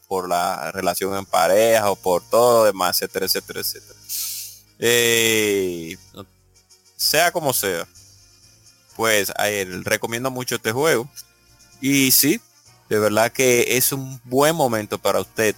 por 0.09 0.27
la 0.27 0.73
relación 0.73 1.15
en 1.15 1.25
pareja 1.25 1.89
o 1.89 1.95
por 1.95 2.21
todo 2.29 2.59
lo 2.59 2.63
demás, 2.65 3.01
etcétera, 3.01 3.27
etcétera, 3.27 3.61
etcétera. 3.61 3.99
Eh, 4.77 5.97
sea 6.97 7.31
como 7.31 7.53
sea 7.53 7.87
pues 8.95 9.31
recomiendo 9.83 10.31
mucho 10.31 10.55
este 10.55 10.71
juego. 10.71 11.09
Y 11.81 12.11
sí, 12.11 12.39
de 12.89 12.99
verdad 12.99 13.31
que 13.31 13.77
es 13.77 13.91
un 13.91 14.19
buen 14.23 14.55
momento 14.55 14.97
para 14.97 15.19
usted, 15.19 15.55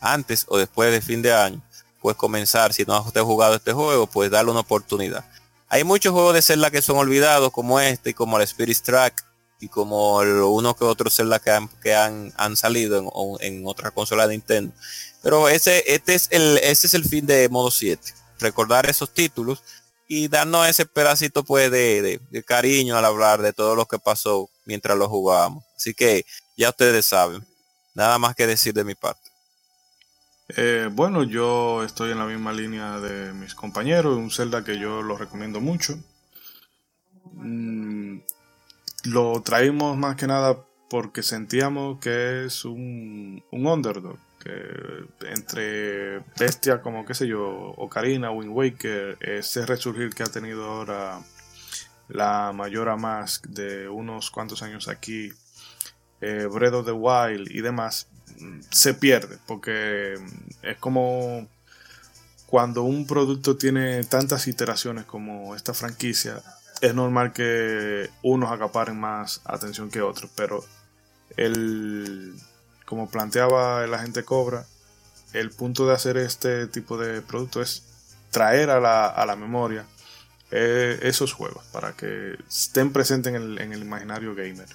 antes 0.00 0.46
o 0.48 0.58
después 0.58 0.90
de 0.92 1.00
fin 1.00 1.22
de 1.22 1.32
año, 1.32 1.62
pues 2.00 2.16
comenzar, 2.16 2.72
si 2.72 2.84
no 2.84 2.94
ha 2.94 3.00
usted 3.00 3.20
jugado 3.22 3.54
este 3.54 3.72
juego, 3.72 4.06
pues 4.06 4.30
darle 4.30 4.50
una 4.50 4.60
oportunidad. 4.60 5.24
Hay 5.68 5.84
muchos 5.84 6.12
juegos 6.12 6.34
de 6.34 6.42
Zelda 6.42 6.70
que 6.70 6.82
son 6.82 6.98
olvidados, 6.98 7.50
como 7.52 7.80
este, 7.80 8.10
y 8.10 8.14
como 8.14 8.36
el 8.36 8.42
Spirit 8.42 8.78
Track, 8.78 9.24
y 9.60 9.68
como 9.68 10.16
uno 10.16 10.74
que 10.74 10.84
otro 10.84 11.08
Zelda 11.08 11.38
que 11.38 11.50
han, 11.50 11.68
que 11.80 11.94
han, 11.94 12.32
han 12.36 12.56
salido 12.56 12.98
en, 12.98 13.08
en 13.40 13.66
otra 13.66 13.92
consola 13.92 14.26
de 14.26 14.34
Nintendo. 14.34 14.74
Pero 15.22 15.48
ese, 15.48 15.84
este 15.86 16.14
es 16.14 16.26
el, 16.30 16.58
ese 16.58 16.88
es 16.88 16.94
el 16.94 17.04
fin 17.04 17.26
de 17.26 17.48
modo 17.48 17.70
7. 17.70 18.12
Recordar 18.40 18.90
esos 18.90 19.14
títulos 19.14 19.62
y 20.14 20.28
darnos 20.28 20.68
ese 20.68 20.84
pedacito 20.84 21.42
pues 21.42 21.70
de, 21.70 22.20
cariño 22.46 22.98
al 22.98 23.04
hablar 23.06 23.40
de 23.40 23.54
todo 23.54 23.74
lo 23.74 23.86
que 23.86 23.98
pasó 23.98 24.50
mientras 24.66 24.98
lo 24.98 25.08
jugábamos. 25.08 25.64
Así 25.74 25.94
que 25.94 26.26
ya 26.54 26.68
ustedes 26.68 27.06
saben. 27.06 27.42
Nada 27.94 28.18
más 28.18 28.34
que 28.34 28.46
decir 28.46 28.74
de 28.74 28.84
mi 28.84 28.94
parte. 28.94 29.30
Eh, 30.54 30.90
bueno, 30.92 31.22
yo 31.22 31.82
estoy 31.82 32.12
en 32.12 32.18
la 32.18 32.26
misma 32.26 32.52
línea 32.52 33.00
de 33.00 33.32
mis 33.32 33.54
compañeros, 33.54 34.18
un 34.18 34.30
Zelda 34.30 34.62
que 34.62 34.78
yo 34.78 35.00
lo 35.00 35.16
recomiendo 35.16 35.62
mucho. 35.62 35.98
Mm, 37.32 38.18
lo 39.04 39.40
traímos 39.40 39.96
más 39.96 40.16
que 40.16 40.26
nada 40.26 40.58
porque 40.90 41.22
sentíamos 41.22 42.00
que 42.00 42.44
es 42.44 42.66
un, 42.66 43.42
un 43.50 43.66
underdog 43.66 44.18
entre 45.20 46.20
Bestia 46.38 46.82
como 46.82 47.04
qué 47.04 47.14
sé 47.14 47.26
yo, 47.26 47.74
Ocarina, 47.76 48.30
Wind 48.30 48.52
Waker, 48.52 49.18
ese 49.20 49.66
resurgir 49.66 50.14
que 50.14 50.22
ha 50.22 50.26
tenido 50.26 50.64
ahora 50.64 51.20
la 52.08 52.52
Mayora 52.52 52.96
Mask 52.96 53.46
de 53.46 53.88
unos 53.88 54.30
cuantos 54.30 54.62
años 54.62 54.88
aquí, 54.88 55.32
eh, 56.20 56.46
Breath 56.50 56.84
the 56.84 56.92
Wild 56.92 57.50
y 57.50 57.60
demás, 57.60 58.08
se 58.70 58.94
pierde 58.94 59.38
porque 59.46 60.14
es 60.62 60.76
como 60.78 61.48
cuando 62.46 62.82
un 62.82 63.06
producto 63.06 63.56
tiene 63.56 64.04
tantas 64.04 64.46
iteraciones 64.46 65.04
como 65.04 65.56
esta 65.56 65.72
franquicia, 65.72 66.42
es 66.80 66.94
normal 66.94 67.32
que 67.32 68.10
unos 68.22 68.50
acaparen 68.50 68.98
más 68.98 69.40
atención 69.44 69.90
que 69.90 70.02
otros, 70.02 70.30
pero 70.34 70.64
el 71.36 72.34
como 72.92 73.08
planteaba 73.08 73.82
el 73.84 73.94
agente 73.94 74.22
Cobra, 74.22 74.66
el 75.32 75.48
punto 75.48 75.86
de 75.86 75.94
hacer 75.94 76.18
este 76.18 76.66
tipo 76.66 76.98
de 76.98 77.22
producto 77.22 77.62
es 77.62 77.84
traer 78.30 78.68
a 78.68 78.80
la, 78.80 79.34
memoria 79.34 79.86
eh, 80.50 80.98
esos 81.00 81.32
juegos 81.32 81.64
para 81.72 81.94
que 81.94 82.36
estén 82.46 82.92
presentes 82.92 83.32
en 83.34 83.72
el, 83.72 83.80
imaginario 83.82 84.34
gamer. 84.34 84.68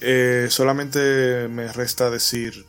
Eh, 0.00 0.46
solamente 0.48 1.48
me 1.48 1.70
resta 1.70 2.08
decir 2.08 2.64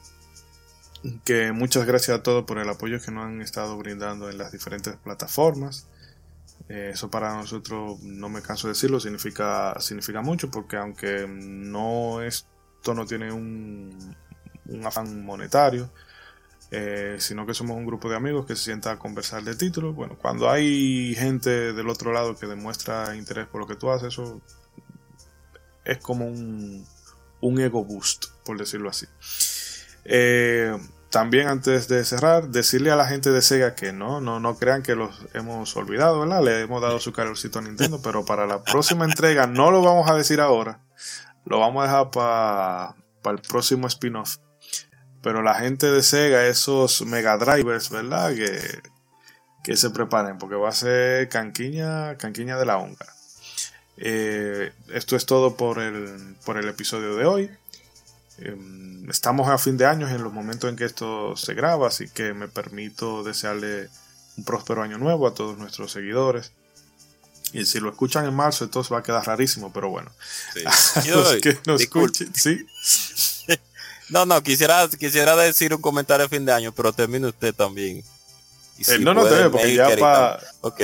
que 1.23 1.53
muchas 1.53 1.85
gracias 1.85 2.19
a 2.19 2.21
todos 2.21 2.43
por 2.43 2.57
el 2.57 2.67
apoyo 2.67 2.99
que 2.99 3.11
nos 3.11 3.23
han 3.23 3.41
estado 3.41 3.77
brindando 3.77 4.29
en 4.29 4.37
las 4.37 4.51
diferentes 4.51 4.93
plataformas. 4.97 5.87
Eh, 6.67 6.91
eso 6.93 7.09
para 7.09 7.33
nosotros, 7.33 8.01
no 8.01 8.27
me 8.27 8.41
canso 8.41 8.67
de 8.67 8.73
decirlo, 8.73 8.99
significa, 8.99 9.73
significa 9.79 10.21
mucho 10.21 10.51
porque 10.51 10.75
aunque 10.75 11.27
no 11.29 12.21
esto 12.21 12.93
no 12.93 13.05
tiene 13.05 13.31
un, 13.31 14.17
un 14.67 14.85
afán 14.85 15.23
monetario, 15.25 15.89
eh, 16.71 17.17
sino 17.19 17.45
que 17.45 17.53
somos 17.53 17.77
un 17.77 17.85
grupo 17.85 18.09
de 18.09 18.15
amigos 18.15 18.45
que 18.45 18.55
se 18.55 18.63
sienta 18.63 18.91
a 18.91 18.99
conversar 18.99 19.43
de 19.43 19.55
títulos. 19.55 19.95
Bueno, 19.95 20.17
cuando 20.19 20.49
hay 20.49 21.13
gente 21.15 21.73
del 21.73 21.89
otro 21.89 22.11
lado 22.11 22.35
que 22.35 22.47
demuestra 22.47 23.15
interés 23.15 23.47
por 23.47 23.61
lo 23.61 23.67
que 23.67 23.75
tú 23.75 23.91
haces, 23.91 24.07
eso 24.09 24.41
es 25.85 25.97
como 25.99 26.25
un, 26.25 26.85
un 27.41 27.59
ego 27.59 27.83
boost, 27.83 28.25
por 28.45 28.57
decirlo 28.57 28.89
así. 28.89 29.05
Eh, 30.05 30.75
también 31.09 31.47
antes 31.47 31.87
de 31.87 32.03
cerrar, 32.05 32.49
decirle 32.49 32.89
a 32.89 32.95
la 32.95 33.05
gente 33.05 33.29
de 33.29 33.43
Sega 33.43 33.75
que 33.75 33.93
no, 33.93 34.19
no, 34.19 34.39
no 34.39 34.55
crean 34.55 34.81
que 34.81 34.95
los 34.95 35.27
hemos 35.35 35.77
olvidado, 35.77 36.21
¿verdad? 36.21 36.43
Le 36.43 36.61
hemos 36.61 36.81
dado 36.81 36.99
su 36.99 37.13
calorcito 37.13 37.59
a 37.59 37.61
Nintendo, 37.61 38.01
pero 38.01 38.25
para 38.25 38.47
la 38.47 38.63
próxima 38.63 39.05
entrega 39.05 39.45
no 39.45 39.69
lo 39.69 39.83
vamos 39.83 40.09
a 40.09 40.15
decir 40.15 40.41
ahora. 40.41 40.79
Lo 41.45 41.59
vamos 41.59 41.83
a 41.83 41.85
dejar 41.85 42.09
para 42.09 43.35
el 43.35 43.41
próximo 43.41 43.85
spin-off. 43.85 44.37
Pero 45.23 45.41
la 45.41 45.55
gente 45.55 45.89
de 45.89 46.03
Sega, 46.03 46.45
esos 46.45 47.01
Mega 47.03 47.37
Drivers, 47.37 47.89
¿verdad? 47.89 48.35
Que, 48.35 48.81
que 49.63 49.77
se 49.77 49.89
preparen, 49.89 50.37
porque 50.37 50.55
va 50.55 50.69
a 50.69 50.73
ser 50.73 51.29
canquiña, 51.29 52.17
canquiña 52.17 52.57
de 52.57 52.65
la 52.65 52.77
honga. 52.77 53.07
Eh, 53.97 54.73
esto 54.89 55.15
es 55.15 55.25
todo 55.25 55.55
por 55.55 55.79
el, 55.79 56.35
por 56.45 56.57
el 56.57 56.67
episodio 56.67 57.15
de 57.15 57.25
hoy. 57.25 57.49
Em, 58.39 59.09
estamos 59.09 59.47
a 59.47 59.57
fin 59.57 59.77
de 59.77 59.85
año 59.85 60.09
en 60.09 60.21
los 60.21 60.33
momentos 60.33 60.69
en 60.69 60.75
que 60.75 60.83
esto 60.83 61.37
se 61.37 61.53
graba, 61.53 61.87
así 61.87 62.09
que 62.09 62.33
me 62.33 62.49
permito 62.49 63.23
desearle 63.23 63.89
un 64.35 64.43
próspero 64.43 64.81
año 64.81 64.97
nuevo 64.97 65.25
a 65.25 65.33
todos 65.33 65.57
nuestros 65.57 65.93
seguidores. 65.93 66.51
Y 67.53 67.65
si 67.65 67.79
lo 67.79 67.91
escuchan 67.91 68.25
en 68.25 68.33
marzo, 68.33 68.65
entonces 68.65 68.91
va 68.91 68.99
a 68.99 69.03
quedar 69.03 69.25
rarísimo, 69.25 69.71
pero 69.71 69.89
bueno. 69.89 70.11
que 71.41 71.59
nos 71.65 71.81
escuchen, 71.81 72.33
¿sí? 72.35 72.65
No, 74.13 74.27
no, 74.27 74.43
quisiera, 74.43 74.87
quisiera 74.99 75.35
decir 75.35 75.73
un 75.73 75.81
comentario 75.81 76.27
a 76.27 76.29
fin 76.29 76.45
de 76.45 76.51
año, 76.51 76.71
pero 76.71 76.93
termine 76.93 77.25
usted 77.25 77.51
también. 77.51 78.03
Eh, 78.87 78.99
no, 78.99 79.11
no, 79.11 79.25
te 79.25 79.49
porque 79.49 79.73
ya 79.73 79.89
para... 79.97 80.39
Ok. 80.61 80.81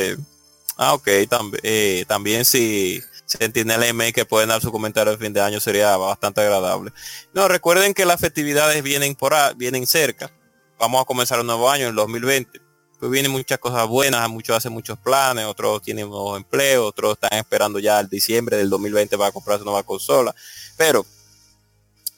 Ah, 0.76 0.96
ok. 0.96 1.08
También, 1.30 1.62
eh, 1.62 2.06
también 2.08 2.44
si 2.44 3.00
Sentinel 3.28 3.84
M 3.84 4.12
que 4.14 4.26
pueden 4.26 4.50
dar 4.50 4.62
su 4.62 4.72
comentario 4.72 5.12
de 5.12 5.24
fin 5.24 5.32
de 5.32 5.42
año 5.42 5.60
sería 5.60 5.96
bastante 5.96 6.42
agradable. 6.42 6.92
No, 7.32 7.48
recuerden 7.48 7.94
que 7.94 8.04
las 8.04 8.20
festividades 8.20 8.82
vienen 8.82 9.14
por 9.14 9.36
vienen 9.56 9.86
cerca. 9.86 10.32
Vamos 10.80 11.00
a 11.00 11.06
comenzar 11.06 11.40
un 11.40 11.46
nuevo 11.46 11.70
año 11.70 11.84
en 11.84 11.90
el 11.90 11.96
2020. 11.98 12.60
Pues 13.00 13.12
vienen 13.12 13.32
muchas 13.32 13.60
cosas 13.60 13.88
buenas, 13.88 14.28
muchos 14.28 14.58
hacen 14.58 14.74
muchos 14.74 14.98
planes, 14.98 15.46
otros 15.46 15.84
tienen 15.84 16.10
nuevos 16.10 16.36
empleos, 16.36 16.88
otros 16.88 17.14
están 17.14 17.38
esperando 17.38 17.78
ya 17.78 18.00
el 18.00 18.10
diciembre 18.10 18.58
del 18.58 18.72
2020 18.72 19.20
para 19.20 19.32
comprar 19.32 19.60
su 19.60 19.66
nueva 19.66 19.84
consola. 19.84 20.34
Pero 20.76 21.06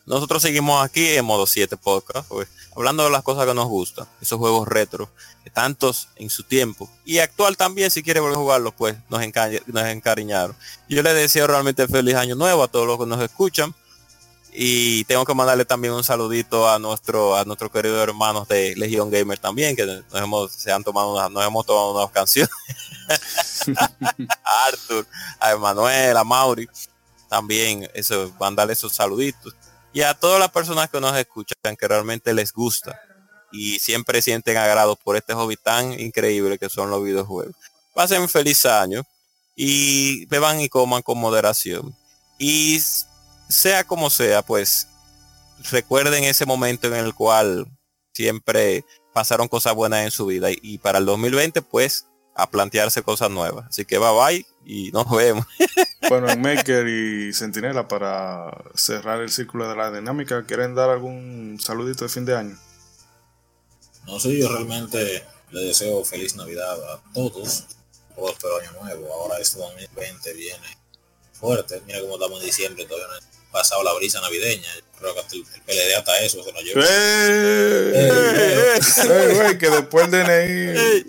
nosotros 0.06 0.42
seguimos 0.42 0.84
aquí 0.84 1.10
en 1.10 1.26
modo 1.26 1.46
7 1.46 1.78
podcast, 1.78 2.28
pues, 2.28 2.48
hablando 2.76 3.04
de 3.04 3.12
las 3.12 3.24
cosas 3.24 3.46
que 3.46 3.54
nos 3.54 3.68
gustan, 3.68 4.08
esos 4.22 4.40
juegos 4.40 4.68
retro, 4.68 5.10
tantos 5.54 6.08
en 6.16 6.30
su 6.30 6.44
tiempo. 6.44 6.90
Y 7.06 7.20
actual 7.20 7.58
también, 7.58 7.92
si 7.92 8.04
quiere 8.04 8.20
volver 8.20 8.38
a 8.38 8.40
jugarlos, 8.40 8.74
pues 8.78 8.96
nos, 9.10 9.22
encariñaron. 9.22 10.56
Yo 10.88 11.04
les 11.04 11.14
deseo 11.14 11.48
realmente 11.48 11.88
feliz 11.88 12.16
año 12.16 12.36
nuevo 12.36 12.64
a 12.64 12.68
todos 12.68 12.88
los 12.88 12.98
que 12.98 13.06
nos 13.06 13.22
escuchan. 13.22 13.76
Y 14.54 15.06
tengo 15.06 15.24
que 15.26 15.34
mandarle 15.34 15.64
también 15.64 15.94
un 15.94 16.04
saludito 16.04 16.70
a 16.70 16.78
nuestro 16.78 17.38
a 17.38 17.46
nuestros 17.46 17.72
queridos 17.72 18.04
hermanos 18.04 18.50
de 18.50 18.76
Legion 18.76 19.10
Gamer 19.10 19.40
también 19.40 19.78
que 19.78 19.86
nos 19.86 20.22
hemos 20.22 20.52
se 20.52 20.74
han 20.74 20.84
tomado 20.84 21.30
nos 21.30 21.46
hemos 21.46 21.66
tomado 21.66 21.94
unas 21.94 22.12
canciones 22.12 22.50
a 24.46 24.66
Arthur 24.68 25.08
a 25.40 25.52
Emanuel 25.52 26.18
a 26.18 26.26
Mauri 26.26 26.68
también 27.30 27.90
eso 27.94 28.30
mandarle 28.38 28.74
esos 28.74 28.92
saluditos 28.92 29.56
y 29.94 30.02
a 30.02 30.14
todas 30.14 30.40
las 30.40 30.52
personas 30.52 30.90
que 30.90 31.00
nos 31.00 31.16
escuchan 31.18 31.76
que 31.78 31.88
realmente 31.88 32.34
les 32.34 32.54
gusta 32.54 33.00
y 33.52 33.80
siempre 33.80 34.22
sienten 34.22 34.58
agrado 34.58 34.96
por 34.96 35.18
este 35.18 35.34
hobby 35.34 35.58
tan 35.58 36.00
increíble 36.00 36.58
que 36.58 36.70
son 36.70 36.90
los 36.90 37.04
videojuegos. 37.04 37.56
Pasen 37.94 38.30
feliz 38.30 38.66
año 38.66 39.04
y 39.56 40.26
beban 40.28 40.62
y 40.62 40.70
coman 40.70 41.02
con 41.02 41.18
moderación. 41.18 41.96
Y 42.40 42.82
sea 43.50 43.84
como 43.84 44.10
sea, 44.10 44.42
pues 44.42 44.88
recuerden 45.70 46.24
ese 46.24 46.46
momento 46.46 46.88
en 46.88 46.96
el 46.96 47.14
cual 47.14 47.68
siempre 48.14 48.86
pasaron 49.14 49.48
cosas 49.48 49.76
buenas 49.76 50.06
en 50.06 50.12
su 50.12 50.26
vida 50.26 50.48
y, 50.50 50.78
para 50.78 51.00
el 51.00 51.06
2020 51.06 51.62
pues 51.62 52.08
a 52.36 52.50
plantearse 52.50 53.04
cosas 53.04 53.30
nuevas. 53.30 53.68
Así 53.70 53.86
que 53.86 53.98
bye 53.98 54.12
bye 54.12 54.46
y 54.66 54.92
nos 54.92 55.10
vemos. 55.10 55.46
Bueno, 56.10 56.30
en 56.30 56.42
Maker 56.42 56.88
y 56.88 57.32
Centinela, 57.32 57.88
para 57.88 58.52
cerrar 58.76 59.22
el 59.22 59.30
círculo 59.30 59.70
de 59.70 59.76
la 59.78 59.92
dinámica, 59.92 60.46
¿quieren 60.46 60.76
dar 60.76 60.90
algún 60.90 61.58
saludito 61.64 62.04
de 62.04 62.10
fin 62.10 62.26
de 62.26 62.36
año? 62.36 62.60
No 64.08 64.20
sé, 64.20 64.38
yo 64.38 64.50
realmente 64.50 65.24
le 65.52 65.62
deseo 65.62 66.04
feliz 66.04 66.36
Navidad 66.36 66.74
a 66.94 67.02
todos, 67.14 67.66
próspero 68.16 68.58
año 68.60 68.72
nuevo. 68.82 69.14
Ahora 69.14 69.38
este 69.40 69.60
2020 69.60 70.34
viene 70.34 70.78
fuerte. 71.32 71.82
Mira 71.86 72.02
cómo 72.02 72.16
estamos 72.16 72.40
en 72.42 72.46
diciembre, 72.48 72.86
todavía 72.86 73.08
no 73.08 73.14
ha 73.14 73.52
pasado 73.52 73.84
la 73.84 73.94
brisa 73.94 74.20
navideña. 74.22 74.70
Creo 75.00 75.14
que 75.16 75.38
el, 75.38 75.44
PLD 75.44 75.96
hasta 75.98 76.20
eso 76.20 76.44
se 76.44 76.52
nos 76.52 76.64
lleva. 76.64 76.84
¡Eh! 76.84 77.92
¡Eh! 77.96 78.80
¡Eh! 79.50 79.58
que 79.58 79.70
después 79.70 80.06
el 80.06 80.12
DNI. 80.12 81.06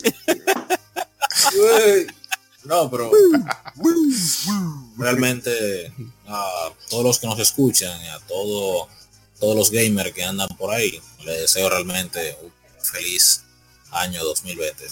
No, 2.64 2.88
pero 2.88 3.10
realmente 4.96 5.92
a 6.28 6.70
todos 6.88 7.04
los 7.04 7.18
que 7.18 7.26
nos 7.26 7.40
escuchan 7.40 8.00
y 8.04 8.06
a 8.06 8.20
todos 8.20 8.86
todos 9.42 9.56
los 9.56 9.72
gamers 9.72 10.12
que 10.12 10.22
andan 10.22 10.48
por 10.56 10.72
ahí, 10.72 11.02
les 11.24 11.40
deseo 11.40 11.68
realmente 11.68 12.38
un 12.42 12.52
feliz 12.80 13.42
año 13.90 14.22
2020. 14.22 14.84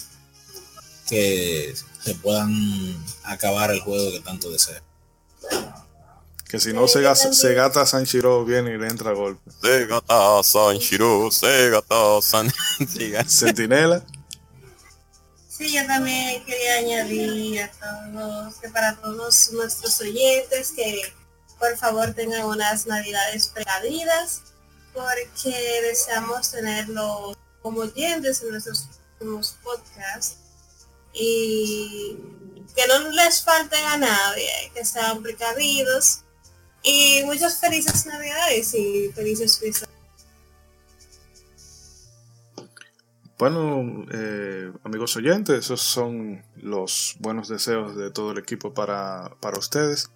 Que 1.07 1.73
se 2.03 2.15
puedan 2.15 2.51
acabar 3.23 3.71
el 3.71 3.79
juego 3.79 4.11
que 4.11 4.19
tanto 4.19 4.51
desean. 4.51 4.83
Que 6.49 6.59
si 6.59 6.73
no 6.73 6.85
se, 6.89 7.01
se 7.15 7.53
gata 7.53 7.85
Sanshiro 7.85 8.43
viene 8.43 8.73
y 8.73 8.77
le 8.77 8.89
entra 8.89 9.11
a 9.11 9.13
golpe. 9.13 9.41
Se 9.61 9.85
gata 9.85 10.43
Sanshiro, 10.43 11.31
se 11.31 11.69
gata 11.69 12.21
San... 12.21 12.51
Sentinela. 13.27 14.03
Sí, 15.61 15.73
yo 15.73 15.85
también 15.85 16.43
quería 16.43 16.77
añadir 16.77 17.61
a 17.61 17.71
todos, 17.71 18.55
que 18.55 18.69
para 18.69 18.95
todos 18.95 19.51
nuestros 19.51 20.01
oyentes, 20.01 20.71
que 20.71 21.13
por 21.59 21.77
favor 21.77 22.15
tengan 22.15 22.45
unas 22.45 22.87
navidades 22.87 23.49
precavidas, 23.49 24.41
porque 24.91 25.81
deseamos 25.83 26.49
tenerlos 26.49 27.37
como 27.61 27.81
oyentes 27.81 28.41
en 28.41 28.49
nuestros 28.49 28.87
últimos 29.13 29.55
podcasts 29.63 30.37
y 31.13 32.17
que 32.75 32.87
no 32.87 33.11
les 33.11 33.43
falten 33.43 33.85
a 33.85 33.97
nadie, 33.97 34.71
que 34.73 34.83
sean 34.83 35.21
precavidos 35.21 36.21
y 36.81 37.21
muchas 37.25 37.59
felices 37.59 38.07
navidades 38.07 38.73
y 38.73 39.11
felices 39.13 39.59
fiestas. 39.59 39.87
Bueno, 43.41 44.05
eh, 44.13 44.71
amigos 44.83 45.15
oyentes, 45.15 45.57
esos 45.57 45.81
son 45.81 46.43
los 46.57 47.15
buenos 47.17 47.47
deseos 47.47 47.95
de 47.95 48.11
todo 48.11 48.33
el 48.33 48.37
equipo 48.37 48.75
para, 48.75 49.31
para 49.39 49.57
ustedes. 49.57 50.11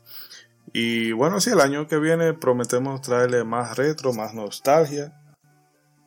Y 0.74 1.12
bueno, 1.12 1.42
sí, 1.42 1.50
el 1.50 1.60
año 1.60 1.88
que 1.88 1.98
viene 1.98 2.36
prometemos 2.36 3.02
traerle 3.02 3.44
más 3.44 3.78
retro, 3.78 4.14
más 4.14 4.36
nostalgia. 4.36 5.20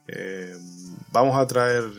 Eh, 0.06 0.56
vamos 1.10 1.36
a 1.36 1.44
traer, 1.48 1.90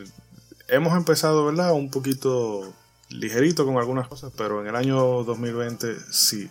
hemos 0.68 0.96
empezado, 0.96 1.44
¿verdad? 1.44 1.72
Un 1.72 1.90
poquito 1.90 2.72
ligerito 3.10 3.66
con 3.66 3.76
algunas 3.76 4.08
cosas, 4.08 4.32
pero 4.34 4.62
en 4.62 4.68
el 4.68 4.74
año 4.74 5.22
2020 5.24 5.96
sí. 6.10 6.48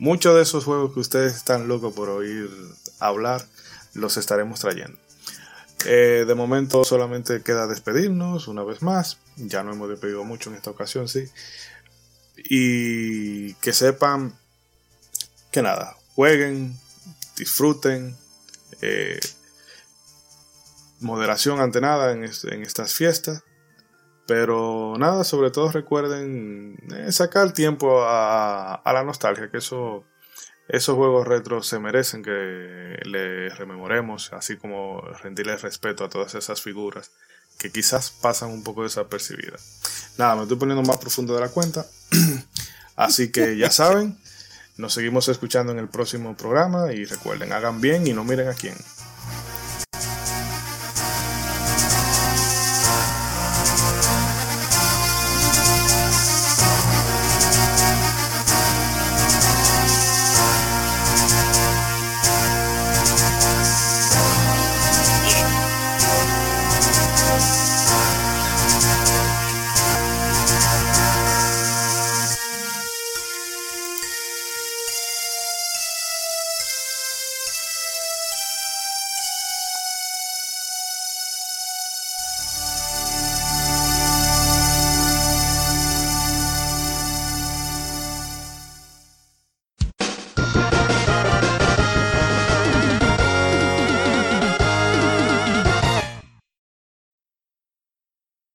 Muchos 0.00 0.34
de 0.34 0.42
esos 0.42 0.64
juegos 0.64 0.92
que 0.92 0.98
ustedes 0.98 1.36
están 1.36 1.68
locos 1.68 1.94
por 1.94 2.08
oír 2.08 2.50
hablar, 2.98 3.42
los 3.94 4.16
estaremos 4.16 4.58
trayendo. 4.58 4.98
Eh, 5.84 6.24
de 6.26 6.34
momento 6.34 6.84
solamente 6.84 7.42
queda 7.42 7.66
despedirnos 7.66 8.48
una 8.48 8.62
vez 8.62 8.82
más. 8.82 9.18
Ya 9.36 9.62
no 9.62 9.72
hemos 9.72 9.88
despedido 9.88 10.24
mucho 10.24 10.50
en 10.50 10.56
esta 10.56 10.70
ocasión, 10.70 11.08
sí. 11.08 11.24
Y 12.36 13.54
que 13.54 13.72
sepan 13.72 14.38
que 15.50 15.62
nada, 15.62 15.96
jueguen, 16.14 16.78
disfruten, 17.36 18.16
eh, 18.80 19.20
moderación 21.00 21.60
ante 21.60 21.80
nada 21.80 22.12
en, 22.12 22.24
estas 22.24 22.94
fiestas. 22.94 23.42
Pero 24.26 24.94
nada, 24.98 25.24
sobre 25.24 25.50
todo 25.50 25.70
recuerden 25.72 26.78
eh, 26.94 27.12
sacar 27.12 27.52
tiempo 27.52 28.02
a, 28.04 28.80
la 28.84 29.02
nostalgia, 29.02 29.50
que 29.50 29.58
eso, 29.58 30.04
esos 30.68 30.96
juegos 30.96 31.26
retro 31.26 31.62
se 31.62 31.78
merecen 31.78 32.22
que 32.22 32.98
le 33.04 33.48
rememoremos, 33.50 34.32
así 34.32 34.56
como 34.56 35.00
rendirle 35.22 35.56
respeto 35.56 36.04
a 36.04 36.08
todas 36.08 36.34
esas 36.34 36.62
figuras 36.62 37.10
que 37.58 37.70
quizás 37.70 38.10
pasan 38.10 38.50
un 38.50 38.64
poco 38.64 38.82
desapercibidas. 38.82 40.14
Nada, 40.18 40.36
me 40.36 40.42
estoy 40.42 40.56
poniendo 40.56 40.82
más 40.82 40.98
profundo 40.98 41.34
de 41.34 41.40
la 41.40 41.48
cuenta. 41.48 41.86
así 42.96 43.30
que 43.30 43.56
ya 43.56 43.70
saben, 43.72 44.18
nos 44.76 44.94
seguimos 44.94 45.28
escuchando 45.28 45.72
en 45.72 45.78
el 45.78 45.88
próximo 45.88 46.36
programa 46.36 46.92
y 46.92 47.04
recuerden, 47.04 47.52
hagan 47.52 47.80
bien 47.80 48.06
y 48.06 48.12
no 48.12 48.24
miren 48.24 48.48
a 48.48 48.54
quién. 48.54 48.74